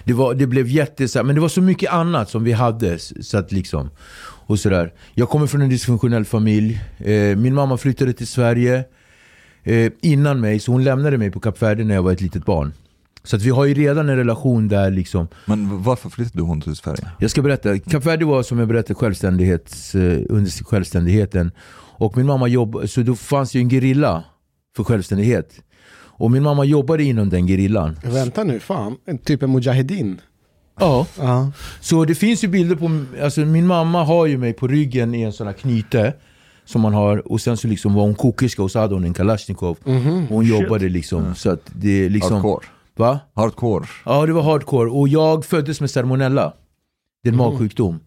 Det, 0.05 0.13
var, 0.13 0.35
det 0.35 0.47
blev 0.47 0.69
jätte... 0.69 1.23
Men 1.23 1.35
det 1.35 1.41
var 1.41 1.49
så 1.49 1.61
mycket 1.61 1.93
annat 1.93 2.31
som 2.31 2.45
vi 2.45 2.53
hade. 2.53 2.99
Så 2.99 3.39
att 3.39 3.53
liksom, 3.53 3.91
och 4.47 4.59
sådär. 4.59 4.93
Jag 5.15 5.29
kommer 5.29 5.47
från 5.47 5.63
en 5.63 5.69
dysfunktionell 5.69 6.25
familj. 6.25 6.81
Eh, 6.99 7.37
min 7.37 7.55
mamma 7.55 7.77
flyttade 7.77 8.13
till 8.13 8.27
Sverige 8.27 8.85
eh, 9.65 9.93
innan 10.03 10.41
mig, 10.41 10.61
så 10.61 10.73
hon 10.73 10.85
lämnade 10.85 11.19
mig 11.19 11.31
på 11.31 11.41
Kap 11.41 11.63
Verde 11.63 11.85
när 11.85 11.95
jag 11.95 12.03
var 12.03 12.13
ett 12.13 12.21
litet 12.21 12.45
barn. 12.45 12.73
Så 13.27 13.37
att 13.37 13.43
vi 13.43 13.51
har 13.51 13.65
ju 13.65 13.75
redan 13.75 14.09
en 14.09 14.17
relation 14.17 14.69
där 14.69 14.91
liksom. 14.91 15.29
Men 15.45 15.83
varför 15.83 16.11
flyttade 16.11 16.43
hon 16.43 16.61
till 16.61 16.77
Sverige? 16.77 17.09
Jag 17.19 17.31
ska 17.31 17.43
berätta. 17.43 17.79
Kap 17.79 18.05
Verde 18.07 18.25
var 18.25 18.43
som 18.43 18.59
jag 18.59 18.69
berättade 18.69 18.95
självständighets, 18.95 19.95
eh, 19.95 20.21
under 20.29 20.65
självständigheten. 20.65 21.51
Och 21.99 22.17
min 22.17 22.27
mamma 22.27 22.49
jobbade, 22.49 22.89
så 22.89 23.03
då 23.03 23.15
fanns 23.15 23.55
ju 23.55 23.61
en 23.61 23.69
gerilla 23.69 24.25
för 24.77 24.85
självständighet. 24.85 25.53
Och 26.19 26.31
min 26.31 26.43
mamma 26.43 26.65
jobbade 26.65 27.05
inom 27.05 27.29
den 27.29 27.47
gerillan. 27.47 27.99
Vänta 28.05 28.45
nu, 28.45 28.61
fan. 28.61 28.97
En 29.07 29.19
typ 29.19 29.43
en 29.43 29.53
mujahedin. 29.53 30.21
Ja. 30.81 31.07
Ja. 31.19 31.53
Så 31.81 32.05
det 32.05 32.15
finns 32.15 32.45
ju 32.45 32.49
bilder 32.49 32.77
på, 32.77 33.05
alltså 33.23 33.41
min 33.41 33.67
mamma 33.67 34.05
har 34.05 34.27
ju 34.27 34.39
mig 34.39 34.53
på 34.53 34.69
ryggen 34.69 35.15
i 35.15 35.23
en 35.23 35.33
sån 35.33 35.47
här 35.47 35.55
knyte. 35.55 36.15
Som 36.65 36.81
man 36.81 36.95
har, 36.95 37.33
och 37.33 37.41
sen 37.41 37.57
så 37.57 37.69
liksom 37.69 37.95
var 37.95 38.03
hon 38.03 38.15
kokerska 38.15 38.63
och 38.63 38.71
så 38.71 38.79
hade 38.79 38.95
hon 38.95 39.05
en 39.05 39.15
kalasjnikov. 39.15 39.79
Mhm. 39.85 40.23
Och 40.25 40.35
hon 40.35 40.47
jobbade 40.47 40.89
liksom, 40.89 41.35
så 41.35 41.51
att 41.51 41.71
det 41.75 42.05
är 42.05 42.11
liksom... 42.11 42.33
Hardcore. 42.33 42.67
Va? 42.97 43.21
Hardcore. 43.35 43.87
Ja 44.05 44.27
det 44.27 44.33
var 44.33 44.43
hardcore, 44.43 44.91
och 44.91 45.09
jag 45.09 45.45
föddes 45.45 45.81
med 45.81 45.91
salmonella. 45.91 46.53
Det 47.23 47.29
är 47.29 47.33
en 47.33 47.39
magsjukdom. 47.39 48.01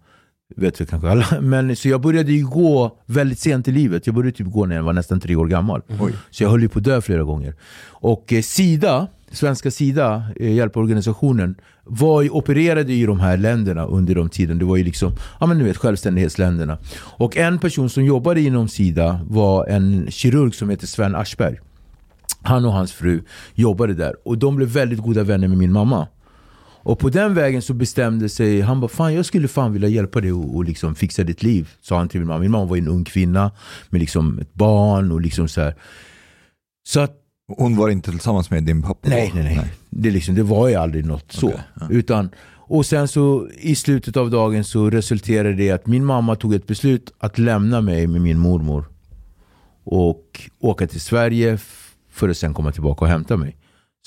Vet 0.55 0.81
väl 0.81 0.87
kanske 0.87 1.09
alla. 1.09 1.27
Men, 1.41 1.75
så 1.75 1.89
jag 1.89 2.01
började 2.01 2.31
ju 2.31 2.45
gå 2.45 2.97
väldigt 3.05 3.39
sent 3.39 3.67
i 3.67 3.71
livet. 3.71 4.07
Jag 4.07 4.15
började 4.15 4.37
typ 4.37 4.47
gå 4.47 4.65
när 4.65 4.75
jag 4.75 4.83
var 4.83 4.93
nästan 4.93 5.19
tre 5.19 5.35
år 5.35 5.47
gammal. 5.47 5.81
Oj. 5.99 6.13
Så 6.29 6.43
jag 6.43 6.49
höll 6.49 6.61
ju 6.61 6.69
på 6.69 6.79
att 6.79 6.85
dö 6.85 7.01
flera 7.01 7.23
gånger. 7.23 7.55
Och 7.87 8.33
eh, 8.33 8.41
Sida, 8.41 9.07
svenska 9.31 9.71
Sida, 9.71 10.23
eh, 10.35 10.53
hjälporganisationen, 10.53 11.55
var 11.83 12.21
ju, 12.21 12.29
opererade 12.29 12.93
i 12.93 13.05
de 13.05 13.19
här 13.19 13.37
länderna 13.37 13.85
under 13.85 14.15
de 14.15 14.29
tiden. 14.29 14.57
Det 14.59 14.65
var 14.65 14.77
ju 14.77 14.83
liksom, 14.83 15.11
ja 15.39 15.45
men 15.45 15.57
du 15.57 15.63
vet, 15.63 15.77
självständighetsländerna. 15.77 16.77
Och 16.99 17.37
en 17.37 17.59
person 17.59 17.89
som 17.89 18.05
jobbade 18.05 18.41
inom 18.41 18.67
Sida 18.67 19.19
var 19.29 19.65
en 19.65 20.11
kirurg 20.11 20.55
som 20.55 20.69
heter 20.69 20.87
Sven 20.87 21.15
Aschberg. 21.15 21.59
Han 22.41 22.65
och 22.65 22.73
hans 22.73 22.93
fru 22.93 23.23
jobbade 23.53 23.93
där 23.93 24.15
och 24.27 24.37
de 24.37 24.55
blev 24.55 24.69
väldigt 24.69 24.99
goda 24.99 25.23
vänner 25.23 25.47
med 25.47 25.57
min 25.57 25.71
mamma. 25.71 26.07
Och 26.81 26.99
på 26.99 27.09
den 27.09 27.33
vägen 27.33 27.61
så 27.61 27.73
bestämde 27.73 28.29
sig, 28.29 28.61
han 28.61 28.79
bara 28.79 28.87
fan 28.87 29.13
jag 29.13 29.25
skulle 29.25 29.47
fan 29.47 29.73
vilja 29.73 29.89
hjälpa 29.89 30.21
dig 30.21 30.33
och, 30.33 30.55
och 30.55 30.63
liksom 30.63 30.95
fixa 30.95 31.23
ditt 31.23 31.43
liv. 31.43 31.69
Sa 31.81 31.97
han 31.97 32.09
till 32.09 32.19
min 32.19 32.27
mamma. 32.27 32.39
Min 32.39 32.51
mamma 32.51 32.65
var 32.65 32.77
en 32.77 32.87
ung 32.87 33.03
kvinna 33.03 33.51
med 33.89 34.01
liksom 34.01 34.39
ett 34.39 34.53
barn 34.53 35.11
och 35.11 35.21
liksom 35.21 35.47
så 35.47 35.61
här. 35.61 35.75
Så 36.87 36.99
att 36.99 37.15
Hon 37.57 37.75
var 37.75 37.89
inte 37.89 38.11
tillsammans 38.11 38.49
med 38.49 38.63
din 38.63 38.81
pappa? 38.81 39.09
Nej, 39.09 39.31
nej, 39.35 39.43
nej. 39.43 39.71
Det, 39.89 40.11
liksom, 40.11 40.35
det 40.35 40.43
var 40.43 40.67
ju 40.67 40.75
aldrig 40.75 41.05
något 41.05 41.31
så. 41.31 41.53
Ja. 41.79 41.87
Utan, 41.89 42.29
och 42.55 42.85
sen 42.85 43.07
så 43.07 43.47
i 43.57 43.75
slutet 43.75 44.17
av 44.17 44.29
dagen 44.29 44.63
så 44.63 44.89
resulterade 44.89 45.53
det 45.53 45.63
i 45.63 45.71
att 45.71 45.87
min 45.87 46.05
mamma 46.05 46.35
tog 46.35 46.53
ett 46.53 46.67
beslut 46.67 47.13
att 47.19 47.37
lämna 47.37 47.81
mig 47.81 48.07
med 48.07 48.21
min 48.21 48.39
mormor. 48.39 48.85
Och 49.83 50.49
åka 50.59 50.87
till 50.87 51.01
Sverige 51.01 51.57
för 52.19 52.29
att 52.29 52.37
sen 52.37 52.53
komma 52.53 52.71
tillbaka 52.71 53.05
och 53.05 53.11
hämta 53.11 53.37
mig. 53.37 53.57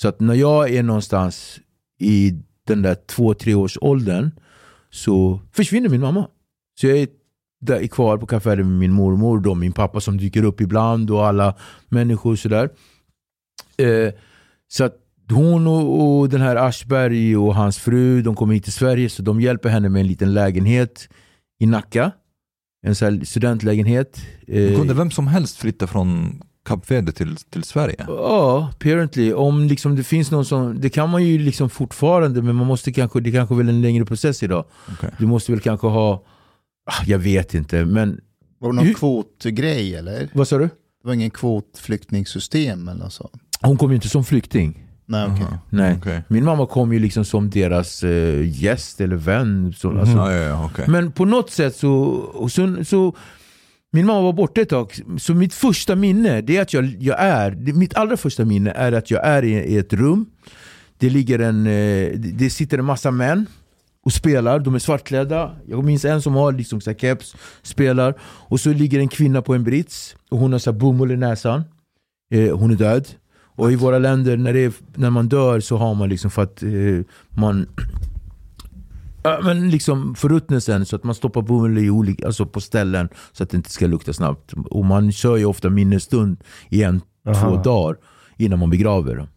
Så 0.01 0.07
att 0.07 0.19
när 0.19 0.33
jag 0.33 0.69
är 0.69 0.83
någonstans 0.83 1.59
i 1.99 2.33
den 2.67 2.81
där 2.81 2.95
två, 2.95 3.33
tre 3.33 3.53
års 3.53 3.77
åldern 3.81 4.31
så 4.89 5.39
försvinner 5.51 5.89
min 5.89 6.01
mamma. 6.01 6.27
Så 6.79 6.87
jag 6.87 6.97
är 6.97 7.07
där 7.61 7.87
kvar 7.87 8.17
på 8.17 8.25
kaféet 8.25 8.57
med 8.57 8.65
min 8.65 8.91
mormor, 8.91 9.39
då 9.39 9.55
min 9.55 9.71
pappa 9.71 10.01
som 10.01 10.17
dyker 10.17 10.43
upp 10.43 10.61
ibland 10.61 11.11
och 11.11 11.27
alla 11.27 11.55
människor 11.89 12.35
sådär. 12.35 12.69
Eh, 13.77 14.13
så 14.67 14.83
att 14.83 14.95
hon 15.29 15.67
och, 15.67 16.19
och 16.19 16.29
den 16.29 16.41
här 16.41 16.55
Aschberg 16.55 17.37
och 17.37 17.55
hans 17.55 17.77
fru, 17.77 18.21
de 18.21 18.35
kommer 18.35 18.53
hit 18.53 18.63
till 18.63 18.73
Sverige 18.73 19.09
så 19.09 19.23
de 19.23 19.41
hjälper 19.41 19.69
henne 19.69 19.89
med 19.89 19.99
en 19.99 20.07
liten 20.07 20.33
lägenhet 20.33 21.09
i 21.59 21.65
Nacka. 21.65 22.11
En 22.85 22.95
sån 22.95 23.25
studentlägenhet. 23.25 24.21
Eh, 24.47 24.75
Kunde 24.75 24.93
vem 24.93 25.11
som 25.11 25.27
helst 25.27 25.57
flytta 25.57 25.87
från 25.87 26.41
Kap 26.65 26.91
Verde 26.91 27.11
till, 27.11 27.35
till 27.35 27.63
Sverige? 27.63 28.05
Ja, 28.07 28.69
apparently. 28.71 29.33
Om 29.33 29.63
liksom 29.63 29.95
det 29.95 30.03
finns 30.03 30.31
någon 30.31 30.45
som, 30.45 30.81
det 30.81 30.89
kan 30.89 31.09
man 31.09 31.23
ju 31.23 31.37
liksom 31.37 31.69
fortfarande 31.69 32.41
men 32.41 32.55
man 32.55 32.67
måste 32.67 32.91
kanske, 32.91 33.19
det 33.21 33.31
kanske 33.31 33.55
väl 33.55 33.69
en 33.69 33.81
längre 33.81 34.05
process 34.05 34.43
idag. 34.43 34.65
Okej. 34.91 35.09
Du 35.19 35.25
måste 35.25 35.51
väl 35.51 35.61
kanske 35.61 35.87
ha, 35.87 36.13
ah, 36.85 37.03
jag 37.05 37.19
vet 37.19 37.53
inte 37.53 37.85
men, 37.85 38.19
Var 38.59 38.69
det 38.69 38.75
någon 38.75 38.85
Hur- 38.85 38.93
kvotgrej 38.93 39.95
eller? 39.95 40.29
vad 40.33 40.47
sa 40.47 40.57
du? 40.57 40.63
Det 40.65 41.07
var 41.07 41.13
ingen 41.13 41.29
kvotflyktingsystem 41.31 42.87
eller 42.87 43.09
sånt? 43.09 43.31
Hon 43.61 43.77
kom 43.77 43.89
ju 43.89 43.95
inte 43.95 44.09
som 44.09 44.23
flykting. 44.23 44.79
Nej. 45.05 45.21
Aha. 45.23 45.59
Nej. 45.69 45.95
Okej. 45.99 46.23
Min 46.27 46.43
mamma 46.45 46.65
kom 46.65 46.93
ju 46.93 46.99
liksom 46.99 47.25
som 47.25 47.49
deras 47.49 48.03
eh, 48.03 48.49
gäst 48.63 49.01
eller 49.01 49.15
vän. 49.15 49.73
Så, 49.77 49.99
alltså, 49.99 50.15
Ja, 50.17 50.33
ja, 50.33 50.69
ja. 50.77 50.83
Men 50.87 51.11
på 51.11 51.25
något 51.25 51.49
sätt 51.51 51.75
så, 51.75 52.47
så, 52.51 52.83
så 52.85 53.15
min 53.95 54.05
mamma 54.05 54.21
var 54.21 54.33
borta 54.33 54.61
ett 54.61 54.69
tag, 54.69 54.91
så 55.17 55.33
mitt 55.33 55.53
första 55.53 55.95
minne 55.95 56.41
det 56.41 56.57
är 56.57 56.61
att 56.61 56.73
jag, 56.73 56.95
jag 56.99 57.19
är, 57.19 57.51
mitt 57.73 57.95
allra 57.95 58.17
första 58.17 58.45
minne 58.45 58.71
är 58.71 58.91
att 58.91 59.11
jag 59.11 59.27
är 59.27 59.43
i, 59.43 59.51
i 59.51 59.77
ett 59.77 59.93
rum. 59.93 60.25
Det 60.97 61.09
ligger 61.09 61.39
en, 61.39 61.67
eh, 61.67 62.11
det 62.15 62.31
det 62.31 62.49
sitter 62.49 62.77
en 62.77 62.85
massa 62.85 63.11
män 63.11 63.45
och 64.05 64.13
spelar, 64.13 64.59
de 64.59 64.75
är 64.75 64.79
svartklädda. 64.79 65.55
Jag 65.67 65.83
minns 65.83 66.05
en 66.05 66.21
som 66.21 66.33
har 66.33 66.51
liksom 66.51 66.81
så 66.81 66.89
här 66.89 66.97
keps, 66.97 67.35
spelar. 67.61 68.13
Och 68.21 68.59
så 68.59 68.73
ligger 68.73 68.99
en 68.99 69.07
kvinna 69.07 69.41
på 69.41 69.53
en 69.53 69.63
brits 69.63 70.15
och 70.29 70.39
hon 70.39 70.51
har 70.51 70.59
så 70.59 70.71
här 70.71 70.79
bomull 70.79 71.11
i 71.11 71.17
näsan. 71.17 71.63
Eh, 72.31 72.57
hon 72.57 72.71
är 72.71 72.75
död. 72.75 73.07
Och 73.55 73.71
i 73.71 73.75
våra 73.75 73.99
länder, 73.99 74.37
när, 74.37 74.53
det 74.53 74.59
är, 74.59 74.73
när 74.95 75.09
man 75.09 75.27
dör 75.27 75.59
så 75.59 75.77
har 75.77 75.95
man 75.95 76.09
liksom 76.09 76.31
för 76.31 76.43
att 76.43 76.63
eh, 76.63 76.69
man 77.29 77.67
Ja, 79.23 79.39
men 79.43 79.69
liksom 79.69 80.15
förruttnelsen 80.15 80.85
så 80.85 80.95
att 80.95 81.03
man 81.03 81.15
stoppar 81.15 81.41
bomull 81.41 81.77
i 81.77 81.89
olika, 81.89 82.25
alltså 82.25 82.45
på 82.45 82.61
ställen 82.61 83.09
så 83.31 83.43
att 83.43 83.49
det 83.49 83.57
inte 83.57 83.69
ska 83.69 83.87
lukta 83.87 84.13
snabbt. 84.13 84.53
Och 84.53 84.85
man 84.85 85.11
kör 85.11 85.37
ju 85.37 85.45
ofta 85.45 85.69
minnesstund 85.69 86.37
i 86.69 86.83
en, 86.83 87.01
Aha. 87.27 87.49
två 87.49 87.63
dagar 87.63 87.97
innan 88.37 88.59
man 88.59 88.69
begraver 88.69 89.15
dem. 89.15 89.27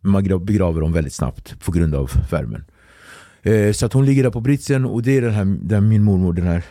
Men 0.00 0.12
man 0.12 0.24
gra- 0.24 0.44
begraver 0.44 0.80
dem 0.80 0.92
väldigt 0.92 1.12
snabbt 1.14 1.64
på 1.64 1.72
grund 1.72 1.94
av 1.94 2.10
värmen. 2.30 2.64
Eh, 3.42 3.72
så 3.72 3.86
att 3.86 3.92
hon 3.92 4.06
ligger 4.06 4.22
där 4.22 4.30
på 4.30 4.40
britsen 4.40 4.84
och 4.84 5.02
det 5.02 5.16
är 5.16 5.22
den 5.22 5.32
här, 5.34 5.56
den, 5.62 5.88
min 5.88 6.02
mormor 6.04 6.32
den 6.32 6.46
här. 6.46 6.64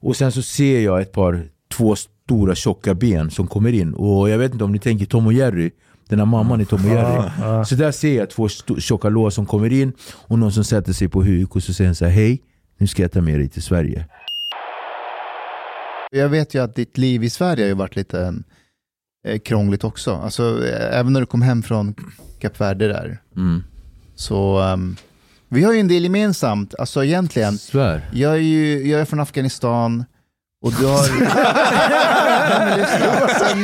Och 0.00 0.16
sen 0.16 0.32
så 0.32 0.42
ser 0.42 0.80
jag 0.80 1.00
ett 1.00 1.12
par, 1.12 1.48
två 1.72 1.96
stora 1.96 2.54
tjocka 2.54 2.94
ben 2.94 3.30
som 3.30 3.46
kommer 3.46 3.72
in. 3.72 3.94
Och 3.94 4.30
jag 4.30 4.38
vet 4.38 4.52
inte 4.52 4.64
om 4.64 4.72
ni 4.72 4.78
tänker 4.78 5.06
Tom 5.06 5.26
och 5.26 5.32
Jerry. 5.32 5.70
Den 6.10 6.18
här 6.18 6.26
mamman 6.26 6.60
i 6.60 6.64
Tom 6.64 6.84
och 6.84 6.90
Jerry. 6.90 7.30
ja. 7.40 7.64
Så 7.64 7.74
där 7.74 7.92
ser 7.92 8.16
jag 8.16 8.30
två 8.30 8.48
tjocka 8.78 9.08
lår 9.08 9.30
som 9.30 9.46
kommer 9.46 9.72
in 9.72 9.92
och 10.12 10.38
någon 10.38 10.52
som 10.52 10.64
sätter 10.64 10.92
sig 10.92 11.08
på 11.08 11.22
huk 11.22 11.56
och 11.56 11.62
så 11.62 11.74
säger 11.74 11.88
han 11.88 11.94
så 11.94 12.04
här, 12.04 12.12
hej, 12.12 12.42
nu 12.78 12.86
ska 12.86 13.02
jag 13.02 13.12
ta 13.12 13.20
med 13.20 13.38
dig 13.38 13.48
till 13.48 13.62
Sverige. 13.62 14.06
Jag 16.10 16.28
vet 16.28 16.54
ju 16.54 16.62
att 16.62 16.74
ditt 16.74 16.98
liv 16.98 17.24
i 17.24 17.30
Sverige 17.30 17.64
har 17.64 17.68
ju 17.68 17.74
varit 17.74 17.96
lite 17.96 18.34
eh, 19.26 19.38
krångligt 19.38 19.84
också. 19.84 20.14
Alltså, 20.14 20.66
eh, 20.66 20.98
även 20.98 21.12
när 21.12 21.20
du 21.20 21.26
kom 21.26 21.42
hem 21.42 21.62
från 21.62 21.94
Kap 22.40 22.60
Verde 22.60 22.88
där. 22.88 23.18
Mm. 23.36 23.64
Så 24.14 24.60
ehm, 24.60 24.96
vi 25.48 25.62
har 25.62 25.72
ju 25.72 25.80
en 25.80 25.88
del 25.88 26.02
gemensamt, 26.02 26.74
alltså 26.78 27.04
egentligen. 27.04 27.58
Svär. 27.58 28.10
Jag 28.12 28.32
är 28.32 28.36
ju 28.36 28.88
jag 28.88 29.00
är 29.00 29.04
från 29.04 29.20
Afghanistan 29.20 30.04
och 30.62 30.72
du 30.72 30.86
har... 30.86 31.00
Nej, 32.50 32.66
men 32.66 32.78
lyssna. 32.78 33.28
Sen, 33.28 33.62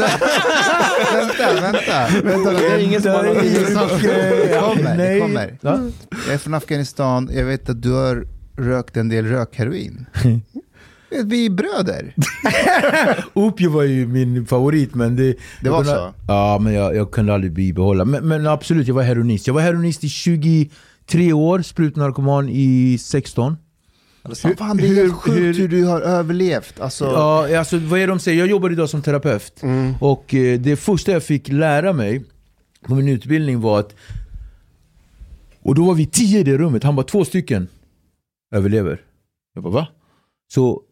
vänta, 1.14 1.60
vänta. 1.60 2.22
vänta 2.24 2.52
det 2.52 2.66
är 2.66 2.78
ingen 2.78 3.02
som 3.02 3.12
har 3.12 3.22
någon 3.22 3.34
Det 3.34 4.60
kommer, 4.60 4.96
det 4.96 5.20
kommer. 5.20 5.58
Ja. 5.60 5.80
Jag 6.26 6.34
är 6.34 6.38
från 6.38 6.54
Afghanistan, 6.54 7.30
jag 7.32 7.44
vet 7.44 7.70
att 7.70 7.82
du 7.82 7.92
har 7.92 8.26
rökt 8.56 8.96
en 8.96 9.08
del 9.08 9.26
rökheroin. 9.26 10.06
Vi 11.24 11.46
är 11.46 11.50
bröder. 11.50 12.14
Opio 13.32 13.70
var 13.70 13.82
ju 13.82 14.06
min 14.06 14.46
favorit 14.46 14.94
men 14.94 15.16
det... 15.16 15.36
Det 15.60 15.70
var 15.70 15.82
kunde, 15.84 15.92
så? 15.98 16.14
Ja 16.28 16.58
men 16.58 16.74
jag, 16.74 16.96
jag 16.96 17.10
kunde 17.10 17.34
aldrig 17.34 17.52
bibehålla. 17.52 18.04
Men, 18.04 18.28
men 18.28 18.46
absolut, 18.46 18.88
jag 18.88 18.94
var 18.94 19.02
heroinist. 19.02 19.46
Jag 19.46 19.54
var 19.54 19.60
heroinist 19.60 20.04
i 20.04 20.08
23 20.08 21.32
år, 21.32 21.62
sprutnarkoman 21.62 22.48
i 22.48 22.98
16. 23.00 23.56
Fan, 24.58 24.76
det 24.76 24.88
är 24.88 24.94
helt 24.94 25.14
sjukt 25.14 25.58
hur 25.58 25.68
du 25.68 25.84
har 25.84 26.00
överlevt. 26.00 26.80
Alltså, 26.80 27.04
Ja, 27.04 27.58
alltså 27.58 27.78
vad 27.78 28.00
är 28.00 28.06
det 28.06 28.12
de 28.12 28.18
säger? 28.18 28.38
Jag 28.38 28.48
jobbar 28.48 28.70
idag 28.70 28.90
som 28.90 29.02
terapeut. 29.02 29.62
Och 30.00 30.34
eh, 30.34 30.60
det 30.60 30.76
första 30.76 31.12
jag 31.12 31.22
fick 31.22 31.48
lära 31.48 31.92
mig 31.92 32.24
på 32.86 32.94
min 32.94 33.08
utbildning 33.08 33.60
var 33.60 33.80
att... 33.80 33.94
Och 35.62 35.74
då 35.74 35.84
var 35.84 35.94
vi 35.94 36.06
tio 36.06 36.40
i 36.40 36.42
det 36.42 36.58
rummet, 36.58 36.82
han 36.84 36.96
bara 36.96 37.06
två 37.06 37.24
stycken 37.24 37.68
överlever. 38.54 39.00
Jag 39.54 39.62
bara 39.64 39.72
va? 39.72 39.88
Så 40.54 40.82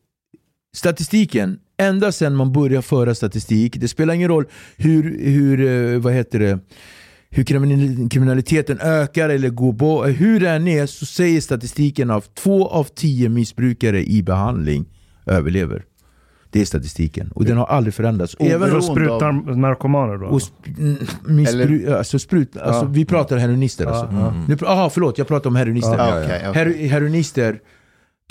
statistiken, 0.77 1.59
ända 1.77 2.13
sedan 2.13 2.35
man 2.37 2.53
börjar 2.53 2.83
föra 2.83 3.15
statistik, 3.15 3.77
det 3.77 3.89
spelar 3.89 4.15
ingen 4.15 4.29
roll 4.29 4.45
hur, 4.77 5.19
hur 5.25 5.61
eh, 5.95 5.99
vad 6.01 6.13
heter 6.13 6.39
det, 6.39 6.59
hur 7.35 7.45
kriminal- 7.45 8.09
kriminaliteten 8.11 8.79
ökar 8.81 9.29
eller 9.29 9.49
går 9.49 9.73
bort, 9.73 10.07
hur 10.09 10.41
det 10.41 10.51
än 10.51 10.69
är 10.69 10.87
så 10.87 11.07
säger 11.07 11.41
statistiken 11.41 12.11
av 12.11 12.25
två 12.35 12.69
av 12.69 12.85
tio 12.95 13.29
missbrukare 13.29 14.05
i 14.05 14.23
behandling 14.23 14.85
överlever. 15.27 15.85
Det 16.51 16.61
är 16.61 16.65
statistiken 16.65 17.31
och 17.35 17.45
den 17.45 17.57
har 17.57 17.67
aldrig 17.67 17.95
förändrats. 17.95 18.35
Oberoende 18.35 18.55
Även 18.57 18.69
För 18.69 18.77
hos, 18.77 18.89
av- 18.91 18.95
sprutar 18.95 19.57
narkomaner 19.57 20.17
då? 20.19 20.27
och 20.27 20.39
sp- 20.41 20.79
mm, 20.79 20.97
missbru- 21.39 21.97
alltså 21.97 22.19
sprut, 22.19 22.57
alltså, 22.57 22.87
vi 22.87 23.05
pratar 23.05 23.37
heroinister 23.37 23.87
alltså. 23.87 24.35
Nu, 24.49 24.55
pr- 24.55 24.67
aha, 24.67 24.91
förlåt, 24.91 25.19
jag 25.19 25.29
pratar 25.29 25.51
om 25.51 25.57
heroinister. 25.57 25.99
Ja, 25.99 26.23
okej, 26.25 26.49
okej. 26.49 26.65
Her- 26.65 26.89
heroinister, 26.89 27.59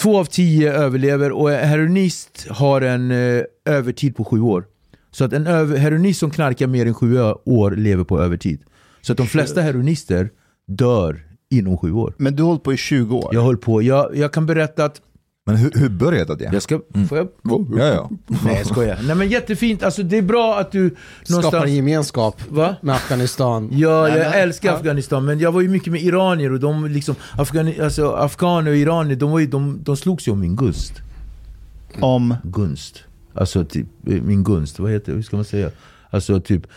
två 0.02 0.20
av 0.20 0.26
tio 0.26 0.74
överlever 0.74 1.32
och 1.32 1.52
en 1.52 1.68
heroinist 1.70 2.48
har 2.50 2.82
en 2.82 3.12
eh, 3.12 3.42
övertid 3.66 4.16
på 4.16 4.24
sju 4.24 4.40
år. 4.42 4.66
Så 5.12 5.26
att 5.26 5.34
en 5.34 5.46
heroinist 5.78 6.20
som 6.20 6.32
knarkar 6.32 6.68
mer 6.68 6.86
än 6.86 6.94
sju 6.94 7.20
år 7.46 7.72
lever 7.72 8.04
på 8.04 8.22
övertid. 8.22 8.62
Så 9.06 9.12
att 9.12 9.18
de 9.18 9.28
flesta 9.28 9.62
heroinister 9.62 10.30
dör 10.68 11.24
inom 11.50 11.78
sju 11.78 11.92
år. 11.92 12.14
Men 12.18 12.36
du 12.36 12.44
har 12.44 12.48
hållit 12.48 12.64
på 12.64 12.74
i 12.74 12.78
20 12.78 13.18
år. 13.18 13.36
Jag 13.36 13.44
höll 13.44 13.58
på, 13.58 13.82
jag, 13.82 14.18
jag 14.18 14.34
kan 14.34 14.46
berätta 14.46 14.86
att 14.86 15.02
Men 15.46 15.56
hur, 15.56 15.72
hur 15.76 15.90
började 15.90 16.36
det? 16.36 16.50
Jag 16.54 16.62
ska... 16.62 16.80
Får 17.10 17.18
jag? 17.18 17.28
Ja, 17.44 17.86
ja. 17.86 18.10
Nej 18.46 18.56
jag 18.58 18.66
skojar. 18.66 19.00
Nej 19.04 19.16
men 19.16 19.30
jättefint, 19.30 19.84
alltså 19.84 20.04
det 20.04 20.18
är 20.18 20.22
bra 20.22 20.60
att 20.60 20.72
du 20.72 20.90
Skapar 20.90 21.32
någonstans... 21.32 21.66
en 21.66 21.76
gemenskap 21.76 22.42
Va? 22.50 22.76
med 22.82 22.96
Afghanistan. 22.96 23.70
Ja, 23.72 24.10
jag 24.10 24.18
Nej, 24.18 24.42
älskar 24.42 24.70
ja. 24.70 24.76
Afghanistan, 24.76 25.26
men 25.26 25.40
jag 25.40 25.52
var 25.52 25.62
ju 25.62 25.70
mycket 25.70 25.92
med 25.92 26.02
iranier 26.02 26.52
och 26.52 26.60
de 26.60 26.86
liksom, 26.86 27.16
Afghani, 27.38 27.80
alltså, 27.80 28.12
afghaner 28.12 28.72
och 28.72 28.78
iranier, 28.78 29.16
de, 29.16 29.32
var 29.32 29.40
ju, 29.40 29.48
de, 29.48 29.80
de 29.84 29.98
slogs 29.98 30.28
ju 30.28 30.32
om 30.32 30.40
min 30.40 30.56
gust. 30.56 30.94
Om... 32.00 32.36
Gunst. 32.44 33.04
Alltså 33.34 33.66
typ, 33.66 33.88
eh, 34.08 34.22
min 34.22 34.44
gunst, 34.44 34.80
vad 34.80 34.92
heter 34.92 35.12
det, 35.12 35.16
hur 35.16 35.24
ska 35.24 35.36
man 35.36 35.46
säga? 35.46 35.72
Alltså 36.10 36.40
typ, 36.42 36.68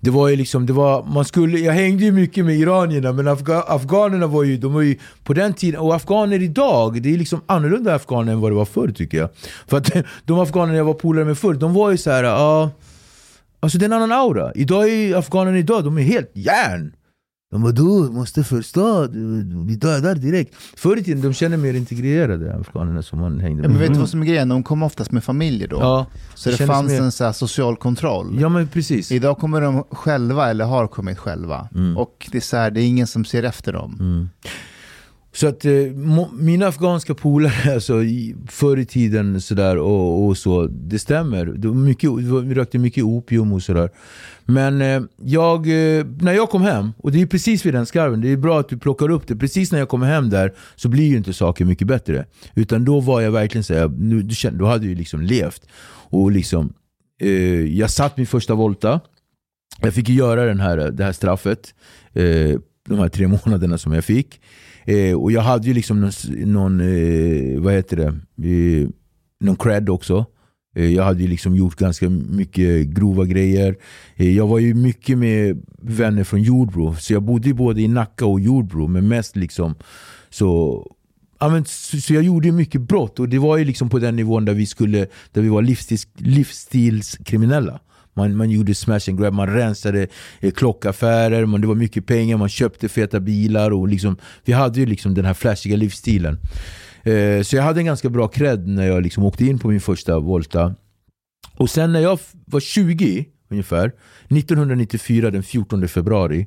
det 0.00 0.10
var 0.10 0.28
ju 0.28 0.36
liksom, 0.36 0.66
det 0.66 0.72
var, 0.72 1.04
man 1.04 1.24
skulle, 1.24 1.58
jag 1.58 1.72
hängde 1.72 2.04
ju 2.04 2.12
mycket 2.12 2.44
med 2.44 2.56
iranierna 2.56 3.12
men 3.12 3.28
afga, 3.28 3.60
afghanerna 3.60 4.26
var 4.26 4.42
ju, 4.42 4.56
de 4.56 4.72
var 4.72 4.82
ju 4.82 4.96
på 5.24 5.32
den 5.34 5.54
tiden, 5.54 5.80
och 5.80 5.94
afghaner 5.94 6.42
idag, 6.42 7.02
det 7.02 7.14
är 7.14 7.18
liksom 7.18 7.40
annorlunda 7.46 7.94
afghaner 7.94 8.32
än 8.32 8.40
vad 8.40 8.50
det 8.50 8.56
var 8.56 8.64
förr 8.64 8.88
tycker 8.88 9.18
jag. 9.18 9.28
För 9.66 9.76
att 9.76 9.90
de 10.24 10.38
afghaner 10.38 10.74
jag 10.74 10.84
var 10.84 10.94
polare 10.94 11.24
med 11.24 11.38
förr, 11.38 11.54
de 11.54 11.74
var 11.74 11.90
ju 11.90 11.96
så 11.96 12.10
här, 12.10 12.24
ja, 12.24 12.70
alltså 13.60 13.78
det 13.78 13.84
är 13.84 13.86
en 13.86 13.92
annan 13.92 14.12
aura. 14.12 14.52
Idag 14.54 14.88
är 14.88 15.16
afghanerna 15.16 15.58
idag, 15.58 15.84
de 15.84 15.98
är 15.98 16.02
helt 16.02 16.30
järn. 16.34 16.92
De 17.50 17.62
var 17.62 17.72
du 17.72 18.10
måste 18.12 18.44
förstå, 18.44 19.06
vi 19.66 19.76
dödar 19.76 20.14
direkt. 20.14 20.54
Förr 20.76 20.96
i 20.96 21.04
tiden, 21.04 21.22
de 21.22 21.32
känner 21.34 21.56
mer 21.56 21.74
integrerade 21.74 22.54
afghanerna 22.56 23.02
som 23.02 23.18
man 23.20 23.40
hängde 23.40 23.62
med. 23.62 23.70
men 23.70 23.80
vet 23.80 23.92
du 23.92 23.98
vad 23.98 24.08
som 24.08 24.22
är 24.22 24.26
grejen? 24.26 24.48
De 24.48 24.62
kom 24.62 24.82
oftast 24.82 25.12
med 25.12 25.24
familjer 25.24 25.68
då. 25.68 25.76
Ja, 25.76 26.06
så 26.34 26.50
det 26.50 26.56
kändes 26.56 26.76
fanns 26.76 26.92
mer- 26.92 27.00
en 27.02 27.12
så 27.12 27.32
social 27.32 27.76
kontroll. 27.76 28.38
Ja 28.40 28.48
men 28.48 28.68
precis. 28.68 29.12
Idag 29.12 29.38
kommer 29.38 29.60
de 29.60 29.84
själva 29.90 30.50
eller 30.50 30.64
har 30.64 30.86
kommit 30.86 31.18
själva. 31.18 31.68
Mm. 31.74 31.96
Och 31.96 32.28
det 32.32 32.38
är, 32.38 32.42
så 32.42 32.56
här, 32.56 32.70
det 32.70 32.80
är 32.82 32.84
ingen 32.86 33.06
som 33.06 33.24
ser 33.24 33.42
efter 33.42 33.72
dem. 33.72 33.96
Mm. 34.00 34.28
Så 35.38 35.46
att 35.46 35.64
eh, 35.64 35.72
mina 36.38 36.66
afghanska 36.66 37.14
polare, 37.14 37.74
alltså, 37.74 38.02
i- 38.02 38.34
förr 38.48 38.76
i 38.76 38.84
tiden 38.86 39.40
sådär 39.40 39.76
och, 39.78 40.26
och 40.26 40.36
så, 40.38 40.66
det 40.66 40.98
stämmer. 40.98 41.44
Det 41.46 41.68
var 41.68 41.74
mycket, 41.74 42.10
vi 42.18 42.54
rökte 42.54 42.78
mycket 42.78 43.04
opium 43.04 43.52
och 43.52 43.62
sådär. 43.62 43.90
Men 44.44 44.80
eh, 44.82 45.02
jag, 45.22 45.58
eh, 45.66 46.06
när 46.20 46.32
jag 46.32 46.50
kom 46.50 46.62
hem, 46.62 46.92
och 46.98 47.12
det 47.12 47.22
är 47.22 47.26
precis 47.26 47.66
vid 47.66 47.74
den 47.74 47.86
skarven, 47.86 48.20
det 48.20 48.28
är 48.32 48.36
bra 48.36 48.60
att 48.60 48.68
du 48.68 48.78
plockar 48.78 49.10
upp 49.10 49.26
det. 49.26 49.36
Precis 49.36 49.72
när 49.72 49.78
jag 49.78 49.88
kommer 49.88 50.06
hem 50.06 50.30
där 50.30 50.52
så 50.76 50.88
blir 50.88 51.04
ju 51.08 51.16
inte 51.16 51.32
saker 51.32 51.64
mycket 51.64 51.86
bättre. 51.86 52.26
Utan 52.54 52.84
då 52.84 53.00
var 53.00 53.20
jag 53.20 53.30
verkligen 53.30 53.64
såhär, 53.64 53.88
nu, 53.88 54.22
du 54.22 54.34
kände, 54.34 54.58
då 54.58 54.66
hade 54.66 54.84
jag 54.84 54.90
ju 54.90 54.94
liksom 54.98 55.20
levt. 55.22 55.62
Och 56.10 56.30
liksom, 56.32 56.72
eh, 57.20 57.30
jag 57.78 57.90
satt 57.90 58.16
min 58.16 58.26
första 58.26 58.54
volta. 58.54 59.00
Jag 59.80 59.94
fick 59.94 60.08
ju 60.08 60.14
göra 60.14 60.44
den 60.44 60.60
här, 60.60 60.76
det 60.90 61.04
här 61.04 61.12
straffet. 61.12 61.74
Eh, 62.12 62.58
de 62.88 62.98
här 62.98 63.08
tre 63.08 63.26
månaderna 63.28 63.78
som 63.78 63.92
jag 63.92 64.04
fick. 64.04 64.40
Eh, 64.88 65.14
och 65.14 65.32
jag 65.32 65.42
hade 65.42 65.68
ju 65.68 65.74
liksom 65.74 66.00
någon, 66.00 66.12
någon 66.52 66.80
eh, 66.80 67.60
vad 67.60 67.72
heter 67.72 67.96
det, 67.96 68.06
eh, 68.48 68.88
någon 69.40 69.56
cred 69.56 69.88
också. 69.88 70.26
Eh, 70.76 70.94
jag 70.94 71.04
hade 71.04 71.22
ju 71.22 71.28
liksom 71.28 71.56
gjort 71.56 71.76
ganska 71.76 72.08
mycket 72.10 72.86
grova 72.86 73.24
grejer. 73.24 73.76
Eh, 74.16 74.36
jag 74.36 74.46
var 74.46 74.58
ju 74.58 74.74
mycket 74.74 75.18
med 75.18 75.62
vänner 75.82 76.24
från 76.24 76.42
Jordbro, 76.42 76.94
så 76.94 77.12
jag 77.12 77.22
bodde 77.22 77.48
ju 77.48 77.54
både 77.54 77.82
i 77.82 77.88
Nacka 77.88 78.26
och 78.26 78.40
Jordbro, 78.40 78.86
men 78.86 79.08
mest 79.08 79.36
liksom 79.36 79.74
så 80.30 80.84
Ja, 81.40 81.48
men, 81.48 81.64
så, 81.64 82.00
så 82.00 82.14
jag 82.14 82.22
gjorde 82.22 82.52
mycket 82.52 82.80
brott 82.80 83.18
och 83.18 83.28
det 83.28 83.38
var 83.38 83.56
ju 83.56 83.64
liksom 83.64 83.88
på 83.88 83.98
den 83.98 84.16
nivån 84.16 84.44
där 84.44 84.54
vi, 84.54 84.66
skulle, 84.66 85.06
där 85.32 85.42
vi 85.42 85.48
var 85.48 85.62
livsstils, 85.62 86.08
livsstilskriminella. 86.16 87.80
Man, 88.18 88.36
man 88.36 88.50
gjorde 88.50 88.74
smash 88.74 89.08
and 89.08 89.18
grab, 89.18 89.34
man 89.34 89.46
rensade 89.46 90.08
eh, 90.40 90.52
klockaffärer, 90.52 91.46
man, 91.46 91.60
det 91.60 91.66
var 91.66 91.74
mycket 91.74 92.06
pengar, 92.06 92.36
man 92.36 92.48
köpte 92.48 92.88
feta 92.88 93.20
bilar 93.20 93.70
och 93.70 93.88
liksom, 93.88 94.16
vi 94.44 94.52
hade 94.52 94.80
ju 94.80 94.86
liksom 94.86 95.14
den 95.14 95.24
här 95.24 95.34
flashiga 95.34 95.76
livsstilen. 95.76 96.38
Eh, 97.02 97.42
så 97.42 97.56
jag 97.56 97.62
hade 97.62 97.80
en 97.80 97.86
ganska 97.86 98.08
bra 98.08 98.28
cred 98.28 98.68
när 98.68 98.86
jag 98.86 99.02
liksom 99.02 99.24
åkte 99.24 99.44
in 99.44 99.58
på 99.58 99.68
min 99.68 99.80
första 99.80 100.18
Volta. 100.18 100.74
Och 101.56 101.70
sen 101.70 101.92
när 101.92 102.00
jag 102.00 102.18
var 102.46 102.60
20 102.60 103.26
ungefär, 103.50 103.92
1994 104.28 105.30
den 105.30 105.42
14 105.42 105.88
februari, 105.88 106.46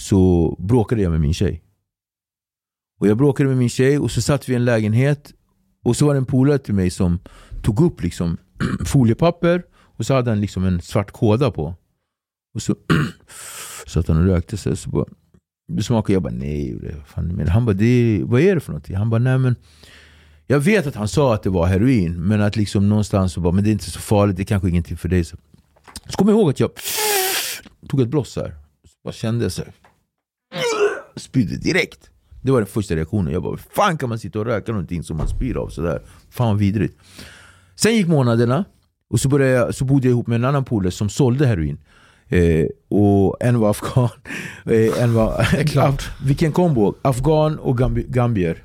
så 0.00 0.56
bråkade 0.58 1.02
jag 1.02 1.10
med 1.10 1.20
min 1.20 1.34
tjej. 1.34 1.62
Och 3.00 3.06
jag 3.06 3.16
bråkade 3.16 3.48
med 3.48 3.58
min 3.58 3.68
tjej 3.68 3.98
och 3.98 4.10
så 4.10 4.22
satt 4.22 4.48
vi 4.48 4.52
i 4.52 4.56
en 4.56 4.64
lägenhet 4.64 5.32
och 5.84 5.96
så 5.96 6.06
var 6.06 6.14
det 6.14 6.18
en 6.18 6.26
polare 6.26 6.58
till 6.58 6.74
mig 6.74 6.90
som 6.90 7.18
tog 7.62 7.80
upp 7.80 8.02
liksom 8.02 8.36
foliepapper 8.86 9.62
och 9.98 10.06
så 10.06 10.14
hade 10.14 10.30
han 10.30 10.40
liksom 10.40 10.64
en 10.64 10.80
svart 10.80 11.10
kåda 11.10 11.50
på. 11.50 11.74
Och 12.54 12.62
så 12.62 12.76
satt 13.86 14.08
han 14.08 14.16
och 14.16 14.24
rökte 14.24 14.56
sig 14.56 14.76
så 14.76 14.90
bara 14.90 15.04
det 15.72 15.82
smakade, 15.82 16.12
jag 16.12 16.22
bara 16.22 16.32
nej. 16.32 16.78
det- 16.82 17.04
Fan, 17.06 17.28
men 17.28 17.48
han 17.48 17.64
bara, 17.64 17.72
det, 17.72 18.20
vad 18.24 18.40
är 18.40 18.54
det 18.54 18.60
för 18.60 18.72
någonting? 18.72 18.96
Han 18.96 19.10
bara, 19.10 19.18
nej 19.18 19.38
men 19.38 19.56
jag 20.46 20.60
vet 20.60 20.86
att 20.86 20.94
han 20.94 21.08
sa 21.08 21.34
att 21.34 21.42
det 21.42 21.50
var 21.50 21.66
heroin, 21.66 22.26
men 22.26 22.40
att 22.40 22.56
liksom 22.56 22.88
någonstans 22.88 23.32
så 23.32 23.40
bara, 23.40 23.52
men 23.52 23.64
det 23.64 23.70
är 23.70 23.72
inte 23.72 23.90
så 23.90 24.00
farligt, 24.00 24.36
det 24.36 24.42
är 24.42 24.44
kanske 24.44 24.68
ingenting 24.68 24.96
för 24.96 25.08
dig. 25.08 25.24
Så, 25.24 25.36
så 26.06 26.16
kommer 26.16 26.32
jag 26.32 26.38
ihåg 26.40 26.50
att 26.50 26.60
jag 26.60 26.70
tog 27.88 28.00
ett 28.00 28.08
bloss 28.08 28.36
här, 28.36 28.54
så 28.84 28.94
bara 29.04 29.12
kände 29.12 29.44
jag 29.44 29.52
så 29.52 29.62
här, 29.62 29.72
spydde 31.16 31.56
direkt. 31.56 32.10
Det 32.42 32.50
var 32.50 32.60
den 32.60 32.66
första 32.66 32.96
reaktionen. 32.96 33.32
Jag 33.32 33.42
bara, 33.42 33.50
hur 33.50 33.60
fan 33.74 33.98
kan 33.98 34.08
man 34.08 34.18
sitta 34.18 34.38
och 34.38 34.44
röka 34.44 34.72
någonting 34.72 35.02
som 35.02 35.16
man 35.16 35.28
spyr 35.28 35.56
av 35.56 35.68
sådär? 35.68 36.02
Fan 36.30 36.46
vad 36.48 36.58
vidrigt. 36.58 36.98
Sen 37.74 37.94
gick 37.96 38.06
månaderna, 38.06 38.64
och 39.10 39.20
så, 39.20 39.28
började 39.28 39.52
jag, 39.52 39.74
så 39.74 39.84
bodde 39.84 40.06
jag 40.06 40.10
ihop 40.12 40.26
med 40.26 40.36
en 40.36 40.44
annan 40.44 40.64
polare 40.64 40.90
som 40.90 41.08
sålde 41.08 41.46
heroin. 41.46 41.78
Eh, 42.28 42.66
och 42.88 43.36
en 43.40 43.58
var 43.58 43.70
afghan, 43.70 44.08
eh, 44.64 45.02
en 45.02 45.14
var... 45.14 45.46
Af, 45.76 46.10
vilken 46.24 46.52
kombo! 46.52 46.94
Afghan 47.02 47.58
och 47.58 47.78
gambi, 47.78 48.06
gambier. 48.08 48.62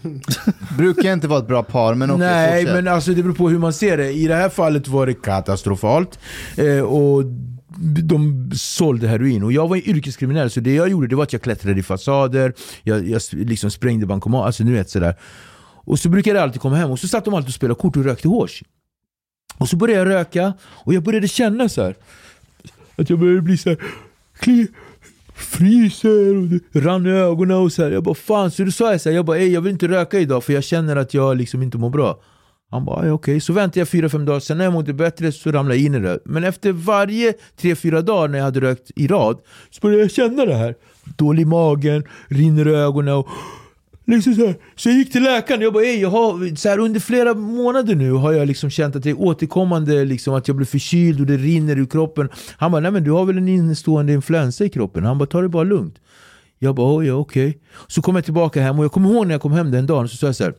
Brukar 0.78 1.12
inte 1.12 1.28
vara 1.28 1.38
ett 1.38 1.48
bra 1.48 1.62
par, 1.62 1.94
men 1.94 2.10
okej, 2.10 2.26
Nej, 2.26 2.64
men 2.64 2.88
alltså 2.88 3.14
det 3.14 3.22
beror 3.22 3.34
på 3.34 3.48
hur 3.48 3.58
man 3.58 3.72
ser 3.72 3.96
det. 3.96 4.12
I 4.12 4.26
det 4.26 4.34
här 4.34 4.48
fallet 4.48 4.88
var 4.88 5.06
det 5.06 5.14
katastrofalt. 5.14 6.18
Eh, 6.56 6.80
och 6.80 7.24
de 8.02 8.50
sålde 8.54 9.08
heroin 9.08 9.42
och 9.42 9.52
jag 9.52 9.68
var 9.68 9.76
yrkeskriminell 9.76 10.50
så 10.50 10.60
det 10.60 10.74
jag 10.74 10.88
gjorde 10.88 11.06
det 11.06 11.16
var 11.16 11.22
att 11.22 11.32
jag 11.32 11.42
klättrade 11.42 11.80
i 11.80 11.82
fasader, 11.82 12.54
jag, 12.82 13.08
jag 13.08 13.22
liksom 13.32 13.70
sprängde 13.70 14.06
bankomat, 14.06 14.46
alltså 14.46 14.64
nu 14.64 14.72
vet 14.72 14.90
sådär. 14.90 15.16
Och 15.84 15.98
så 15.98 16.08
brukade 16.08 16.38
jag 16.38 16.42
alltid 16.42 16.60
komma 16.60 16.76
hem 16.76 16.90
och 16.90 16.98
så 16.98 17.08
satt 17.08 17.24
de 17.24 17.34
alltid 17.34 17.48
och 17.48 17.54
spelade 17.54 17.80
kort 17.80 17.96
och 17.96 18.04
rökte 18.04 18.28
hårs. 18.28 18.62
Och 19.60 19.68
så 19.68 19.76
började 19.76 20.10
jag 20.10 20.18
röka 20.18 20.52
och 20.62 20.94
jag 20.94 21.02
började 21.02 21.28
känna 21.28 21.68
så 21.68 21.82
här 21.82 21.94
att 22.96 23.10
jag 23.10 23.18
började 23.18 23.42
bli 23.42 23.58
så 23.58 23.68
här 23.68 23.78
kli, 24.38 24.66
fryser 25.34 26.36
och 26.36 26.46
det 26.72 26.80
rann 26.80 27.06
i 27.06 27.10
ögonen 27.10 27.56
och 27.56 27.72
så 27.72 27.82
här. 27.82 27.90
Jag 27.90 28.02
bara 28.02 28.14
fan, 28.14 28.50
så 28.50 28.62
då 28.62 28.70
sa 28.70 28.92
jag 28.92 29.00
så 29.00 29.08
här, 29.08 29.16
jag 29.16 29.24
bara 29.24 29.38
ej 29.38 29.52
jag 29.52 29.60
vill 29.60 29.72
inte 29.72 29.88
röka 29.88 30.18
idag 30.18 30.44
för 30.44 30.52
jag 30.52 30.64
känner 30.64 30.96
att 30.96 31.14
jag 31.14 31.36
liksom 31.36 31.62
inte 31.62 31.78
mår 31.78 31.90
bra. 31.90 32.20
Han 32.70 32.84
bara 32.84 32.98
okej, 32.98 33.10
okej, 33.10 33.40
så 33.40 33.52
väntade 33.52 33.80
jag 33.80 33.88
fyra 33.88 34.08
fem 34.08 34.24
dagar, 34.24 34.40
sen 34.40 34.58
när 34.58 34.64
jag 34.64 34.72
mådde 34.72 34.92
bättre 34.92 35.32
så 35.32 35.52
ramlade 35.52 35.76
jag 35.76 35.86
in 35.86 35.94
i 35.94 36.00
det. 36.00 36.18
Men 36.24 36.44
efter 36.44 36.72
varje 36.72 37.32
tre 37.56 37.74
fyra 37.74 38.02
dagar 38.02 38.28
när 38.28 38.38
jag 38.38 38.44
hade 38.44 38.60
rökt 38.60 38.90
i 38.96 39.06
rad 39.06 39.38
så 39.70 39.80
började 39.80 40.02
jag 40.02 40.10
känna 40.10 40.44
det 40.44 40.54
här. 40.54 40.74
Dålig 41.04 41.42
i 41.42 41.46
magen, 41.46 42.04
rinner 42.28 42.68
i 42.68 42.74
ögonen 42.74 43.14
och 43.14 43.28
Liksom 44.16 44.34
så, 44.34 44.46
här. 44.46 44.56
så 44.76 44.88
jag 44.88 44.96
gick 44.96 45.12
till 45.12 45.22
läkaren 45.22 45.60
jag 45.60 45.72
bara 45.72 45.84
Ej, 45.84 46.00
jag 46.00 46.10
har, 46.10 46.56
så 46.56 46.68
här, 46.68 46.78
under 46.78 47.00
flera 47.00 47.34
månader 47.34 47.94
nu 47.94 48.12
har 48.12 48.32
jag 48.32 48.48
liksom 48.48 48.70
känt 48.70 48.96
att 48.96 49.02
det 49.02 49.10
är 49.10 49.20
återkommande 49.20 50.04
liksom, 50.04 50.34
att 50.34 50.48
jag 50.48 50.56
blir 50.56 50.66
förkyld 50.66 51.20
och 51.20 51.26
det 51.26 51.36
rinner 51.36 51.78
ur 51.78 51.86
kroppen. 51.86 52.28
Han 52.56 52.72
bara, 52.72 52.80
nej 52.80 52.90
men 52.90 53.04
du 53.04 53.10
har 53.10 53.24
väl 53.24 53.38
en 53.38 53.48
innestående 53.48 54.12
influensa 54.12 54.64
i 54.64 54.68
kroppen? 54.68 55.04
Han 55.04 55.18
bara, 55.18 55.26
ta 55.26 55.40
det 55.40 55.48
bara 55.48 55.64
lugnt. 55.64 56.00
Jag 56.58 56.74
bara, 56.74 56.96
oh, 56.96 57.06
ja, 57.06 57.14
okej. 57.14 57.58
Så 57.86 58.02
kom 58.02 58.14
jag 58.14 58.24
tillbaka 58.24 58.62
hem 58.62 58.78
och 58.78 58.84
jag 58.84 58.92
kommer 58.92 59.10
ihåg 59.10 59.26
när 59.26 59.34
jag 59.34 59.42
kom 59.42 59.52
hem 59.52 59.70
den 59.70 59.86
dagen 59.86 60.08
så 60.08 60.16
sa 60.16 60.26
jag 60.26 60.36
så 60.36 60.44
här. 60.44 60.54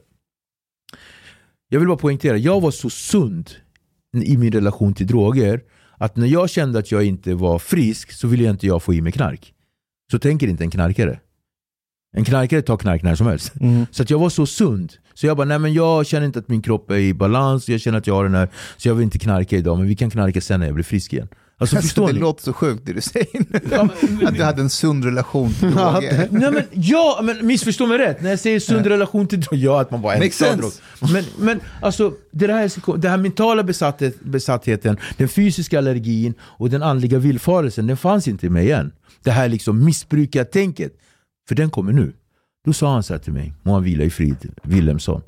Jag 1.70 1.80
vill 1.80 1.88
bara 1.88 1.98
poängtera, 1.98 2.38
jag 2.38 2.62
var 2.62 2.72
så 2.72 2.90
sund 2.90 3.50
i 4.24 4.38
min 4.38 4.52
relation 4.52 4.94
till 4.94 5.08
droger 5.08 5.62
att 5.98 6.16
när 6.16 6.28
jag 6.28 6.50
kände 6.50 6.80
att 6.80 6.92
jag 6.92 7.04
inte 7.04 7.34
var 7.34 7.60
frisk 7.60 8.12
så 8.12 8.28
ville 8.28 8.44
jag 8.44 8.54
inte 8.54 8.68
jag 8.68 8.84
få 8.84 8.94
i 8.94 9.02
mig 9.02 9.12
knark. 9.12 9.54
Så 10.12 10.20
tänker 10.20 10.48
inte 10.48 10.64
en 10.64 10.72
knarkare. 10.72 11.20
En 12.14 12.26
knarkare 12.26 12.62
tar 12.62 12.78
knark 12.78 13.04
när 13.04 13.16
som 13.16 13.28
helst. 13.28 13.54
Mm. 13.62 13.86
Så 13.92 14.04
att 14.04 14.10
jag 14.10 14.20
var 14.20 14.30
så 14.30 14.46
sund. 14.46 14.94
Så 15.14 15.26
jag 15.28 15.38
bara, 15.38 15.46
nej 15.48 15.60
men 15.60 15.74
jag 15.74 16.06
känner 16.08 16.26
inte 16.26 16.40
att 16.40 16.48
min 16.48 16.62
kropp 16.62 16.92
är 16.92 16.96
i 16.98 17.14
balans, 17.14 17.70
jag 17.70 17.82
känner 17.82 17.98
att 17.98 18.08
jag 18.08 18.14
har 18.14 18.24
den 18.24 18.36
här, 18.36 18.50
så 18.78 18.88
jag 18.88 18.96
vill 18.96 19.04
inte 19.04 19.20
knarka 19.20 19.58
idag, 19.58 19.78
men 19.78 19.88
vi 19.88 19.96
kan 19.96 20.10
knarka 20.10 20.42
sen 20.42 20.60
när 20.60 20.68
jag 20.68 20.76
blir 20.76 20.84
frisk 20.84 21.14
igen. 21.14 21.28
Alltså 21.58 21.76
Alltså, 21.78 22.06
det 22.06 22.14
ni? 22.14 22.20
låter 22.20 22.44
så 22.44 22.54
sjukt 22.54 22.86
det 22.86 22.94
du 22.94 23.02
säger 23.02 23.28
nu. 23.50 23.60
Ja, 23.72 23.88
men- 24.10 24.28
Att 24.28 24.36
du 24.36 24.44
hade 24.44 24.62
en 24.62 24.70
sund 24.70 25.06
relation 25.06 25.54
till 25.54 25.72
droger. 25.72 26.28
Nej 26.32 26.52
men 26.52 26.64
ja, 26.72 27.20
men 27.24 27.48
missförstå 27.48 27.88
mig 27.88 27.98
rätt. 27.98 28.22
När 28.22 28.30
jag 28.30 28.40
säger 28.40 28.60
sund 28.60 28.86
relation 28.86 29.28
till 29.28 29.42
drog, 29.42 29.60
ja 29.60 29.82
att 29.82 29.92
man 29.92 30.02
bara 30.02 30.18
sense. 30.20 30.56
drog. 30.56 30.72
Men, 31.14 31.24
men 31.40 31.60
alltså, 31.82 32.14
det 32.32 32.54
här, 32.54 32.98
det 32.98 33.10
här 33.10 33.18
mentala 33.18 33.64
besatthet, 33.64 34.20
besattheten, 34.24 34.98
den 35.18 35.28
fysiska 35.30 35.78
allergin 35.78 36.34
och 36.42 36.70
den 36.70 36.84
andliga 36.84 37.20
villfarelsen, 37.20 37.88
den 37.88 37.98
fanns 37.98 38.28
inte 38.28 38.46
i 38.46 38.50
mig 38.50 38.66
igen. 38.66 38.92
Det 39.24 39.32
här 39.32 39.48
liksom 39.50 39.86
missbrukartänket, 39.86 40.92
för 41.48 41.56
den 41.56 41.70
kommer 41.70 41.94
nu. 41.94 42.14
Då 42.66 42.74
sa 42.74 42.94
han 42.94 43.04
så 43.04 43.14
här 43.14 43.20
till 43.20 43.34
mig, 43.34 43.54
må 43.64 43.74
han 43.74 43.84
vila 43.84 44.04
i 44.04 44.10
frid, 44.10 44.54
Wilhelmsson. 44.64 45.22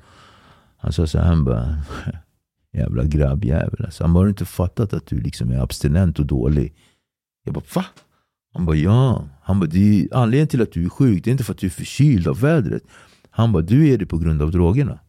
Han 0.77 0.93
sa 0.93 1.07
så 1.07 1.17
här, 1.17 1.25
han 1.25 1.43
bara, 1.43 1.77
jävla 2.73 3.03
grabbjävel 3.03 3.85
alltså. 3.85 4.03
Han 4.03 4.13
bara, 4.13 4.19
har 4.19 4.25
du 4.25 4.29
inte 4.29 4.45
fattat 4.45 4.93
att 4.93 5.07
du 5.07 5.21
liksom 5.21 5.51
är 5.51 5.59
abstinent 5.59 6.19
och 6.19 6.25
dålig? 6.25 6.73
Jag 7.43 7.53
bara, 7.53 7.63
va? 7.75 7.85
Han 8.53 8.65
bara, 8.65 8.75
ja. 8.75 9.27
Han 9.41 9.59
bara, 9.59 9.69
det 9.69 10.01
är 10.01 10.07
anledningen 10.11 10.47
till 10.47 10.61
att 10.61 10.71
du 10.71 10.85
är 10.85 10.89
sjuk, 10.89 11.23
det 11.23 11.29
är 11.29 11.31
inte 11.31 11.43
för 11.43 11.53
att 11.53 11.59
du 11.59 11.67
är 11.67 11.71
förkyld 11.71 12.27
av 12.27 12.39
vädret. 12.39 12.83
Han 13.29 13.51
bara, 13.51 13.63
du 13.63 13.89
är 13.89 13.97
det 13.97 14.05
på 14.05 14.17
grund 14.17 14.41
av 14.41 14.51
drogerna. 14.51 14.99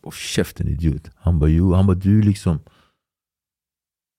Och 0.00 0.14
käften 0.14 0.68
idiot. 0.68 1.10
Han 1.16 1.38
bara 1.38 1.50
jo, 1.50 1.72
han 1.72 1.86
bara 1.86 1.96
du 1.96 2.22
liksom. 2.22 2.58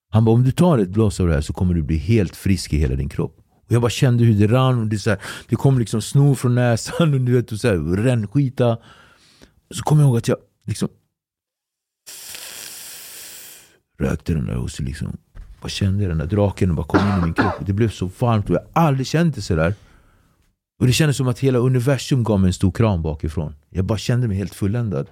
Han 0.10 0.26
bara 0.26 0.36
om 0.36 0.44
du 0.44 0.52
tar 0.52 0.78
ett 0.78 0.90
blås 0.90 1.20
av 1.20 1.28
det 1.28 1.34
här 1.34 1.42
så 1.42 1.54
kommer 1.54 1.74
du 1.74 1.84
bli 1.84 1.98
helt 1.98 2.36
frisk 2.36 2.74
i 2.74 2.78
hela 2.78 2.96
din 2.96 3.10
kropp. 3.10 3.39
Och 3.70 3.76
jag 3.76 3.82
bara 3.82 3.90
kände 3.90 4.24
hur 4.24 4.48
det 4.48 4.54
rann, 4.54 4.80
och 4.80 4.88
det, 4.88 5.00
så 5.00 5.10
här, 5.10 5.20
det 5.48 5.56
kom 5.56 5.80
liksom 5.80 6.02
snor 6.02 6.36
från 6.36 6.56
näsan 6.56 7.14
och 7.14 7.22
du 7.22 7.32
vet, 7.32 7.52
och 7.52 7.60
så 7.60 7.68
här, 7.68 7.78
rännskita. 7.96 8.78
Så 9.72 9.84
kommer 9.84 10.02
jag 10.02 10.08
ihåg 10.08 10.18
att 10.18 10.28
jag 10.28 10.38
liksom 10.66 10.90
rökte 14.00 14.34
den 14.34 14.46
där 14.46 14.58
och 14.58 14.72
så 14.72 14.84
liksom 14.84 15.18
bara 15.62 15.70
kände 15.70 16.04
jag 16.04 16.12
den 16.12 16.18
där 16.18 16.26
draken 16.26 16.70
och 16.70 16.76
bara 16.76 16.88
kom 16.88 17.08
in 17.08 17.18
i 17.18 17.22
min 17.22 17.34
kropp. 17.34 17.54
Det 17.66 17.74
blev 17.74 17.90
så 17.90 18.12
varmt 18.20 18.50
och 18.50 18.56
jag 18.56 18.66
har 18.74 18.88
aldrig 18.88 19.08
känt 19.08 19.36
det 19.36 19.42
sådär. 19.42 19.74
Och 20.80 20.88
det 20.88 20.94
kändes 20.94 21.18
som 21.18 21.28
att 21.28 21.40
hela 21.40 21.60
universum 21.60 22.24
gav 22.24 22.40
mig 22.40 22.48
en 22.48 22.54
stor 22.54 22.72
kram 22.72 23.02
bakifrån. 23.02 23.56
Jag 23.70 23.86
bara 23.86 23.98
kände 23.98 24.28
mig 24.28 24.38
helt 24.38 24.56
fulländad. 24.56 25.10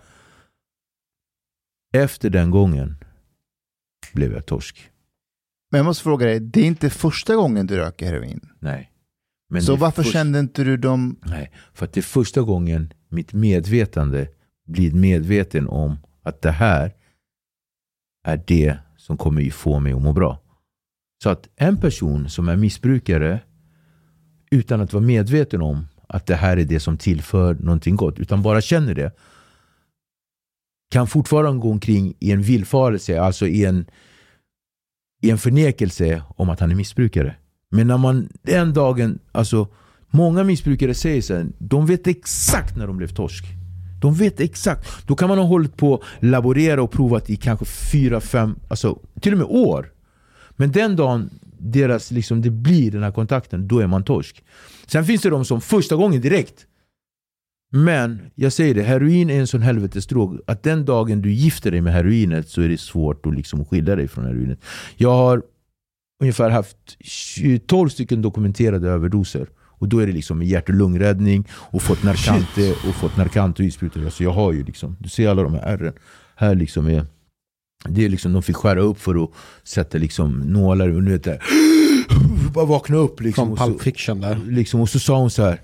Efter 1.94 2.30
den 2.30 2.52
gången 2.52 2.96
blev 4.14 4.34
jag 4.34 4.46
torsk. 4.46 4.90
Men 5.72 5.78
jag 5.78 5.86
måste 5.86 6.04
fråga 6.04 6.26
dig, 6.26 6.40
det 6.40 6.62
är 6.62 6.66
inte 6.66 6.90
första 6.90 7.36
gången 7.36 7.68
du 7.68 7.78
röker 7.78 8.06
heroin. 8.06 8.50
Nej. 8.60 8.92
Men 9.50 9.62
så 9.62 9.76
varför 9.76 10.04
först- 10.04 10.14
kände 10.14 10.40
inte 10.40 10.64
du 10.64 10.78
dem... 10.78 11.20
Nej, 11.26 11.52
för 11.74 11.86
att 11.86 11.94
det 11.94 12.00
är 12.00 12.02
första 12.02 12.42
gången 12.42 12.94
mitt 13.10 13.34
medvetande 13.34 14.28
blir 14.68 14.92
medveten 14.92 15.68
om 15.68 15.98
att 16.24 16.42
det 16.42 16.52
här 16.52 16.94
är 18.26 18.44
det 18.48 18.78
som 18.98 19.18
kommer 19.18 19.50
få 19.52 19.80
mig 19.80 19.94
att 19.94 20.02
må 20.02 20.14
bra. 20.14 20.40
Så 21.24 21.30
att 21.30 21.50
en 21.56 21.78
person 21.78 22.30
som 22.30 22.50
är 22.50 22.56
missbrukare 22.56 23.40
utan 24.52 24.82
att 24.82 24.94
vara 24.94 25.04
medveten 25.04 25.62
om 25.62 25.88
att 26.08 26.26
det 26.26 26.36
här 26.36 26.58
är 26.58 26.66
det 26.66 26.80
som 26.80 26.98
tillför 26.98 27.54
någonting 27.54 27.96
gott, 27.96 28.20
utan 28.20 28.42
bara 28.42 28.62
känner 28.62 28.94
det 28.94 29.12
kan 30.92 31.08
fortfarande 31.08 31.62
gå 31.62 31.72
omkring 31.72 32.14
i 32.20 32.32
en 32.32 32.42
villfarelse, 32.42 33.22
alltså 33.22 33.48
i 33.48 33.66
en, 33.66 33.86
i 35.22 35.30
en 35.30 35.38
förnekelse 35.38 36.24
om 36.36 36.50
att 36.50 36.60
han 36.60 36.72
är 36.72 36.76
missbrukare. 36.76 37.36
Men 37.72 37.88
när 37.88 37.98
man 37.98 38.30
den 38.42 38.74
dagen, 38.74 39.20
alltså 39.32 39.68
många 40.10 40.44
missbrukare 40.44 40.94
säger 40.94 41.22
så 41.22 41.34
här, 41.34 41.48
de 41.58 41.86
vet 41.86 42.08
exakt 42.08 42.78
när 42.78 42.88
de 42.88 42.98
blev 42.98 43.08
torsk. 43.08 43.46
De 44.02 44.14
vet 44.14 44.40
exakt. 44.40 45.08
Då 45.08 45.16
kan 45.16 45.30
man 45.30 45.38
ha 45.38 45.46
hållit 45.46 45.78
på 45.78 46.04
laborera 46.20 46.82
och 46.82 46.92
provat 46.92 47.30
i 47.30 47.36
kanske 47.36 47.66
fyra, 47.66 48.22
fem, 48.22 48.56
alltså 48.68 49.00
till 49.22 49.32
och 49.32 49.38
med 49.38 49.48
år. 49.50 49.92
Men 50.52 50.72
den 50.72 50.96
dagen 50.96 51.30
deras, 51.60 52.12
liksom, 52.12 52.42
det 52.42 52.50
blir 52.50 52.92
den 52.92 53.04
här 53.04 53.12
kontakten, 53.12 53.68
då 53.68 53.80
är 53.80 53.88
man 53.88 54.04
torsk. 54.04 54.44
Sen 54.88 55.06
finns 55.06 55.22
det 55.22 55.30
de 55.30 55.46
som 55.46 55.62
första 55.62 55.96
gången 55.96 56.22
direkt. 56.22 56.67
Men 57.72 58.22
jag 58.36 58.54
säger 58.54 58.74
det, 58.76 58.84
heroin 58.84 59.30
är 59.30 59.40
en 59.40 59.48
sån 59.48 59.62
helvetesdrog 59.62 60.40
att 60.48 60.64
den 60.64 60.86
dagen 60.86 61.22
du 61.22 61.32
gifter 61.32 61.72
dig 61.72 61.82
med 61.82 61.94
heroinet 61.94 62.50
så 62.50 62.62
är 62.62 62.70
det 62.70 62.78
svårt 62.80 63.26
att 63.26 63.36
liksom 63.36 63.66
skilja 63.66 63.96
dig 63.96 64.08
från 64.08 64.26
heroinet. 64.26 64.60
Jag 64.96 65.14
har 65.14 65.44
ungefär 66.22 66.50
haft 66.50 66.78
20 67.00 67.60
12 67.60 67.90
stycken 67.90 68.22
dokumenterade 68.22 68.90
överdoser. 68.90 69.48
Och 69.80 69.88
då 69.88 70.00
är 70.00 70.08
det 70.08 70.14
liksom 70.14 70.44
hjärt 70.44 70.70
och 70.70 70.76
lungräddning 70.76 71.48
och 71.52 71.82
fått 71.82 72.04
Narkante 72.04 72.72
och 72.72 72.96
fått 72.96 73.18
Narkante 73.18 73.62
och 73.64 73.68
issprutor. 73.68 74.06
Alltså 74.06 74.24
jag 74.24 74.32
har 74.32 74.54
ju 74.54 74.64
liksom, 74.64 74.96
du 75.00 75.10
ser 75.10 75.30
alla 75.30 75.44
de 75.44 75.54
här 75.54 75.62
ärren. 75.62 75.94
Här 76.36 76.56
liksom 76.56 76.88
är, 76.88 77.06
det 77.90 78.06
är 78.06 78.10
liksom, 78.10 78.34
de 78.34 78.44
fick 78.44 78.56
skära 78.56 78.80
upp 78.82 79.00
för 79.00 79.24
att 79.24 79.30
sätta 79.64 79.98
liksom 79.98 80.40
nålar 80.40 80.90
och 80.90 81.04
nu 81.04 81.12
vet 81.12 81.24
det, 81.24 81.40
bara 82.54 82.66
vakna 82.66 82.98
upp 82.98 83.22
liksom. 83.22 83.48
Från 83.48 83.58
så- 83.58 83.66
Pulp 83.72 83.82
Fiction 83.82 84.22
där. 84.22 84.38
liksom, 84.48 84.82
och 84.82 84.90
så 84.90 85.00
sa 85.00 85.20
hon 85.20 85.30
så 85.30 85.44
här. 85.44 85.62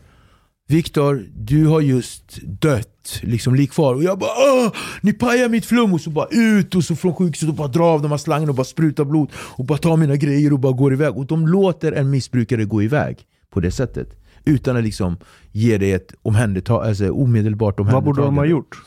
Viktor, 0.69 1.25
du 1.35 1.67
har 1.67 1.81
just 1.81 2.37
dött. 2.43 3.19
Liksom 3.21 3.55
lik 3.55 3.71
kvar. 3.71 3.95
Och 3.95 4.03
jag 4.03 4.19
bara 4.19 4.31
Åh, 4.37 4.71
ni 5.01 5.13
pajar 5.13 5.49
mitt 5.49 5.65
flum! 5.65 5.93
Och 5.93 6.01
så 6.01 6.09
bara 6.09 6.27
ut 6.31 6.75
och 6.75 6.83
så 6.83 6.95
från 6.95 7.15
sjukhuset 7.15 7.49
och 7.49 7.55
bara 7.55 7.67
dra 7.67 7.85
av 7.85 8.01
de 8.01 8.11
här 8.11 8.17
slangarna 8.17 8.49
och 8.49 8.55
bara 8.55 8.63
spruta 8.63 9.05
blod. 9.05 9.29
Och 9.35 9.65
bara 9.65 9.77
ta 9.77 9.95
mina 9.95 10.15
grejer 10.15 10.53
och 10.53 10.59
bara 10.59 10.73
går 10.73 10.93
iväg. 10.93 11.17
Och 11.17 11.25
de 11.25 11.47
låter 11.47 11.91
en 11.91 12.09
missbrukare 12.09 12.65
gå 12.65 12.83
iväg 12.83 13.17
på 13.49 13.59
det 13.59 13.71
sättet. 13.71 14.07
Utan 14.45 14.77
att 14.77 14.83
liksom 14.83 15.17
ge 15.51 15.77
dig 15.77 15.91
ett 15.91 16.13
omhändertag, 16.21 16.87
alltså 16.87 17.09
omedelbart 17.09 17.79
Vad 17.79 17.87
omhändertagande. 17.87 18.21
borde 18.21 18.27
de 18.27 18.37
ha 18.37 18.45
gjort? 18.45 18.77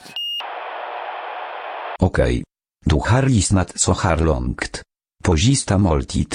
Okej. 1.98 2.42
Du 2.84 2.96
har 2.96 3.22
lyssnat 3.22 3.72
så 3.78 3.92
här 3.92 4.16
långt. 4.24 4.82
På 5.24 5.36
sista 5.36 5.78
måltid. 5.78 6.34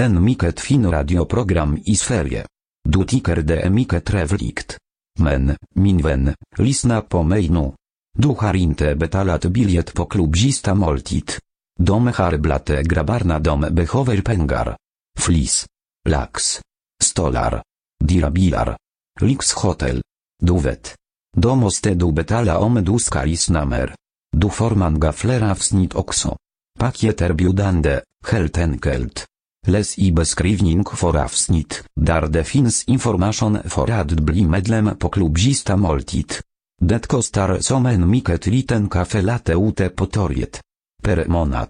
En 0.00 0.24
mycket 0.24 0.60
fin 0.60 0.90
radioprogram 0.90 1.78
i 1.84 1.94
Sverige. 1.96 2.46
Du 2.88 3.04
tycker 3.04 3.36
det 3.36 3.60
är 3.60 3.70
mycket 3.70 4.04
trevligt. 4.04 4.78
Men, 5.18 5.56
min 5.74 6.02
vän, 6.02 6.34
lyssna 6.56 7.00
på 7.00 7.22
mig 7.22 7.48
nu. 7.48 7.72
Du 8.18 8.28
har 8.28 8.54
inte 8.54 8.94
betalat 8.94 9.44
biljett 9.44 9.94
på 9.94 10.06
klubb 10.06 10.36
sista 10.36 10.74
måltid. 10.74 11.30
De 11.78 12.06
har 12.06 12.38
blate 12.38 12.82
grabbarna 12.82 13.38
de 13.38 13.60
behöver 13.60 14.22
pengar. 14.22 14.76
Flis. 15.18 15.66
Lax. 16.08 16.60
Stolar. 17.02 17.62
Dyra 18.04 18.30
bilar. 18.30 18.76
Lyxhotel. 19.20 20.02
Du 20.42 20.58
vet. 20.58 20.94
Då 21.36 21.54
måste 21.54 21.94
du 21.94 22.12
betala 22.12 22.58
om 22.58 22.84
du 22.84 22.98
ska 22.98 23.24
lyssna 23.24 23.64
mer. 23.64 23.94
Du 24.36 24.50
får 24.50 24.70
många 24.70 25.12
fler 25.12 25.50
avsnitt 25.50 25.94
också. 25.94 26.36
Paket 26.78 27.20
erbjudande, 27.20 28.00
helt 28.26 28.58
enkelt. 28.58 29.26
Läs 29.66 29.98
i 29.98 30.12
beskrivning 30.12 30.84
för 30.84 31.16
avsnitt, 31.24 31.84
där 32.00 32.26
det 32.26 32.44
finns 32.44 32.84
information 32.84 33.58
för 33.64 33.90
att 33.90 34.10
bli 34.10 34.44
medlem 34.46 34.96
på 34.98 35.08
klubbista 35.08 35.76
måltid. 35.76 36.32
Det 36.80 37.06
kostar 37.06 37.58
som 37.60 37.86
en 37.86 38.10
mycket 38.10 38.46
liten 38.46 38.88
kaffe 38.88 39.22
latte 39.22 39.52
ute 39.52 39.88
på 39.88 40.06
torget. 40.06 40.60
Per 41.02 41.26
månad. 41.26 41.68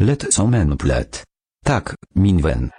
Lätt 0.00 0.32
som 0.34 0.54
en 0.54 0.78
plätt. 0.78 1.24
Tak, 1.64 1.88
min 2.14 2.42
vän. 2.42 2.70